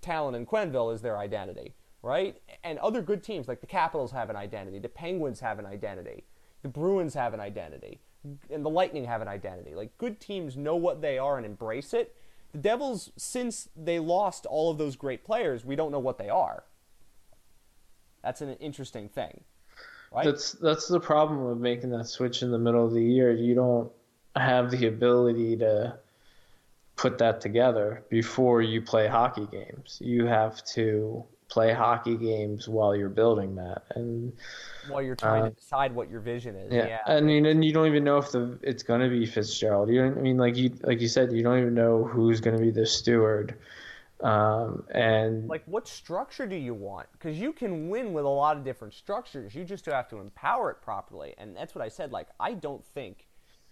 Tallon 0.00 0.34
and 0.34 0.46
Quenneville 0.46 0.92
is 0.94 1.02
their 1.02 1.18
identity, 1.18 1.74
right? 2.04 2.36
And 2.62 2.78
other 2.80 3.00
good 3.00 3.24
teams 3.24 3.48
like 3.48 3.60
the 3.60 3.66
Capitals 3.66 4.12
have 4.12 4.28
an 4.28 4.36
identity, 4.36 4.78
the 4.78 4.88
Penguins 4.88 5.40
have 5.40 5.58
an 5.58 5.66
identity, 5.66 6.24
the 6.62 6.68
Bruins 6.68 7.14
have 7.14 7.32
an 7.32 7.40
identity, 7.40 8.00
and 8.50 8.64
the 8.64 8.70
Lightning 8.70 9.04
have 9.06 9.22
an 9.22 9.28
identity. 9.28 9.74
Like 9.74 9.96
good 9.98 10.20
teams 10.20 10.56
know 10.56 10.76
what 10.76 11.00
they 11.00 11.18
are 11.18 11.38
and 11.38 11.46
embrace 11.46 11.94
it. 11.94 12.14
The 12.52 12.58
Devils, 12.58 13.10
since 13.16 13.68
they 13.74 13.98
lost 13.98 14.46
all 14.46 14.70
of 14.70 14.78
those 14.78 14.96
great 14.96 15.24
players, 15.24 15.64
we 15.64 15.76
don't 15.76 15.90
know 15.90 15.98
what 15.98 16.18
they 16.18 16.28
are. 16.28 16.64
That's 18.22 18.42
an 18.42 18.54
interesting 18.54 19.08
thing. 19.08 19.42
Right? 20.12 20.26
That's 20.26 20.52
that's 20.52 20.86
the 20.86 21.00
problem 21.00 21.44
of 21.46 21.58
making 21.58 21.90
that 21.90 22.06
switch 22.06 22.42
in 22.42 22.50
the 22.50 22.58
middle 22.58 22.84
of 22.84 22.92
the 22.92 23.02
year. 23.02 23.32
You 23.32 23.54
don't 23.54 23.90
have 24.36 24.70
the 24.70 24.86
ability 24.86 25.56
to 25.56 25.98
put 26.96 27.18
that 27.18 27.40
together 27.40 28.04
before 28.10 28.62
you 28.62 28.80
play 28.80 29.08
hockey 29.08 29.48
games. 29.50 29.98
You 30.00 30.26
have 30.26 30.62
to 30.74 31.24
play 31.48 31.72
hockey 31.72 32.16
games 32.16 32.68
while 32.68 32.96
you're 32.96 33.08
building 33.08 33.54
that 33.56 33.82
and 33.94 34.32
while 34.88 35.02
you're 35.02 35.14
trying 35.16 35.42
uh, 35.42 35.50
to 35.50 35.54
decide 35.54 35.94
what 35.94 36.10
your 36.10 36.20
vision 36.20 36.56
is. 36.56 36.72
Yeah, 36.72 36.86
yeah. 36.86 36.98
I 37.06 37.20
mean, 37.20 37.46
and 37.46 37.64
you 37.64 37.72
don't 37.72 37.86
even 37.86 38.04
know 38.04 38.18
if 38.18 38.30
the 38.32 38.58
it's 38.62 38.82
going 38.82 39.00
to 39.00 39.08
be 39.08 39.26
Fitzgerald. 39.26 39.90
You 39.90 40.02
don't. 40.02 40.18
I 40.18 40.20
mean, 40.20 40.36
like 40.36 40.56
you 40.56 40.70
like 40.82 41.00
you 41.00 41.08
said, 41.08 41.32
you 41.32 41.42
don't 41.42 41.58
even 41.58 41.74
know 41.74 42.04
who's 42.04 42.40
going 42.40 42.56
to 42.56 42.62
be 42.62 42.70
the 42.70 42.86
steward. 42.86 43.56
Um, 44.20 44.84
and 44.90 45.48
like, 45.48 45.64
what 45.66 45.86
structure 45.86 46.46
do 46.46 46.56
you 46.56 46.72
want? 46.72 47.08
Because 47.12 47.38
you 47.38 47.52
can 47.52 47.88
win 47.88 48.12
with 48.12 48.24
a 48.24 48.28
lot 48.28 48.56
of 48.56 48.64
different 48.64 48.94
structures. 48.94 49.54
You 49.54 49.64
just 49.64 49.84
have 49.86 50.08
to 50.08 50.18
empower 50.18 50.70
it 50.70 50.80
properly. 50.80 51.34
And 51.36 51.54
that's 51.54 51.74
what 51.74 51.84
I 51.84 51.88
said. 51.88 52.10
Like, 52.10 52.28
I 52.40 52.54
don't 52.54 52.84
think 52.84 53.26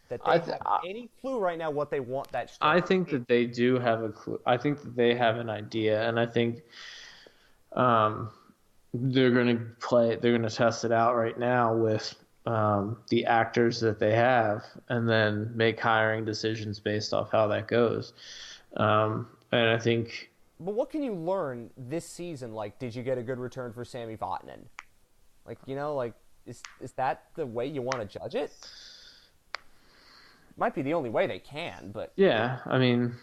that 0.08 0.22
they 0.24 0.32
I 0.32 0.38
th- 0.38 0.50
have 0.50 0.62
I- 0.66 0.80
any 0.86 1.08
clue 1.20 1.38
right 1.38 1.56
now 1.56 1.70
what 1.70 1.90
they 1.90 2.00
want 2.00 2.30
that. 2.32 2.50
I 2.60 2.76
stretch 2.76 2.82
to 2.82 2.86
think 2.86 3.06
be. 3.06 3.12
that 3.12 3.28
they 3.28 3.46
do 3.46 3.78
have 3.78 4.02
a 4.02 4.10
clue. 4.10 4.40
I 4.44 4.56
think 4.58 4.82
that 4.82 4.94
they 4.94 5.14
have 5.14 5.36
an 5.38 5.48
idea, 5.48 6.06
and 6.06 6.20
I 6.20 6.26
think 6.26 6.62
um, 7.74 8.30
they're 8.94 9.30
going 9.30 9.58
to 9.58 9.64
play. 9.80 10.16
They're 10.16 10.36
going 10.36 10.48
to 10.48 10.54
test 10.54 10.84
it 10.84 10.92
out 10.92 11.16
right 11.16 11.38
now 11.38 11.74
with 11.74 12.14
um, 12.46 12.98
the 13.08 13.24
actors 13.26 13.80
that 13.80 13.98
they 13.98 14.14
have, 14.14 14.64
and 14.88 15.08
then 15.08 15.52
make 15.54 15.78
hiring 15.80 16.24
decisions 16.24 16.80
based 16.80 17.14
off 17.14 17.30
how 17.30 17.46
that 17.48 17.68
goes. 17.68 18.12
Um, 18.76 19.28
and 19.50 19.70
I 19.70 19.78
think 19.78 20.30
But 20.60 20.74
what 20.74 20.90
can 20.90 21.02
you 21.02 21.14
learn 21.14 21.70
this 21.76 22.06
season? 22.06 22.54
Like, 22.54 22.78
did 22.78 22.94
you 22.94 23.02
get 23.02 23.18
a 23.18 23.22
good 23.22 23.38
return 23.38 23.72
for 23.72 23.84
Sami 23.84 24.16
Vatanen? 24.16 24.64
Like, 25.46 25.58
you 25.66 25.76
know, 25.76 25.94
like 25.94 26.14
is 26.46 26.62
is 26.80 26.92
that 26.92 27.24
the 27.34 27.46
way 27.46 27.66
you 27.66 27.82
want 27.82 28.00
to 28.00 28.18
judge 28.18 28.34
it? 28.34 28.52
Might 30.56 30.74
be 30.74 30.82
the 30.82 30.94
only 30.94 31.10
way 31.10 31.26
they 31.26 31.38
can, 31.38 31.90
but 31.92 32.12
Yeah, 32.16 32.58
I 32.66 32.78
mean, 32.78 33.14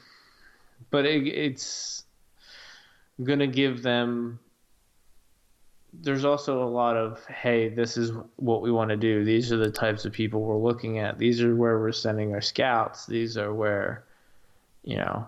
but 0.90 1.06
it, 1.06 1.28
it's 1.28 2.04
gonna 3.24 3.48
give 3.48 3.82
them. 3.84 4.40
There's 5.92 6.24
also 6.24 6.64
a 6.64 6.70
lot 6.70 6.96
of 6.96 7.26
hey, 7.26 7.70
this 7.70 7.98
is 7.98 8.12
what 8.36 8.62
we 8.62 8.72
want 8.72 8.90
to 8.90 8.98
do. 8.98 9.24
These 9.24 9.52
are 9.52 9.58
the 9.58 9.72
types 9.72 10.06
of 10.06 10.14
people 10.14 10.42
we're 10.42 10.58
looking 10.58 11.00
at. 11.00 11.18
These 11.18 11.42
are 11.42 11.56
where 11.56 11.80
we're 11.80 11.92
sending 11.92 12.34
our 12.34 12.42
scouts. 12.42 13.06
These 13.08 13.38
are 13.38 13.54
where, 13.54 14.04
you 14.84 14.98
know, 14.98 15.26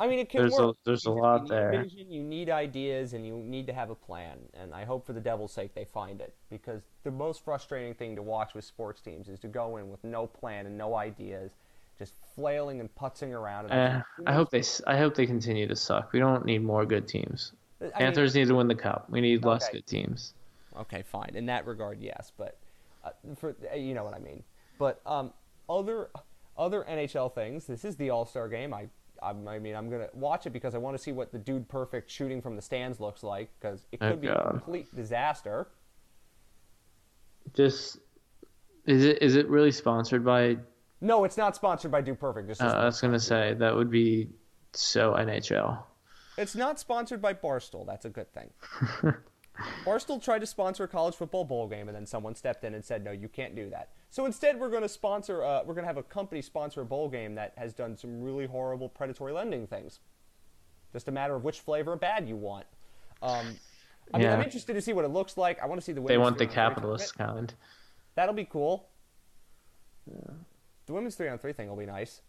I 0.00 0.06
mean, 0.06 0.20
it 0.20 0.28
can 0.28 0.42
There's 0.42 0.56
a- 0.58 0.66
work. 0.68 0.76
there's 0.84 1.06
a 1.06 1.10
lot 1.10 1.42
you 1.42 1.48
there. 1.48 1.82
Vision, 1.82 2.12
you 2.12 2.22
need 2.22 2.50
ideas, 2.50 3.14
and 3.14 3.26
you 3.26 3.36
need 3.36 3.66
to 3.66 3.72
have 3.72 3.90
a 3.90 3.96
plan. 3.96 4.38
And 4.54 4.72
I 4.72 4.84
hope, 4.84 5.04
for 5.04 5.12
the 5.12 5.20
devil's 5.20 5.52
sake, 5.52 5.74
they 5.74 5.86
find 5.86 6.20
it 6.20 6.34
because 6.50 6.82
the 7.02 7.10
most 7.10 7.42
frustrating 7.42 7.94
thing 7.94 8.14
to 8.14 8.22
watch 8.22 8.54
with 8.54 8.64
sports 8.64 9.00
teams 9.00 9.28
is 9.28 9.40
to 9.40 9.48
go 9.48 9.76
in 9.78 9.90
with 9.90 10.04
no 10.04 10.26
plan 10.26 10.66
and 10.66 10.78
no 10.78 10.94
ideas, 10.94 11.52
just 11.98 12.14
flailing 12.34 12.80
and 12.80 12.94
putzing 12.94 13.32
around. 13.32 13.70
And 13.70 13.98
eh, 13.98 14.02
I 14.26 14.32
hope 14.32 14.50
they 14.50 14.62
I 14.86 14.96
hope 14.96 15.14
they 15.14 15.26
continue 15.26 15.66
to 15.66 15.76
suck. 15.76 16.12
We 16.12 16.18
don't 16.20 16.44
need 16.44 16.62
more 16.62 16.86
good 16.86 17.08
teams. 17.08 17.52
I 17.80 17.84
mean, 17.84 17.92
Panthers 17.92 18.34
need 18.34 18.48
to 18.48 18.54
win 18.54 18.68
the 18.68 18.74
cup. 18.74 19.06
We 19.08 19.20
need 19.20 19.44
less 19.44 19.68
good 19.68 19.86
teams. 19.86 20.34
Okay, 20.76 21.02
fine. 21.02 21.30
In 21.34 21.46
that 21.46 21.66
regard, 21.66 22.00
yes, 22.00 22.32
but 22.36 22.56
uh, 23.04 23.10
for 23.36 23.56
uh, 23.72 23.76
you 23.76 23.94
know 23.94 24.04
what 24.04 24.14
I 24.14 24.18
mean. 24.20 24.42
But 24.78 25.00
um, 25.06 25.32
other 25.68 26.10
other 26.56 26.84
NHL 26.88 27.34
things. 27.34 27.66
This 27.66 27.84
is 27.84 27.96
the 27.96 28.10
All 28.10 28.26
Star 28.26 28.48
Game. 28.48 28.72
I, 28.72 28.88
I 29.22 29.30
I 29.30 29.58
mean 29.58 29.74
I'm 29.74 29.90
gonna 29.90 30.08
watch 30.12 30.46
it 30.46 30.50
because 30.50 30.74
I 30.74 30.78
want 30.78 30.96
to 30.96 31.02
see 31.02 31.12
what 31.12 31.32
the 31.32 31.38
dude 31.38 31.68
perfect 31.68 32.10
shooting 32.10 32.40
from 32.40 32.56
the 32.56 32.62
stands 32.62 33.00
looks 33.00 33.22
like 33.22 33.48
because 33.60 33.84
it 33.92 33.98
Oh, 34.00 34.10
could 34.10 34.20
be 34.20 34.28
a 34.28 34.48
complete 34.50 34.94
disaster. 34.94 35.68
Just 37.54 37.98
is 38.86 39.04
it 39.04 39.22
is 39.22 39.36
it 39.36 39.48
really 39.48 39.72
sponsored 39.72 40.24
by? 40.24 40.58
No, 41.00 41.24
it's 41.24 41.36
not 41.36 41.54
sponsored 41.54 41.90
by 41.90 42.00
Dude 42.00 42.18
Perfect. 42.18 42.48
Just 42.48 42.60
Uh, 42.62 42.66
I 42.66 42.84
was 42.84 43.00
gonna 43.00 43.20
say 43.20 43.54
that 43.54 43.74
would 43.74 43.90
be 43.90 44.28
so 44.72 45.14
NHL. 45.14 45.82
it's 46.36 46.54
not 46.54 46.78
sponsored 46.78 47.22
by 47.22 47.34
Barstool. 47.34 47.86
That's 47.86 48.04
a 48.04 48.10
good 48.10 48.32
thing. 48.32 48.50
Barstool 49.84 50.22
tried 50.22 50.38
to 50.40 50.46
sponsor 50.46 50.84
a 50.84 50.88
college 50.88 51.16
football 51.16 51.44
bowl 51.44 51.66
game, 51.66 51.88
and 51.88 51.96
then 51.96 52.06
someone 52.06 52.34
stepped 52.36 52.62
in 52.64 52.74
and 52.74 52.84
said, 52.84 53.02
"No, 53.02 53.10
you 53.10 53.28
can't 53.28 53.56
do 53.56 53.68
that." 53.70 53.90
So 54.10 54.24
instead, 54.24 54.58
we're 54.58 54.70
going 54.70 54.82
to 54.82 54.88
sponsor. 54.88 55.42
Uh, 55.44 55.60
we're 55.64 55.74
going 55.74 55.82
to 55.82 55.88
have 55.88 55.96
a 55.96 56.02
company 56.02 56.42
sponsor 56.42 56.80
a 56.82 56.84
bowl 56.84 57.08
game 57.08 57.34
that 57.34 57.54
has 57.56 57.72
done 57.72 57.96
some 57.96 58.22
really 58.22 58.46
horrible 58.46 58.88
predatory 58.88 59.32
lending 59.32 59.66
things. 59.66 59.98
Just 60.92 61.08
a 61.08 61.12
matter 61.12 61.34
of 61.34 61.42
which 61.44 61.60
flavor 61.60 61.92
of 61.94 62.00
bad 62.00 62.28
you 62.28 62.36
want. 62.36 62.66
Um, 63.20 63.56
I 64.14 64.18
mean, 64.18 64.28
I'm 64.28 64.42
interested 64.42 64.74
to 64.74 64.80
see 64.80 64.92
what 64.92 65.04
it 65.04 65.08
looks 65.08 65.36
like. 65.36 65.60
I 65.60 65.66
want 65.66 65.80
to 65.80 65.84
see 65.84 65.92
the. 65.92 66.00
They 66.02 66.18
want 66.18 66.38
the 66.38 66.46
capitalist 66.46 67.16
kind. 67.18 67.52
That'll 68.14 68.34
be 68.34 68.44
cool. 68.44 68.88
The 70.88 70.94
women's 70.94 71.14
three 71.16 71.28
on 71.28 71.38
three 71.38 71.52
thing 71.52 71.68
will 71.68 71.76
be 71.76 71.86
nice. 71.86 72.22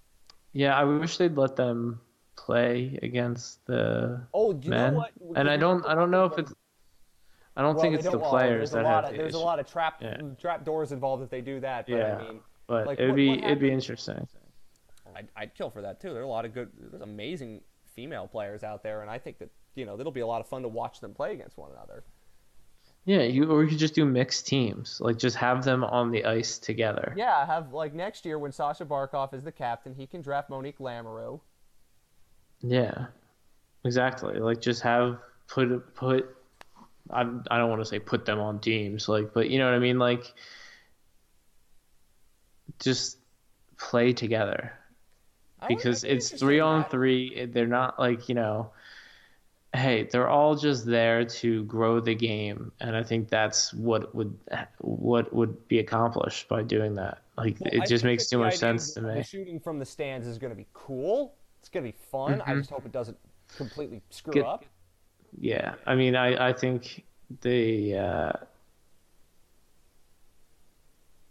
Yeah, 0.51 0.77
I 0.77 0.83
wish 0.83 1.15
they'd 1.17 1.35
let 1.37 1.55
them 1.55 2.01
play 2.35 2.99
against 3.01 3.65
the 3.65 4.21
Oh, 4.33 4.51
you 4.53 4.69
men. 4.69 4.93
know 4.93 4.99
what? 4.99 5.11
And 5.37 5.49
I 5.49 5.55
don't 5.57 5.85
I 5.85 5.95
don't 5.95 6.11
know 6.11 6.25
if 6.25 6.37
it's 6.37 6.53
I 7.55 7.61
don't 7.61 7.75
Well, 7.75 7.81
think 7.83 7.95
it's 7.95 8.03
the 8.03 8.11
don't- 8.11 8.21
well, 8.21 8.29
players 8.29 8.71
that 8.71 8.85
have 8.85 9.05
of, 9.05 9.11
the 9.11 9.17
There's 9.17 9.33
a 9.33 9.39
lot 9.39 9.59
of 9.59 9.65
trap 9.67 10.01
Yeah. 10.01 10.17
trap 10.39 10.65
doors 10.65 10.91
involved 10.91 11.23
if 11.23 11.29
they 11.29 11.39
do 11.41 11.59
that. 11.61 11.85
But 11.87 11.95
Yeah. 11.95 12.17
I 12.17 12.21
mean, 12.21 12.41
But 12.67 12.85
like, 12.85 12.99
it'd 12.99 13.11
what- 13.11 13.15
be 13.15 13.29
what 13.29 13.37
it'd 13.45 13.59
be 13.59 13.71
interesting. 13.71 14.27
I'd, 15.15 15.29
I'd 15.37 15.55
kill 15.55 15.69
for 15.69 15.81
that 15.81 15.99
too. 16.01 16.09
There 16.13 16.21
are 16.21 16.25
a 16.25 16.29
lot 16.29 16.43
of 16.45 16.53
good, 16.53 16.69
there's 16.77 17.01
amazing 17.01 17.61
female 17.85 18.27
players 18.27 18.63
out 18.63 18.83
there, 18.83 19.01
and 19.01 19.09
I 19.09 19.17
think 19.19 19.37
that 19.39 19.49
you 19.75 19.85
know 19.85 19.97
it'll 19.99 20.11
be 20.11 20.19
a 20.19 20.27
lot 20.27 20.41
of 20.41 20.47
fun 20.47 20.61
to 20.63 20.67
watch 20.67 20.99
them 20.99 21.13
play 21.13 21.31
against 21.33 21.57
one 21.57 21.71
another. 21.71 22.03
Yeah, 23.05 23.21
you 23.21 23.49
or 23.49 23.63
you 23.63 23.69
could 23.69 23.79
just 23.79 23.95
do 23.95 24.05
mixed 24.05 24.47
teams. 24.47 24.99
Like 25.01 25.17
just 25.17 25.35
have 25.37 25.63
them 25.63 25.83
on 25.83 26.11
the 26.11 26.25
ice 26.25 26.57
together. 26.59 27.13
Yeah, 27.17 27.45
have 27.45 27.73
like 27.73 27.93
next 27.93 28.25
year 28.25 28.37
when 28.37 28.51
Sasha 28.51 28.85
Barkov 28.85 29.33
is 29.33 29.43
the 29.43 29.51
captain, 29.51 29.95
he 29.95 30.05
can 30.05 30.21
draft 30.21 30.49
Monique 30.49 30.79
Lamoureux. 30.79 31.39
Yeah. 32.61 33.07
Exactly. 33.83 34.39
Like 34.39 34.61
just 34.61 34.81
have 34.83 35.17
put 35.47 35.95
put 35.95 36.35
I 37.09 37.21
I 37.49 37.57
don't 37.57 37.69
want 37.69 37.81
to 37.81 37.85
say 37.85 37.99
put 37.99 38.25
them 38.25 38.39
on 38.39 38.59
teams 38.59 39.07
like 39.07 39.33
but 39.33 39.49
you 39.49 39.57
know 39.57 39.65
what 39.65 39.73
I 39.73 39.79
mean 39.79 39.97
like 39.97 40.33
just 42.79 43.17
play 43.77 44.13
together. 44.13 44.73
Because 45.67 46.03
it's 46.03 46.29
three 46.29 46.59
on 46.59 46.81
that. 46.81 46.91
three. 46.91 47.45
They're 47.45 47.67
not 47.67 47.99
like 47.99 48.29
you 48.29 48.35
know, 48.35 48.71
hey, 49.73 50.03
they're 50.11 50.27
all 50.29 50.55
just 50.55 50.85
there 50.85 51.23
to 51.25 51.63
grow 51.65 51.99
the 51.99 52.15
game, 52.15 52.71
and 52.79 52.95
I 52.95 53.03
think 53.03 53.29
that's 53.29 53.73
what 53.73 54.13
would 54.15 54.37
what 54.79 55.31
would 55.33 55.67
be 55.67 55.79
accomplished 55.79 56.47
by 56.47 56.63
doing 56.63 56.95
that. 56.95 57.19
Like 57.37 57.59
Well, 57.59 57.69
it 57.73 57.81
I 57.81 57.85
just 57.85 58.03
makes 58.03 58.27
too 58.27 58.39
much 58.39 58.57
sense 58.57 58.93
to 58.95 59.01
me. 59.01 59.23
shooting 59.23 59.59
from 59.59 59.79
the 59.79 59.85
stands 59.85 60.27
is 60.27 60.37
going 60.37 60.51
to 60.51 60.55
be 60.57 60.67
cool. 60.73 61.35
It's 61.59 61.69
going 61.69 61.85
to 61.85 61.91
be 61.91 61.97
fun. 62.11 62.41
I 62.41 62.51
Mhm. 62.53 62.57
just 62.59 62.69
hope 62.71 62.85
it 62.85 62.91
doesn't 62.91 63.17
completely 63.55 64.01
screw 64.09 64.33
Get- 64.33 64.45
up. 64.45 64.65
Yeah, 65.39 65.75
I 65.85 65.95
mean, 65.95 66.15
I 66.15 66.49
I 66.49 66.53
think 66.53 67.05
they 67.41 67.95
uh, 67.97 68.33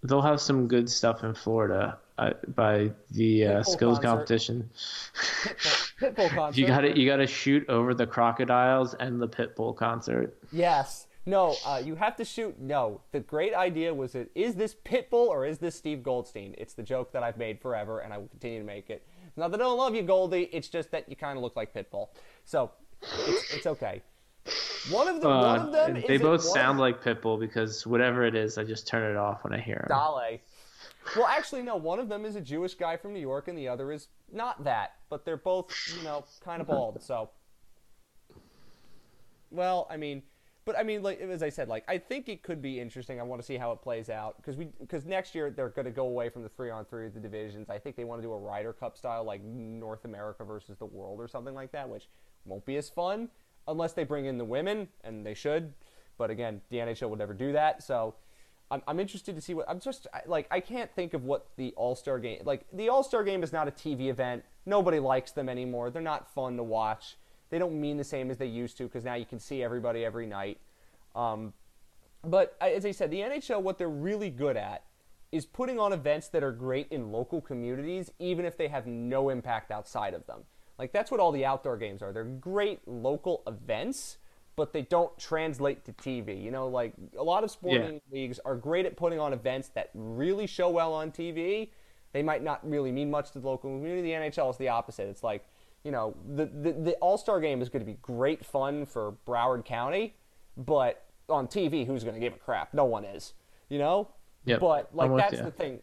they'll 0.05 0.23
have 0.23 0.41
some 0.41 0.69
good 0.69 0.89
stuff 0.89 1.25
in 1.25 1.35
Florida 1.35 1.99
uh, 2.19 2.35
by 2.55 2.93
the 3.11 3.47
uh, 3.47 3.63
skills 3.65 3.99
concert. 3.99 4.03
competition. 4.09 4.71
Pitbull, 6.01 6.15
Pitbull 6.15 6.31
concert. 6.35 6.61
You 6.61 6.67
got 6.67 6.81
to 6.83 6.99
you 6.99 7.07
got 7.09 7.17
to 7.17 7.27
shoot 7.27 7.69
over 7.69 7.95
the 7.95 8.07
crocodiles 8.07 8.95
and 8.95 9.21
the 9.21 9.29
pitbull 9.29 9.77
concert. 9.77 10.37
Yes. 10.53 11.07
No, 11.27 11.55
uh, 11.67 11.83
you 11.85 11.95
have 11.95 12.17
to 12.17 12.25
shoot. 12.25 12.59
No, 12.59 13.03
the 13.13 13.21
great 13.21 13.53
idea 13.53 13.93
was 13.93 14.15
it 14.15 14.31
is 14.35 14.55
this 14.55 14.75
Pitbull 14.75 15.27
or 15.29 15.45
is 15.45 15.59
this 15.59 15.75
Steve 15.75 16.03
Goldstein? 16.03 16.55
It's 16.57 16.73
the 16.73 16.83
joke 16.83 17.13
that 17.13 17.23
I've 17.23 17.37
made 17.37 17.61
forever, 17.61 17.99
and 17.99 18.15
I 18.15 18.19
will 18.19 18.29
continue 18.29 18.61
to 18.61 18.65
make 18.65 18.89
it. 18.89 19.07
It's 19.27 19.37
not 19.37 19.51
that 19.51 19.61
I 19.61 19.65
don't 19.65 19.77
love 19.77 19.95
you, 19.95 20.03
Goldie. 20.03 20.49
It's 20.53 20.69
just 20.69 20.91
that 20.93 21.07
you 21.07 21.17
kind 21.17 21.37
of 21.37 21.43
look 21.43 21.55
like 21.55 21.75
Pitbull. 21.75 22.09
So 22.47 22.71
it's, 23.03 23.55
it's 23.57 23.67
okay. 23.67 24.01
One 24.91 25.07
of 25.07 25.21
them. 25.21 25.31
one 25.31 25.61
Uh, 25.61 25.65
of 25.67 25.73
them. 25.73 26.03
they 26.09 26.17
both 26.17 26.41
one 26.45 26.55
sound 26.55 26.79
like 26.81 27.03
Pitbull 27.03 27.39
because 27.39 27.87
whatever 27.87 28.25
it 28.25 28.35
is, 28.35 28.57
I 28.57 28.65
just 28.65 28.87
turn 28.87 29.11
it 29.11 29.19
off 29.19 29.45
when 29.45 29.53
I 29.53 29.59
hear 29.59 29.85
them. 29.87 29.99
Dale. 29.99 30.39
Well, 31.17 31.27
actually, 31.27 31.63
no. 31.63 31.77
One 31.77 31.99
of 31.99 32.09
them 32.09 32.25
is 32.25 32.37
a 32.37 32.41
Jewish 32.41 32.75
guy 32.75 32.97
from 32.97 33.13
New 33.13 33.21
York, 33.21 33.49
and 33.49 33.57
the 33.57 33.69
other 33.69 33.93
is 33.93 34.09
not 34.33 34.65
that. 34.65 34.93
But 35.09 35.25
they're 35.25 35.37
both, 35.37 35.75
you 35.97 36.03
know, 36.03 36.25
kind 36.41 36.61
of 36.61 36.69
bald. 36.69 37.03
So, 37.03 37.31
well, 39.51 39.87
I 39.91 39.97
mean, 39.97 40.23
but 40.69 40.79
I 40.79 40.83
mean, 40.83 41.03
like 41.03 41.19
as 41.21 41.43
I 41.43 41.49
said, 41.49 41.69
like 41.69 41.85
I 41.89 41.97
think 41.97 42.29
it 42.29 42.43
could 42.43 42.61
be 42.61 42.79
interesting. 42.79 43.19
I 43.19 43.23
want 43.23 43.41
to 43.41 43.47
see 43.47 43.57
how 43.57 43.73
it 43.73 43.81
plays 43.81 44.11
out 44.11 44.37
because 44.37 44.57
we 44.57 44.67
because 44.81 45.07
next 45.07 45.35
year 45.35 45.51
they're 45.51 45.71
going 45.71 45.87
to 45.87 45.91
go 45.91 46.07
away 46.07 46.29
from 46.29 46.43
the 46.43 46.49
three 46.51 46.71
on 46.71 46.85
three 46.85 47.07
of 47.07 47.15
the 47.15 47.21
divisions. 47.21 47.71
I 47.71 47.79
think 47.79 47.97
they 47.97 48.05
want 48.05 48.21
to 48.21 48.27
do 48.29 48.33
a 48.33 48.39
Ryder 48.39 48.75
Cup 48.75 48.99
style, 48.99 49.25
like 49.25 49.43
North 49.43 50.05
America 50.05 50.45
versus 50.45 50.77
the 50.77 50.85
world 50.85 51.21
or 51.21 51.27
something 51.27 51.55
like 51.55 51.73
that, 51.73 51.89
which 51.89 52.09
won't 52.45 52.67
be 52.67 52.77
as 52.77 52.91
fun 52.91 53.31
unless 53.67 53.95
they 53.95 54.05
bring 54.05 54.27
in 54.27 54.37
the 54.37 54.45
women, 54.45 54.89
and 55.05 55.25
they 55.25 55.35
should. 55.35 55.73
But 56.19 56.31
again, 56.31 56.61
the 56.69 56.79
NHL 56.79 57.09
would 57.09 57.19
never 57.19 57.33
do 57.33 57.53
that. 57.53 57.83
So 57.83 58.17
I'm, 58.71 58.83
I'm 58.87 59.01
interested 59.01 59.35
to 59.35 59.41
see 59.41 59.55
what 59.55 59.69
I'm 59.69 59.81
just 59.81 60.07
like 60.27 60.47
I 60.51 60.61
can't 60.61 60.91
think 60.95 61.15
of 61.15 61.25
what 61.25 61.47
the 61.57 61.73
All 61.77 61.95
Star 61.95 62.19
game 62.19 62.43
like 62.45 62.67
the 62.73 62.89
All 62.89 63.03
Star 63.03 63.25
game 63.25 63.43
is 63.43 63.53
not 63.53 63.69
a 63.69 63.71
TV 63.71 64.09
event. 64.09 64.45
Nobody 64.67 64.99
likes 64.99 65.33
them 65.33 65.49
anymore. 65.49 65.91
They're 65.91 66.03
not 66.03 66.33
fun 66.35 66.57
to 66.57 66.63
watch. 66.63 67.17
They 67.51 67.59
don't 67.59 67.81
mean 67.81 67.97
the 67.97 68.05
same 68.05 68.31
as 68.31 68.37
they 68.37 68.47
used 68.47 68.77
to 68.79 68.85
because 68.85 69.05
now 69.05 69.15
you 69.15 69.25
can 69.25 69.39
see 69.39 69.63
everybody 69.63 70.05
every 70.05 70.27
night. 70.27 70.59
Um, 71.17 71.55
but 72.23 72.57
as 72.61 72.85
I 72.85 72.91
said, 72.91 73.11
the 73.11 73.21
NHL 73.21 73.63
what 73.63 73.79
they're 73.79 73.89
really 73.89 74.31
good 74.31 74.57
at 74.57 74.85
is 75.31 75.47
putting 75.47 75.79
on 75.79 75.93
events 75.93 76.29
that 76.29 76.43
are 76.43 76.53
great 76.53 76.89
in 76.91 77.13
local 77.13 77.41
communities, 77.41 78.11
even 78.19 78.45
if 78.45 78.57
they 78.57 78.69
have 78.69 78.87
no 78.87 79.29
impact 79.29 79.71
outside 79.71 80.15
of 80.15 80.27
them. 80.27 80.41
Like 80.79 80.93
that's 80.93 81.11
what 81.11 81.21
all 81.21 81.33
the 81.33 81.45
outdoor 81.45 81.77
games 81.77 82.03
are. 82.03 82.13
They're 82.13 82.25
great 82.25 82.87
local 82.87 83.43
events, 83.47 84.19
but 84.59 84.73
they 84.73 84.83
don't 84.83 85.17
translate 85.19 85.85
to 85.85 85.93
TV. 85.93 86.43
You 86.43 86.51
know, 86.51 86.67
like 86.67 86.93
a 87.17 87.23
lot 87.23 87.45
of 87.45 87.51
sporting 87.51 88.01
leagues 88.11 88.41
are 88.45 88.57
great 88.57 88.87
at 88.87 88.97
putting 88.97 89.21
on 89.21 89.33
events 89.33 89.69
that 89.69 89.91
really 89.95 90.49
show 90.49 90.69
well 90.69 90.93
on 90.93 91.13
TV. 91.13 91.71
They 92.13 92.25
might 92.25 92.43
not 92.43 92.69
really 92.69 92.91
mean 92.91 93.09
much 93.09 93.31
to 93.31 93.39
the 93.39 93.47
local 93.47 93.71
community. 93.71 94.03
The 94.03 94.11
NHL 94.11 94.51
is 94.51 94.57
the 94.57 94.69
opposite. 94.69 95.07
It's 95.09 95.23
like, 95.23 95.47
you 95.85 95.93
know, 95.93 96.17
the 96.35 96.47
the, 96.47 96.73
the 96.73 96.93
All 96.95 97.17
Star 97.17 97.41
game 97.41 97.63
is 97.63 97.69
going 97.69 97.87
to 97.87 97.91
be 97.91 97.99
great 98.03 98.45
fun 98.45 98.85
for 98.85 99.15
Broward 99.29 99.65
County, 99.65 100.17
but 100.57 101.05
on 101.29 101.47
TV, 101.47 101.87
who's 101.87 102.03
going 102.03 102.15
to 102.15 102.21
give 102.21 102.35
a 102.35 102.39
crap? 102.39 102.75
No 102.75 102.85
one 102.85 103.05
is. 103.05 103.35
You 103.69 103.79
know. 103.79 104.09
Yep, 104.45 104.61
But 104.61 104.91
like 104.93 105.15
that's 105.17 105.37
ya. 105.37 105.45
the 105.45 105.51
thing. 105.53 105.79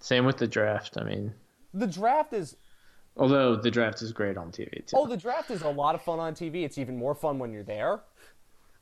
Same 0.00 0.24
with 0.24 0.38
the 0.38 0.46
draft. 0.46 0.96
I 0.96 1.04
mean, 1.04 1.34
the 1.74 1.86
draft 1.86 2.32
is 2.32 2.56
although 3.18 3.56
the 3.56 3.70
draft 3.70 4.02
is 4.02 4.12
great 4.12 4.36
on 4.36 4.50
TV 4.50 4.86
too. 4.86 4.96
oh, 4.96 5.06
the 5.06 5.16
draft 5.16 5.50
is 5.50 5.62
a 5.62 5.68
lot 5.68 5.94
of 5.94 6.02
fun 6.02 6.18
on 6.18 6.34
TV. 6.34 6.64
It's 6.64 6.78
even 6.78 6.96
more 6.96 7.14
fun 7.14 7.38
when 7.38 7.52
you're 7.52 7.64
there. 7.64 8.00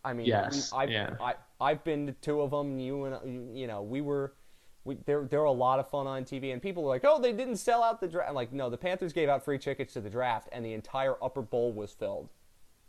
I 0.05 0.13
mean, 0.13 0.27
Yes, 0.27 0.73
I've, 0.73 0.91
yeah. 0.91 1.17
I, 1.21 1.35
I've 1.61 1.83
been 1.83 2.07
to 2.07 2.13
two 2.13 2.41
of 2.41 2.53
them. 2.53 2.79
You 2.79 3.07
and 3.07 3.59
you 3.59 3.67
know, 3.67 3.83
we 3.83 4.01
were, 4.01 4.35
we 4.85 4.97
there 5.05 5.25
there 5.25 5.41
were 5.41 5.47
a 5.47 5.51
lot 5.51 5.81
of 5.81 5.91
fun 5.91 6.07
on 6.07 6.25
TV, 6.25 6.53
and 6.53 6.63
people 6.63 6.85
were 6.85 6.91
like, 6.91 7.05
oh, 7.05 7.21
they 7.21 7.33
didn't 7.33 7.57
sell 7.57 7.83
out 7.83 8.01
the 8.01 8.07
draft. 8.07 8.33
Like, 8.33 8.53
no, 8.53 8.71
the 8.71 8.77
Panthers 8.77 9.13
gave 9.13 9.29
out 9.29 9.45
free 9.45 9.59
tickets 9.59 9.95
to 9.95 10.01
the 10.01 10.11
draft, 10.11 10.49
and 10.53 10.65
the 10.65 10.75
entire 10.75 11.17
upper 11.23 11.43
bowl 11.43 11.73
was 11.73 11.93
filled. 11.93 12.29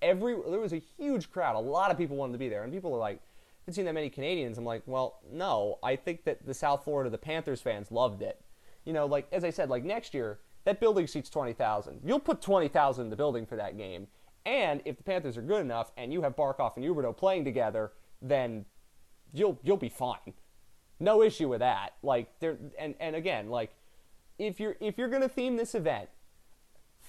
Every 0.02 0.36
there 0.48 0.60
was 0.60 0.74
a 0.74 0.82
huge 0.98 1.32
crowd. 1.32 1.56
A 1.56 1.60
lot 1.60 1.90
of 1.90 1.98
people 1.98 2.18
wanted 2.18 2.34
to 2.34 2.40
be 2.40 2.50
there, 2.50 2.64
and 2.64 2.72
people 2.72 2.92
were 2.92 3.00
like, 3.00 3.18
I 3.18 3.22
haven't 3.62 3.74
seen 3.74 3.86
that 3.86 3.94
many 3.94 4.12
Canadians. 4.12 4.60
I'm 4.60 4.66
like, 4.66 4.84
well, 4.86 5.20
no, 5.32 5.80
I 5.82 5.96
think 5.96 6.24
that 6.26 6.46
the 6.46 6.54
South 6.54 6.84
Florida, 6.84 7.10
the 7.10 7.18
Panthers 7.18 7.62
fans 7.62 7.92
loved 7.92 8.22
it. 8.22 8.40
You 8.86 8.94
know, 8.94 9.08
like 9.08 9.28
as 9.32 9.44
I 9.44 9.50
said, 9.50 9.70
like 9.70 9.84
next 9.84 10.14
year 10.14 10.38
that 10.68 10.82
building 10.82 11.08
seats 11.08 11.30
twenty 11.30 11.54
thousand. 11.54 12.02
You'll 12.04 12.20
put 12.20 12.42
twenty 12.42 12.68
thousand 12.68 13.06
in 13.06 13.10
the 13.10 13.16
building 13.16 13.46
for 13.46 13.56
that 13.56 13.78
game, 13.78 14.08
and 14.46 14.82
if 14.84 14.98
the 14.98 15.04
Panthers 15.04 15.38
are 15.38 15.42
good 15.42 15.62
enough 15.62 15.92
and 15.96 16.12
you 16.12 16.22
have 16.24 16.36
Barkov 16.36 16.76
and 16.76 16.84
Huberdeau 16.86 17.16
playing 17.16 17.46
together, 17.46 17.94
then 18.22 18.66
you'll 19.34 19.58
you'll 19.64 19.78
be 19.78 19.88
fine. 19.88 20.34
No 21.00 21.24
issue 21.24 21.48
with 21.48 21.60
that. 21.60 21.94
Like 22.04 22.38
there 22.42 22.58
and 22.78 22.96
and 23.00 23.16
again, 23.16 23.50
like 23.50 23.72
if 24.38 24.60
you're 24.60 24.76
if 24.82 24.98
you're 24.98 25.08
gonna 25.08 25.30
theme 25.30 25.56
this 25.56 25.74
event, 25.74 26.10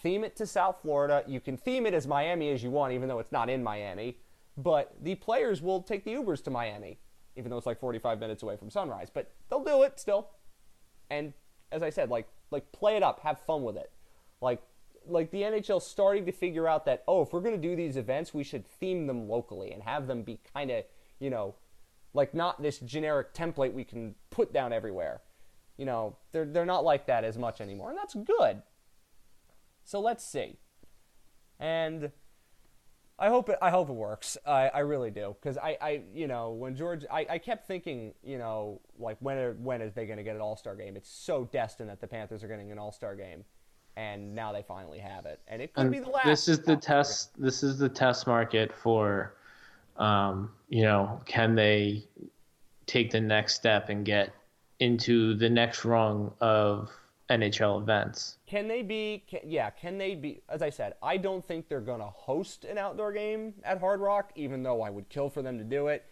theme 0.05 0.23
it 0.23 0.37
to 0.37 0.47
South 0.47 0.77
Florida. 0.81 1.25
You 1.27 1.41
can 1.41 1.57
theme 1.57 1.85
it 1.85 1.95
as 1.95 2.07
Miami 2.07 2.51
as 2.51 2.63
you 2.63 2.71
want, 2.71 2.93
even 2.93 3.09
though 3.09 3.19
it's 3.19 3.33
not 3.33 3.51
in 3.51 3.65
Miami. 3.65 4.19
But 4.57 4.95
the 5.03 5.17
players 5.17 5.61
will 5.61 5.83
take 5.83 6.05
the 6.05 6.15
Ubers 6.15 6.45
to 6.45 6.51
Miami, 6.51 7.01
even 7.35 7.51
though 7.51 7.57
it's 7.57 7.67
like 7.67 7.81
45 7.81 8.21
minutes 8.21 8.45
away 8.45 8.57
from 8.57 8.71
Sunrise. 8.71 9.11
But 9.13 9.33
they'll 9.51 9.65
do 9.65 9.83
it 9.83 9.99
still. 9.99 10.31
And 11.11 11.33
as 11.73 11.83
I 11.83 11.91
said, 11.91 12.09
like 12.09 12.29
like 12.51 12.71
play 12.73 12.97
it 12.97 13.03
up, 13.03 13.21
have 13.21 13.41
fun 13.41 13.63
with 13.63 13.77
it. 13.77 13.91
Like 14.41 14.63
like 15.07 15.31
the 15.31 15.43
NHL 15.43 15.81
starting 15.81 16.27
to 16.27 16.33
figure 16.33 16.69
out 16.69 16.85
that 16.87 17.05
oh, 17.09 17.23
if 17.23 17.33
we're 17.33 17.41
gonna 17.41 17.57
do 17.57 17.77
these 17.77 17.97
events, 17.97 18.35
we 18.35 18.45
should 18.45 18.67
theme 18.67 19.07
them 19.07 19.29
locally 19.29 19.73
and 19.73 19.83
have 19.83 20.07
them 20.07 20.23
be 20.23 20.41
kind 20.55 20.71
of 20.71 20.85
you 21.19 21.31
know 21.31 21.55
like 22.15 22.35
not 22.35 22.63
this 22.63 22.79
generic 22.79 23.35
template 23.35 23.73
we 23.73 23.85
can 23.85 24.15
put 24.31 24.53
down 24.53 24.73
everywhere. 24.73 25.21
You 25.77 25.87
know, 25.87 26.17
they're 26.33 26.47
they're 26.47 26.67
not 26.67 26.85
like 26.85 27.07
that 27.07 27.25
as 27.25 27.39
much 27.39 27.61
anymore, 27.61 27.91
and 27.91 27.99
that's 27.99 28.15
good. 28.15 28.63
So 29.85 30.01
let's 30.01 30.25
see. 30.25 30.59
And 31.59 32.13
I 33.19 33.29
hope 33.29 33.49
it 33.49 33.59
I 33.61 33.71
hope 33.71 33.89
it 33.89 33.95
works. 33.95 34.39
I, 34.47 34.69
I 34.69 34.79
really 34.81 35.11
do 35.11 35.35
because 35.41 35.59
I, 35.59 35.77
I 35.81 36.03
you 36.15 36.29
know 36.29 36.51
when 36.53 36.77
George 36.77 37.05
I, 37.11 37.27
I 37.29 37.39
kept 37.39 37.67
thinking 37.67 38.15
you 38.23 38.39
know 38.39 38.81
like 38.99 39.17
when 39.21 39.39
are, 39.39 39.53
when 39.55 39.83
is 39.83 39.93
they 39.95 40.07
going 40.07 40.19
to 40.19 40.23
get 40.23 40.37
an 40.37 40.43
All 40.43 40.57
Star 40.57 40.77
game? 40.77 40.97
It's 40.97 41.11
so 41.11 41.49
destined 41.53 41.89
that 41.91 42.01
the 42.01 42.07
Panthers 42.07 42.45
are 42.45 42.49
getting 42.49 42.71
an 42.71 42.79
All 42.79 42.93
Star 42.93 43.17
game, 43.17 43.45
and 43.97 44.35
now 44.35 44.53
they 44.53 44.63
finally 44.63 44.99
have 45.01 45.27
it, 45.27 45.41
and 45.49 45.61
it 45.63 45.75
could 45.75 45.87
And 45.87 45.91
be 45.91 45.99
the 45.99 46.09
last. 46.11 46.25
this 46.25 46.49
is 46.49 46.61
the 46.61 46.75
All-Star 46.75 47.05
game. 47.05 47.05
test. 47.05 47.41
This 47.41 47.63
is 47.63 47.79
the 47.79 47.89
test 47.89 48.27
market 48.27 48.73
for, 48.73 49.35
um, 49.97 50.53
you 50.69 50.83
know, 50.83 51.21
can 51.27 51.55
they 51.55 52.05
take 52.87 53.11
the 53.11 53.21
next 53.21 53.55
step 53.57 53.89
and 53.89 54.05
get 54.05 54.33
into 54.81 55.35
the 55.35 55.51
next 55.51 55.85
rung 55.85 56.33
of 56.41 56.91
NHL 57.31 57.81
events? 57.83 58.39
Can 58.47 58.69
they 58.69 58.83
be? 58.83 59.25
Can, 59.29 59.41
yeah, 59.45 59.71
can 59.71 59.99
they 59.99 60.15
be? 60.15 60.41
As 60.49 60.63
I 60.63 60.71
said, 60.71 60.95
I 61.03 61.17
don't 61.17 61.47
think 61.47 61.69
they're 61.69 61.81
going 61.81 62.01
to 62.01 62.07
host 62.07 62.65
an 62.65 62.79
outdoor 62.79 63.13
game 63.13 63.55
at 63.65 63.81
Hard 63.81 64.01
Rock, 64.01 64.33
even 64.35 64.63
though 64.63 64.83
I 64.83 64.91
would 64.91 65.09
kill 65.09 65.29
for 65.29 65.43
them 65.43 65.59
to 65.59 65.65
do 65.65 65.89
it. 65.89 66.07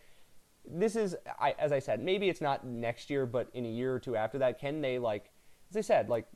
This 0.68 0.96
is, 0.96 1.16
I, 1.40 1.54
as 1.58 1.72
I 1.72 1.78
said, 1.78 2.02
maybe 2.02 2.28
it's 2.28 2.40
not 2.40 2.66
next 2.66 3.08
year, 3.08 3.24
but 3.24 3.48
in 3.54 3.64
a 3.64 3.68
year 3.68 3.94
or 3.94 4.00
two 4.00 4.16
after 4.16 4.38
that, 4.38 4.60
can 4.60 4.80
they 4.80 4.98
like? 4.98 5.30
As 5.70 5.76
I 5.76 5.80
said, 5.80 6.08
like 6.08 6.26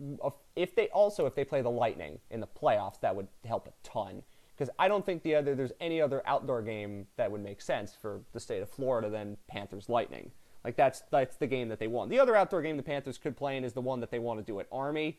if 0.57 0.74
they 0.74 0.89
also 0.89 1.27
if 1.27 1.35
they 1.35 1.44
play 1.44 1.62
the 1.62 1.70
Lightning 1.70 2.19
in 2.31 2.40
the 2.40 2.48
playoffs, 2.48 3.01
that 3.01 3.15
would 3.15 3.28
help 3.44 3.66
a 3.66 3.73
ton. 3.82 4.23
Because 4.57 4.73
I 4.78 4.89
don't 4.89 5.07
think 5.07 5.23
the 5.23 5.35
other 5.35 5.55
there's 5.55 5.73
any 5.81 6.01
other 6.01 6.23
outdoor 6.27 6.62
game 6.62 7.07
that 7.16 7.31
would 7.31 7.43
make 7.43 7.61
sense 7.61 7.94
for 7.94 8.20
the 8.32 8.40
state 8.40 8.62
of 8.62 8.69
Florida 8.69 9.09
than 9.09 9.36
Panthers 9.48 9.89
Lightning. 9.89 10.31
Like 10.65 10.77
that's 10.77 11.03
that's 11.11 11.37
the 11.37 11.47
game 11.47 11.69
that 11.69 11.78
they 11.78 11.89
want. 11.89 12.11
The 12.11 12.19
other 12.19 12.37
outdoor 12.37 12.62
game 12.62 12.77
the 12.77 12.82
Panthers 12.82 13.19
could 13.19 13.37
play 13.37 13.57
in 13.57 13.65
is 13.65 13.73
the 13.73 13.81
one 13.81 14.01
that 14.01 14.11
they 14.11 14.19
want 14.19 14.41
to 14.41 14.45
do 14.45 14.61
at 14.61 14.66
Army 14.70 15.19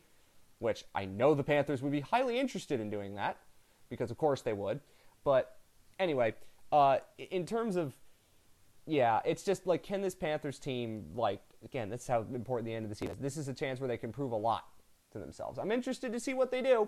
which 0.61 0.85
I 0.93 1.05
know 1.05 1.33
the 1.33 1.43
Panthers 1.43 1.81
would 1.81 1.91
be 1.91 2.01
highly 2.01 2.39
interested 2.39 2.79
in 2.79 2.91
doing 2.91 3.15
that, 3.15 3.37
because 3.89 4.11
of 4.11 4.17
course 4.17 4.43
they 4.43 4.53
would. 4.53 4.79
But 5.23 5.57
anyway, 5.99 6.35
uh, 6.71 6.99
in 7.17 7.47
terms 7.47 7.75
of, 7.75 7.95
yeah, 8.85 9.21
it's 9.25 9.43
just 9.43 9.65
like, 9.65 9.81
can 9.81 10.01
this 10.01 10.13
Panthers 10.13 10.59
team, 10.59 11.05
like, 11.15 11.41
again, 11.65 11.89
that's 11.89 12.07
how 12.07 12.21
important 12.33 12.67
the 12.67 12.75
end 12.75 12.85
of 12.85 12.89
the 12.89 12.95
season 12.95 13.15
is. 13.15 13.21
This 13.21 13.37
is 13.37 13.47
a 13.47 13.53
chance 13.53 13.79
where 13.79 13.87
they 13.87 13.97
can 13.97 14.11
prove 14.11 14.33
a 14.33 14.37
lot 14.37 14.65
to 15.13 15.19
themselves. 15.19 15.57
I'm 15.57 15.71
interested 15.71 16.13
to 16.13 16.19
see 16.19 16.35
what 16.35 16.51
they 16.51 16.61
do, 16.61 16.87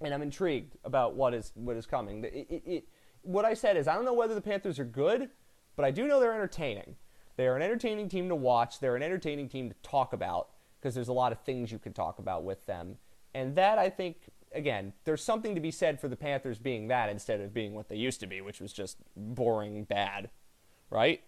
and 0.00 0.12
I'm 0.12 0.22
intrigued 0.22 0.76
about 0.84 1.14
what 1.14 1.32
is 1.32 1.52
what 1.54 1.76
is 1.76 1.86
coming. 1.86 2.24
It, 2.24 2.46
it, 2.50 2.62
it, 2.66 2.88
what 3.22 3.44
I 3.44 3.54
said 3.54 3.76
is, 3.76 3.86
I 3.86 3.94
don't 3.94 4.04
know 4.04 4.14
whether 4.14 4.34
the 4.34 4.40
Panthers 4.40 4.80
are 4.80 4.84
good, 4.84 5.30
but 5.76 5.84
I 5.84 5.92
do 5.92 6.08
know 6.08 6.18
they're 6.18 6.34
entertaining. 6.34 6.96
They 7.40 7.46
are 7.46 7.56
an 7.56 7.62
entertaining 7.62 8.10
team 8.10 8.28
to 8.28 8.34
watch. 8.34 8.80
They're 8.80 8.96
an 8.96 9.02
entertaining 9.02 9.48
team 9.48 9.70
to 9.70 9.74
talk 9.82 10.12
about 10.12 10.48
because 10.78 10.94
there's 10.94 11.08
a 11.08 11.14
lot 11.14 11.32
of 11.32 11.40
things 11.40 11.72
you 11.72 11.78
can 11.78 11.94
talk 11.94 12.18
about 12.18 12.44
with 12.44 12.66
them. 12.66 12.98
And 13.32 13.56
that, 13.56 13.78
I 13.78 13.88
think, 13.88 14.28
again, 14.54 14.92
there's 15.04 15.24
something 15.24 15.54
to 15.54 15.60
be 15.62 15.70
said 15.70 15.98
for 15.98 16.06
the 16.06 16.16
Panthers 16.16 16.58
being 16.58 16.88
that 16.88 17.08
instead 17.08 17.40
of 17.40 17.54
being 17.54 17.72
what 17.72 17.88
they 17.88 17.96
used 17.96 18.20
to 18.20 18.26
be, 18.26 18.42
which 18.42 18.60
was 18.60 18.74
just 18.74 18.98
boring 19.16 19.84
bad, 19.84 20.28
right? 20.90 21.22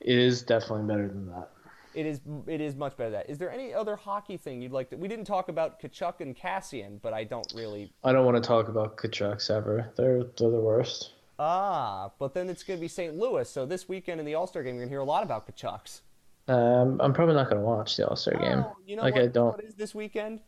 It 0.00 0.16
is 0.16 0.40
definitely 0.40 0.86
better 0.86 1.08
than 1.08 1.26
that. 1.26 1.50
It 1.92 2.06
is. 2.06 2.22
It 2.46 2.62
is 2.62 2.74
much 2.74 2.96
better 2.96 3.10
than 3.10 3.20
that. 3.20 3.28
Is 3.28 3.36
there 3.36 3.52
any 3.52 3.74
other 3.74 3.96
hockey 3.96 4.38
thing 4.38 4.62
you'd 4.62 4.72
like 4.72 4.88
to? 4.88 4.96
We 4.96 5.08
didn't 5.08 5.26
talk 5.26 5.50
about 5.50 5.78
Tkachuk 5.78 6.22
and 6.22 6.34
Kassian, 6.34 7.02
but 7.02 7.12
I 7.12 7.24
don't 7.24 7.52
really. 7.54 7.92
I 8.02 8.12
don't 8.12 8.24
want 8.24 8.42
to 8.42 8.48
talk 8.48 8.68
about 8.68 8.96
Tkachuks 8.96 9.50
ever. 9.50 9.92
They're 9.94 10.24
they're 10.38 10.48
the 10.48 10.58
worst. 10.58 11.10
Ah, 11.38 12.10
but 12.18 12.34
then 12.34 12.48
it's 12.48 12.62
going 12.62 12.78
to 12.78 12.80
be 12.80 12.88
St. 12.88 13.16
Louis. 13.16 13.48
So 13.48 13.66
this 13.66 13.88
weekend 13.88 14.20
in 14.20 14.26
the 14.26 14.34
All 14.34 14.46
Star 14.46 14.62
game, 14.62 14.74
you're 14.74 14.82
going 14.82 14.88
to 14.88 14.92
hear 14.92 15.00
a 15.00 15.04
lot 15.04 15.22
about 15.22 15.46
Tkachuks. 15.46 16.00
Um, 16.48 17.00
I'm 17.00 17.12
probably 17.12 17.34
not 17.34 17.48
going 17.50 17.60
to 17.62 17.66
watch 17.66 17.96
the 17.96 18.06
All 18.08 18.16
Star 18.16 18.34
game. 18.38 18.64
Oh, 18.66 18.76
you 18.86 18.96
know 18.96 19.02
like 19.02 19.14
what, 19.14 19.24
I 19.24 19.26
don't. 19.28 19.56
what 19.56 19.64
is 19.64 19.74
this 19.74 19.94
weekend? 19.94 20.40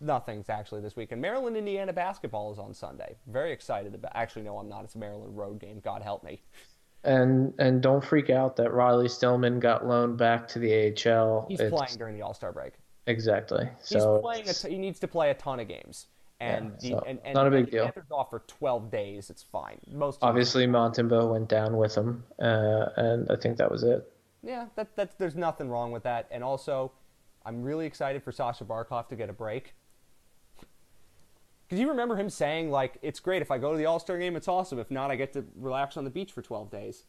Nothing's 0.00 0.50
actually 0.50 0.82
this 0.82 0.94
weekend. 0.94 1.22
Maryland, 1.22 1.56
Indiana 1.56 1.92
basketball 1.92 2.52
is 2.52 2.58
on 2.58 2.74
Sunday. 2.74 3.16
Very 3.28 3.52
excited 3.52 3.94
about. 3.94 4.12
Actually, 4.14 4.42
no, 4.42 4.58
I'm 4.58 4.68
not. 4.68 4.84
It's 4.84 4.94
a 4.94 4.98
Maryland 4.98 5.36
road 5.36 5.58
game. 5.58 5.80
God 5.82 6.02
help 6.02 6.22
me. 6.22 6.42
And 7.04 7.54
and 7.58 7.80
don't 7.80 8.04
freak 8.04 8.28
out 8.30 8.56
that 8.56 8.72
Riley 8.72 9.08
Stillman 9.08 9.58
got 9.58 9.86
loaned 9.86 10.18
back 10.18 10.48
to 10.48 10.58
the 10.58 10.72
AHL. 10.72 11.46
He's 11.48 11.60
It's- 11.60 11.72
playing 11.72 11.96
during 11.98 12.14
the 12.16 12.22
All 12.22 12.34
Star 12.34 12.52
break. 12.52 12.74
exactly. 13.06 13.68
He's 13.78 13.88
So 13.88 14.18
playing. 14.18 14.48
A 14.48 14.52
t- 14.52 14.70
he 14.70 14.76
needs 14.78 14.98
to 15.00 15.08
play 15.08 15.30
a 15.30 15.34
ton 15.34 15.60
of 15.60 15.68
games, 15.68 16.08
and 16.40 16.72
Yeah, 16.80 16.90
so 16.90 17.04
and, 17.06 17.18
and 17.24 17.34
not 17.34 17.46
a 17.46 17.50
big 17.50 17.70
deal. 17.70 17.84
Panthers 17.84 18.10
off 18.10 18.30
for 18.30 18.40
12 18.46 18.90
days. 18.90 19.30
It's 19.30 19.42
fine. 19.42 19.78
Most 19.90 20.18
obviously 20.22 20.66
Montembeault 20.66 21.30
went 21.30 21.48
down 21.48 21.76
with 21.76 21.94
him, 21.94 22.24
uh, 22.40 22.86
and 22.96 23.30
I 23.30 23.36
think 23.36 23.56
that 23.58 23.70
was 23.70 23.82
it. 23.82 24.10
Yeah, 24.42 24.66
that, 24.76 24.94
that 24.96 25.18
there's 25.18 25.34
nothing 25.34 25.68
wrong 25.68 25.92
with 25.92 26.04
that. 26.04 26.28
And 26.30 26.44
also, 26.44 26.92
I'm 27.44 27.62
really 27.62 27.86
excited 27.86 28.22
for 28.22 28.32
Sasha 28.32 28.64
Barkov 28.64 29.08
to 29.08 29.16
get 29.16 29.28
a 29.28 29.32
break. 29.32 29.74
Because 31.66 31.80
you 31.80 31.88
remember 31.88 32.14
him 32.16 32.30
saying, 32.30 32.70
like, 32.70 32.96
it's 33.02 33.18
great 33.18 33.42
if 33.42 33.50
I 33.50 33.58
go 33.58 33.72
to 33.72 33.78
the 33.78 33.86
All 33.86 33.98
Star 33.98 34.18
game, 34.18 34.36
it's 34.36 34.46
awesome. 34.46 34.78
If 34.78 34.90
not, 34.90 35.10
I 35.10 35.16
get 35.16 35.32
to 35.32 35.44
relax 35.56 35.96
on 35.96 36.04
the 36.04 36.10
beach 36.10 36.32
for 36.32 36.42
12 36.42 36.70
days. 36.70 37.04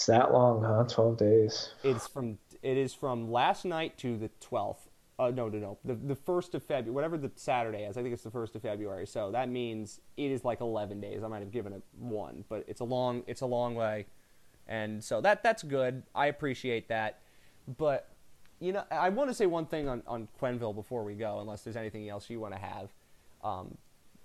It's 0.00 0.06
that 0.06 0.32
long, 0.32 0.62
huh? 0.62 0.84
Twelve 0.88 1.18
days. 1.18 1.74
It's 1.84 2.06
from 2.06 2.38
it 2.62 2.78
is 2.78 2.94
from 2.94 3.30
last 3.30 3.66
night 3.66 3.98
to 3.98 4.16
the 4.16 4.30
12th. 4.40 4.88
Uh, 5.20 5.30
no, 5.30 5.50
no, 5.50 5.58
no. 5.58 5.78
The 5.84 5.94
the 5.94 6.14
first 6.14 6.54
of 6.54 6.62
February, 6.62 6.94
whatever 6.94 7.18
the 7.18 7.30
Saturday 7.34 7.84
is. 7.84 7.98
I 7.98 8.02
think 8.02 8.14
it's 8.14 8.22
the 8.22 8.30
first 8.30 8.56
of 8.56 8.62
February. 8.62 9.06
So 9.06 9.30
that 9.32 9.50
means 9.50 10.00
it 10.16 10.30
is 10.30 10.46
like 10.46 10.62
11 10.62 10.98
days. 10.98 11.22
I 11.22 11.28
might 11.28 11.40
have 11.40 11.50
given 11.50 11.74
it 11.74 11.82
one, 11.98 12.42
but 12.48 12.64
it's 12.66 12.80
a 12.80 12.84
long 12.84 13.22
it's 13.26 13.42
a 13.42 13.46
long 13.46 13.74
way, 13.74 14.06
and 14.66 15.04
so 15.04 15.20
that 15.20 15.42
that's 15.42 15.62
good. 15.62 16.04
I 16.14 16.26
appreciate 16.28 16.88
that, 16.88 17.20
but 17.76 18.08
you 18.60 18.72
know, 18.72 18.84
I 18.90 19.10
want 19.10 19.28
to 19.28 19.34
say 19.34 19.44
one 19.44 19.66
thing 19.66 19.88
on 19.88 20.02
on 20.06 20.26
Quenneville 20.40 20.74
before 20.74 21.04
we 21.04 21.14
go, 21.14 21.40
unless 21.40 21.64
there's 21.64 21.76
anything 21.76 22.08
else 22.08 22.30
you 22.30 22.40
want 22.40 22.54
to 22.54 22.60
have. 22.60 22.88
Um, 23.44 23.76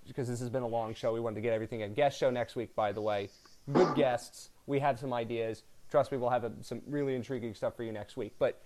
because 0.06 0.28
this 0.28 0.40
has 0.40 0.48
been 0.48 0.62
a 0.62 0.68
long 0.68 0.94
show. 0.94 1.12
We 1.12 1.20
wanted 1.20 1.34
to 1.36 1.40
get 1.42 1.52
everything 1.52 1.80
in. 1.80 1.92
Guest 1.92 2.18
show 2.18 2.30
next 2.30 2.56
week, 2.56 2.74
by 2.74 2.92
the 2.92 3.02
way. 3.02 3.28
Good 3.70 3.94
guests. 3.96 4.50
We 4.66 4.78
have 4.78 4.98
some 4.98 5.12
ideas. 5.12 5.64
Trust 5.90 6.12
me, 6.12 6.18
we'll 6.18 6.30
have 6.30 6.44
a, 6.44 6.52
some 6.62 6.80
really 6.86 7.16
intriguing 7.16 7.54
stuff 7.54 7.76
for 7.76 7.82
you 7.82 7.92
next 7.92 8.16
week. 8.16 8.34
But 8.38 8.62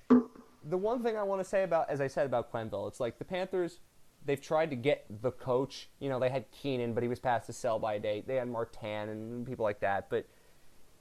the 0.68 0.76
one 0.76 1.02
thing 1.02 1.16
I 1.16 1.22
want 1.22 1.40
to 1.40 1.48
say 1.48 1.62
about, 1.62 1.88
as 1.88 2.00
I 2.00 2.06
said 2.06 2.26
about 2.26 2.52
Quenneville, 2.52 2.88
it's 2.88 3.00
like 3.00 3.18
the 3.18 3.24
Panthers, 3.24 3.80
they've 4.24 4.40
tried 4.40 4.70
to 4.70 4.76
get 4.76 5.04
the 5.22 5.30
coach. 5.30 5.88
You 6.00 6.08
know, 6.08 6.18
they 6.18 6.28
had 6.28 6.50
Keenan, 6.50 6.92
but 6.94 7.02
he 7.02 7.08
was 7.08 7.18
past 7.18 7.46
the 7.46 7.52
sell 7.52 7.78
by 7.78 7.98
date. 7.98 8.26
They 8.26 8.36
had 8.36 8.48
Martin 8.48 9.08
and 9.08 9.46
people 9.46 9.64
like 9.64 9.80
that. 9.80 10.10
But 10.10 10.26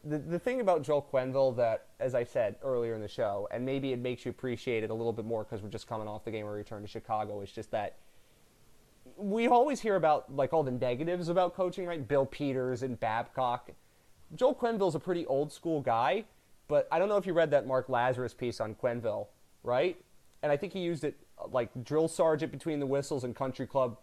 the, 0.03 0.17
the 0.17 0.39
thing 0.39 0.61
about 0.61 0.83
Joel 0.83 1.07
Quenneville 1.11 1.55
that, 1.57 1.87
as 1.99 2.15
I 2.15 2.23
said 2.23 2.55
earlier 2.63 2.95
in 2.95 3.01
the 3.01 3.07
show, 3.07 3.47
and 3.51 3.65
maybe 3.65 3.91
it 3.91 3.99
makes 3.99 4.25
you 4.25 4.31
appreciate 4.31 4.83
it 4.83 4.89
a 4.89 4.93
little 4.93 5.13
bit 5.13 5.25
more 5.25 5.43
because 5.43 5.61
we're 5.61 5.69
just 5.69 5.87
coming 5.87 6.07
off 6.07 6.23
the 6.23 6.31
game 6.31 6.45
we 6.45 6.53
returned 6.53 6.85
to 6.85 6.91
Chicago, 6.91 7.41
is 7.41 7.51
just 7.51 7.71
that 7.71 7.97
we 9.17 9.47
always 9.47 9.81
hear 9.81 9.95
about 9.95 10.33
like 10.33 10.53
all 10.53 10.63
the 10.63 10.71
negatives 10.71 11.29
about 11.29 11.55
coaching, 11.55 11.85
right? 11.85 12.07
Bill 12.07 12.25
Peters 12.25 12.83
and 12.83 12.99
Babcock. 12.99 13.71
Joel 14.35 14.55
Quenville's 14.55 14.95
a 14.95 14.99
pretty 14.99 15.25
old 15.25 15.51
school 15.51 15.81
guy, 15.81 16.25
but 16.67 16.87
I 16.91 16.99
don't 16.99 17.09
know 17.09 17.17
if 17.17 17.25
you 17.25 17.33
read 17.33 17.51
that 17.51 17.65
Mark 17.65 17.87
Lazerus 17.87 18.37
piece 18.37 18.61
on 18.61 18.75
Quenneville, 18.75 19.27
right? 19.63 19.97
And 20.41 20.51
I 20.51 20.57
think 20.57 20.73
he 20.73 20.79
used 20.79 21.03
it 21.03 21.17
like 21.51 21.69
drill 21.83 22.07
sergeant 22.07 22.51
between 22.51 22.79
the 22.79 22.85
whistles 22.85 23.23
and 23.23 23.35
country 23.35 23.67
club 23.67 23.97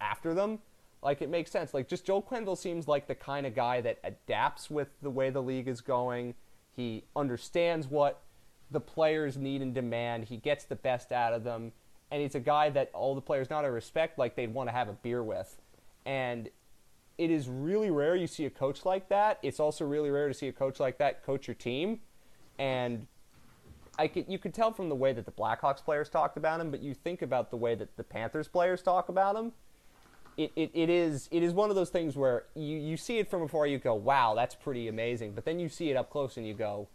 after 0.00 0.34
them. 0.34 0.58
Like 1.02 1.22
it 1.22 1.28
makes 1.28 1.50
sense. 1.50 1.74
Like 1.74 1.88
just 1.88 2.04
Joel 2.04 2.22
Quenneville 2.22 2.58
seems 2.58 2.88
like 2.88 3.06
the 3.06 3.14
kind 3.14 3.46
of 3.46 3.54
guy 3.54 3.80
that 3.80 3.98
adapts 4.02 4.70
with 4.70 4.88
the 5.02 5.10
way 5.10 5.30
the 5.30 5.42
league 5.42 5.68
is 5.68 5.80
going. 5.80 6.34
He 6.72 7.04
understands 7.14 7.86
what 7.86 8.22
the 8.70 8.80
players 8.80 9.36
need 9.36 9.62
and 9.62 9.74
demand. 9.74 10.24
He 10.24 10.36
gets 10.36 10.64
the 10.64 10.76
best 10.76 11.12
out 11.12 11.32
of 11.32 11.44
them, 11.44 11.72
and 12.10 12.20
he's 12.20 12.34
a 12.34 12.40
guy 12.40 12.70
that 12.70 12.90
all 12.92 13.14
the 13.14 13.20
players 13.20 13.48
not 13.48 13.64
only 13.64 13.70
respect, 13.70 14.18
like 14.18 14.34
they'd 14.34 14.52
want 14.52 14.68
to 14.68 14.72
have 14.72 14.88
a 14.88 14.92
beer 14.92 15.22
with. 15.22 15.56
And 16.04 16.50
it 17.18 17.30
is 17.30 17.48
really 17.48 17.90
rare 17.90 18.14
you 18.14 18.26
see 18.26 18.44
a 18.44 18.50
coach 18.50 18.84
like 18.84 19.08
that. 19.08 19.38
It's 19.42 19.60
also 19.60 19.84
really 19.84 20.10
rare 20.10 20.28
to 20.28 20.34
see 20.34 20.48
a 20.48 20.52
coach 20.52 20.80
like 20.80 20.98
that 20.98 21.24
coach 21.24 21.46
your 21.46 21.54
team. 21.54 22.00
And 22.58 23.06
I 23.98 24.08
could, 24.08 24.26
you 24.28 24.38
could 24.38 24.54
tell 24.54 24.72
from 24.72 24.88
the 24.88 24.94
way 24.94 25.12
that 25.12 25.24
the 25.24 25.32
Blackhawks 25.32 25.82
players 25.82 26.08
talked 26.08 26.36
about 26.36 26.60
him, 26.60 26.70
but 26.70 26.82
you 26.82 26.94
think 26.94 27.22
about 27.22 27.50
the 27.50 27.56
way 27.56 27.74
that 27.74 27.96
the 27.96 28.04
Panthers 28.04 28.48
players 28.48 28.82
talk 28.82 29.08
about 29.08 29.36
him. 29.36 29.52
It, 30.36 30.52
it, 30.54 30.70
it 30.74 30.90
is 30.90 31.30
it 31.32 31.42
is 31.42 31.54
one 31.54 31.70
of 31.70 31.76
those 31.76 31.88
things 31.88 32.14
where 32.14 32.44
you, 32.54 32.76
you 32.76 32.98
see 32.98 33.18
it 33.18 33.30
from 33.30 33.42
afar, 33.42 33.66
you 33.66 33.78
go, 33.78 33.94
wow, 33.94 34.34
that's 34.34 34.54
pretty 34.54 34.86
amazing. 34.86 35.32
But 35.32 35.46
then 35.46 35.58
you 35.58 35.70
see 35.70 35.90
it 35.90 35.96
up 35.96 36.10
close 36.10 36.36
and 36.36 36.46
you 36.46 36.52
go, 36.52 36.88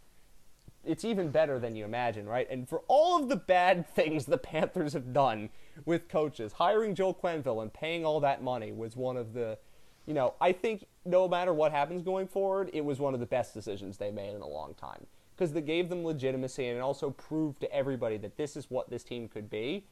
it's 0.84 1.04
even 1.04 1.30
better 1.30 1.58
than 1.58 1.74
you 1.74 1.84
imagine, 1.84 2.28
right? 2.28 2.48
And 2.48 2.68
for 2.68 2.82
all 2.86 3.20
of 3.20 3.28
the 3.28 3.36
bad 3.36 3.88
things 3.94 4.26
the 4.26 4.38
Panthers 4.38 4.92
have 4.92 5.12
done 5.12 5.50
with 5.84 6.08
coaches, 6.08 6.52
hiring 6.52 6.94
Joel 6.94 7.14
Quenneville 7.14 7.62
and 7.62 7.72
paying 7.72 8.04
all 8.04 8.20
that 8.20 8.44
money 8.44 8.70
was 8.70 8.96
one 8.96 9.16
of 9.16 9.32
the 9.32 9.58
you 10.06 10.14
know, 10.14 10.34
I 10.40 10.50
think 10.50 10.84
no 11.04 11.28
matter 11.28 11.54
what 11.54 11.70
happens 11.70 12.02
going 12.02 12.26
forward, 12.26 12.70
it 12.72 12.84
was 12.84 12.98
one 12.98 13.14
of 13.14 13.20
the 13.20 13.26
best 13.26 13.54
decisions 13.54 13.98
they 13.98 14.10
made 14.10 14.34
in 14.34 14.40
a 14.40 14.48
long 14.48 14.74
time 14.74 15.06
because 15.42 15.56
it 15.56 15.66
gave 15.66 15.88
them 15.88 16.04
legitimacy 16.04 16.68
and 16.68 16.78
it 16.78 16.80
also 16.80 17.10
proved 17.10 17.60
to 17.60 17.74
everybody 17.74 18.16
that 18.16 18.36
this 18.36 18.56
is 18.56 18.70
what 18.70 18.88
this 18.88 19.02
team 19.02 19.26
could 19.26 19.50
be. 19.50 19.84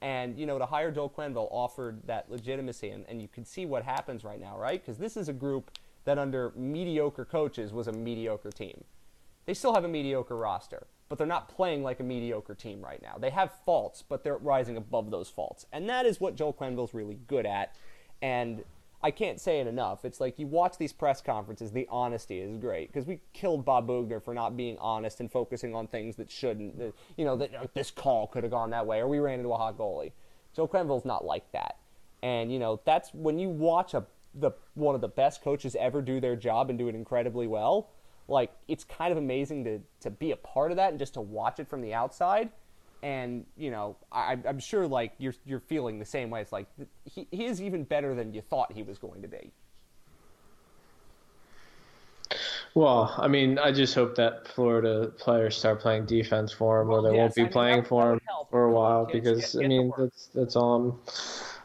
And, 0.00 0.36
you 0.36 0.46
know, 0.46 0.58
to 0.58 0.66
hire 0.66 0.90
Joel 0.90 1.08
Quenneville 1.08 1.46
offered 1.52 2.04
that 2.08 2.28
legitimacy. 2.28 2.90
And, 2.90 3.04
and 3.08 3.22
you 3.22 3.28
can 3.28 3.44
see 3.44 3.66
what 3.66 3.84
happens 3.84 4.24
right 4.24 4.40
now, 4.40 4.58
right? 4.58 4.84
Because 4.84 4.98
this 4.98 5.16
is 5.16 5.28
a 5.28 5.32
group 5.32 5.70
that 6.06 6.18
under 6.18 6.52
mediocre 6.56 7.24
coaches 7.24 7.72
was 7.72 7.86
a 7.86 7.92
mediocre 7.92 8.50
team. 8.50 8.82
They 9.44 9.54
still 9.54 9.74
have 9.74 9.84
a 9.84 9.88
mediocre 9.88 10.36
roster, 10.36 10.88
but 11.08 11.18
they're 11.18 11.26
not 11.26 11.48
playing 11.48 11.84
like 11.84 12.00
a 12.00 12.02
mediocre 12.02 12.56
team 12.56 12.82
right 12.82 13.00
now. 13.00 13.14
They 13.16 13.30
have 13.30 13.52
faults, 13.64 14.02
but 14.06 14.24
they're 14.24 14.38
rising 14.38 14.76
above 14.76 15.12
those 15.12 15.30
faults. 15.30 15.66
And 15.72 15.88
that 15.88 16.04
is 16.04 16.20
what 16.20 16.34
Joel 16.34 16.52
Quenneville's 16.52 16.94
really 16.94 17.18
good 17.28 17.46
at. 17.46 17.76
And 18.20 18.64
I 19.06 19.12
can't 19.12 19.40
say 19.40 19.60
it 19.60 19.68
enough. 19.68 20.04
It's 20.04 20.20
like 20.20 20.36
you 20.36 20.48
watch 20.48 20.78
these 20.78 20.92
press 20.92 21.22
conferences, 21.22 21.70
the 21.70 21.86
honesty 21.88 22.40
is 22.40 22.56
great 22.56 22.92
because 22.92 23.06
we 23.06 23.20
killed 23.32 23.64
Bob 23.64 23.86
Boughner 23.86 24.18
for 24.20 24.34
not 24.34 24.56
being 24.56 24.76
honest 24.78 25.20
and 25.20 25.30
focusing 25.30 25.76
on 25.76 25.86
things 25.86 26.16
that 26.16 26.28
shouldn't. 26.28 26.76
That, 26.76 26.92
you 27.16 27.24
know, 27.24 27.36
that 27.36 27.72
this 27.72 27.92
call 27.92 28.26
could 28.26 28.42
have 28.42 28.50
gone 28.50 28.70
that 28.70 28.84
way, 28.84 28.98
or 28.98 29.06
we 29.06 29.20
ran 29.20 29.38
into 29.38 29.52
a 29.52 29.56
hot 29.56 29.78
goalie. 29.78 30.10
Joe 30.56 30.66
Quenneville's 30.66 31.04
not 31.04 31.24
like 31.24 31.52
that, 31.52 31.76
and 32.24 32.52
you 32.52 32.58
know 32.58 32.80
that's 32.84 33.14
when 33.14 33.38
you 33.38 33.48
watch 33.48 33.94
a 33.94 34.04
the 34.34 34.50
one 34.74 34.96
of 34.96 35.00
the 35.00 35.08
best 35.08 35.40
coaches 35.40 35.76
ever 35.78 36.02
do 36.02 36.18
their 36.18 36.34
job 36.34 36.68
and 36.68 36.76
do 36.76 36.88
it 36.88 36.96
incredibly 36.96 37.46
well. 37.46 37.90
Like 38.26 38.50
it's 38.66 38.82
kind 38.82 39.12
of 39.12 39.18
amazing 39.18 39.62
to 39.66 39.82
to 40.00 40.10
be 40.10 40.32
a 40.32 40.36
part 40.36 40.72
of 40.72 40.78
that 40.78 40.90
and 40.90 40.98
just 40.98 41.14
to 41.14 41.20
watch 41.20 41.60
it 41.60 41.68
from 41.68 41.80
the 41.80 41.94
outside 41.94 42.50
and 43.02 43.44
you 43.56 43.70
know 43.70 43.96
I, 44.10 44.38
am 44.44 44.58
sure 44.58 44.86
like 44.86 45.12
you're 45.18 45.34
you're 45.44 45.60
feeling 45.60 45.98
the 45.98 46.04
same 46.04 46.30
way. 46.30 46.40
It's 46.40 46.52
like 46.52 46.66
he, 47.04 47.26
he 47.30 47.46
is 47.46 47.60
even 47.62 47.84
better 47.84 48.14
than 48.14 48.32
you 48.32 48.40
thought 48.40 48.72
he 48.72 48.82
was 48.82 48.98
going 48.98 49.22
to 49.22 49.28
be. 49.28 49.52
Well, 52.74 53.14
I 53.16 53.26
mean, 53.26 53.58
I 53.58 53.72
just 53.72 53.94
hope 53.94 54.16
that 54.16 54.48
Florida 54.48 55.10
players 55.18 55.56
start 55.56 55.80
playing 55.80 56.04
defense 56.04 56.52
for 56.52 56.82
him, 56.82 56.90
or 56.90 57.00
they 57.00 57.14
yes, 57.14 57.18
won't 57.18 57.34
be 57.34 57.40
I 57.40 57.44
mean, 57.44 57.52
playing 57.52 57.76
that, 57.76 57.88
for 57.88 58.12
him 58.12 58.20
for 58.50 58.64
a 58.64 58.70
while. 58.70 59.06
Because 59.06 59.52
get, 59.54 59.60
get 59.60 59.64
I 59.64 59.68
mean, 59.68 59.92
that's 59.96 60.26
that's 60.34 60.56
all 60.56 60.74
I'm 60.74 60.98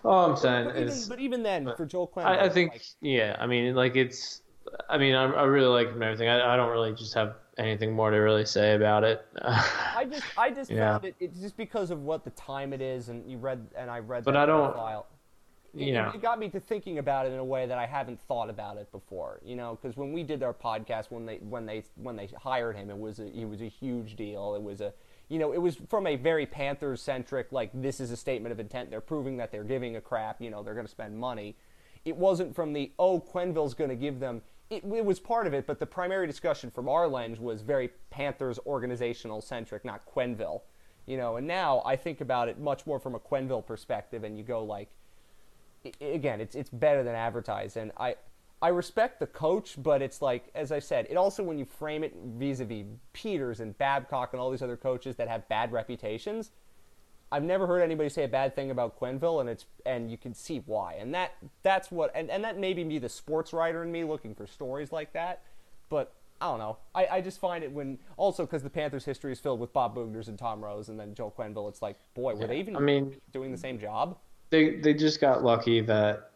all 0.06 0.32
I'm 0.32 0.38
saying 0.38 0.68
but, 0.68 0.76
is. 0.78 0.98
Even, 0.98 1.10
but 1.10 1.20
even 1.20 1.44
then, 1.44 1.74
for 1.76 1.86
Joel 1.86 2.08
Quinn, 2.08 2.26
I, 2.26 2.45
I 2.45 2.49
think 2.49 2.72
like, 2.72 2.84
yeah. 3.02 3.36
I 3.40 3.48
mean, 3.48 3.76
like 3.76 3.98
it's. 3.98 4.41
I 4.90 4.98
mean, 4.98 5.16
I, 5.16 5.26
I 5.26 5.44
really 5.44 5.68
like 5.68 5.88
him 5.88 5.95
and 5.95 6.03
everything. 6.03 6.30
I, 6.30 6.53
I 6.53 6.56
don't 6.56 6.70
really 6.70 6.94
just 6.94 7.14
have 7.16 7.36
anything 7.57 7.94
more 7.94 8.11
to 8.11 8.18
really 8.18 8.45
say 8.45 8.76
about 8.76 9.03
it. 9.03 9.26
I 9.41 10.07
just 10.10 10.23
I 10.38 10.49
just 10.49 10.72
yeah. 10.72 10.94
found 10.94 11.06
it 11.06 11.15
it's 11.19 11.40
just 11.40 11.57
because 11.57 11.91
of 11.91 12.02
what 12.02 12.23
the 12.23 12.32
time 12.32 12.73
it 12.73 12.82
is 12.82 13.10
and 13.10 13.30
you 13.30 13.38
read 13.38 13.65
and 13.78 13.90
I 13.90 13.99
read 13.99 14.23
but 14.23 14.36
I 14.36 14.45
don't 14.45 14.73
file. 14.73 15.07
It, 15.73 15.86
you 15.88 15.94
know. 15.94 16.11
it 16.14 16.22
got 16.22 16.38
me 16.38 16.49
to 16.49 16.60
thinking 16.60 16.98
about 16.98 17.26
it 17.26 17.32
in 17.32 17.40
a 17.40 17.45
way 17.45 17.65
that 17.65 17.78
I 17.78 17.86
haven't 17.86 18.19
thought 18.22 18.49
about 18.49 18.78
it 18.78 18.91
before. 18.91 19.40
You 19.44 19.56
know, 19.56 19.80
because 19.82 19.95
when 19.95 20.11
we 20.11 20.23
did 20.23 20.44
our 20.44 20.53
podcast, 20.53 21.06
when 21.10 21.26
they 21.26 21.38
when 21.38 21.65
they 21.65 21.84
when 21.95 22.15
they 22.15 22.28
hired 22.38 22.76
him, 22.76 22.90
it 22.90 22.98
was 22.98 23.19
a, 23.19 23.28
it 23.28 23.45
was 23.45 23.61
a 23.61 23.69
huge 23.69 24.15
deal. 24.15 24.56
It 24.56 24.61
was 24.61 24.82
a 24.82 24.94
you 25.30 25.40
know, 25.40 25.53
it 25.53 25.60
was 25.60 25.78
from 25.88 26.07
a 26.07 26.18
very 26.18 26.45
Panthers 26.45 27.02
centric, 27.02 27.53
like 27.53 27.69
this 27.73 28.02
is 28.02 28.11
a 28.11 28.18
statement 28.18 28.52
of 28.52 28.60
intent. 28.60 28.90
They're 28.90 28.99
proving 28.99 29.38
that 29.38 29.49
they're 29.49 29.64
giving 29.64 29.95
a 29.95 30.02
crap. 30.02 30.41
You 30.41 30.49
know, 30.49 30.61
they're 30.61 30.73
going 30.73 30.86
to 30.86 30.91
spend 30.91 31.18
money. 31.18 31.56
It 32.03 32.18
wasn't 32.18 32.53
from 32.53 32.73
the 32.73 32.91
oh 32.99 33.22
Quenneville's 33.22 33.73
going 33.73 33.91
to 33.91 33.95
give 33.95 34.19
them 34.19 34.41
it, 34.72 34.84
it, 34.85 35.06
was 35.06 35.19
part 35.19 35.48
of 35.48 35.53
it, 35.53 35.68
but 35.68 35.80
the 35.80 35.85
primary 35.85 36.26
discussion 36.26 36.72
from 36.72 36.88
our 36.88 37.07
lens 37.07 37.39
was 37.39 37.61
very 37.61 37.91
Panthers 38.10 38.57
organizational 38.65 39.41
centric, 39.41 39.84
not 39.84 40.02
Quenneville. 40.06 40.61
You 41.06 41.18
know, 41.18 41.35
and 41.35 41.45
now 41.45 41.81
I 41.85 41.95
think 41.95 42.22
about 42.22 42.48
it 42.48 42.60
much 42.60 42.88
more 42.88 42.99
from 42.99 43.15
a 43.15 43.19
Quenneville 43.19 43.65
perspective, 43.65 44.23
and 44.23 44.38
you 44.38 44.43
go 44.43 44.64
like, 44.64 44.89
again, 45.99 46.39
it's 46.39 46.56
it's 46.56 46.69
better 46.69 47.03
than 47.03 47.15
advertised, 47.15 47.76
and 47.76 47.91
I 47.98 48.15
I 48.61 48.69
respect 48.69 49.19
the 49.19 49.27
coach, 49.27 49.76
but 49.81 50.02
it's 50.02 50.22
like 50.22 50.49
as 50.56 50.72
I 50.72 50.80
said, 50.80 51.07
it 51.10 51.18
also 51.18 51.43
when 51.43 51.57
you 51.57 51.65
frame 51.65 52.03
it 52.03 52.15
vis-a-vis 52.38 52.85
Peters 53.14 53.60
and 53.60 53.77
Babcock 53.77 54.30
and 54.31 54.39
all 54.39 54.52
these 54.52 54.61
other 54.61 54.77
coaches 54.77 55.15
that 55.18 55.27
have 55.27 55.49
bad 55.49 55.72
reputations, 55.72 56.52
I've 57.32 57.44
never 57.44 57.66
heard 57.66 57.82
anybody 57.82 58.10
say 58.10 58.26
a 58.26 58.28
bad 58.28 58.56
thing 58.56 58.72
about 58.72 58.99
Quenneville, 58.99 59.40
and 59.40 59.49
it's 59.49 59.66
and 59.86 60.12
you 60.12 60.18
can 60.18 60.34
see 60.34 60.62
why. 60.66 60.95
And 60.95 61.14
that 61.14 61.34
that's 61.64 61.90
what 61.90 62.12
and, 62.14 62.30
and 62.30 62.44
that 62.44 62.60
may 62.60 62.74
be 62.74 62.84
me, 62.84 62.99
the 62.99 63.10
sports 63.10 63.53
writer 63.53 63.84
in 63.84 63.91
me, 63.91 64.03
looking 64.03 64.36
for 64.36 64.45
stories 64.45 64.91
like 64.91 65.14
that. 65.14 65.41
But 65.90 66.14
I 66.41 66.48
don't 66.48 66.60
know. 66.60 66.78
I, 66.94 67.08
I 67.12 67.22
just 67.22 67.40
find 67.40 67.64
it 67.64 67.72
when 67.72 67.99
also 68.18 68.45
because 68.45 68.64
the 68.64 68.70
Panthers' 68.70 69.06
history 69.06 69.32
is 69.32 69.40
filled 69.40 69.60
with 69.60 69.72
Bob 69.72 69.95
Boughner's 69.95 70.28
and 70.28 70.38
Tom 70.38 70.64
Rowes, 70.64 70.90
and 70.90 70.99
then 70.99 71.14
Joe 71.14 71.34
Quenneville. 71.38 71.70
It's 71.70 71.82
like, 71.82 71.98
boy, 72.16 72.34
were 72.34 72.41
yeah. 72.41 72.48
they 72.48 72.60
even? 72.60 72.76
I 72.76 72.80
mean, 72.80 73.16
doing 73.32 73.52
the 73.52 73.58
same 73.58 73.80
job? 73.80 74.18
They 74.49 74.78
they 74.78 74.94
just 74.94 75.22
got 75.22 75.44
lucky 75.44 75.80
that 75.82 76.32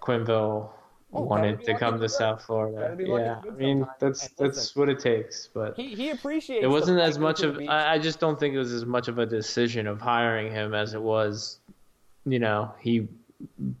Quenneville 0.00 0.70
oh, 1.12 1.22
wanted 1.22 1.64
to 1.64 1.78
come 1.78 2.00
to 2.00 2.08
South 2.08 2.44
Florida. 2.44 2.96
Yeah, 2.98 3.40
I 3.46 3.54
mean 3.54 3.86
that's 3.98 4.28
that's 4.30 4.74
what 4.76 4.88
it 4.88 4.98
takes. 4.98 5.48
But 5.52 5.76
he, 5.76 5.94
he 5.94 6.10
appreciates. 6.10 6.64
It 6.64 6.68
wasn't 6.68 7.00
as 7.00 7.18
much 7.18 7.42
of. 7.42 7.58
I, 7.68 7.94
I 7.94 7.98
just 7.98 8.20
don't 8.20 8.38
think 8.38 8.54
it 8.54 8.58
was 8.58 8.72
as 8.72 8.84
much 8.84 9.08
of 9.08 9.18
a 9.18 9.26
decision 9.26 9.86
of 9.86 10.00
hiring 10.00 10.50
him 10.50 10.74
as 10.74 10.94
it 10.94 11.02
was, 11.02 11.58
you 12.24 12.38
know, 12.38 12.72
he 12.80 13.08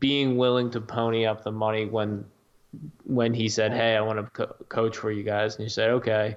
being 0.00 0.36
willing 0.36 0.70
to 0.70 0.80
pony 0.80 1.26
up 1.26 1.42
the 1.42 1.52
money 1.52 1.86
when 1.86 2.24
when 3.04 3.34
he 3.34 3.48
said, 3.48 3.72
"Hey, 3.72 3.96
I 3.96 4.00
want 4.00 4.18
to 4.18 4.30
co- 4.30 4.54
coach 4.68 4.96
for 4.96 5.10
you 5.10 5.22
guys," 5.22 5.56
and 5.56 5.64
you 5.64 5.70
said, 5.70 5.90
"Okay," 5.90 6.36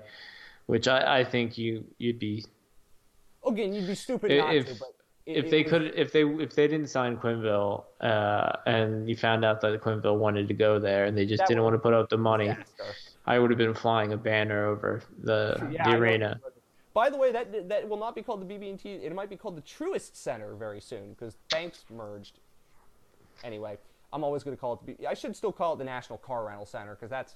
which 0.68 0.88
I, 0.88 1.20
I 1.20 1.24
think 1.24 1.57
you 1.57 1.84
you'd 1.98 2.20
be. 2.20 2.45
Again, 3.45 3.74
you'd 3.74 3.88
be 3.88 3.95
stupid 3.95 4.32
if, 4.32 4.40
not 4.40 4.52
to, 4.52 4.80
but 4.80 4.90
if 5.35 5.49
they 5.49 5.64
could, 5.64 5.93
if 5.95 6.11
they 6.11 6.23
if 6.23 6.56
they 6.56 6.68
didn't 6.68 6.88
sign 6.88 7.18
Quenneville, 7.18 7.84
uh, 8.01 8.51
and 8.65 9.07
you 9.07 9.15
found 9.15 9.45
out 9.45 9.61
that 9.61 9.80
Quenneville 9.81 10.18
wanted 10.18 10.47
to 10.47 10.53
go 10.53 10.80
there, 10.80 11.06
and 11.06 11.18
they 11.18 11.26
just 11.26 11.45
didn't 11.47 11.64
want 11.64 11.76
to 11.76 11.80
put 11.80 11.93
out 11.93 12.10
the 12.10 12.18
money, 12.18 12.56
I 13.26 13.39
would 13.39 13.51
have 13.51 13.57
been 13.57 13.73
flying 13.73 14.14
a 14.14 14.18
banner 14.18 14.65
over 14.65 15.03
the 15.23 15.69
yeah, 15.72 15.89
the 15.89 15.97
arena. 15.97 16.39
By 16.93 17.10
the 17.10 17.18
way, 17.18 17.31
that 17.31 17.69
that 17.69 17.88
will 17.88 17.97
not 17.97 18.15
be 18.15 18.22
called 18.22 18.47
the 18.47 18.53
BB&T. 18.53 18.89
It 18.89 19.14
might 19.14 19.30
be 19.30 19.35
called 19.35 19.56
the 19.56 19.61
Truist 19.61 20.15
Center 20.15 20.56
very 20.56 20.81
soon 20.81 21.11
because 21.11 21.38
banks 21.51 21.85
merged. 21.89 22.39
Anyway, 23.43 23.77
I'm 24.11 24.23
always 24.23 24.43
going 24.43 24.56
to 24.56 24.60
call 24.60 24.73
it 24.73 24.97
the. 24.97 25.07
I 25.07 25.14
should 25.14 25.35
still 25.35 25.51
call 25.51 25.73
it 25.73 25.77
the 25.77 25.85
National 25.85 26.18
Car 26.18 26.45
Rental 26.45 26.65
Center 26.65 26.95
because 26.95 27.10
that's 27.10 27.35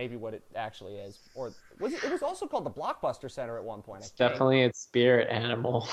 maybe 0.00 0.16
what 0.16 0.32
it 0.32 0.42
actually 0.56 0.96
is. 0.96 1.18
Or 1.34 1.52
was 1.78 1.92
it? 1.92 2.02
It 2.02 2.10
was 2.10 2.22
also 2.22 2.46
called 2.46 2.64
the 2.64 2.70
Blockbuster 2.70 3.30
Center 3.30 3.58
at 3.58 3.64
one 3.64 3.82
point. 3.82 4.00
It's 4.00 4.10
definitely 4.10 4.62
its 4.62 4.80
spirit 4.80 5.28
animal. 5.28 5.86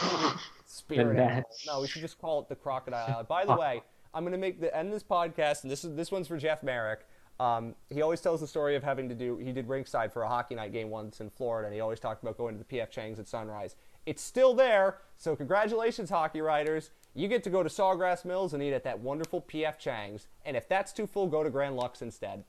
spirit 0.66 1.20
animal. 1.20 1.44
No, 1.66 1.82
we 1.82 1.88
should 1.88 2.02
just 2.02 2.18
call 2.18 2.40
it 2.40 2.48
the 2.48 2.56
Crocodile 2.56 3.26
By 3.26 3.44
the 3.44 3.56
way, 3.56 3.82
I'm 4.14 4.24
going 4.24 4.32
to 4.32 4.38
make 4.38 4.62
the 4.62 4.76
end 4.76 4.94
this 4.94 5.04
podcast, 5.04 5.64
and 5.64 5.72
this 5.72 5.84
is 5.84 5.94
this 5.98 6.10
one's 6.10 6.30
for 6.30 6.38
Jeff 6.38 6.64
Marek. 6.64 7.06
Um, 7.42 7.76
he 7.90 8.02
always 8.02 8.22
tells 8.22 8.40
the 8.40 8.48
story 8.48 8.78
of 8.78 8.84
having 8.84 9.10
to 9.10 9.16
do. 9.16 9.38
He 9.38 9.52
did 9.52 9.68
ringside 9.68 10.14
for 10.14 10.24
a 10.24 10.28
hockey 10.30 10.56
night 10.56 10.72
game 10.72 10.90
once 10.90 11.20
in 11.20 11.30
Florida, 11.30 11.68
and 11.68 11.76
he 11.76 11.82
always 11.82 12.00
talked 12.00 12.24
about 12.24 12.38
going 12.38 12.58
to 12.58 12.64
the 12.64 12.78
PF 12.78 12.90
Chang's 12.90 13.20
at 13.20 13.28
sunrise. 13.28 13.76
It's 14.06 14.24
still 14.24 14.54
there, 14.54 15.00
so 15.18 15.36
congratulations, 15.36 16.10
hockey 16.10 16.40
writers. 16.40 16.92
You 17.14 17.28
get 17.28 17.44
to 17.44 17.50
go 17.50 17.62
to 17.62 17.70
Sawgrass 17.70 18.24
Mills 18.24 18.54
and 18.54 18.64
eat 18.64 18.72
at 18.74 18.86
that 18.86 19.00
wonderful 19.00 19.42
PF 19.42 19.78
Chang's. 19.78 20.28
And 20.46 20.56
if 20.56 20.70
that's 20.70 20.94
too 20.94 21.08
full, 21.08 21.28
go 21.28 21.44
to 21.44 21.50
Grand 21.50 21.76
Lux 21.76 22.02
instead. 22.02 22.46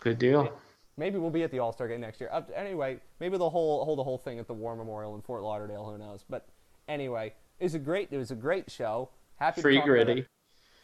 Good 0.00 0.18
deal. 0.18 0.52
Maybe 0.96 1.18
we'll 1.18 1.30
be 1.30 1.42
at 1.42 1.50
the 1.50 1.58
All 1.58 1.72
Star 1.72 1.88
game 1.88 2.00
next 2.00 2.20
year. 2.20 2.28
Uh, 2.32 2.42
anyway, 2.54 2.98
maybe 3.20 3.38
they'll 3.38 3.50
hold, 3.50 3.84
hold 3.84 3.98
the 3.98 4.04
whole 4.04 4.18
thing 4.18 4.38
at 4.38 4.46
the 4.46 4.54
War 4.54 4.76
Memorial 4.76 5.14
in 5.14 5.22
Fort 5.22 5.42
Lauderdale. 5.42 5.84
Who 5.84 5.98
knows? 5.98 6.24
But 6.28 6.46
anyway, 6.88 7.32
it 7.58 7.64
was 7.64 7.74
a 7.74 7.78
great 7.78 8.08
it 8.10 8.16
was 8.16 8.30
a 8.30 8.36
great 8.36 8.70
show. 8.70 9.10
Happy 9.36 9.62
free 9.62 9.80
gritty. 9.80 10.26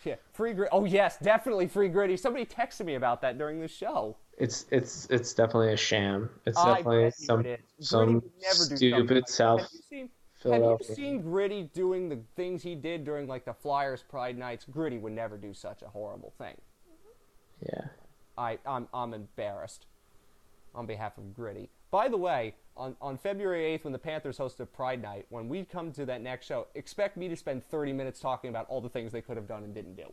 Yeah, 0.05 0.15
free 0.33 0.53
gritty. 0.53 0.71
Oh 0.73 0.85
yes, 0.85 1.19
definitely 1.19 1.67
free 1.67 1.89
gritty. 1.89 2.17
Somebody 2.17 2.47
texted 2.47 2.87
me 2.87 2.95
about 2.95 3.21
that 3.23 3.39
during 3.39 3.61
the 3.61 3.69
show. 3.69 4.17
It's 4.39 4.67
it's 4.71 5.07
it's 5.11 5.35
definitely 5.35 5.73
a 5.73 5.77
sham. 5.77 6.31
It's 6.45 6.59
I 6.59 6.77
definitely 6.77 7.11
some 7.11 7.45
it 7.45 7.61
some 7.81 8.05
Gritty 8.05 8.15
would 8.15 8.33
never 8.43 8.55
do 8.55 8.55
something 8.55 8.91
like 8.91 9.01
stupid 9.01 9.17
that. 9.25 9.29
South 9.29 9.61
Have 9.61 9.71
you 9.73 9.81
seen? 9.89 10.11
Have 10.45 10.63
you 10.63 10.95
seen 10.95 11.23
Gritty 11.23 11.71
doing 11.75 12.09
the 12.09 12.21
things 12.37 12.63
he 12.63 12.75
did 12.75 13.05
during 13.05 13.27
like 13.27 13.45
the 13.45 13.55
Flyers 13.55 14.03
Pride 14.03 14.39
nights? 14.39 14.65
Gritty 14.71 14.99
would 14.99 15.13
never 15.13 15.37
do 15.37 15.53
such 15.53 15.83
a 15.83 15.89
horrible 15.89 16.33
thing. 16.39 16.55
Yeah. 17.63 17.87
I, 18.39 18.59
I'm, 18.67 18.89
I'm 18.93 19.15
embarrassed 19.15 19.87
on 20.75 20.87
behalf 20.87 21.17
of 21.19 21.35
Gritty. 21.35 21.69
By 21.91 22.09
the 22.09 22.17
way, 22.17 22.55
on, 22.77 22.97
on 23.01 23.17
February 23.17 23.79
8th, 23.79 23.85
when 23.85 23.93
the 23.93 23.99
Panthers 23.99 24.39
hosted 24.39 24.69
Pride 24.73 25.01
Night, 25.01 25.27
when 25.31 25.49
we 25.49 25.65
come 25.65 25.93
to 25.93 26.05
that 26.07 26.21
next 26.21 26.47
show, 26.47 26.67
expect 26.75 27.17
me 27.17 27.29
to 27.29 27.37
spend 27.37 27.65
30 27.65 27.93
minutes 27.93 28.21
talking 28.21 28.51
about 28.51 28.67
all 28.69 28.81
the 28.81 28.89
things 28.89 29.13
they 29.13 29.23
could 29.23 29.37
have 29.37 29.49
done 29.49 29.65
and 29.65 29.75
didn't 29.75 29.97
do. 29.97 30.13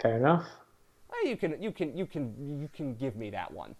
Fair 0.00 0.16
enough. 0.16 0.46
Eh, 1.24 1.28
You 1.28 1.36
can, 1.36 1.60
you 1.62 1.72
can, 1.72 1.96
you 1.96 2.06
can, 2.06 2.60
you 2.60 2.68
can 2.72 2.94
give 2.94 3.16
me 3.16 3.30
that 3.30 3.52
one. 3.52 3.74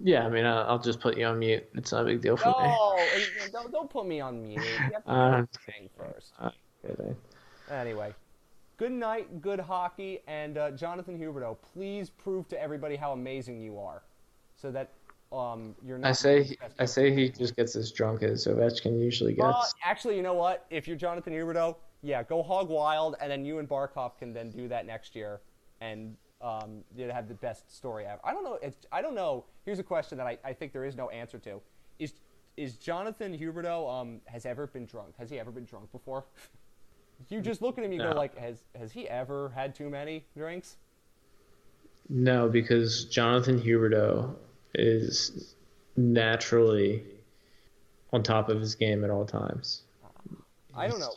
Yeah, 0.00 0.26
I 0.26 0.30
mean, 0.30 0.44
I'll, 0.44 0.64
I'll 0.68 0.78
just 0.78 1.00
put 1.00 1.16
you 1.16 1.26
on 1.26 1.38
mute. 1.38 1.64
It's 1.74 1.92
not 1.92 2.02
a 2.02 2.06
big 2.06 2.20
deal 2.20 2.36
for 2.36 2.48
me. 2.48 2.54
No, 2.68 2.98
don't, 3.52 3.72
don't 3.72 3.88
put 3.90 4.06
me 4.06 4.20
on 4.20 4.42
mute. 4.42 4.60
You 4.62 4.92
have 4.94 5.04
to 5.04 5.10
Uh, 5.10 5.40
do 5.42 5.48
the 5.52 5.58
thing 5.72 5.88
first. 5.96 6.32
I'm. 6.40 6.52
Anyway, 7.70 8.12
good 8.82 8.90
night, 8.90 9.40
good 9.40 9.60
hockey, 9.60 10.18
and 10.26 10.58
uh, 10.58 10.72
Jonathan 10.72 11.16
Huberdeau, 11.16 11.56
please 11.72 12.10
prove 12.10 12.48
to 12.48 12.60
everybody 12.60 12.96
how 12.96 13.12
amazing 13.12 13.60
you 13.60 13.78
are, 13.78 14.02
so 14.56 14.72
that 14.72 14.90
um, 15.32 15.76
you're 15.86 15.98
not. 15.98 16.08
I 16.08 16.12
say 16.12 16.56
I 16.80 16.84
say 16.84 17.14
he 17.14 17.28
just 17.28 17.54
gets 17.54 17.76
as 17.76 17.92
drunk 17.92 18.24
as 18.24 18.44
Ovechkin 18.46 18.98
usually 19.00 19.38
Uh, 19.40 19.52
gets. 19.52 19.74
actually, 19.84 20.16
you 20.16 20.22
know 20.22 20.34
what? 20.34 20.66
If 20.68 20.88
you're 20.88 20.96
Jonathan 20.96 21.32
Huberdeau, 21.32 21.76
yeah, 22.02 22.24
go 22.24 22.42
hog 22.42 22.68
wild, 22.68 23.14
and 23.20 23.30
then 23.30 23.44
you 23.44 23.60
and 23.60 23.68
Barkov 23.68 24.18
can 24.18 24.32
then 24.32 24.50
do 24.50 24.66
that 24.66 24.84
next 24.84 25.14
year, 25.14 25.42
and 25.80 26.16
um, 26.40 26.82
you'd 26.96 27.08
have 27.08 27.28
the 27.28 27.34
best 27.34 27.72
story 27.72 28.04
ever. 28.04 28.20
I 28.24 28.32
don't 28.32 28.42
know. 28.42 28.58
It's, 28.60 28.78
I 28.90 29.00
don't 29.00 29.14
know. 29.14 29.44
Here's 29.64 29.78
a 29.78 29.84
question 29.84 30.18
that 30.18 30.26
I, 30.26 30.38
I 30.44 30.52
think 30.52 30.72
there 30.72 30.84
is 30.84 30.96
no 30.96 31.08
answer 31.10 31.38
to: 31.38 31.60
Is 32.00 32.14
is 32.56 32.74
Jonathan 32.78 33.38
Huberdeau 33.38 33.88
um, 33.88 34.20
has 34.26 34.44
ever 34.44 34.66
been 34.66 34.86
drunk? 34.86 35.14
Has 35.20 35.30
he 35.30 35.38
ever 35.38 35.52
been 35.52 35.66
drunk 35.66 35.92
before? 35.92 36.24
you 37.28 37.40
just 37.40 37.62
look 37.62 37.78
at 37.78 37.84
him, 37.84 37.92
you 37.92 37.98
go 37.98 38.12
like, 38.12 38.36
has 38.36 38.64
has 38.78 38.92
he 38.92 39.08
ever 39.08 39.50
had 39.50 39.74
too 39.74 39.88
many 39.88 40.24
drinks? 40.36 40.76
No, 42.08 42.48
because 42.48 43.04
Jonathan 43.06 43.60
Huberdeau 43.60 44.34
is 44.74 45.54
naturally 45.96 47.04
on 48.12 48.22
top 48.22 48.48
of 48.48 48.60
his 48.60 48.74
game 48.74 49.04
at 49.04 49.10
all 49.10 49.24
times. 49.24 49.82
I 50.74 50.88
don't 50.88 51.00
know. 51.00 51.12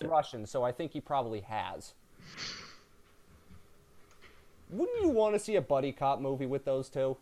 it. 0.00 0.08
Russian, 0.08 0.46
so 0.46 0.62
I 0.62 0.72
think 0.72 0.92
he 0.92 1.00
probably 1.00 1.40
has. 1.40 1.94
Wouldn't 4.70 5.00
you 5.02 5.08
want 5.08 5.34
to 5.34 5.38
see 5.38 5.56
a 5.56 5.60
buddy 5.60 5.90
cop 5.90 6.20
movie 6.20 6.46
with 6.46 6.64
those 6.64 6.88
two? 6.88 7.16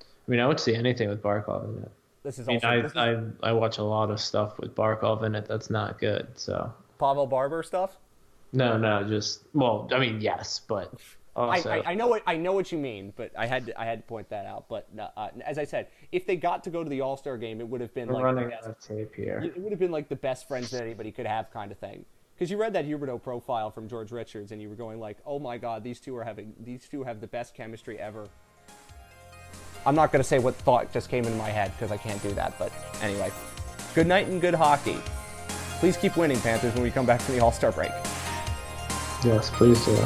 I 0.00 0.30
mean, 0.30 0.40
I 0.40 0.46
would 0.46 0.58
see 0.58 0.74
anything 0.74 1.08
with 1.08 1.22
Barkov 1.22 1.76
in 1.76 1.82
it. 1.82 1.92
This 2.24 2.38
is 2.38 2.48
I 2.48 2.52
mean, 2.52 2.56
also 2.56 2.68
I, 2.68 2.80
this 2.80 2.90
is 2.92 2.96
I 2.96 3.48
I 3.50 3.52
watch 3.52 3.78
a 3.78 3.82
lot 3.82 4.10
of 4.10 4.18
stuff 4.18 4.58
with 4.58 4.74
Barkov 4.74 5.22
in 5.24 5.34
it 5.34 5.46
that's 5.46 5.70
not 5.70 5.98
good. 6.00 6.26
So 6.34 6.72
Pavel 6.98 7.26
Barber 7.26 7.62
stuff. 7.62 7.98
no, 8.52 8.78
no, 8.78 9.04
just 9.04 9.44
well, 9.52 9.88
I 9.92 9.98
mean, 9.98 10.20
yes, 10.20 10.60
but 10.66 10.94
I, 11.36 11.40
also 11.40 11.70
I, 11.70 11.82
I 11.90 11.94
know 11.94 12.06
what 12.06 12.22
I 12.26 12.36
know 12.36 12.52
what 12.52 12.72
you 12.72 12.78
mean, 12.78 13.12
but 13.14 13.30
I 13.36 13.46
had 13.46 13.66
to, 13.66 13.80
I 13.80 13.84
had 13.84 13.98
to 14.00 14.06
point 14.06 14.30
that 14.30 14.46
out. 14.46 14.68
But 14.68 14.88
uh, 14.98 15.28
as 15.44 15.58
I 15.58 15.64
said, 15.64 15.88
if 16.12 16.26
they 16.26 16.36
got 16.36 16.64
to 16.64 16.70
go 16.70 16.82
to 16.82 16.88
the 16.88 17.02
All 17.02 17.16
Star 17.16 17.36
game, 17.36 17.60
it 17.60 17.68
would 17.68 17.82
have 17.82 17.92
been 17.92 18.08
we're 18.08 18.14
like 18.14 18.24
running 18.24 18.48
the 18.48 18.54
out 18.54 18.64
best, 18.64 18.90
of 18.90 18.96
tape 18.96 19.14
here. 19.14 19.42
it 19.44 19.60
would 19.60 19.72
have 19.72 19.80
been 19.80 19.90
like 19.90 20.08
the 20.08 20.16
best 20.16 20.48
friends 20.48 20.70
that 20.70 20.82
anybody 20.82 21.12
could 21.12 21.26
have 21.26 21.50
kind 21.50 21.72
of 21.72 21.78
thing. 21.78 22.04
Because 22.34 22.50
you 22.50 22.56
read 22.56 22.72
that 22.72 22.84
Huberdeau 22.84 23.22
profile 23.22 23.70
from 23.70 23.88
George 23.88 24.10
Richards, 24.10 24.50
and 24.50 24.60
you 24.62 24.68
were 24.68 24.74
going 24.74 24.98
like, 24.98 25.18
"Oh 25.26 25.38
my 25.38 25.58
God, 25.58 25.84
these 25.84 26.00
two 26.00 26.16
are 26.16 26.24
having 26.24 26.54
these 26.58 26.88
two 26.88 27.02
have 27.04 27.20
the 27.20 27.26
best 27.26 27.54
chemistry 27.54 27.98
ever." 27.98 28.28
I'm 29.86 29.94
not 29.94 30.12
going 30.12 30.22
to 30.22 30.28
say 30.28 30.38
what 30.38 30.54
thought 30.54 30.92
just 30.92 31.08
came 31.08 31.24
into 31.24 31.36
my 31.36 31.50
head 31.50 31.72
because 31.72 31.92
I 31.92 31.96
can't 31.96 32.22
do 32.22 32.32
that. 32.32 32.58
But 32.58 32.72
anyway, 33.02 33.30
good 33.94 34.06
night 34.06 34.28
and 34.28 34.40
good 34.40 34.54
hockey. 34.54 34.98
Please 35.78 35.96
keep 35.96 36.16
winning, 36.16 36.40
Panthers, 36.40 36.74
when 36.74 36.82
we 36.82 36.90
come 36.90 37.06
back 37.06 37.20
from 37.20 37.34
the 37.34 37.42
All 37.42 37.52
Star 37.52 37.72
break. 37.72 37.92
Yes, 39.24 39.50
please 39.50 39.84
do. 39.84 39.96